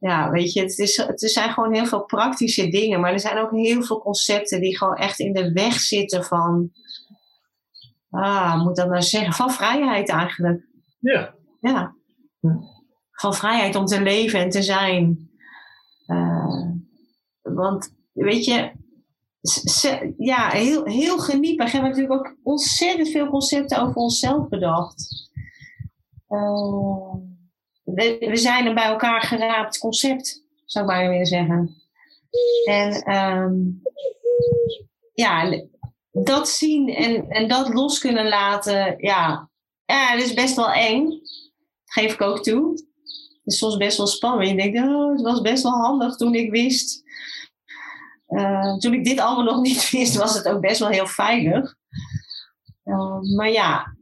Ja, 0.00 0.30
weet 0.30 0.52
je, 0.52 0.60
het, 0.60 0.78
is, 0.78 0.96
het 0.96 1.20
zijn 1.20 1.52
gewoon 1.52 1.74
heel 1.74 1.86
veel 1.86 2.04
praktische 2.04 2.68
dingen. 2.68 3.00
Maar 3.00 3.12
er 3.12 3.20
zijn 3.20 3.38
ook 3.38 3.50
heel 3.50 3.82
veel 3.82 4.00
concepten 4.00 4.60
die 4.60 4.76
gewoon 4.76 4.96
echt 4.96 5.18
in 5.18 5.32
de 5.32 5.52
weg 5.52 5.80
zitten 5.80 6.24
van... 6.24 6.70
Ah, 8.10 8.64
moet 8.64 8.76
dat 8.76 8.88
nou 8.88 9.02
zeggen? 9.02 9.32
Van 9.32 9.50
vrijheid 9.50 10.08
eigenlijk. 10.08 10.71
Ja. 11.02 11.34
Ja. 11.60 11.94
Van 13.10 13.34
vrijheid 13.34 13.74
om 13.74 13.84
te 13.84 14.00
leven 14.00 14.40
en 14.40 14.50
te 14.50 14.62
zijn. 14.62 15.30
Uh, 16.06 16.70
want, 17.42 17.94
weet 18.12 18.44
je, 18.44 18.72
ja, 20.18 20.48
heel, 20.48 20.84
heel 20.84 21.18
geniepig. 21.18 21.64
We 21.64 21.70
hebben 21.70 21.90
natuurlijk 21.90 22.18
ook 22.18 22.36
ontzettend 22.42 23.08
veel 23.08 23.28
concepten 23.28 23.82
over 23.82 23.94
onszelf 23.94 24.48
bedacht. 24.48 25.30
Uh, 26.28 27.14
we, 27.84 28.16
we, 28.18 28.36
zijn 28.36 28.66
een 28.66 28.74
bij 28.74 28.84
elkaar 28.84 29.22
geraapt 29.22 29.78
concept, 29.78 30.44
zou 30.64 30.84
ik 30.84 30.90
bijna 30.90 31.10
willen 31.10 31.26
zeggen. 31.26 31.74
En 32.64 33.16
um, 33.16 33.82
ja, 35.14 35.62
dat 36.10 36.48
zien 36.48 36.88
en, 36.88 37.28
en 37.28 37.48
dat 37.48 37.68
los 37.68 37.98
kunnen 37.98 38.28
laten, 38.28 38.94
ja, 38.98 39.50
ja, 39.84 40.06
het 40.06 40.22
is 40.22 40.34
best 40.34 40.56
wel 40.56 40.70
eng. 40.70 41.08
Dat 41.08 41.20
geef 41.84 42.12
ik 42.12 42.20
ook 42.20 42.42
toe. 42.42 42.70
Het 42.70 43.52
is 43.52 43.58
soms 43.58 43.76
best 43.76 43.96
wel 43.96 44.06
spannend. 44.06 44.48
Je 44.48 44.56
denkt, 44.56 44.78
oh, 44.78 45.12
het 45.12 45.20
was 45.20 45.40
best 45.40 45.62
wel 45.62 45.72
handig 45.72 46.16
toen 46.16 46.34
ik 46.34 46.50
wist. 46.50 47.02
Uh, 48.28 48.76
toen 48.76 48.94
ik 48.94 49.04
dit 49.04 49.20
allemaal 49.20 49.44
nog 49.44 49.62
niet 49.68 49.90
wist, 49.90 50.16
was 50.16 50.34
het 50.34 50.48
ook 50.48 50.60
best 50.60 50.78
wel 50.78 50.88
heel 50.88 51.06
veilig. 51.06 51.74
Uh, 52.84 53.20
maar 53.36 53.50
ja, 53.50 53.96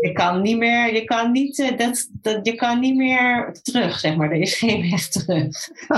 je 0.00 0.10
kan 0.12 0.42
niet 0.42 0.56
meer, 0.56 0.94
je 0.94 1.04
kan 1.04 1.32
niet, 1.32 1.58
uh, 1.58 1.78
dat, 1.78 2.08
dat, 2.10 2.46
je 2.46 2.54
kan 2.54 2.80
niet 2.80 2.96
meer 2.96 3.58
terug, 3.62 3.98
zeg 3.98 4.16
maar. 4.16 4.30
Er 4.30 4.40
is 4.40 4.56
geen 4.56 4.90
weg 4.90 5.08
terug. 5.08 5.68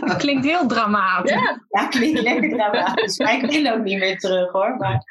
Het 0.00 0.16
klinkt 0.16 0.44
heel 0.44 0.66
dramatisch. 0.66 1.30
Ja, 1.30 1.62
ja 1.68 1.86
klinkt 1.86 2.20
lekker 2.20 2.50
dramatisch. 2.50 3.18
Maar 3.18 3.34
ik 3.34 3.50
wil 3.50 3.72
ook 3.72 3.84
niet 3.84 3.98
meer 3.98 4.18
terug 4.18 4.52
hoor. 4.52 4.76
Maar 4.76 5.04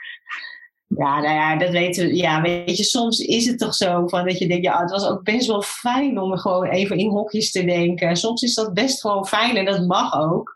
ja, 0.98 1.20
nou 1.20 1.34
ja, 1.34 1.58
dat 1.58 1.70
weten 1.70 2.08
we. 2.08 2.16
Ja, 2.16 2.42
weet 2.42 2.78
je, 2.78 2.84
soms 2.84 3.20
is 3.20 3.46
het 3.46 3.60
toch 3.60 3.76
zo 3.76 4.08
van 4.08 4.26
dat 4.26 4.38
je 4.38 4.48
denkt, 4.48 4.64
ja, 4.64 4.82
het 4.82 4.92
was 4.92 5.08
ook 5.08 5.24
best 5.24 5.48
wel 5.48 5.62
fijn 5.62 6.20
om 6.20 6.38
gewoon 6.38 6.66
even 6.66 6.98
in 6.98 7.10
hokjes 7.10 7.52
te 7.52 7.66
denken. 7.66 8.16
Soms 8.16 8.42
is 8.42 8.54
dat 8.54 8.74
best 8.74 9.02
gewoon 9.02 9.28
fijn 9.28 9.56
en 9.56 9.66
dat 9.66 9.88
mag 9.88 10.20
ook. 10.20 10.56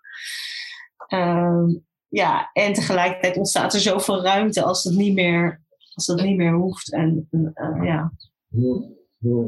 Um, 1.14 1.86
ja, 2.08 2.50
en 2.54 2.74
tegelijkertijd 2.74 3.38
ontstaat 3.38 3.74
er 3.74 3.80
zoveel 3.80 4.22
ruimte 4.22 4.64
als 4.64 4.84
dat 4.84 4.94
niet 4.94 5.14
meer, 5.14 5.62
als 5.94 6.06
dat 6.06 6.22
niet 6.22 6.38
meer 6.38 6.54
hoeft. 6.54 6.94
En 6.94 7.28
uh, 7.32 7.84
ja. 7.84 8.12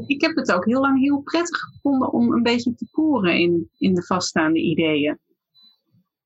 Ik 0.06 0.22
heb 0.22 0.36
het 0.36 0.52
ook 0.52 0.66
heel 0.66 0.82
lang 0.82 1.00
heel 1.00 1.22
prettig 1.22 1.60
gevonden 1.60 2.14
om 2.14 2.34
een 2.34 2.44
beetje 2.44 2.76
te 2.76 2.88
poren 2.92 3.40
in, 3.40 3.70
in 3.78 3.94
de 3.94 4.04
vaststaande 4.04 4.60
ideeën. 4.60 5.20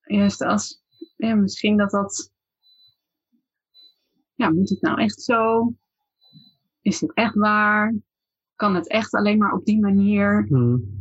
Juist 0.03 0.41
als, 0.41 0.81
ja, 1.15 1.36
misschien 1.36 1.77
dat 1.77 1.91
dat 1.91 2.31
ja, 4.39 4.49
moet 4.49 4.69
het 4.69 4.81
nou 4.81 5.01
echt 5.01 5.21
zo? 5.21 5.73
Is 6.81 6.99
dit 6.99 7.13
echt 7.13 7.35
waar? 7.35 7.95
Kan 8.55 8.75
het 8.75 8.89
echt 8.89 9.13
alleen 9.13 9.37
maar 9.37 9.53
op 9.53 9.65
die 9.65 9.79
manier? 9.79 10.45
Hmm. 10.47 10.99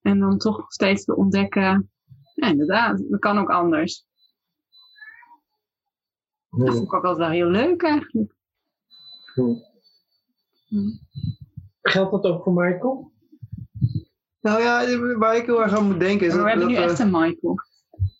En 0.00 0.18
dan 0.18 0.38
toch 0.38 0.72
steeds 0.72 1.04
te 1.04 1.16
ontdekken, 1.16 1.90
ja, 2.34 2.46
inderdaad, 2.46 3.04
dat 3.08 3.20
kan 3.20 3.38
ook 3.38 3.50
anders. 3.50 4.06
Dat 6.50 6.68
vond 6.68 6.86
ik 6.86 6.94
ook 6.94 7.04
altijd 7.04 7.28
wel 7.28 7.36
heel 7.36 7.62
leuk 7.62 7.82
eigenlijk. 7.82 8.34
Hmm. 9.34 9.62
Geldt 11.82 12.10
dat 12.10 12.24
ook 12.24 12.42
voor 12.42 12.52
Michael? 12.52 13.12
Nou 14.40 14.62
ja, 14.62 14.98
waar 15.18 15.36
ik 15.36 15.46
heel 15.46 15.62
erg 15.62 15.76
aan 15.76 15.86
moet 15.86 16.00
denken 16.00 16.26
is... 16.26 16.34
Maar 16.34 16.44
we 16.44 16.50
dat, 16.50 16.58
hebben 16.58 16.76
nu 16.76 16.82
echt 16.82 16.98
een 16.98 17.10
Michael. 17.10 17.54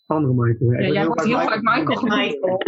Andere 0.06 0.35
Michael. 0.35 0.73
Ja, 0.73 0.93
jij 0.93 1.06
wordt 1.06 1.24
heel 1.24 1.40
vaak 1.40 1.62
Michael. 1.62 2.02
Michael. 2.02 2.59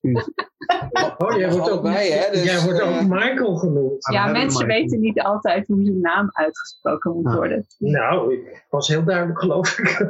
Oh, 1.18 1.36
jij 1.36 1.50
wordt 1.50 1.70
ook, 1.70 1.82
bij, 1.82 2.10
hè? 2.10 2.30
Dus, 2.30 2.42
jij 2.42 2.60
wordt 2.60 2.80
ook 2.80 2.88
uh, 2.88 3.04
Michael 3.04 3.56
genoemd. 3.56 4.08
Ja, 4.12 4.26
mensen 4.26 4.66
weten 4.66 5.00
niet 5.00 5.20
altijd 5.20 5.66
hoe 5.66 5.84
zijn 5.84 6.00
naam 6.00 6.28
uitgesproken 6.32 7.12
moet 7.12 7.34
worden. 7.34 7.66
Nou, 7.78 8.34
ik 8.34 8.66
was 8.70 8.88
heel 8.88 9.04
duidelijk, 9.04 9.38
geloof 9.38 9.78
ik. 9.78 9.96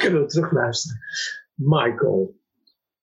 Kunnen 0.00 0.20
we 0.20 0.24
terugluisteren. 0.26 0.98
Michael. 1.54 2.34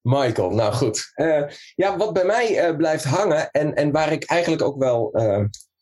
Michael, 0.02 0.50
nou 0.50 0.74
goed. 0.74 1.12
Uh, 1.16 1.44
ja, 1.76 1.98
wat 1.98 2.14
bij 2.14 2.26
mij 2.26 2.70
uh, 2.70 2.78
blijft 2.78 3.04
hangen 3.04 3.52
en, 3.52 3.76
en 3.76 3.92
waar 3.92 4.12
ik 4.12 4.24
eigenlijk 4.24 4.62
ook 4.62 4.78
wel 4.78 5.12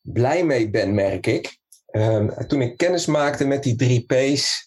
blij 0.02 0.46
mee 0.46 0.70
ben, 0.70 0.94
merk 0.94 1.28
ik. 1.28 1.60
Um, 1.92 2.48
toen 2.48 2.62
ik 2.62 2.78
kennis 2.78 3.06
maakte 3.06 3.48
met 3.48 3.64
die 3.64 3.76
drie 3.76 4.06
P's, 4.06 4.66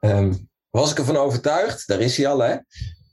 um, 0.00 0.48
was 0.74 0.90
ik 0.90 0.98
ervan 0.98 1.16
overtuigd, 1.16 1.86
daar 1.86 2.00
is 2.00 2.16
hij 2.16 2.26
al, 2.26 2.38
hè, 2.38 2.56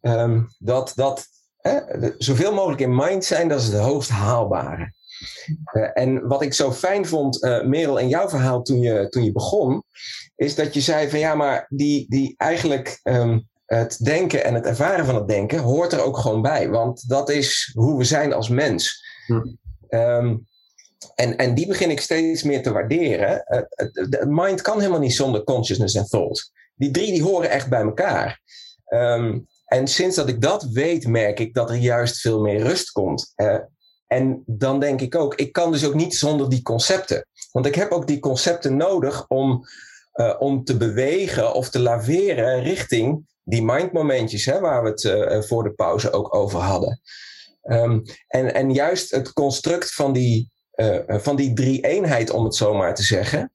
um, 0.01 0.47
dat, 0.57 0.91
dat 0.95 1.27
hè, 1.57 1.79
zoveel 2.17 2.53
mogelijk 2.53 2.81
in 2.81 2.95
mind 2.95 3.25
zijn, 3.25 3.47
dat 3.47 3.61
is 3.61 3.67
het 3.67 3.81
hoogst 3.81 4.09
haalbare. 4.09 4.93
Uh, 5.73 5.89
en 5.93 6.27
wat 6.27 6.41
ik 6.41 6.53
zo 6.53 6.71
fijn 6.71 7.05
vond, 7.05 7.43
uh, 7.43 7.63
Merel, 7.63 7.97
in 7.97 8.07
jouw 8.07 8.29
verhaal 8.29 8.61
toen 8.61 8.79
je, 8.79 9.09
toen 9.09 9.23
je 9.23 9.31
begon, 9.31 9.83
is 10.35 10.55
dat 10.55 10.73
je 10.73 10.81
zei 10.81 11.09
van 11.09 11.19
ja, 11.19 11.35
maar 11.35 11.65
die, 11.69 12.05
die 12.09 12.33
eigenlijk 12.37 12.99
um, 13.03 13.47
het 13.65 13.97
denken 14.03 14.43
en 14.43 14.53
het 14.53 14.65
ervaren 14.65 15.05
van 15.05 15.15
het 15.15 15.27
denken 15.27 15.59
hoort 15.59 15.93
er 15.93 16.03
ook 16.03 16.17
gewoon 16.17 16.41
bij. 16.41 16.69
Want 16.69 17.09
dat 17.09 17.29
is 17.29 17.71
hoe 17.73 17.97
we 17.97 18.03
zijn 18.03 18.33
als 18.33 18.49
mens. 18.49 19.05
Hm. 19.25 19.41
Um, 19.89 20.47
en, 21.15 21.37
en 21.37 21.55
die 21.55 21.67
begin 21.67 21.89
ik 21.89 22.01
steeds 22.01 22.43
meer 22.43 22.63
te 22.63 22.71
waarderen. 22.71 23.43
Uh, 23.47 24.23
mind 24.23 24.61
kan 24.61 24.79
helemaal 24.79 24.99
niet 24.99 25.15
zonder 25.15 25.43
consciousness 25.43 25.95
en 25.95 26.05
thought. 26.05 26.51
Die 26.75 26.91
drie 26.91 27.11
die 27.11 27.23
horen 27.23 27.49
echt 27.49 27.69
bij 27.69 27.81
elkaar. 27.81 28.41
Um, 28.93 29.47
en 29.65 29.87
sinds 29.87 30.15
dat 30.15 30.29
ik 30.29 30.41
dat 30.41 30.63
weet, 30.63 31.07
merk 31.07 31.39
ik 31.39 31.53
dat 31.53 31.69
er 31.69 31.75
juist 31.75 32.21
veel 32.21 32.41
meer 32.41 32.61
rust 32.61 32.91
komt. 32.91 33.33
Uh, 33.35 33.57
en 34.07 34.43
dan 34.45 34.79
denk 34.79 35.01
ik 35.01 35.15
ook, 35.15 35.35
ik 35.35 35.51
kan 35.51 35.71
dus 35.71 35.85
ook 35.85 35.93
niet 35.93 36.15
zonder 36.15 36.49
die 36.49 36.61
concepten. 36.61 37.25
Want 37.51 37.65
ik 37.65 37.75
heb 37.75 37.91
ook 37.91 38.07
die 38.07 38.19
concepten 38.19 38.77
nodig 38.77 39.27
om, 39.27 39.65
uh, 40.13 40.35
om 40.39 40.63
te 40.63 40.77
bewegen 40.77 41.53
of 41.53 41.69
te 41.69 41.79
laveren 41.79 42.63
richting 42.63 43.29
die 43.43 43.63
mindmomentjes, 43.63 44.45
hè, 44.45 44.59
waar 44.59 44.83
we 44.83 44.89
het 44.89 45.03
uh, 45.03 45.41
voor 45.41 45.63
de 45.63 45.73
pauze 45.73 46.11
ook 46.11 46.35
over 46.35 46.59
hadden. 46.59 47.01
Um, 47.63 48.01
en, 48.27 48.53
en 48.53 48.73
juist 48.73 49.11
het 49.11 49.33
construct 49.33 49.93
van 49.93 50.13
die 50.13 50.51
eh, 50.81 50.97
van 51.07 51.35
die 51.35 51.53
drie-eenheid, 51.53 52.29
om 52.29 52.43
het 52.43 52.55
zo 52.55 52.73
maar 52.73 52.95
te 52.95 53.03
zeggen. 53.03 53.51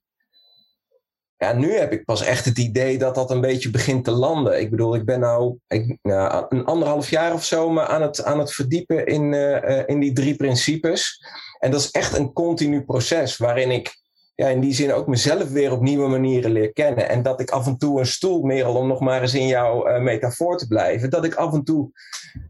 Ja, 1.37 1.53
nu 1.53 1.73
heb 1.73 1.91
ik 1.91 2.05
pas 2.05 2.21
echt 2.21 2.45
het 2.45 2.57
idee 2.57 2.97
dat 2.97 3.15
dat 3.15 3.31
een 3.31 3.41
beetje 3.41 3.69
begint 3.69 4.03
te 4.03 4.11
landen. 4.11 4.59
Ik 4.59 4.69
bedoel, 4.69 4.95
ik 4.95 5.05
ben 5.05 5.19
nou, 5.19 5.57
ik, 5.67 5.97
nou 6.01 6.45
een 6.49 6.65
anderhalf 6.65 7.09
jaar 7.09 7.33
of 7.33 7.43
zo 7.43 7.69
me 7.69 7.87
aan 7.87 8.01
het, 8.01 8.23
aan 8.23 8.39
het 8.39 8.53
verdiepen 8.53 9.05
in, 9.05 9.33
uh, 9.33 9.83
in 9.85 9.99
die 9.99 10.13
drie 10.13 10.35
principes. 10.35 11.21
En 11.59 11.71
dat 11.71 11.79
is 11.79 11.91
echt 11.91 12.17
een 12.17 12.33
continu 12.33 12.83
proces 12.83 13.37
waarin 13.37 13.71
ik 13.71 13.95
ja, 14.35 14.47
in 14.47 14.59
die 14.59 14.73
zin 14.73 14.93
ook 14.93 15.07
mezelf 15.07 15.49
weer 15.49 15.71
op 15.71 15.81
nieuwe 15.81 16.07
manieren 16.07 16.51
leer 16.51 16.73
kennen. 16.73 17.09
En 17.09 17.23
dat 17.23 17.39
ik 17.39 17.49
af 17.49 17.67
en 17.67 17.77
toe 17.77 17.99
een 17.99 18.05
stoel, 18.05 18.41
Merel, 18.41 18.75
om 18.75 18.87
nog 18.87 18.99
maar 18.99 19.21
eens 19.21 19.33
in 19.33 19.47
jouw 19.47 19.89
uh, 19.89 20.01
metafoor 20.01 20.57
te 20.57 20.67
blijven, 20.67 21.09
dat 21.09 21.25
ik 21.25 21.35
af 21.35 21.53
en 21.53 21.63
toe 21.63 21.91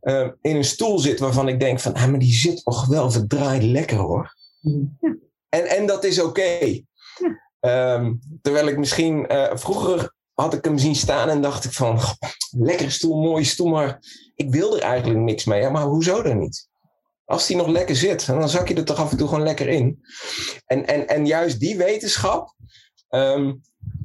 uh, 0.02 0.28
in 0.42 0.56
een 0.56 0.64
stoel 0.64 1.00
zit 1.00 1.20
waarvan 1.20 1.48
ik 1.48 1.60
denk 1.60 1.80
van, 1.80 1.94
ah, 1.94 2.08
maar 2.08 2.20
die 2.20 2.34
zit 2.34 2.64
toch 2.64 2.86
wel 2.86 3.12
verdraaid 3.12 3.64
lekker 3.64 3.98
hoor. 3.98 4.36
Ja. 4.60 5.16
En, 5.50 5.66
en 5.66 5.86
dat 5.86 6.04
is 6.04 6.20
oké. 6.20 6.30
Okay. 6.30 6.86
Ja. 7.18 7.47
Um, 7.60 8.20
terwijl 8.42 8.68
ik 8.68 8.78
misschien 8.78 9.26
uh, 9.32 9.52
vroeger 9.54 10.16
had 10.34 10.54
ik 10.54 10.64
hem 10.64 10.78
zien 10.78 10.96
staan 10.96 11.30
en 11.30 11.42
dacht 11.42 11.66
ik 11.66 11.72
van, 11.72 12.00
lekkere 12.52 12.90
stoel, 12.90 13.22
mooie 13.22 13.44
stoel, 13.44 13.68
maar 13.68 14.00
ik 14.36 14.52
wil 14.52 14.76
er 14.76 14.84
eigenlijk 14.84 15.20
niks 15.20 15.46
mee. 15.46 15.62
Ja, 15.62 15.70
maar 15.70 15.84
hoezo 15.84 16.22
dan 16.22 16.40
niet? 16.40 16.68
Als 17.26 17.48
die 17.48 17.56
nog 17.56 17.68
lekker 17.68 17.96
zit, 17.96 18.26
dan 18.26 18.50
zak 18.50 18.68
je 18.68 18.76
er 18.76 18.86
toch 18.86 18.98
af 18.98 19.12
en 19.12 19.18
toe 19.18 19.28
gewoon 19.28 19.44
lekker 19.44 19.68
in. 19.68 20.00
En, 20.66 20.86
en, 20.86 21.08
en 21.08 21.26
juist 21.26 21.60
die 21.60 21.78
wetenschap 21.78 22.54
um, 23.10 23.62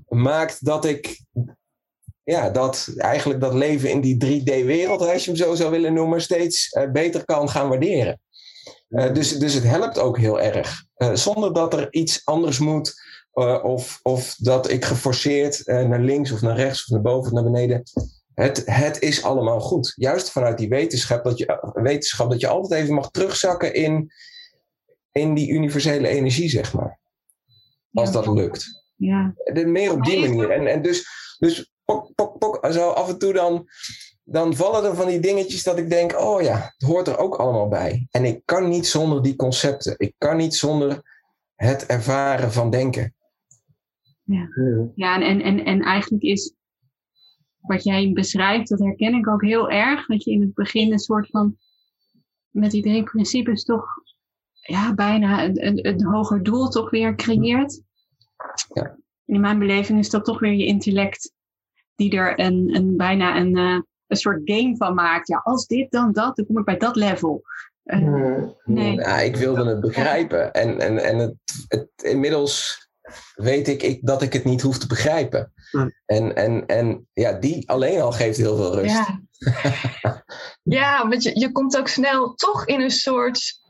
maakt 0.09 0.65
dat 0.65 0.85
ik 0.85 1.21
ja, 2.25 2.51
dat 2.51 2.93
eigenlijk 2.97 3.41
dat 3.41 3.55
leven 3.55 3.91
in 3.91 4.01
die 4.01 4.17
3D-wereld, 4.25 5.01
als 5.01 5.25
je 5.25 5.31
hem 5.31 5.41
zo 5.41 5.55
zou 5.55 5.71
willen 5.71 5.95
noemen, 5.95 6.21
steeds 6.21 6.73
uh, 6.73 6.91
beter 6.91 7.25
kan 7.25 7.49
gaan 7.49 7.69
waarderen. 7.69 8.21
Uh, 8.89 9.15
dus, 9.15 9.39
dus 9.39 9.55
het 9.55 9.65
helpt 9.65 9.99
ook 9.99 10.19
heel 10.19 10.41
erg. 10.41 10.85
Zonder 11.13 11.53
dat 11.53 11.75
er 11.75 11.93
iets 11.93 12.21
anders 12.25 12.59
moet, 12.59 12.95
of, 13.63 14.01
of 14.03 14.35
dat 14.39 14.71
ik 14.71 14.85
geforceerd 14.85 15.67
naar 15.67 16.01
links 16.01 16.33
of 16.33 16.41
naar 16.41 16.57
rechts 16.57 16.83
of 16.83 16.89
naar 16.89 17.03
boven 17.03 17.27
of 17.27 17.33
naar 17.33 17.51
beneden 17.53 17.83
het, 18.35 18.63
het 18.65 19.01
is 19.01 19.23
allemaal 19.23 19.61
goed. 19.61 19.93
Juist 19.97 20.31
vanuit 20.31 20.59
die 20.59 20.69
wetenschap 20.69 21.25
dat, 21.25 21.39
je, 21.39 21.73
wetenschap 21.73 22.31
dat 22.31 22.41
je 22.41 22.49
altijd 22.49 22.83
even 22.83 22.95
mag 22.95 23.11
terugzakken 23.11 23.75
in, 23.75 24.13
in 25.13 25.35
die 25.35 25.51
universele 25.51 26.09
energie, 26.09 26.49
zeg 26.49 26.75
maar. 26.75 26.99
Als 27.93 28.09
ja. 28.09 28.15
dat 28.15 28.27
lukt. 28.27 28.85
Ja. 28.97 29.35
De, 29.53 29.67
meer 29.67 29.93
op 29.93 30.05
die 30.05 30.21
manier. 30.21 30.51
En, 30.51 30.67
en 30.67 30.83
dus, 30.83 31.07
dus 31.39 31.73
pok, 31.85 32.15
pok, 32.15 32.39
pok, 32.39 32.67
zo 32.71 32.91
af 32.91 33.09
en 33.09 33.19
toe 33.19 33.33
dan, 33.33 33.69
dan 34.25 34.57
vallen 34.57 34.85
er 34.85 34.95
van 34.95 35.07
die 35.07 35.21
dingetjes 35.21 35.63
dat 35.63 35.79
ik 35.79 35.91
denk, 35.91 36.21
oh 36.21 36.43
ja, 36.43 36.73
het 36.77 36.89
hoort 36.89 37.09
er 37.09 37.19
ook 37.19 37.37
allemaal 37.37 37.69
bij. 37.69 38.07
En 38.11 38.25
ik 38.25 38.43
kan 38.45 38.69
niet 38.69 38.87
zonder 38.87 39.23
die 39.23 39.37
concepten. 39.37 39.95
Ik 39.97 40.15
kan 40.19 40.37
niet 40.37 40.55
zonder 40.55 41.03
het 41.55 41.87
ervaren 41.87 42.53
van 42.53 42.71
denken. 42.71 43.15
Ja, 44.33 44.49
ja 44.95 45.21
en, 45.21 45.41
en, 45.41 45.65
en 45.65 45.81
eigenlijk 45.81 46.23
is 46.23 46.55
wat 47.61 47.85
jij 47.85 48.13
beschrijft, 48.13 48.69
dat 48.69 48.79
herken 48.79 49.15
ik 49.15 49.29
ook 49.29 49.43
heel 49.43 49.71
erg. 49.71 50.07
Dat 50.07 50.25
je 50.25 50.31
in 50.31 50.41
het 50.41 50.55
begin 50.55 50.93
een 50.93 50.99
soort 50.99 51.29
van, 51.31 51.57
met 52.51 52.71
die 52.71 52.83
drie 52.83 53.03
principes 53.03 53.65
toch 53.65 53.87
ja, 54.53 54.95
bijna 54.95 55.45
een, 55.45 55.67
een, 55.67 55.87
een 55.87 56.05
hoger 56.05 56.43
doel 56.43 56.69
toch 56.69 56.91
weer 56.91 57.15
creëert. 57.15 57.83
Ja. 58.75 58.99
In 59.25 59.41
mijn 59.41 59.59
beleving 59.59 59.99
is 59.99 60.11
dat 60.11 60.25
toch 60.25 60.41
weer 60.41 60.53
je 60.53 60.67
intellect 60.67 61.33
die 61.95 62.17
er 62.17 62.41
een, 62.41 62.75
een 62.75 62.97
bijna 62.97 63.37
een, 63.37 63.57
uh, 63.57 63.81
een 64.07 64.17
soort 64.17 64.41
game 64.45 64.77
van 64.77 64.95
maakt. 64.95 65.29
Ja, 65.29 65.41
als 65.45 65.67
dit 65.67 65.91
dan 65.91 66.13
dat, 66.13 66.37
dan 66.37 66.47
kom 66.47 66.59
ik 66.59 66.65
bij 66.65 66.77
dat 66.77 66.97
level. 66.97 67.43
Uh, 67.85 68.45
nee. 68.65 68.95
Ja, 68.95 69.19
ik 69.19 69.37
wilde 69.37 69.65
het 69.65 69.81
begrijpen. 69.81 70.53
En, 70.53 70.79
en, 70.79 70.99
en 70.99 71.19
het, 71.19 71.35
het, 71.69 71.91
inmiddels 72.03 72.81
weet 73.35 73.69
ik, 73.69 73.83
ik 73.83 74.07
dat 74.07 74.23
ik 74.23 74.33
het 74.33 74.45
niet 74.45 74.63
hoef 74.63 74.79
te 74.79 74.87
begrijpen. 74.87 75.53
Hm. 75.71 75.89
En, 76.07 76.37
en, 76.37 76.67
en 76.67 77.09
ja, 77.13 77.33
die 77.33 77.71
alleen 77.71 78.01
al 78.01 78.13
geeft 78.13 78.37
heel 78.37 78.57
veel 78.57 78.75
rust. 78.75 78.95
Ja, 78.95 79.23
ja 80.79 81.09
want 81.09 81.23
je, 81.23 81.39
je 81.41 81.53
komt 81.53 81.79
ook 81.79 81.89
snel 81.89 82.35
toch 82.35 82.67
in 82.67 82.81
een 82.81 82.91
soort 82.91 83.61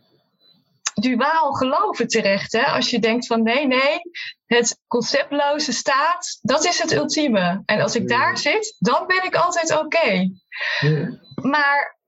duaal 0.95 1.53
geloven 1.53 2.09
terecht. 2.09 2.53
Hè? 2.53 2.65
Als 2.65 2.91
je 2.91 2.99
denkt 2.99 3.27
van 3.27 3.43
nee, 3.43 3.67
nee, 3.67 4.01
het 4.47 4.81
conceptloze 4.87 5.73
staat, 5.73 6.39
dat 6.41 6.65
is 6.65 6.79
het 6.79 6.93
ultieme. 6.93 7.63
En 7.65 7.81
als 7.81 7.95
ik 7.95 8.09
daar 8.09 8.39
zit, 8.39 8.77
dan 8.79 9.07
ben 9.07 9.25
ik 9.25 9.35
altijd 9.35 9.73
oké. 9.73 9.85
Okay. 9.85 10.33
Maar 11.35 11.99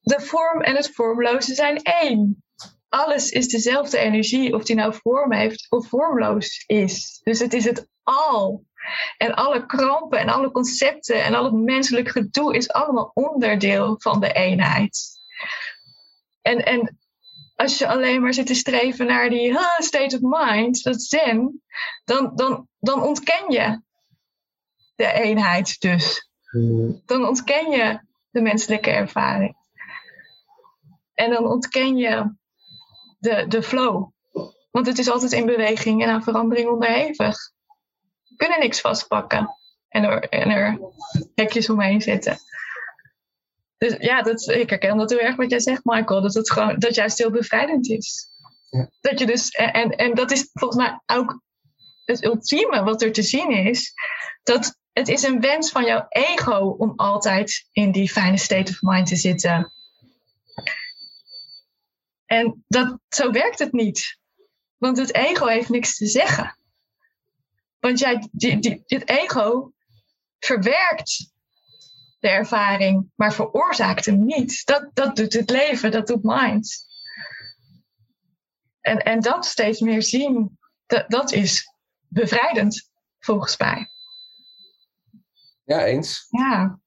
de 0.00 0.20
vorm 0.20 0.60
en 0.60 0.76
het 0.76 0.90
vormloze 0.94 1.54
zijn 1.54 1.76
één 1.82 2.44
alles 2.92 3.30
is 3.30 3.48
dezelfde 3.48 3.98
energie, 3.98 4.54
of 4.54 4.64
die 4.64 4.76
nou 4.76 4.94
vorm 4.94 5.32
heeft 5.32 5.66
of 5.70 5.88
vormloos 5.88 6.64
is. 6.66 7.20
Dus 7.22 7.38
het 7.38 7.52
is 7.52 7.64
het 7.64 7.88
al. 8.02 8.64
En 9.16 9.34
alle 9.34 9.66
krampen 9.66 10.18
en 10.18 10.28
alle 10.28 10.50
concepten 10.50 11.24
en 11.24 11.34
al 11.34 11.44
het 11.44 11.54
menselijk 11.54 12.08
gedoe 12.08 12.56
is 12.56 12.70
allemaal 12.70 13.10
onderdeel 13.14 13.94
van 13.98 14.20
de 14.20 14.32
eenheid. 14.32 14.98
En, 16.42 16.64
en 16.64 16.98
als 17.56 17.78
je 17.78 17.88
alleen 17.88 18.22
maar 18.22 18.34
zit 18.34 18.46
te 18.46 18.54
streven 18.54 19.06
naar 19.06 19.30
die 19.30 19.58
state 19.78 20.18
of 20.20 20.40
mind, 20.40 20.82
dat 20.82 21.02
zen, 21.02 21.62
dan, 22.04 22.32
dan, 22.34 22.68
dan 22.78 23.02
ontken 23.02 23.50
je 23.50 23.82
de 24.94 25.12
eenheid 25.12 25.80
dus. 25.80 26.30
Dan 27.06 27.26
ontken 27.26 27.70
je 27.70 28.00
de 28.30 28.40
menselijke 28.40 28.90
ervaring. 28.90 29.56
En 31.14 31.30
dan 31.30 31.46
ontken 31.46 31.96
je 31.96 32.40
de, 33.22 33.44
de 33.48 33.62
flow. 33.62 34.10
Want 34.70 34.86
het 34.86 34.98
is 34.98 35.10
altijd 35.10 35.32
in 35.32 35.46
beweging 35.46 36.02
en 36.02 36.08
aan 36.08 36.22
verandering 36.22 36.68
onderhevig. 36.68 37.36
We 38.28 38.36
kunnen 38.36 38.60
niks 38.60 38.80
vastpakken 38.80 39.56
en 39.88 40.04
er, 40.04 40.28
en 40.28 40.50
er 40.50 40.80
hekjes 41.34 41.70
omheen 41.70 42.00
zetten. 42.00 42.38
Dus 43.78 43.96
ja, 43.98 44.22
dat, 44.22 44.48
ik 44.48 44.70
herken 44.70 44.96
dat 44.96 45.10
heel 45.10 45.18
erg 45.18 45.36
wat 45.36 45.50
jij 45.50 45.60
zegt, 45.60 45.84
Michael. 45.84 46.22
Dat 46.22 46.34
het 46.34 46.50
gewoon 46.50 46.78
dat 46.78 46.94
juist 46.94 47.18
heel 47.18 47.30
bevrijdend 47.30 47.88
is. 47.88 48.28
Ja. 48.70 48.90
Dat 49.00 49.18
je 49.18 49.26
dus, 49.26 49.50
en, 49.50 49.90
en 49.90 50.14
dat 50.14 50.30
is 50.30 50.50
volgens 50.52 50.84
mij 50.84 51.00
ook 51.16 51.42
het 52.04 52.24
ultieme 52.24 52.82
wat 52.82 53.02
er 53.02 53.12
te 53.12 53.22
zien 53.22 53.50
is. 53.50 53.92
Dat 54.42 54.80
het 54.92 55.08
is 55.08 55.22
een 55.22 55.40
wens 55.40 55.70
van 55.70 55.84
jouw 55.84 56.06
ego 56.08 56.74
om 56.78 56.92
altijd 56.96 57.68
in 57.72 57.92
die 57.92 58.10
fijne 58.10 58.38
state 58.38 58.72
of 58.72 58.78
mind 58.80 59.06
te 59.06 59.16
zitten. 59.16 59.72
En 62.32 62.64
dat, 62.68 62.98
zo 63.08 63.30
werkt 63.30 63.58
het 63.58 63.72
niet. 63.72 64.18
Want 64.76 64.96
het 64.96 65.14
ego 65.14 65.46
heeft 65.46 65.68
niks 65.68 65.96
te 65.96 66.06
zeggen. 66.06 66.58
Want 67.78 67.98
jij, 67.98 68.28
die, 68.30 68.58
die, 68.58 68.82
dit 68.86 69.08
ego 69.08 69.72
verwerkt 70.38 71.32
de 72.18 72.28
ervaring, 72.28 73.10
maar 73.14 73.32
veroorzaakt 73.32 74.04
hem 74.04 74.24
niet. 74.24 74.66
Dat, 74.66 74.90
dat 74.92 75.16
doet 75.16 75.32
het 75.32 75.50
leven, 75.50 75.90
dat 75.90 76.06
doet 76.06 76.22
mind. 76.22 76.86
En, 78.80 78.98
en 78.98 79.20
dat 79.20 79.46
steeds 79.46 79.80
meer 79.80 80.02
zien, 80.02 80.58
dat, 80.86 81.10
dat 81.10 81.32
is 81.32 81.74
bevrijdend, 82.08 82.90
volgens 83.18 83.56
mij. 83.56 83.90
Ja, 85.64 85.84
eens. 85.84 86.26
Ja. 86.28 86.80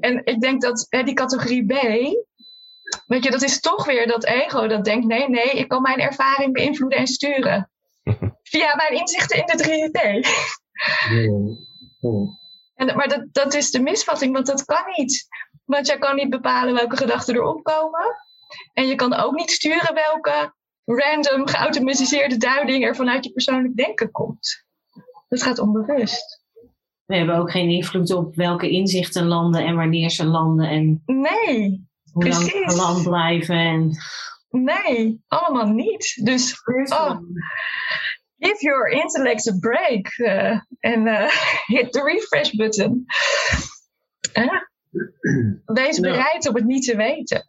En 0.00 0.26
ik 0.26 0.40
denk 0.40 0.62
dat 0.62 0.86
hè, 0.88 1.02
die 1.02 1.14
categorie 1.14 1.66
B, 1.66 1.72
Weet 3.06 3.24
je, 3.24 3.30
dat 3.30 3.42
is 3.42 3.60
toch 3.60 3.86
weer 3.86 4.06
dat 4.06 4.24
ego 4.24 4.66
dat 4.66 4.84
denkt: 4.84 5.06
nee, 5.06 5.28
nee, 5.28 5.50
ik 5.50 5.68
kan 5.68 5.82
mijn 5.82 5.98
ervaring 5.98 6.52
beïnvloeden 6.52 6.98
en 6.98 7.06
sturen. 7.06 7.70
Via 8.42 8.76
mijn 8.76 8.92
inzichten 8.92 9.38
in 9.38 9.46
de 9.46 9.64
3D. 9.64 10.28
en, 12.74 12.96
maar 12.96 13.08
dat, 13.08 13.26
dat 13.32 13.54
is 13.54 13.70
de 13.70 13.80
misvatting, 13.80 14.32
want 14.32 14.46
dat 14.46 14.64
kan 14.64 14.84
niet. 14.96 15.26
Want 15.64 15.86
jij 15.86 15.98
kan 15.98 16.16
niet 16.16 16.30
bepalen 16.30 16.74
welke 16.74 16.96
gedachten 16.96 17.34
erop 17.34 17.62
komen. 17.62 18.16
En 18.72 18.86
je 18.86 18.94
kan 18.94 19.14
ook 19.14 19.34
niet 19.34 19.50
sturen 19.50 19.94
welke 19.94 20.54
random 20.84 21.46
geautomatiseerde 21.46 22.36
duiding 22.36 22.84
er 22.84 22.96
vanuit 22.96 23.24
je 23.24 23.32
persoonlijk 23.32 23.76
denken 23.76 24.10
komt. 24.10 24.64
Dat 25.28 25.42
gaat 25.42 25.58
onbewust. 25.58 26.44
We 27.04 27.16
hebben 27.16 27.36
ook 27.36 27.50
geen 27.50 27.70
invloed 27.70 28.14
op 28.14 28.34
welke 28.34 28.70
inzichten 28.70 29.26
landen 29.26 29.64
en 29.64 29.76
wanneer 29.76 30.10
ze 30.10 30.24
landen. 30.24 30.68
En... 30.68 31.02
Nee, 31.06 31.85
hoe 32.16 32.24
Precies. 32.24 32.76
lang 32.76 33.02
blijven. 33.02 33.56
En... 33.56 33.90
Nee, 34.48 35.22
allemaal 35.26 35.68
niet. 35.68 36.20
Dus 36.24 36.62
oh, 36.64 37.18
give 38.38 38.64
your 38.64 38.88
intellect 38.88 39.48
a 39.48 39.58
break 39.58 40.18
uh, 40.18 40.60
en 40.80 41.06
uh, 41.06 41.30
hit 41.76 41.92
the 41.92 42.02
refresh 42.02 42.50
button. 42.50 43.04
Wees 45.64 46.00
bereid 46.00 46.48
om 46.48 46.54
het 46.54 46.64
niet 46.64 46.84
te 46.84 46.96
weten. 46.96 47.44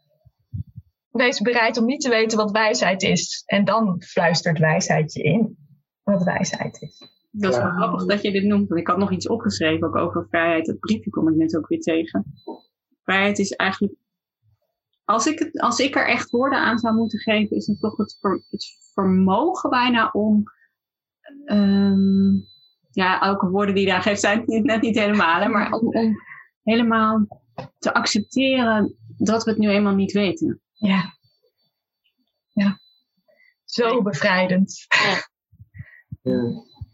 Wees 1.09 1.41
bereid 1.41 1.77
om 1.77 1.85
niet 1.85 2.01
te 2.01 2.09
weten 2.09 2.37
wat 2.37 2.51
wijsheid 2.51 3.03
is. 3.03 3.43
En 3.45 3.65
dan 3.65 4.01
fluistert 4.01 4.59
wijsheid 4.59 5.13
je 5.13 5.23
in 5.23 5.57
wat 6.03 6.23
wijsheid 6.23 6.81
is. 6.81 6.99
Dat 7.31 7.53
is 7.53 7.59
wel 7.59 7.71
grappig 7.71 8.05
dat 8.05 8.21
je 8.21 8.31
dit 8.31 8.43
noemt. 8.43 8.67
Want 8.67 8.81
ik 8.81 8.87
had 8.87 8.97
nog 8.97 9.11
iets 9.11 9.27
opgeschreven 9.27 9.87
ook 9.87 9.95
over 9.95 10.27
vrijheid. 10.29 10.65
Dat 10.65 10.79
briefje 10.79 11.09
kom 11.09 11.29
ik 11.29 11.35
net 11.35 11.57
ook 11.57 11.67
weer 11.67 11.81
tegen. 11.81 12.33
Vrijheid 13.03 13.39
is 13.39 13.51
eigenlijk 13.51 13.93
als 15.07 15.25
ik, 15.25 15.39
het, 15.39 15.59
als 15.61 15.79
ik 15.79 15.95
er 15.95 16.07
echt 16.07 16.29
woorden 16.29 16.59
aan 16.59 16.79
zou 16.79 16.95
moeten 16.95 17.19
geven, 17.19 17.55
is 17.57 17.67
het 17.67 17.79
toch 17.79 17.97
het, 17.97 18.17
ver- 18.19 18.43
het 18.49 18.65
vermogen 18.93 19.69
bijna 19.69 20.09
om. 20.11 20.43
ehm, 21.45 22.33
ja, 22.91 23.21
elke 23.21 23.49
woorden 23.49 23.75
die 23.75 23.83
je 23.85 23.89
daar 23.91 24.01
geeft 24.01 24.19
zijn 24.19 24.39
het 24.39 24.47
niet- 24.47 24.63
net 24.63 24.81
niet 24.81 24.99
helemaal, 24.99 25.41
hè, 25.41 25.47
maar 25.47 25.71
om, 25.71 25.87
om 25.95 26.15
helemaal 26.63 27.27
te 27.79 27.93
accepteren 27.93 28.95
dat 29.17 29.43
we 29.43 29.49
het 29.49 29.59
nu 29.59 29.69
eenmaal 29.69 29.95
niet 29.95 30.11
weten. 30.11 30.61
Ja. 30.73 31.13
Ja. 32.53 32.79
Zo 33.63 34.01
bevrijdend. 34.01 34.85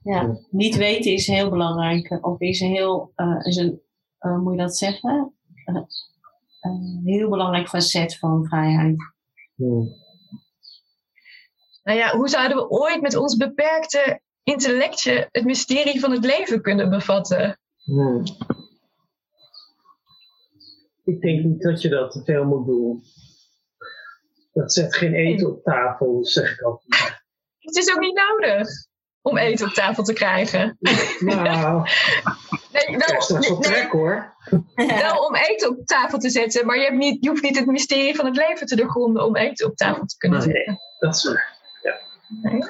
Ja, 0.04 0.38
niet 0.50 0.76
weten 0.76 1.12
is 1.12 1.28
heel 1.28 1.50
belangrijk. 1.50 2.26
Of 2.26 2.40
is 2.40 2.60
een 2.60 2.70
heel, 2.72 3.12
eh, 3.16 3.40
is 3.46 3.56
een, 3.56 3.82
eh, 4.18 4.32
hoe 4.32 4.42
moet 4.42 4.54
je 4.54 4.60
dat 4.60 4.78
zeggen? 4.78 5.34
Eh, 5.66 5.82
een 6.64 7.02
heel 7.04 7.30
belangrijk 7.30 7.70
facet 7.70 8.18
van 8.18 8.46
vrijheid. 8.46 8.96
Nou 11.84 11.98
ja, 11.98 12.16
hoe 12.18 12.30
zouden 12.30 12.58
we 12.58 12.70
ooit 12.70 13.02
met 13.02 13.16
ons 13.16 13.36
beperkte 13.36 14.22
intellectje 14.44 15.28
het 15.32 15.44
mysterie 15.44 16.00
van 16.00 16.12
het 16.12 16.26
leven 16.26 16.62
kunnen 16.62 16.90
bevatten? 16.90 17.60
Hmm. 17.84 18.24
Ik 21.04 21.22
denk 21.22 21.44
niet 21.44 21.62
dat 21.62 21.82
je 21.82 21.90
dat 21.90 22.12
te 22.12 22.24
veel 22.24 22.44
moet 22.44 22.66
doen. 22.66 23.04
Dat 24.54 24.74
zet 24.74 24.96
geen 24.96 25.14
eten 25.14 25.48
op 25.48 25.64
tafel, 25.64 26.26
zeg 26.26 26.54
ik 26.54 26.62
altijd. 26.62 27.22
Het 27.60 27.76
is 27.76 27.94
ook 27.94 28.00
niet 28.00 28.16
nodig 28.16 28.70
om 29.24 29.38
eten 29.38 29.68
op 29.68 29.74
tafel 29.74 30.04
te 30.04 30.14
krijgen. 30.14 30.78
Nou, 31.20 31.84
Nee, 32.72 32.98
wel, 32.98 33.40
nee, 33.40 33.60
trek 33.60 33.92
hoor. 33.92 34.34
wel 34.76 35.26
om 35.26 35.36
eten 35.36 35.70
op 35.70 35.86
tafel 35.86 36.20
te 36.20 36.30
zetten, 36.30 36.66
maar 36.66 36.78
je, 36.78 36.84
hebt 36.84 36.98
niet, 36.98 37.24
je 37.24 37.30
hoeft 37.30 37.44
niet 37.44 37.58
het 37.58 37.66
mysterie 37.66 38.16
van 38.16 38.26
het 38.26 38.36
leven 38.36 38.68
te 38.68 38.76
doorgronden 38.76 39.26
om 39.26 39.36
eten 39.36 39.66
op 39.68 39.76
tafel 39.76 40.06
te 40.06 40.18
kunnen 40.18 40.40
Nee. 40.40 40.48
zetten. 40.56 40.80
Dat 41.00 41.16
is 41.16 41.24
waar. 41.28 41.58
Ja. 41.82 42.00
Nee. 42.42 42.62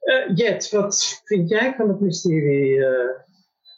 Eh, 0.00 0.36
Jet, 0.36 0.70
wat 0.70 1.20
vind 1.24 1.48
jij 1.48 1.74
van 1.76 1.88
het 1.88 2.00
mysterie 2.00 2.86
eh, 2.86 3.10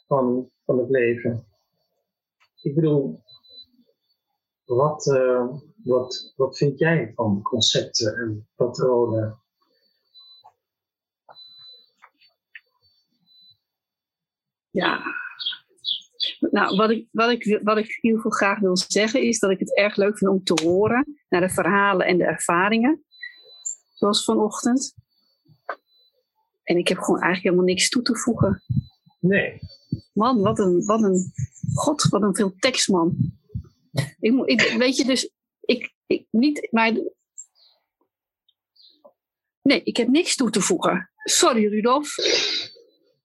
van, 0.07 0.51
van 0.65 0.79
het 0.79 0.91
leven? 0.91 1.47
Ik 2.63 2.75
bedoel, 2.75 3.23
wat, 4.65 5.07
eh, 5.15 5.45
wat, 5.85 6.33
wat 6.37 6.57
vind 6.57 6.79
jij 6.79 7.13
van 7.15 7.43
concepten 7.43 8.15
en 8.17 8.49
patronen? 8.57 9.43
Ja. 14.75 15.03
Nou, 16.41 16.77
wat 16.77 16.91
ik, 16.91 17.09
wat, 17.11 17.31
ik, 17.31 17.61
wat 17.63 17.77
ik 17.77 17.99
heel 18.01 18.19
veel 18.19 18.31
graag 18.31 18.59
wil 18.59 18.77
zeggen 18.77 19.23
is 19.23 19.39
dat 19.39 19.51
ik 19.51 19.59
het 19.59 19.77
erg 19.77 19.97
leuk 19.97 20.19
vind 20.19 20.31
om 20.31 20.45
te 20.45 20.63
horen 20.63 21.21
naar 21.29 21.41
de 21.41 21.49
verhalen 21.49 22.07
en 22.07 22.19
de 22.19 22.25
ervaringen. 22.25 23.05
Zoals 23.95 24.25
vanochtend. 24.25 24.95
En 26.63 26.77
ik 26.77 26.89
heb 26.89 26.99
gewoon 26.99 27.21
eigenlijk 27.21 27.43
helemaal 27.43 27.75
niks 27.75 27.89
toe 27.89 28.03
te 28.03 28.17
voegen. 28.17 28.63
Nee. 29.21 29.59
Man, 30.13 30.41
wat 30.41 30.59
een, 30.59 30.85
wat 30.85 31.03
een, 31.03 31.33
god, 31.75 32.03
wat 32.03 32.23
een 32.23 32.35
veel 32.35 32.55
tekst, 32.59 32.89
man. 32.89 33.17
Ik, 34.21 34.45
ik, 34.45 34.75
weet 34.79 34.97
je, 34.97 35.05
dus, 35.05 35.31
ik, 35.61 35.95
ik 36.07 36.27
niet, 36.31 36.69
maar, 36.71 36.93
nee, 39.63 39.83
ik 39.83 39.97
heb 39.97 40.09
niks 40.09 40.37
toe 40.37 40.51
te 40.51 40.61
voegen. 40.61 41.11
Sorry, 41.25 41.67
Rudolf. 41.67 42.15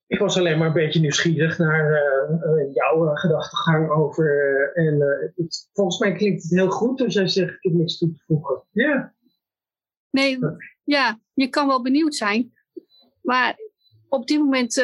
Ik 0.10 0.19
was 0.19 0.38
alleen 0.38 0.57
maar 0.57 0.68
een 0.68 0.73
beetje 0.73 0.99
nieuwsgierig 0.99 1.57
naar 1.57 1.91
eh, 1.94 2.34
eh, 2.44 2.73
jouw 2.73 3.06
eh, 3.07 3.18
gedachtegang 3.18 3.90
over. 3.90 4.72
en 4.73 5.02
het- 5.36 5.69
volgens 5.73 5.99
mij 5.99 6.14
klinkt 6.14 6.44
het 6.44 6.52
heel 6.52 6.69
goed 6.69 7.02
als 7.02 7.14
jij 7.14 7.27
zegt: 7.27 7.53
Ik 7.53 7.57
heb 7.64 7.73
niks 7.73 7.98
toe 7.98 8.11
te 8.11 8.23
voegen. 8.27 8.64
Ja. 8.72 9.14
Nee, 10.10 10.40
ja, 10.84 11.19
je 11.34 11.48
kan 11.48 11.68
wel 11.68 11.81
benieuwd 11.81 12.15
zijn. 12.15 12.53
Maar 13.22 13.57
op 14.07 14.27
dit 14.27 14.40
moment 14.40 14.84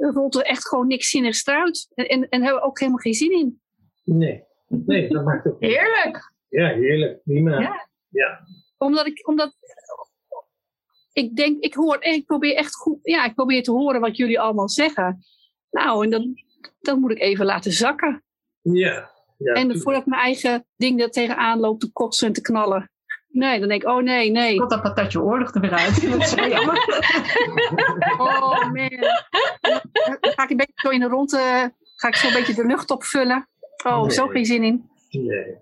rolt 0.00 0.34
er 0.34 0.42
echt 0.42 0.68
gewoon 0.68 0.86
niks 0.86 1.10
zinnigs 1.10 1.46
eruit. 1.46 1.88
En, 1.94 2.06
en, 2.08 2.28
en 2.28 2.42
hebben 2.42 2.60
we 2.60 2.66
ook 2.66 2.78
helemaal 2.78 3.00
geen 3.00 3.14
zin 3.14 3.32
in. 3.32 3.60
Nee. 4.04 4.44
Nee, 4.68 5.08
dat 5.08 5.24
maakt 5.24 5.46
ook 5.46 5.60
niet. 5.60 5.70
Heerlijk! 5.70 6.32
Ja, 6.48 6.68
heerlijk. 6.68 7.22
Prima. 7.24 7.60
Ja. 7.60 7.88
ja. 8.08 8.40
Omdat 8.78 9.06
ik, 9.06 9.28
omdat 9.28 9.54
ik 11.12 11.36
denk, 11.36 11.62
ik 11.62 11.74
hoor, 11.74 12.02
ik 12.02 12.26
probeer 12.26 12.54
echt 12.54 12.74
goed, 12.74 12.98
ja, 13.02 13.24
ik 13.24 13.34
probeer 13.34 13.62
te 13.62 13.70
horen 13.70 14.00
wat 14.00 14.16
jullie 14.16 14.40
allemaal 14.40 14.68
zeggen. 14.68 15.24
Nou, 15.70 16.04
en 16.04 16.10
dan, 16.10 16.34
dan 16.80 17.00
moet 17.00 17.10
ik 17.10 17.20
even 17.20 17.44
laten 17.44 17.72
zakken. 17.72 18.22
Ja. 18.60 19.10
ja. 19.38 19.52
en 19.52 19.80
voordat 19.80 20.02
ik 20.02 20.08
mijn 20.08 20.22
eigen 20.22 20.66
ding 20.76 21.00
er 21.00 21.10
tegenaan 21.10 21.60
loop 21.60 21.80
te 21.80 21.92
kotsen 21.92 22.26
en 22.26 22.32
te 22.32 22.40
knallen. 22.40 22.90
Nee, 23.28 23.58
dan 23.60 23.68
denk 23.68 23.82
ik, 23.82 23.88
oh 23.88 24.02
nee, 24.02 24.30
nee. 24.30 24.56
Komt 24.56 24.70
dat 24.70 24.82
patatje 24.82 25.20
oorlog 25.20 25.54
er 25.54 25.60
weer 25.60 25.72
uit. 25.72 26.00
Dat 26.10 26.20
is 26.20 26.30
zo 26.30 26.48
jammer. 26.48 26.76
Oh 28.18 28.72
man. 28.72 28.88
Dan 29.90 30.18
ga 30.20 30.42
ik 30.42 30.50
een 30.50 30.56
beetje 30.56 30.72
zo 30.74 30.88
in 30.88 31.00
de 31.00 31.06
ronde, 31.06 31.72
ga 31.96 32.08
ik 32.08 32.14
zo 32.14 32.26
een 32.26 32.32
beetje 32.32 32.54
de 32.54 32.66
lucht 32.66 32.90
opvullen. 32.90 33.48
Oh, 33.84 34.00
Nee. 34.00 34.10
zo 34.10 34.26
geen 34.26 34.44
zin 34.44 34.62
in. 34.62 34.90
Nee. 35.10 35.56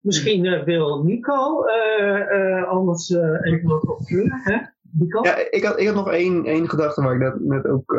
Misschien 0.00 0.44
eh, 0.44 0.64
wil 0.64 1.04
Nico 1.04 1.64
eh, 1.64 2.56
eh, 2.58 2.68
anders 2.68 3.10
even 3.42 3.68
wat 3.68 3.86
opvullen. 3.86 4.40
Hè? 4.42 4.56
Nico? 4.90 5.20
Ja, 5.22 5.50
ik 5.50 5.64
had, 5.64 5.80
ik 5.80 5.86
had 5.86 5.94
nog 5.96 6.10
één, 6.10 6.44
één 6.44 6.68
gedachte 6.68 7.02
waar 7.02 7.14
ik 7.14 7.20
net, 7.20 7.40
net 7.40 7.66
ook 7.66 7.96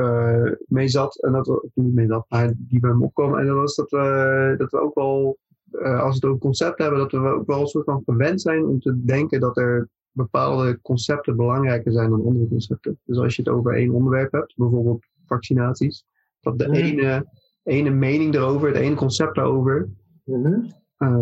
mee 0.68 0.88
zat. 0.88 1.16
En 1.22 1.32
dat 1.32 1.48
we, 1.48 1.70
niet 1.74 1.94
mee 1.94 2.08
zat, 2.08 2.26
maar 2.30 2.54
die 2.58 2.80
bij 2.80 2.94
me 2.94 3.04
opkwam. 3.04 3.38
En 3.38 3.46
dat 3.46 3.56
was 3.56 3.76
dat 3.76 3.90
we, 3.90 4.56
dat 4.58 4.72
we 4.72 4.80
ook 4.80 4.96
wel, 4.96 5.38
als 5.82 6.10
we 6.10 6.14
het 6.14 6.26
over 6.26 6.40
concepten 6.40 6.86
hebben, 6.86 7.02
dat 7.02 7.12
we 7.22 7.28
ook 7.28 7.48
wel 7.48 7.60
een 7.62 7.68
soort 7.68 7.86
van 7.86 8.02
gewend 8.06 8.42
zijn 8.42 8.66
om 8.66 8.80
te 8.80 9.04
denken 9.06 9.40
dat 9.40 9.58
er 9.58 9.90
bepaalde 10.12 10.80
concepten 10.82 11.36
belangrijker 11.36 11.92
zijn 11.92 12.10
dan 12.10 12.26
andere 12.26 12.48
concepten. 12.48 13.00
Dus 13.04 13.18
als 13.18 13.36
je 13.36 13.42
het 13.42 13.52
over 13.52 13.74
één 13.76 13.92
onderwerp 13.94 14.32
hebt, 14.32 14.54
bijvoorbeeld 14.56 15.06
vaccinaties, 15.26 16.04
dat 16.42 16.60
de 16.60 16.68
Mhm. 16.68 16.76
ene, 16.76 17.26
ene 17.64 17.90
mening 17.90 18.36
erover, 18.36 18.68
het 18.68 18.78
ene 18.78 18.96
concept 18.96 19.36
daarover, 19.36 19.90
Mhm. 20.24 20.60
eh, 20.98 21.22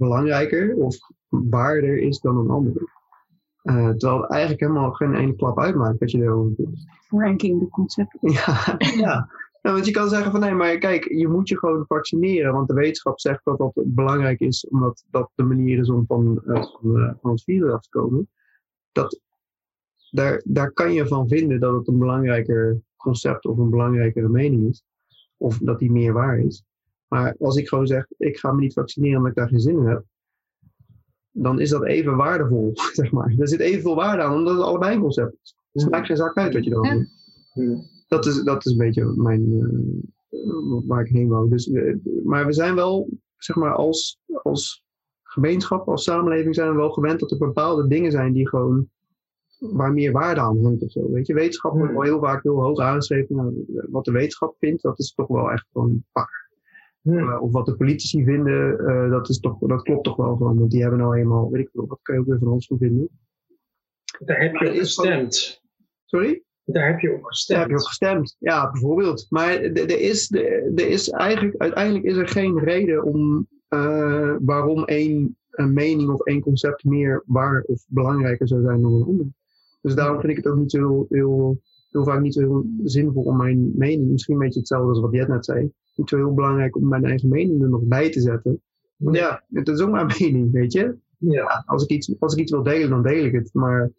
belangrijker 0.00 0.74
of 0.74 0.96
waarder 1.28 1.98
is 1.98 2.20
dan 2.20 2.36
een 2.36 2.50
andere. 2.50 2.88
Eh, 3.62 3.88
terwijl 3.88 4.22
het 4.22 4.30
eigenlijk 4.30 4.60
helemaal 4.60 4.92
geen 4.92 5.14
ene 5.14 5.36
klap 5.36 5.58
uitmaakt 5.58 5.98
wat 5.98 6.10
je 6.10 6.22
erover 6.22 6.54
vindt. 6.56 6.86
Ranking 7.08 7.60
de 7.60 7.68
concepten. 7.68 8.18
Ja, 8.32 8.76
ja. 8.78 9.28
Nou, 9.62 9.74
want 9.74 9.86
je 9.86 9.92
kan 9.92 10.08
zeggen 10.08 10.30
van 10.30 10.40
nee, 10.40 10.54
maar 10.54 10.78
kijk, 10.78 11.12
je 11.12 11.28
moet 11.28 11.48
je 11.48 11.58
gewoon 11.58 11.84
vaccineren. 11.86 12.52
Want 12.52 12.68
de 12.68 12.74
wetenschap 12.74 13.20
zegt 13.20 13.44
dat 13.44 13.58
dat 13.58 13.72
belangrijk 13.74 14.40
is, 14.40 14.66
omdat 14.68 15.04
dat 15.10 15.30
de 15.34 15.42
manier 15.42 15.78
is 15.78 15.90
om 15.90 16.06
van, 16.06 16.42
eh, 16.46 16.62
van, 16.62 16.98
eh, 16.98 17.12
van 17.20 17.30
het 17.30 17.42
virus 17.42 17.72
af 17.72 17.82
te 17.82 17.88
komen. 17.88 18.28
Dat, 18.92 19.20
daar, 20.10 20.42
daar 20.44 20.72
kan 20.72 20.92
je 20.92 21.06
van 21.06 21.28
vinden 21.28 21.60
dat 21.60 21.74
het 21.74 21.88
een 21.88 21.98
belangrijker 21.98 22.80
concept 22.96 23.46
of 23.46 23.58
een 23.58 23.70
belangrijkere 23.70 24.28
mening 24.28 24.68
is. 24.68 24.84
Of 25.36 25.58
dat 25.58 25.78
die 25.78 25.90
meer 25.90 26.12
waar 26.12 26.38
is. 26.38 26.64
Maar 27.10 27.36
als 27.38 27.56
ik 27.56 27.68
gewoon 27.68 27.86
zeg, 27.86 28.06
ik 28.16 28.38
ga 28.38 28.52
me 28.52 28.60
niet 28.60 28.72
vaccineren 28.72 29.16
omdat 29.16 29.30
ik 29.30 29.36
daar 29.36 29.48
geen 29.48 29.60
zin 29.60 29.78
in 29.78 29.86
heb. 29.86 30.04
Dan 31.30 31.60
is 31.60 31.70
dat 31.70 31.84
even 31.84 32.16
waardevol, 32.16 32.72
zeg 32.92 33.12
maar. 33.12 33.34
Er 33.38 33.48
zit 33.48 33.60
evenveel 33.60 33.94
waarde 33.94 34.22
aan, 34.22 34.34
omdat 34.34 34.54
het 34.54 34.64
allebei 34.64 34.94
een 34.94 35.00
concept 35.00 35.36
is. 35.42 35.54
Dus 35.72 35.82
het 35.82 35.92
maakt 35.92 36.06
geen 36.06 36.16
zak 36.16 36.36
uit 36.36 36.54
wat 36.54 36.64
je 36.64 36.70
Ja. 36.70 36.94
doet 36.94 37.08
dat 38.10 38.26
is, 38.26 38.42
dat 38.42 38.66
is 38.66 38.72
een 38.72 38.78
beetje 38.78 39.04
mijn, 39.16 39.52
eh, 40.30 40.40
waar 40.86 41.04
ik 41.04 41.12
heen 41.12 41.28
wou. 41.28 41.48
Dus, 41.48 41.70
eh, 41.70 41.94
maar 42.24 42.46
we 42.46 42.52
zijn 42.52 42.74
wel, 42.74 43.08
zeg 43.36 43.56
maar, 43.56 43.74
als, 43.74 44.20
als 44.42 44.84
gemeenschap, 45.22 45.88
als 45.88 46.04
samenleving 46.04 46.54
zijn 46.54 46.70
we 46.70 46.76
wel 46.76 46.90
gewend 46.90 47.20
dat 47.20 47.30
er 47.30 47.38
bepaalde 47.38 47.86
dingen 47.86 48.10
zijn 48.10 48.32
die 48.32 48.48
gewoon, 48.48 48.88
waar 49.58 49.92
meer 49.92 50.12
waarde 50.12 50.40
aan 50.40 50.64
hangt 50.64 50.82
of 50.82 50.90
zo. 50.90 51.10
Weet 51.10 51.26
je, 51.26 51.34
wetenschap 51.34 51.72
wordt 51.72 51.92
wel 51.92 52.02
heel 52.02 52.20
vaak 52.20 52.42
heel 52.42 52.62
hoog 52.62 52.78
aangeschreven. 52.78 53.64
Wat 53.90 54.04
de 54.04 54.12
wetenschap 54.12 54.56
vindt, 54.58 54.82
dat 54.82 54.98
is 54.98 55.14
toch 55.14 55.28
wel 55.28 55.50
echt 55.50 55.66
gewoon 55.72 56.04
waar. 56.12 56.49
Mhm. 57.02 57.18
Eh, 57.18 57.42
of 57.42 57.52
wat 57.52 57.66
de 57.66 57.76
politici 57.76 58.24
vinden, 58.24 58.78
eh, 58.86 59.10
dat, 59.10 59.28
is 59.28 59.40
toch, 59.40 59.58
dat 59.58 59.82
klopt 59.82 60.04
toch 60.04 60.16
wel 60.16 60.36
gewoon. 60.36 60.58
Want 60.58 60.70
die 60.70 60.80
hebben 60.80 60.98
nou 60.98 61.16
eenmaal, 61.16 61.50
weet 61.50 61.60
ik 61.66 61.70
wel, 61.72 61.86
wat 61.86 61.98
kan 62.02 62.14
je 62.14 62.20
ook 62.20 62.26
weer 62.26 62.38
van 62.38 62.48
ons 62.48 62.66
van 62.66 62.78
vinden. 62.78 63.08
Daar 64.18 64.40
heb 64.40 64.54
je 64.54 64.68
op 64.68 64.74
gestemd. 64.74 65.62
Sorry? 66.04 66.42
Daar 66.64 66.86
heb 66.86 67.00
je 67.00 67.08
op 67.08 67.14
Daar 67.20 67.30
gestemd. 67.30 67.60
heb 67.60 67.68
je 67.68 67.74
op 67.76 67.82
gestemd. 67.82 68.36
Ja, 68.38 68.70
bijvoorbeeld. 68.70 69.26
Maar 69.28 69.52
er 69.60 70.00
is, 70.00 70.32
er 70.32 70.74
er 70.74 70.88
is 70.88 71.10
eigenlijk, 71.10 71.56
uiteindelijk 71.56 72.04
is 72.04 72.16
er 72.16 72.28
geen 72.28 72.58
reden 72.58 73.04
om 73.04 73.46
eh, 73.68 74.36
waarom 74.40 74.84
één 74.84 75.36
een 75.50 75.72
mening 75.72 76.10
of 76.10 76.24
één 76.24 76.40
concept 76.40 76.84
meer 76.84 77.22
waar 77.26 77.62
of 77.62 77.84
belangrijker 77.88 78.48
zou 78.48 78.62
zijn 78.62 78.82
dan 78.82 78.92
een 78.92 79.04
ander. 79.06 79.26
Dus 79.80 79.94
daarom 79.94 80.20
vind 80.20 80.30
ik 80.30 80.44
het 80.44 80.52
ook 80.52 80.58
niet 80.58 80.70
zo 80.70 80.78
heel, 80.78 81.06
heel, 81.08 81.60
heel 81.90 82.04
vaak 82.04 82.20
niet 82.20 82.34
zo 82.34 82.40
heel 82.40 82.66
zinvol 82.84 83.22
om 83.22 83.36
mijn 83.36 83.70
mening, 83.76 84.10
misschien 84.10 84.34
een 84.34 84.40
beetje 84.40 84.58
hetzelfde 84.58 84.88
als 84.88 85.00
wat 85.00 85.12
Jet 85.12 85.28
net 85.28 85.44
zei, 85.44 85.72
niet 85.94 86.08
zo 86.08 86.16
heel 86.16 86.34
belangrijk 86.34 86.76
om 86.76 86.88
mijn 86.88 87.04
eigen 87.04 87.28
mening 87.28 87.62
er 87.62 87.68
nog 87.68 87.82
bij 87.82 88.10
te 88.10 88.20
zetten. 88.20 88.62
Want 88.96 89.16
ja, 89.16 89.44
het 89.48 89.68
is 89.68 89.80
ook 89.80 89.90
mijn 89.90 90.12
mening, 90.18 90.52
weet 90.52 90.72
je. 90.72 90.96
Ja. 91.18 91.32
Ja, 91.32 91.62
als, 91.66 91.82
ik 91.82 91.90
iets, 91.90 92.14
als 92.18 92.32
ik 92.32 92.38
iets 92.38 92.52
wil 92.52 92.62
delen, 92.62 92.90
dan 92.90 93.02
deel 93.02 93.24
ik 93.24 93.32
het. 93.32 93.50
Maar 93.52 93.90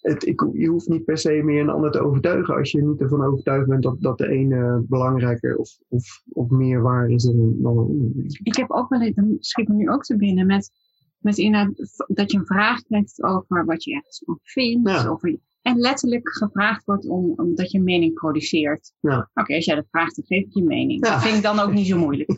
het, 0.00 0.26
ik, 0.26 0.46
je 0.52 0.66
hoeft 0.66 0.88
niet 0.88 1.04
per 1.04 1.18
se 1.18 1.42
meer 1.42 1.60
een 1.60 1.68
ander 1.68 1.90
te 1.90 2.00
overtuigen 2.00 2.54
als 2.54 2.70
je 2.70 2.82
niet 2.82 3.00
ervan 3.00 3.24
overtuigd 3.24 3.68
bent 3.68 3.82
dat, 3.82 4.00
dat 4.00 4.18
de 4.18 4.28
ene 4.28 4.84
belangrijker 4.88 5.56
of, 5.56 5.78
of, 5.88 6.22
of 6.32 6.50
meer 6.50 6.82
waar 6.82 7.08
is 7.08 7.22
dan, 7.24 7.62
dan 7.62 7.74
de 7.74 7.80
ander. 7.80 8.10
Ik 8.42 8.56
heb 8.56 8.70
ook 8.70 8.88
wel 8.88 9.02
eens, 9.02 9.14
dan 9.14 9.36
schiet 9.38 9.68
me 9.68 9.74
nu 9.74 9.90
ook 9.90 10.04
te 10.04 10.16
binnen 10.16 10.46
met, 10.46 10.70
met 11.18 11.38
inderdaad 11.38 12.04
dat 12.06 12.32
je 12.32 12.38
een 12.38 12.46
vraag 12.46 12.82
krijgt 12.82 13.22
over 13.22 13.64
wat 13.64 13.84
je 13.84 13.94
ergens 13.94 14.22
van 14.24 14.38
vindt. 14.42 14.90
Ja. 14.90 15.08
Over, 15.08 15.38
en 15.62 15.78
letterlijk 15.78 16.28
gevraagd 16.28 16.84
wordt 16.84 17.08
om, 17.08 17.32
om 17.36 17.54
dat 17.54 17.70
je 17.70 17.78
een 17.78 17.84
mening 17.84 18.14
produceert. 18.14 18.92
Ja. 19.00 19.30
Oké, 19.34 19.54
als 19.54 19.64
jij 19.64 19.74
dat 19.74 19.86
vraagt, 19.90 20.16
dan 20.16 20.24
geef 20.24 20.44
ik 20.44 20.54
je 20.54 20.62
mening. 20.62 21.06
Ja. 21.06 21.12
Dat 21.12 21.22
vind 21.22 21.36
ik 21.36 21.42
dan 21.42 21.58
ook 21.58 21.72
niet 21.72 21.86
zo 21.86 21.98
moeilijk. 21.98 22.30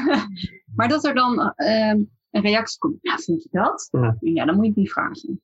maar 0.76 0.88
dat 0.88 1.04
er 1.04 1.14
dan 1.14 1.52
ehm, 1.54 2.04
een 2.30 2.42
reactie 2.42 2.78
komt, 2.78 2.98
ja, 3.00 3.16
vind 3.16 3.42
je 3.42 3.48
dat? 3.50 3.88
Ja. 4.20 4.44
dan 4.44 4.56
moet 4.56 4.66
je 4.66 4.72
niet 4.74 4.92
vragen. 4.92 5.40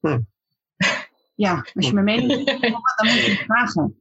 Ja, 1.34 1.66
als 1.74 1.86
je 1.86 1.92
mijn 1.92 2.04
mening 2.04 2.44
wil 2.44 2.60
dan 2.96 3.06
moet 3.06 3.24
je 3.24 3.42
vragen. 3.46 4.00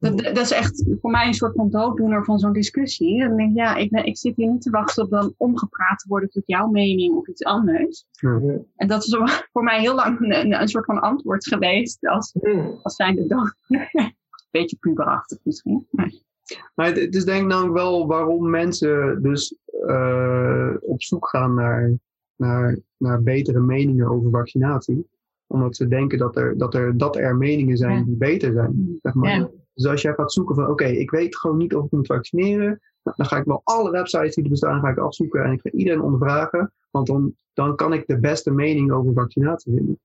Dat, 0.00 0.18
dat 0.18 0.36
is 0.38 0.50
echt 0.50 0.84
voor 1.00 1.10
mij 1.10 1.26
een 1.26 1.34
soort 1.34 1.54
van 1.54 1.70
dooddoener 1.70 2.24
van 2.24 2.38
zo'n 2.38 2.52
discussie. 2.52 3.18
Dan 3.20 3.36
denk 3.36 3.50
ik, 3.50 3.56
ja, 3.56 3.76
ik, 3.76 3.90
ben, 3.90 4.04
ik 4.04 4.16
zit 4.16 4.36
hier 4.36 4.50
niet 4.50 4.62
te 4.62 4.70
wachten 4.70 5.04
op 5.04 5.10
dan 5.10 5.34
omgepraat 5.36 5.98
te 5.98 6.08
worden 6.08 6.30
tot 6.30 6.42
jouw 6.46 6.68
mening 6.68 7.14
of 7.14 7.28
iets 7.28 7.44
anders. 7.44 8.06
En 8.76 8.88
dat 8.88 9.02
is 9.04 9.16
voor 9.52 9.62
mij 9.62 9.80
heel 9.80 9.94
lang 9.94 10.20
een, 10.20 10.34
een, 10.40 10.60
een 10.60 10.68
soort 10.68 10.84
van 10.84 11.00
antwoord 11.00 11.46
geweest 11.46 12.06
als, 12.06 12.34
als 12.82 12.94
zijnde 12.94 13.26
dooddoener. 13.26 14.14
Beetje 14.50 14.76
puberachtig 14.76 15.38
misschien. 15.42 15.86
Maar, 15.90 16.12
Maar 16.74 16.86
het, 16.86 17.00
het 17.00 17.14
is 17.14 17.24
denk 17.24 17.42
ik 17.42 17.48
namelijk 17.48 17.74
wel 17.74 18.06
waarom 18.06 18.50
mensen 18.50 19.22
dus 19.22 19.56
eh, 19.86 20.74
op 20.80 21.02
zoek 21.02 21.28
gaan 21.28 21.54
naar, 21.54 21.92
naar, 22.36 22.78
naar 22.96 23.22
betere 23.22 23.60
meningen 23.60 24.08
over 24.10 24.30
vaccinatie. 24.30 25.08
Omdat 25.46 25.76
ze 25.76 25.88
denken 25.88 26.18
dat 26.18 26.36
er, 26.36 26.58
dat 26.58 26.74
er, 26.74 26.96
dat 26.96 27.16
er 27.16 27.36
meningen 27.36 27.76
zijn 27.76 27.98
Ja. 27.98 28.04
die 28.04 28.16
beter 28.16 28.52
zijn. 28.52 28.98
Zeg 29.02 29.14
maar. 29.14 29.36
Ja. 29.38 29.50
Dus 29.74 29.86
als 29.86 30.02
jij 30.02 30.14
gaat 30.14 30.32
zoeken 30.32 30.54
van 30.54 30.66
oké, 30.68 30.84
ik 30.84 31.10
weet 31.10 31.36
gewoon 31.36 31.56
niet 31.56 31.74
of 31.74 31.84
ik 31.84 31.90
moet 31.90 32.06
vaccineren. 32.06 32.80
nou, 33.02 33.16
Dan 33.16 33.26
ga 33.26 33.36
ik 33.36 33.44
wel 33.44 33.60
alle 33.64 33.90
websites 33.90 34.34
die 34.34 34.44
er 34.44 34.50
bestaan 34.50 34.80
ga 34.80 34.88
ik 34.88 34.98
afzoeken 34.98 35.44
en 35.44 35.52
ik 35.52 35.60
ga 35.60 35.70
iedereen 35.70 36.00
ondervragen. 36.02 36.72
Want 36.90 37.06
dan, 37.06 37.34
dan 37.52 37.76
kan 37.76 37.92
ik 37.92 38.06
de 38.06 38.18
beste 38.20 38.50
mening 38.50 38.92
over 38.92 39.12
vaccinatie 39.12 39.72
vinden. 39.76 39.98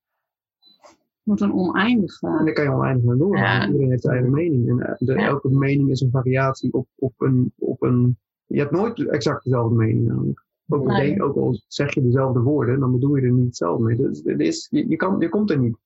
moet 1.23 1.41
een 1.41 1.53
oneindige. 1.53 2.27
En 2.27 2.45
daar 2.45 2.53
kan 2.53 2.63
je 2.63 2.69
oneindig. 2.71 3.03
Ja. 3.03 3.57
want 3.57 3.65
Iedereen 3.67 3.89
heeft 3.89 4.01
zijn 4.01 4.13
eigen 4.13 4.31
mening. 4.33 4.69
En 4.69 4.79
eh, 4.79 4.95
de, 4.97 5.13
Ja. 5.13 5.25
elke 5.27 5.49
mening 5.49 5.89
is 5.89 6.01
een 6.01 6.11
variatie 6.11 6.73
op, 6.73 6.87
op, 6.95 7.13
een, 7.17 7.53
op 7.57 7.81
een. 7.81 8.17
Je 8.45 8.59
hebt 8.59 8.71
nooit 8.71 9.07
exact 9.07 9.43
dezelfde 9.43 9.75
mening 9.75 10.07
namelijk. 10.07 10.43
Ook, 10.67 10.87
al 10.89 10.95
Nee. 10.97 11.07
denk- 11.09 11.23
ook 11.23 11.35
al 11.35 11.59
zeg 11.67 11.93
je 11.93 12.01
dezelfde 12.01 12.39
woorden, 12.39 12.79
dan 12.79 12.91
bedoel 12.91 13.15
je 13.15 13.21
er 13.25 13.31
niet 13.31 13.45
hetzelfde 13.45 13.83
mee. 13.83 13.95
Dus, 13.97 14.21
het 14.23 14.39
is, 14.39 14.67
je, 14.71 14.89
je, 14.89 14.95
kan, 14.95 15.15
je 15.19 15.29
komt 15.29 15.49
er 15.51 15.57
niet. 15.59 15.77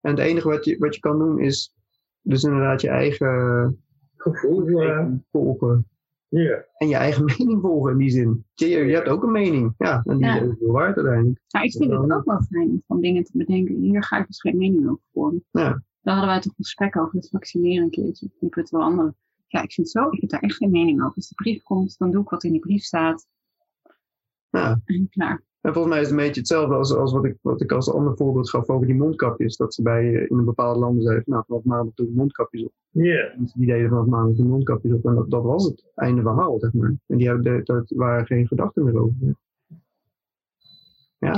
En 0.00 0.10
het 0.10 0.20
enige 0.20 0.48
wat 0.48 0.64
je, 0.64 0.78
wat 0.78 0.94
je 0.94 1.00
kan 1.00 1.18
doen 1.18 1.40
is 1.40 1.74
dus 2.26 2.42
inderdaad 2.42 2.80
je 2.80 2.88
eigen 2.88 3.82
Gevoel. 4.16 5.20
volgen. 5.30 5.88
En 6.76 6.88
je 6.88 6.94
eigen 6.96 7.24
mening 7.38 7.60
volgen 7.60 7.92
in 7.92 7.98
die 7.98 8.10
zin. 8.10 8.44
Je, 8.54 8.66
je 8.68 8.94
hebt 8.94 9.08
ook 9.08 9.22
een 9.22 9.32
mening. 9.32 9.74
Ja, 9.78 10.02
en 10.04 10.16
die 10.16 10.26
Ja. 10.26 10.40
is 10.40 10.48
ook 10.48 10.56
veel 10.58 10.72
waard 10.72 10.96
uiteindelijk. 10.96 11.40
Nou, 11.48 11.64
ik 11.64 11.72
vind 11.72 11.90
het 11.90 12.12
ook 12.12 12.24
wel 12.24 12.42
fijn 12.42 12.68
om 12.70 12.82
van 12.86 13.00
dingen 13.00 13.24
te 13.24 13.30
bedenken. 13.34 13.74
Hier 13.74 14.02
ga 14.02 14.18
ik 14.18 14.26
dus 14.26 14.40
geen 14.40 14.56
mening 14.56 14.88
over 14.88 15.02
vormen. 15.12 15.44
Ja. 15.50 15.82
Daar 16.00 16.14
hadden 16.14 16.26
wij 16.32 16.40
toch 16.40 16.52
een 16.52 16.64
gesprek 16.64 16.96
over 16.96 17.14
het 17.16 17.28
vaccineren 17.28 17.84
een 17.84 17.90
keertje. 17.90 18.30
Ik 18.40 18.54
het 18.54 18.70
wel 18.70 18.82
anderen. 18.82 19.16
Ja, 19.46 19.62
ik 19.62 19.72
vind 19.72 19.92
het 19.92 20.02
zo. 20.02 20.10
Ik 20.10 20.20
heb 20.20 20.30
daar 20.30 20.40
echt 20.40 20.56
geen 20.56 20.70
mening 20.70 21.02
over. 21.02 21.14
Als 21.16 21.28
de 21.28 21.34
brief 21.34 21.62
komt, 21.62 21.98
dan 21.98 22.10
doe 22.10 22.22
ik 22.22 22.28
wat 22.28 22.44
in 22.44 22.50
die 22.52 22.60
brief 22.60 22.82
staat. 22.82 23.26
Ja. 24.50 24.80
En 24.84 25.08
klaar. 25.08 25.42
En 25.66 25.72
volgens 25.72 25.94
mij 25.94 26.02
is 26.02 26.08
het 26.10 26.18
een 26.18 26.24
beetje 26.24 26.40
hetzelfde 26.40 26.74
als, 26.74 26.94
als 26.94 27.12
wat, 27.12 27.24
ik, 27.24 27.36
wat 27.40 27.60
ik 27.60 27.72
als 27.72 27.92
ander 27.92 28.16
voorbeeld 28.16 28.50
gaf 28.50 28.68
over 28.68 28.86
die 28.86 28.96
mondkapjes. 28.96 29.56
Dat 29.56 29.74
ze 29.74 29.82
bij, 29.82 30.14
eh, 30.14 30.30
in 30.30 30.38
een 30.38 30.44
bepaalde 30.44 30.78
landen 30.78 31.02
zeiden, 31.02 31.24
nou 31.26 31.44
vanaf 31.46 31.64
maandag 31.64 31.94
doe 31.94 32.06
ik 32.06 32.14
mondkapjes 32.14 32.64
op. 32.64 32.72
Ja. 32.90 33.34
Die 33.54 33.66
deden 33.66 33.88
vanaf 33.88 34.06
maandag 34.06 34.36
de 34.36 34.44
mondkapjes 34.44 34.92
op. 34.92 35.04
En 35.04 35.14
dat, 35.14 35.30
dat 35.30 35.42
was 35.42 35.64
het 35.64 35.84
einde 35.94 36.22
verhaal, 36.22 36.58
zeg 36.58 36.72
maar. 36.72 36.94
En 37.06 37.16
die 37.16 37.26
hebben 37.28 37.64
daar 37.64 37.82
waren 37.86 38.26
geen 38.26 38.46
gedachten 38.46 38.84
meer 38.84 39.00
over. 39.00 39.14
Ja, 41.18 41.34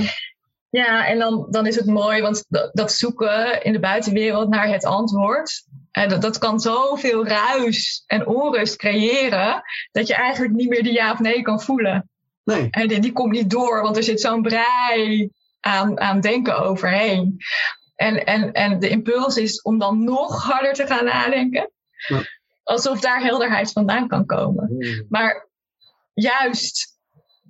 Ja, 0.69 1.07
en 1.07 1.19
dan, 1.19 1.47
dan 1.49 1.67
is 1.67 1.75
het 1.75 1.85
mooi, 1.85 2.21
want 2.21 2.45
dat, 2.49 2.69
dat 2.73 2.91
zoeken 2.91 3.63
in 3.63 3.73
de 3.73 3.79
buitenwereld 3.79 4.49
naar 4.49 4.67
het 4.67 4.85
antwoord. 4.85 5.67
En 5.91 6.09
dat, 6.09 6.21
dat 6.21 6.37
kan 6.37 6.59
zoveel 6.59 7.27
ruis 7.27 8.03
en 8.07 8.27
onrust 8.27 8.75
creëren, 8.75 9.61
dat 9.91 10.07
je 10.07 10.15
eigenlijk 10.15 10.53
niet 10.53 10.69
meer 10.69 10.83
de 10.83 10.93
ja 10.93 11.11
of 11.11 11.19
nee 11.19 11.41
kan 11.41 11.61
voelen. 11.61 12.09
Nee. 12.49 12.67
En 12.71 12.87
die, 12.87 12.99
die 12.99 13.11
komt 13.11 13.31
niet 13.31 13.49
door, 13.49 13.81
want 13.81 13.97
er 13.97 14.03
zit 14.03 14.21
zo'n 14.21 14.41
brei 14.41 15.31
aan, 15.59 15.99
aan 15.99 16.21
denken 16.21 16.59
overheen. 16.59 17.37
En, 17.95 18.25
en, 18.25 18.53
en 18.53 18.79
de 18.79 18.89
impuls 18.89 19.37
is 19.37 19.61
om 19.61 19.79
dan 19.79 20.03
nog 20.03 20.43
harder 20.43 20.73
te 20.73 20.85
gaan 20.85 21.05
nadenken. 21.05 21.71
Ja. 22.07 22.21
Alsof 22.63 22.99
daar 22.99 23.21
helderheid 23.21 23.71
vandaan 23.71 24.07
kan 24.07 24.25
komen. 24.25 24.77
Maar 25.09 25.47
juist 26.13 26.97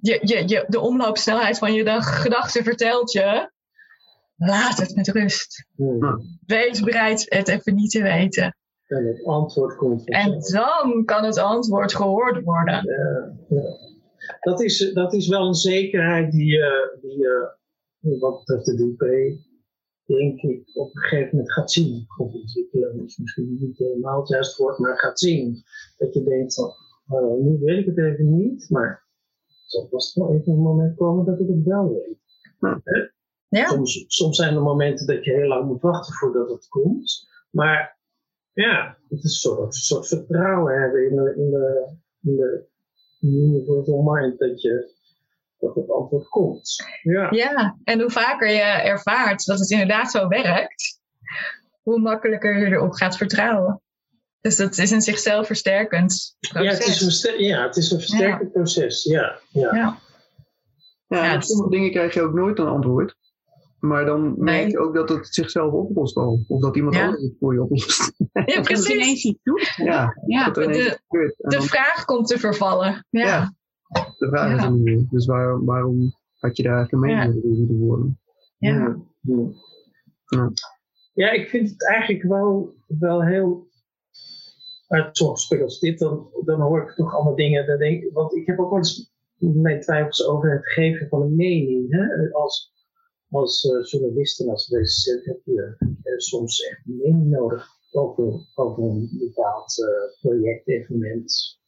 je, 0.01 0.19
je, 0.21 0.47
je, 0.47 0.65
de 0.67 0.79
omloopsnelheid 0.79 1.57
van 1.57 1.73
je 1.73 2.01
gedachten 2.01 2.63
vertelt 2.63 3.11
je. 3.11 3.51
Laat 4.35 4.77
het 4.77 4.95
met 4.95 5.07
rust. 5.07 5.65
Ja. 5.75 6.19
Wees 6.45 6.79
bereid 6.79 7.25
het 7.29 7.47
even 7.47 7.75
niet 7.75 7.91
te 7.91 8.01
weten. 8.01 8.55
En 8.87 9.05
het 9.05 9.25
antwoord 9.25 9.75
komt 9.75 10.09
En 10.09 10.39
dan 10.39 11.05
kan 11.05 11.23
het 11.23 11.37
antwoord 11.37 11.95
gehoord 11.95 12.43
worden. 12.43 12.83
Ja, 12.85 13.57
ja. 13.57 13.88
Dat, 14.39 14.61
is, 14.61 14.93
dat 14.93 15.13
is 15.13 15.27
wel 15.27 15.47
een 15.47 15.53
zekerheid 15.53 16.31
die 16.31 16.45
je, 16.45 16.97
die 17.01 17.17
je 17.17 17.57
wat 18.19 18.39
betreft 18.39 18.65
de 18.65 18.75
DP, 18.75 19.03
denk 20.05 20.41
ik, 20.41 20.69
op 20.73 20.95
een 20.95 21.01
gegeven 21.01 21.29
moment 21.31 21.53
gaat 21.53 21.71
zien. 21.71 22.05
Of 22.17 22.33
ontwikkelen 22.33 23.03
is 23.05 23.17
misschien 23.17 23.57
niet 23.59 23.77
helemaal 23.77 24.19
het 24.19 24.29
juiste 24.29 24.63
woord, 24.63 24.77
maar 24.77 24.99
gaat 24.99 25.19
zien. 25.19 25.63
Dat 25.97 26.13
je 26.13 26.23
denkt 26.23 26.53
van, 26.53 26.73
oh, 27.07 27.43
nu 27.43 27.57
weet 27.59 27.79
ik 27.79 27.85
het 27.85 27.97
even 27.97 28.37
niet, 28.37 28.69
maar 28.69 29.07
zal 29.65 29.87
vast 29.89 30.15
wel 30.15 30.33
even 30.33 30.53
een 30.53 30.59
moment 30.59 30.95
komen 30.97 31.25
dat 31.25 31.39
ik 31.39 31.47
het 31.47 31.63
wel 31.63 31.89
weet. 31.89 32.17
Ja. 33.49 33.67
Soms, 33.67 34.05
soms 34.07 34.37
zijn 34.37 34.55
er 34.55 34.61
momenten 34.61 35.07
dat 35.07 35.25
je 35.25 35.31
heel 35.31 35.47
lang 35.47 35.65
moet 35.65 35.81
wachten 35.81 36.13
voordat 36.13 36.49
het 36.49 36.67
komt. 36.67 37.27
Maar 37.49 37.99
ja, 38.53 38.97
het 39.09 39.23
is 39.23 39.43
een 39.43 39.69
soort, 39.69 40.07
vertrouwen 40.07 40.81
hebben 40.81 41.09
in 41.09 41.15
de, 41.15 41.33
in 41.35 41.49
de, 41.49 41.95
in 42.21 42.35
de 42.35 42.68
universal 43.21 44.01
mind 44.01 44.39
dat, 44.39 44.61
je, 44.61 44.93
dat 45.59 45.75
het 45.75 45.91
antwoord 45.91 46.27
komt. 46.27 46.83
Ja. 47.01 47.27
Ja, 47.31 47.77
en 47.83 47.99
hoe 47.99 48.09
vaker 48.09 48.49
je 48.49 48.61
ervaart 48.61 49.45
dat 49.45 49.59
het 49.59 49.71
inderdaad 49.71 50.11
zo 50.11 50.27
werkt, 50.27 50.99
hoe 51.81 51.99
makkelijker 51.99 52.57
je 52.57 52.65
erop 52.65 52.91
gaat 52.93 53.17
vertrouwen. 53.17 53.81
Dus 54.41 54.55
dat 54.55 54.77
is 54.77 54.91
een 54.91 55.01
zichzelf 55.01 55.45
versterkend 55.47 56.35
Ja, 56.39 56.61
het 56.63 56.71
is 56.71 56.77
proces. 56.77 57.01
een, 57.01 57.07
verster- 57.07 57.41
ja, 57.41 57.63
het 57.63 57.75
is 57.77 57.91
een 57.91 57.99
versterkend 57.99 58.51
proces. 58.51 59.03
Ja, 59.03 59.39
ja. 59.49 59.75
Ja. 59.75 59.97
Ja, 61.07 61.41
sommige 61.41 61.69
dingen 61.69 61.91
krijg 61.91 62.13
je 62.13 62.21
ook 62.21 62.33
nooit 62.33 62.59
een 62.59 62.67
antwoord. 62.67 63.15
Maar 63.79 64.05
dan 64.05 64.33
merk 64.37 64.71
je 64.71 64.79
ook 64.79 64.93
dat 64.93 65.09
het 65.09 65.27
zichzelf 65.33 65.73
oplost 65.73 66.15
al. 66.15 66.43
Of 66.47 66.61
dat 66.61 66.75
iemand 66.75 66.95
Ja. 66.95 67.05
anders 67.05 67.23
het 67.23 67.35
voor 67.39 67.53
je 67.53 67.61
oplost. 67.63 68.13
Ja, 68.33 68.45
Dat 68.55 68.63
precies. 68.63 68.93
ineens 68.95 69.23
iets 69.23 69.39
doet. 69.43 69.73
Ja, 69.75 70.17
Ja. 70.25 70.49
dat 70.49 70.63
ineens 70.65 70.99
de- 71.07 71.33
De 71.37 71.49
dan- 71.49 71.61
vraag 71.61 72.05
komt 72.05 72.27
te 72.27 72.39
vervallen. 72.39 73.05
Ja. 73.09 73.25
Ja. 73.25 73.53
De 74.17 74.27
vraag 74.27 74.57
is 74.57 74.63
er 74.63 74.71
niet 74.71 74.83
meer. 74.83 75.05
Dus 75.09 75.25
waar, 75.25 75.65
waarom 75.65 76.13
had 76.39 76.57
je 76.57 76.63
daar 76.63 76.75
eigenlijk 76.75 77.03
een 77.03 77.15
mening 77.17 77.37
over 77.45 77.57
moeten 77.57 77.77
worden? 77.79 78.19
Ja. 78.57 78.97
Ja. 79.21 80.51
Ja, 81.13 81.31
ik 81.31 81.49
vind 81.49 81.69
het 81.69 81.87
eigenlijk 81.89 82.23
wel, 82.23 82.75
wel 82.87 83.23
heel. 83.23 83.67
Gesprek 85.11 85.61
als 85.61 85.79
dit, 85.79 85.99
dan, 85.99 86.29
dan 86.45 86.61
hoor 86.61 86.81
ik 86.81 86.95
toch 86.95 87.13
allemaal 87.15 87.35
dingen. 87.35 87.67
Dan 87.67 87.77
denk, 87.77 88.03
ik- 88.03 88.13
want 88.13 88.35
ik 88.35 88.45
heb 88.47 88.59
ook 88.59 88.69
wel 88.69 88.77
eens 88.77 89.11
mijn 89.37 89.81
twijfels 89.81 90.27
over 90.27 90.51
het 90.51 90.67
geven 90.67 91.07
van 91.07 91.21
een 91.21 91.35
mening. 91.35 91.91
Hè? 91.91 92.31
Als, 92.31 92.73
als 93.29 93.65
eh, 93.65 93.83
journalist 93.83 94.39
en 94.39 94.49
als 94.49 94.69
recensent 94.69 95.25
heb 95.25 95.39
je 95.43 95.75
eh, 96.03 96.17
soms 96.17 96.61
echt 96.61 96.81
een 96.85 96.97
mening 96.97 97.29
nodig 97.29 97.77
over, 97.91 98.49
over 98.55 98.83
een 98.83 99.09
bepaald 99.19 99.83
eh, 99.83 100.21
project, 100.21 100.67
evenement, 100.67 101.59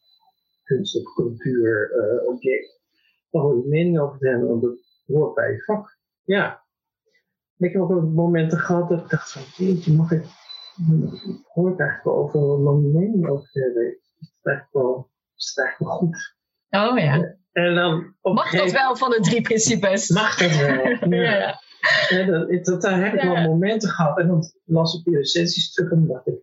kunst 0.63 0.95
of 0.95 1.13
cultuur, 1.13 1.91
eh, 1.91 2.27
object. 2.27 2.79
Daar 3.29 3.41
hoor 3.41 3.57
je 3.57 3.67
mening 3.67 3.99
over 3.99 4.19
te 4.19 4.27
hebben, 4.27 4.47
want 4.47 4.61
dat 4.61 4.79
hoort 5.05 5.33
bij 5.35 5.51
je 5.51 5.63
vak. 5.63 5.97
Ja, 6.23 6.65
ik 7.57 7.73
heb 7.73 7.81
ook 7.81 8.03
momenten 8.03 8.57
gehad 8.57 8.89
dat 8.89 8.99
ik 8.99 9.09
dacht 9.09 9.31
van, 9.31 9.65
jeetje, 9.65 9.93
mag 9.93 10.11
ik, 10.11 10.25
hoor 11.43 11.71
ik 11.71 11.79
eigenlijk 11.79 12.03
wel 12.03 12.15
over 12.15 12.59
mijn 12.59 12.91
mening 12.91 13.29
over 13.29 13.49
te 13.51 13.59
hebben? 13.59 13.97
Is 14.19 14.33
het 14.37 14.45
eigenlijk 14.45 14.73
wel, 14.73 15.09
is 15.35 15.47
het 15.47 15.57
eigenlijk 15.65 15.91
wel 15.91 15.99
goed? 15.99 16.35
Oh 16.69 16.97
ja. 16.97 17.39
En 17.51 17.75
dan 17.75 18.15
op 18.21 18.33
Mag 18.33 18.51
dat 18.51 18.71
wel 18.71 18.95
van 18.95 19.09
de 19.09 19.19
drie 19.19 19.41
principes? 19.41 20.09
Mag 20.09 20.37
dat 20.37 20.55
wel? 20.57 20.67
Ja, 21.09 21.21
Ja. 21.21 21.37
ja. 21.37 21.59
En 22.09 22.27
dat, 22.31 22.65
dat, 22.65 22.81
daar 22.81 23.03
heb 23.03 23.13
ik 23.13 23.21
Ja. 23.21 23.33
wel 23.33 23.43
momenten 23.43 23.89
gehad 23.89 24.17
en 24.19 24.27
dan 24.27 24.51
las 24.65 24.97
ik 24.97 25.03
die 25.03 25.15
recensies 25.17 25.73
terug 25.73 25.91
en 25.91 26.07
dacht 26.07 26.27
ik, 26.27 26.35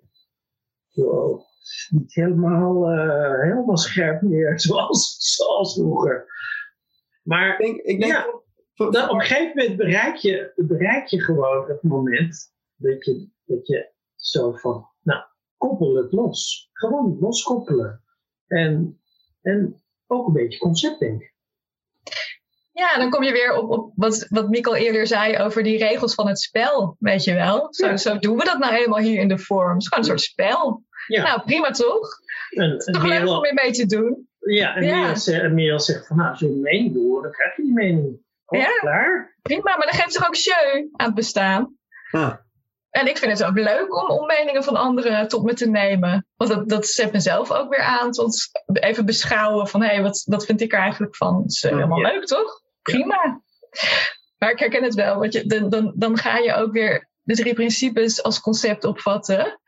wow, 0.92 1.40
niet 1.88 2.14
helemaal, 2.14 2.88
eh, 2.90 3.40
helemaal 3.42 3.76
scherp 3.76 4.22
meer 4.22 4.60
zoals, 4.60 5.16
zoals 5.18 5.74
vroeger. 5.74 6.26
Maar 7.22 7.52
Ik 7.52 7.66
denk, 7.66 7.80
ik 7.80 8.00
denk 8.00 8.12
Ja. 8.12 8.26
voor- 8.74 8.92
dan 8.92 9.08
op 9.08 9.14
een 9.14 9.20
gegeven 9.20 9.52
moment 9.56 9.76
bereik 9.76 10.16
je, 10.16 10.52
bereik 10.56 11.06
je 11.06 11.22
gewoon 11.22 11.68
het 11.68 11.82
moment 11.82 12.52
dat 12.76 13.04
je, 13.04 13.28
dat 13.44 13.66
je 13.66 13.92
zo 14.14 14.52
van, 14.52 14.88
nou, 15.02 15.22
koppel 15.56 15.94
het 15.96 16.12
los. 16.12 16.68
Gewoon 16.72 17.16
loskoppelen. 17.20 18.02
En, 18.46 19.00
en 19.42 19.82
ook 20.08 20.26
een 20.26 20.32
beetje 20.32 20.58
conceptdenken. 20.58 21.32
Ja, 22.72 22.98
dan 22.98 23.10
kom 23.10 23.22
je 23.22 23.32
weer 23.32 23.54
op, 23.56 23.70
op 23.70 23.92
wat, 23.94 24.26
wat 24.28 24.48
Mikkel 24.48 24.74
eerder 24.76 25.06
zei 25.06 25.38
over 25.38 25.62
die 25.62 25.78
regels 25.78 26.14
van 26.14 26.28
het 26.28 26.40
spel, 26.40 26.96
weet 26.98 27.24
je 27.24 27.34
wel. 27.34 27.66
Zo, 27.74 27.86
Ja. 27.86 27.96
zo 27.96 28.18
doen 28.18 28.36
we 28.36 28.44
dat 28.44 28.58
nou 28.58 28.74
helemaal 28.74 28.98
hier 28.98 29.20
in 29.20 29.28
de 29.28 29.38
vorm. 29.38 29.72
Het 29.72 29.82
is 29.82 29.88
gewoon 29.88 30.04
een 30.04 30.10
soort 30.10 30.20
spel. 30.30 30.84
Ja. 31.06 31.22
Nou, 31.22 31.42
prima 31.42 31.70
toch? 31.70 32.08
En, 32.50 32.70
Het 32.70 32.86
is 32.86 32.94
toch 32.94 33.04
leuk 33.06 33.28
om 33.28 33.40
weer 33.40 33.54
mee 33.54 33.70
te 33.72 33.86
doen? 33.86 34.28
ja, 34.38 34.74
en 34.76 34.84
Ja. 34.84 35.14
Merel 35.26 35.50
Merel 35.50 35.80
zegt 35.80 36.06
van, 36.06 36.16
nou, 36.16 36.30
als 36.30 36.38
je 36.40 36.46
een 36.46 36.60
mening 36.60 36.92
doet, 36.92 37.22
dan 37.22 37.32
krijg 37.32 37.56
je 37.56 37.62
die 37.62 37.72
mening. 37.72 38.18
Ja. 38.48 38.66
klaar. 38.78 39.36
Prima, 39.42 39.76
maar 39.76 39.86
dan 39.86 40.00
geeft 40.00 40.12
toch 40.14 40.26
ook 40.26 40.34
jeu 40.34 40.88
aan 40.92 41.06
het 41.06 41.14
bestaan. 41.14 41.76
Ja. 42.10 42.46
En 42.90 43.06
ik 43.08 43.18
vind 43.18 43.38
het 43.38 43.44
ook 43.48 43.56
leuk 43.58 44.02
om, 44.02 44.10
om 44.18 44.26
meningen 44.26 44.64
van 44.64 44.76
anderen 44.76 45.28
tot 45.28 45.44
me 45.44 45.54
te 45.54 45.68
nemen. 45.70 46.26
Want 46.36 46.50
dat, 46.50 46.68
dat 46.68 46.86
zet 46.86 47.12
mezelf 47.12 47.52
ook 47.52 47.70
weer 47.70 47.82
aan 47.84 48.10
tot 48.10 48.50
even 48.72 49.06
beschouwen 49.06 49.68
van... 49.68 49.82
hé, 49.82 49.88
hey, 49.88 50.02
wat, 50.02 50.22
wat 50.24 50.44
vind 50.44 50.60
ik 50.60 50.72
er 50.72 50.78
eigenlijk 50.78 51.16
van? 51.16 51.40
Dat 51.42 51.50
is 51.50 51.64
eh, 51.64 51.70
Ja. 51.70 51.76
helemaal 51.76 52.00
leuk, 52.00 52.24
toch? 52.24 52.60
Prima. 52.82 53.42
Maar 54.38 54.50
ik 54.50 54.58
herken 54.58 54.82
het 54.82 54.94
wel, 54.94 55.18
want 55.18 55.32
je, 55.32 55.46
dan, 55.46 55.68
dan, 55.68 55.92
dan 55.96 56.18
ga 56.18 56.36
je 56.38 56.54
ook 56.54 56.72
weer 56.72 57.08
de 57.22 57.34
drie 57.34 57.54
principes 57.54 58.22
als 58.22 58.40
concept 58.40 58.84
opvatten. 58.84 59.60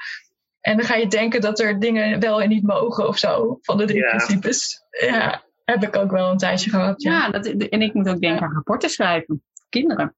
En 0.60 0.76
dan 0.76 0.86
ga 0.86 0.94
je 0.94 1.06
denken 1.06 1.40
dat 1.40 1.60
er 1.60 1.78
dingen 1.80 2.20
wel 2.20 2.42
en 2.42 2.48
niet 2.48 2.62
mogen 2.66 3.08
of 3.08 3.18
zo 3.18 3.58
van 3.60 3.76
de 3.78 3.84
drie 3.84 4.00
Ja. 4.02 4.08
principes. 4.08 4.82
Ja, 4.90 5.42
heb 5.64 5.82
ik 5.82 5.96
ook 5.96 6.10
wel 6.10 6.30
een 6.30 6.36
tijdje 6.36 6.70
gehad. 6.70 7.02
Ja. 7.02 7.10
Ja, 7.12 7.28
dat, 7.30 7.46
en 7.46 7.82
ik 7.82 7.94
moet 7.94 8.08
ook 8.08 8.20
denken 8.20 8.46
aan 8.46 8.52
rapporten 8.54 8.90
schrijven. 8.90 9.42
Kinderen. 9.68 10.14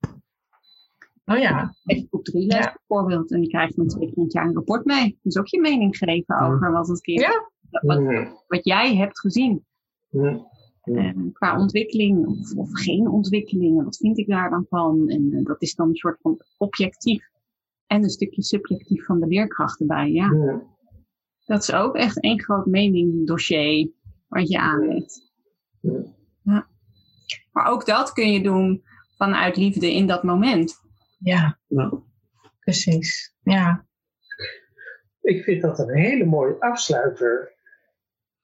Oh 1.25 1.39
ja. 1.39 1.75
Even 1.85 2.07
op 2.11 2.25
drie 2.25 2.47
les 2.47 2.59
Ja. 2.65 2.77
bijvoorbeeld. 2.87 3.31
En 3.33 3.41
die 3.41 3.49
krijgen 3.49 3.77
dan 3.77 3.87
twee 3.87 4.07
keer 4.07 4.17
in 4.17 4.23
het 4.23 4.33
jaar 4.33 4.47
een 4.47 4.55
rapport 4.55 4.85
mee. 4.85 5.19
Dus 5.23 5.37
ook 5.39 5.47
je 5.47 5.61
mening 5.61 5.97
geven 5.97 6.41
over 6.41 6.73
wat 6.73 6.89
het 6.89 7.01
kind, 7.01 7.21
Ja. 7.21 7.51
wat, 7.71 8.03
wat 8.47 8.65
jij 8.65 8.97
hebt 8.97 9.21
gezien. 9.21 9.65
mm. 10.11 10.51
Eh, 10.83 11.11
qua 11.33 11.59
ontwikkeling 11.59 12.27
of, 12.27 12.55
of 12.55 12.69
geen 12.73 13.09
ontwikkeling. 13.09 13.79
En 13.79 13.85
wat 13.85 13.97
vind 13.97 14.19
ik 14.19 14.27
daar 14.29 14.51
dan 14.51 14.67
van? 14.69 15.09
En 15.09 15.33
eh, 15.33 15.45
dat 15.45 15.63
is 15.63 15.75
dan 15.75 15.89
een 15.89 15.97
soort 15.97 16.19
van 16.21 16.41
objectief. 16.59 17.31
En 17.87 18.03
een 18.03 18.11
stukje 18.11 18.43
subjectief 18.43 19.05
van 19.05 19.21
de 19.21 19.27
leerkracht 19.27 19.81
erbij. 19.81 20.11
Ja, 20.13 20.27
Mm. 20.29 20.63
dat 21.45 21.63
is 21.63 21.73
ook 21.73 21.95
echt 21.97 22.21
één 22.21 22.41
groot 22.43 22.67
meningdossier 22.67 23.91
wat 24.29 24.49
je 24.49 24.59
aanlegt. 24.59 25.33
Ja. 26.43 26.67
Maar 27.53 27.67
ook 27.67 27.87
dat 27.87 28.13
kun 28.13 28.33
je 28.33 28.43
doen 28.43 28.83
vanuit 29.17 29.57
liefde 29.57 29.93
in 29.95 30.07
dat 30.07 30.23
moment. 30.23 30.81
Ja, 31.23 31.59
Ja. 31.67 31.93
precies. 32.61 33.35
Ja. 33.43 33.87
Ik 35.21 35.45
vind 35.45 35.63
dat 35.63 35.79
een 35.79 35.95
hele 35.97 36.25
mooie 36.25 36.61
afsluiter. 36.61 37.55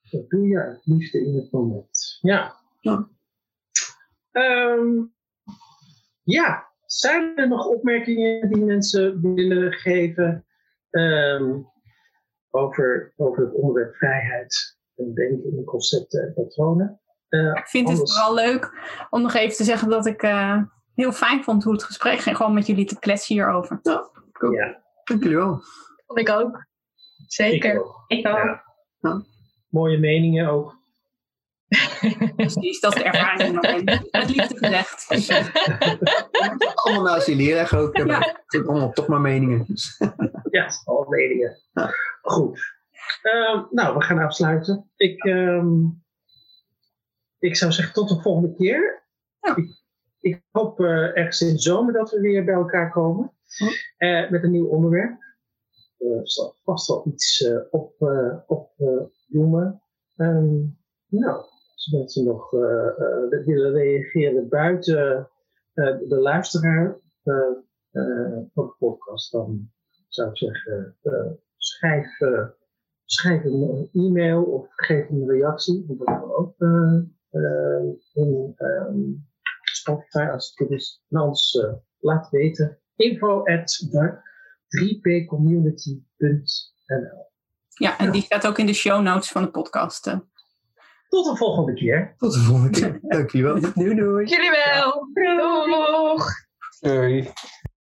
Dat 0.09 0.29
doe 0.29 0.47
je 0.47 0.59
uit 0.61 0.85
liefde 0.85 1.25
in 1.25 1.35
het 1.35 1.51
moment. 1.51 2.17
Ja. 2.21 2.55
Ja. 2.79 3.09
Ehm, 4.31 5.03
ja. 6.23 6.67
Zijn 6.85 7.37
er 7.37 7.47
nog 7.47 7.65
opmerkingen 7.65 8.49
die 8.49 8.65
mensen 8.65 9.21
willen 9.35 9.73
geven 9.73 10.45
ehm, 10.89 11.59
over, 12.49 13.13
over 13.15 13.43
het 13.45 13.53
onderwerp 13.53 13.95
vrijheid 13.95 14.77
en 14.95 15.13
denken 15.13 15.51
in 15.57 15.63
concepten 15.63 16.21
en 16.27 16.33
patronen? 16.33 17.01
Eh, 17.29 17.51
Ik 17.55 17.67
vind 17.67 17.89
het 17.89 17.97
vooral 17.97 18.33
leuk 18.33 18.71
om 19.09 19.21
nog 19.21 19.33
even 19.33 19.55
te 19.57 19.63
zeggen 19.63 19.89
dat 19.89 20.05
ik 20.05 20.21
eh, 20.23 20.63
heel 20.99 21.11
fijn 21.11 21.43
vond 21.43 21.63
hoe 21.63 21.73
het 21.73 21.83
gesprek 21.83 22.19
ging. 22.19 22.35
Gewoon 22.37 22.53
met 22.53 22.67
jullie 22.67 22.85
te 22.85 22.99
kletsen 22.99 23.35
hierover. 23.35 23.79
Ja, 23.81 24.09
Dank 25.03 25.23
jullie 25.23 25.37
wel. 25.37 25.61
Vond 26.07 26.19
ik 26.19 26.29
ook. 26.29 26.65
Zeker. 27.27 27.73
ik 27.73 27.79
ook. 27.79 28.03
Ik 28.07 28.27
ook. 28.27 28.35
Ja. 28.35 28.63
Ja. 28.99 29.23
Mooie 29.69 29.97
meningen 29.97 30.47
ook. 30.49 30.77
Precies, 32.35 32.79
dat 32.79 32.95
is 32.95 33.01
de 33.01 33.07
ervaring. 33.09 33.83
Met 34.11 34.29
liefde 34.29 34.57
gezegd. 34.57 35.07
Allemaal 36.83 37.03
naast 37.03 37.25
die 37.25 37.35
leraar 37.35 37.79
ook. 37.79 37.97
hebben. 37.97 38.15
Ja. 38.15 38.21
Het 38.21 38.43
zijn 38.47 38.67
allemaal 38.67 38.91
toch 38.91 39.07
maar 39.07 39.21
meningen. 39.21 39.65
Dus, 39.67 39.97
Ja, 40.51 40.69
al 40.85 41.05
meningen. 41.09 41.61
Goed. 42.21 42.77
Ehm, 43.21 43.63
nou, 43.71 43.97
we 43.97 44.01
gaan 44.03 44.19
afsluiten. 44.19 44.91
Ik, 44.95 45.23
ehm, 45.23 45.83
ik 47.39 47.55
zou 47.55 47.71
zeggen 47.71 47.93
tot 47.93 48.09
de 48.09 48.21
volgende 48.21 48.55
keer. 48.55 49.03
Ja. 49.41 49.55
Ik, 49.55 49.78
ik 50.19 50.43
hoop 50.51 50.79
eh, 50.79 51.17
ergens 51.17 51.41
in 51.41 51.53
de 51.53 51.59
zomer 51.59 51.93
dat 51.93 52.11
we 52.11 52.19
weer 52.19 52.45
bij 52.45 52.53
elkaar 52.53 52.91
komen. 52.91 53.31
Eh, 53.97 54.29
met 54.29 54.43
een 54.43 54.51
nieuw 54.51 54.67
onderwerp. 54.67 55.17
Er 55.97 56.21
zal 56.23 56.55
vast 56.63 56.87
wel 56.87 57.07
iets 57.07 57.41
eh, 57.41 57.59
op, 57.69 57.93
op 58.47 58.71
eh, 58.77 59.01
noemen. 59.27 59.81
Ehm, 60.15 60.57
nou, 61.07 61.37
als 61.73 61.91
mensen 61.91 62.23
nog 62.23 62.51
willen 63.45 63.71
reageren 63.71 64.49
buiten 64.49 65.29
de 65.73 66.17
luisteraar 66.19 66.97
van 67.23 67.63
de 68.53 68.75
podcast, 68.77 69.31
dan 69.31 69.71
zou 70.07 70.29
ik 70.29 70.37
zeggen, 70.37 70.97
schrijf, 71.57 72.17
schrijf 73.05 73.43
een 73.43 73.89
e-mail 73.93 74.43
of 74.43 74.67
geef 74.75 75.09
een 75.09 75.29
reactie. 75.29 75.85
Dat 75.87 76.03
kan 76.03 76.33
ook 76.33 76.55
in 78.13 78.53
ehm, 78.55 79.11
Spotify 79.89 80.31
als 80.31 80.47
het 80.47 80.55
goed 80.57 80.71
is. 80.71 81.03
Anders 81.11 81.55
eh, 81.55 81.73
laat 81.99 82.29
weten. 82.29 82.79
Info 82.95 83.43
at 83.43 83.87
3pcommunity.nl 84.67 87.27
Ja, 87.69 87.97
en 87.97 88.11
die 88.11 88.21
staat 88.21 88.47
ook 88.47 88.57
in 88.57 88.65
de 88.65 88.73
show 88.73 89.01
notes 89.01 89.29
van 89.31 89.43
de 89.43 89.51
podcast. 89.51 90.07
eh. 90.07 90.17
Tot 91.09 91.25
de 91.25 91.35
volgende 91.35 91.73
keer. 91.73 92.13
tot 92.17 92.33
de 92.33 92.39
volgende 92.39 92.79
keer. 92.79 92.99
Dank 93.13 93.31
jullie 93.31 93.47
wel. 93.47 93.59
Doei 93.73 93.95
doei. 93.95 94.25
Jullie 94.25 94.51
wel. 94.65 95.07
Doeg. 95.13 96.25
Doei. 96.79 97.31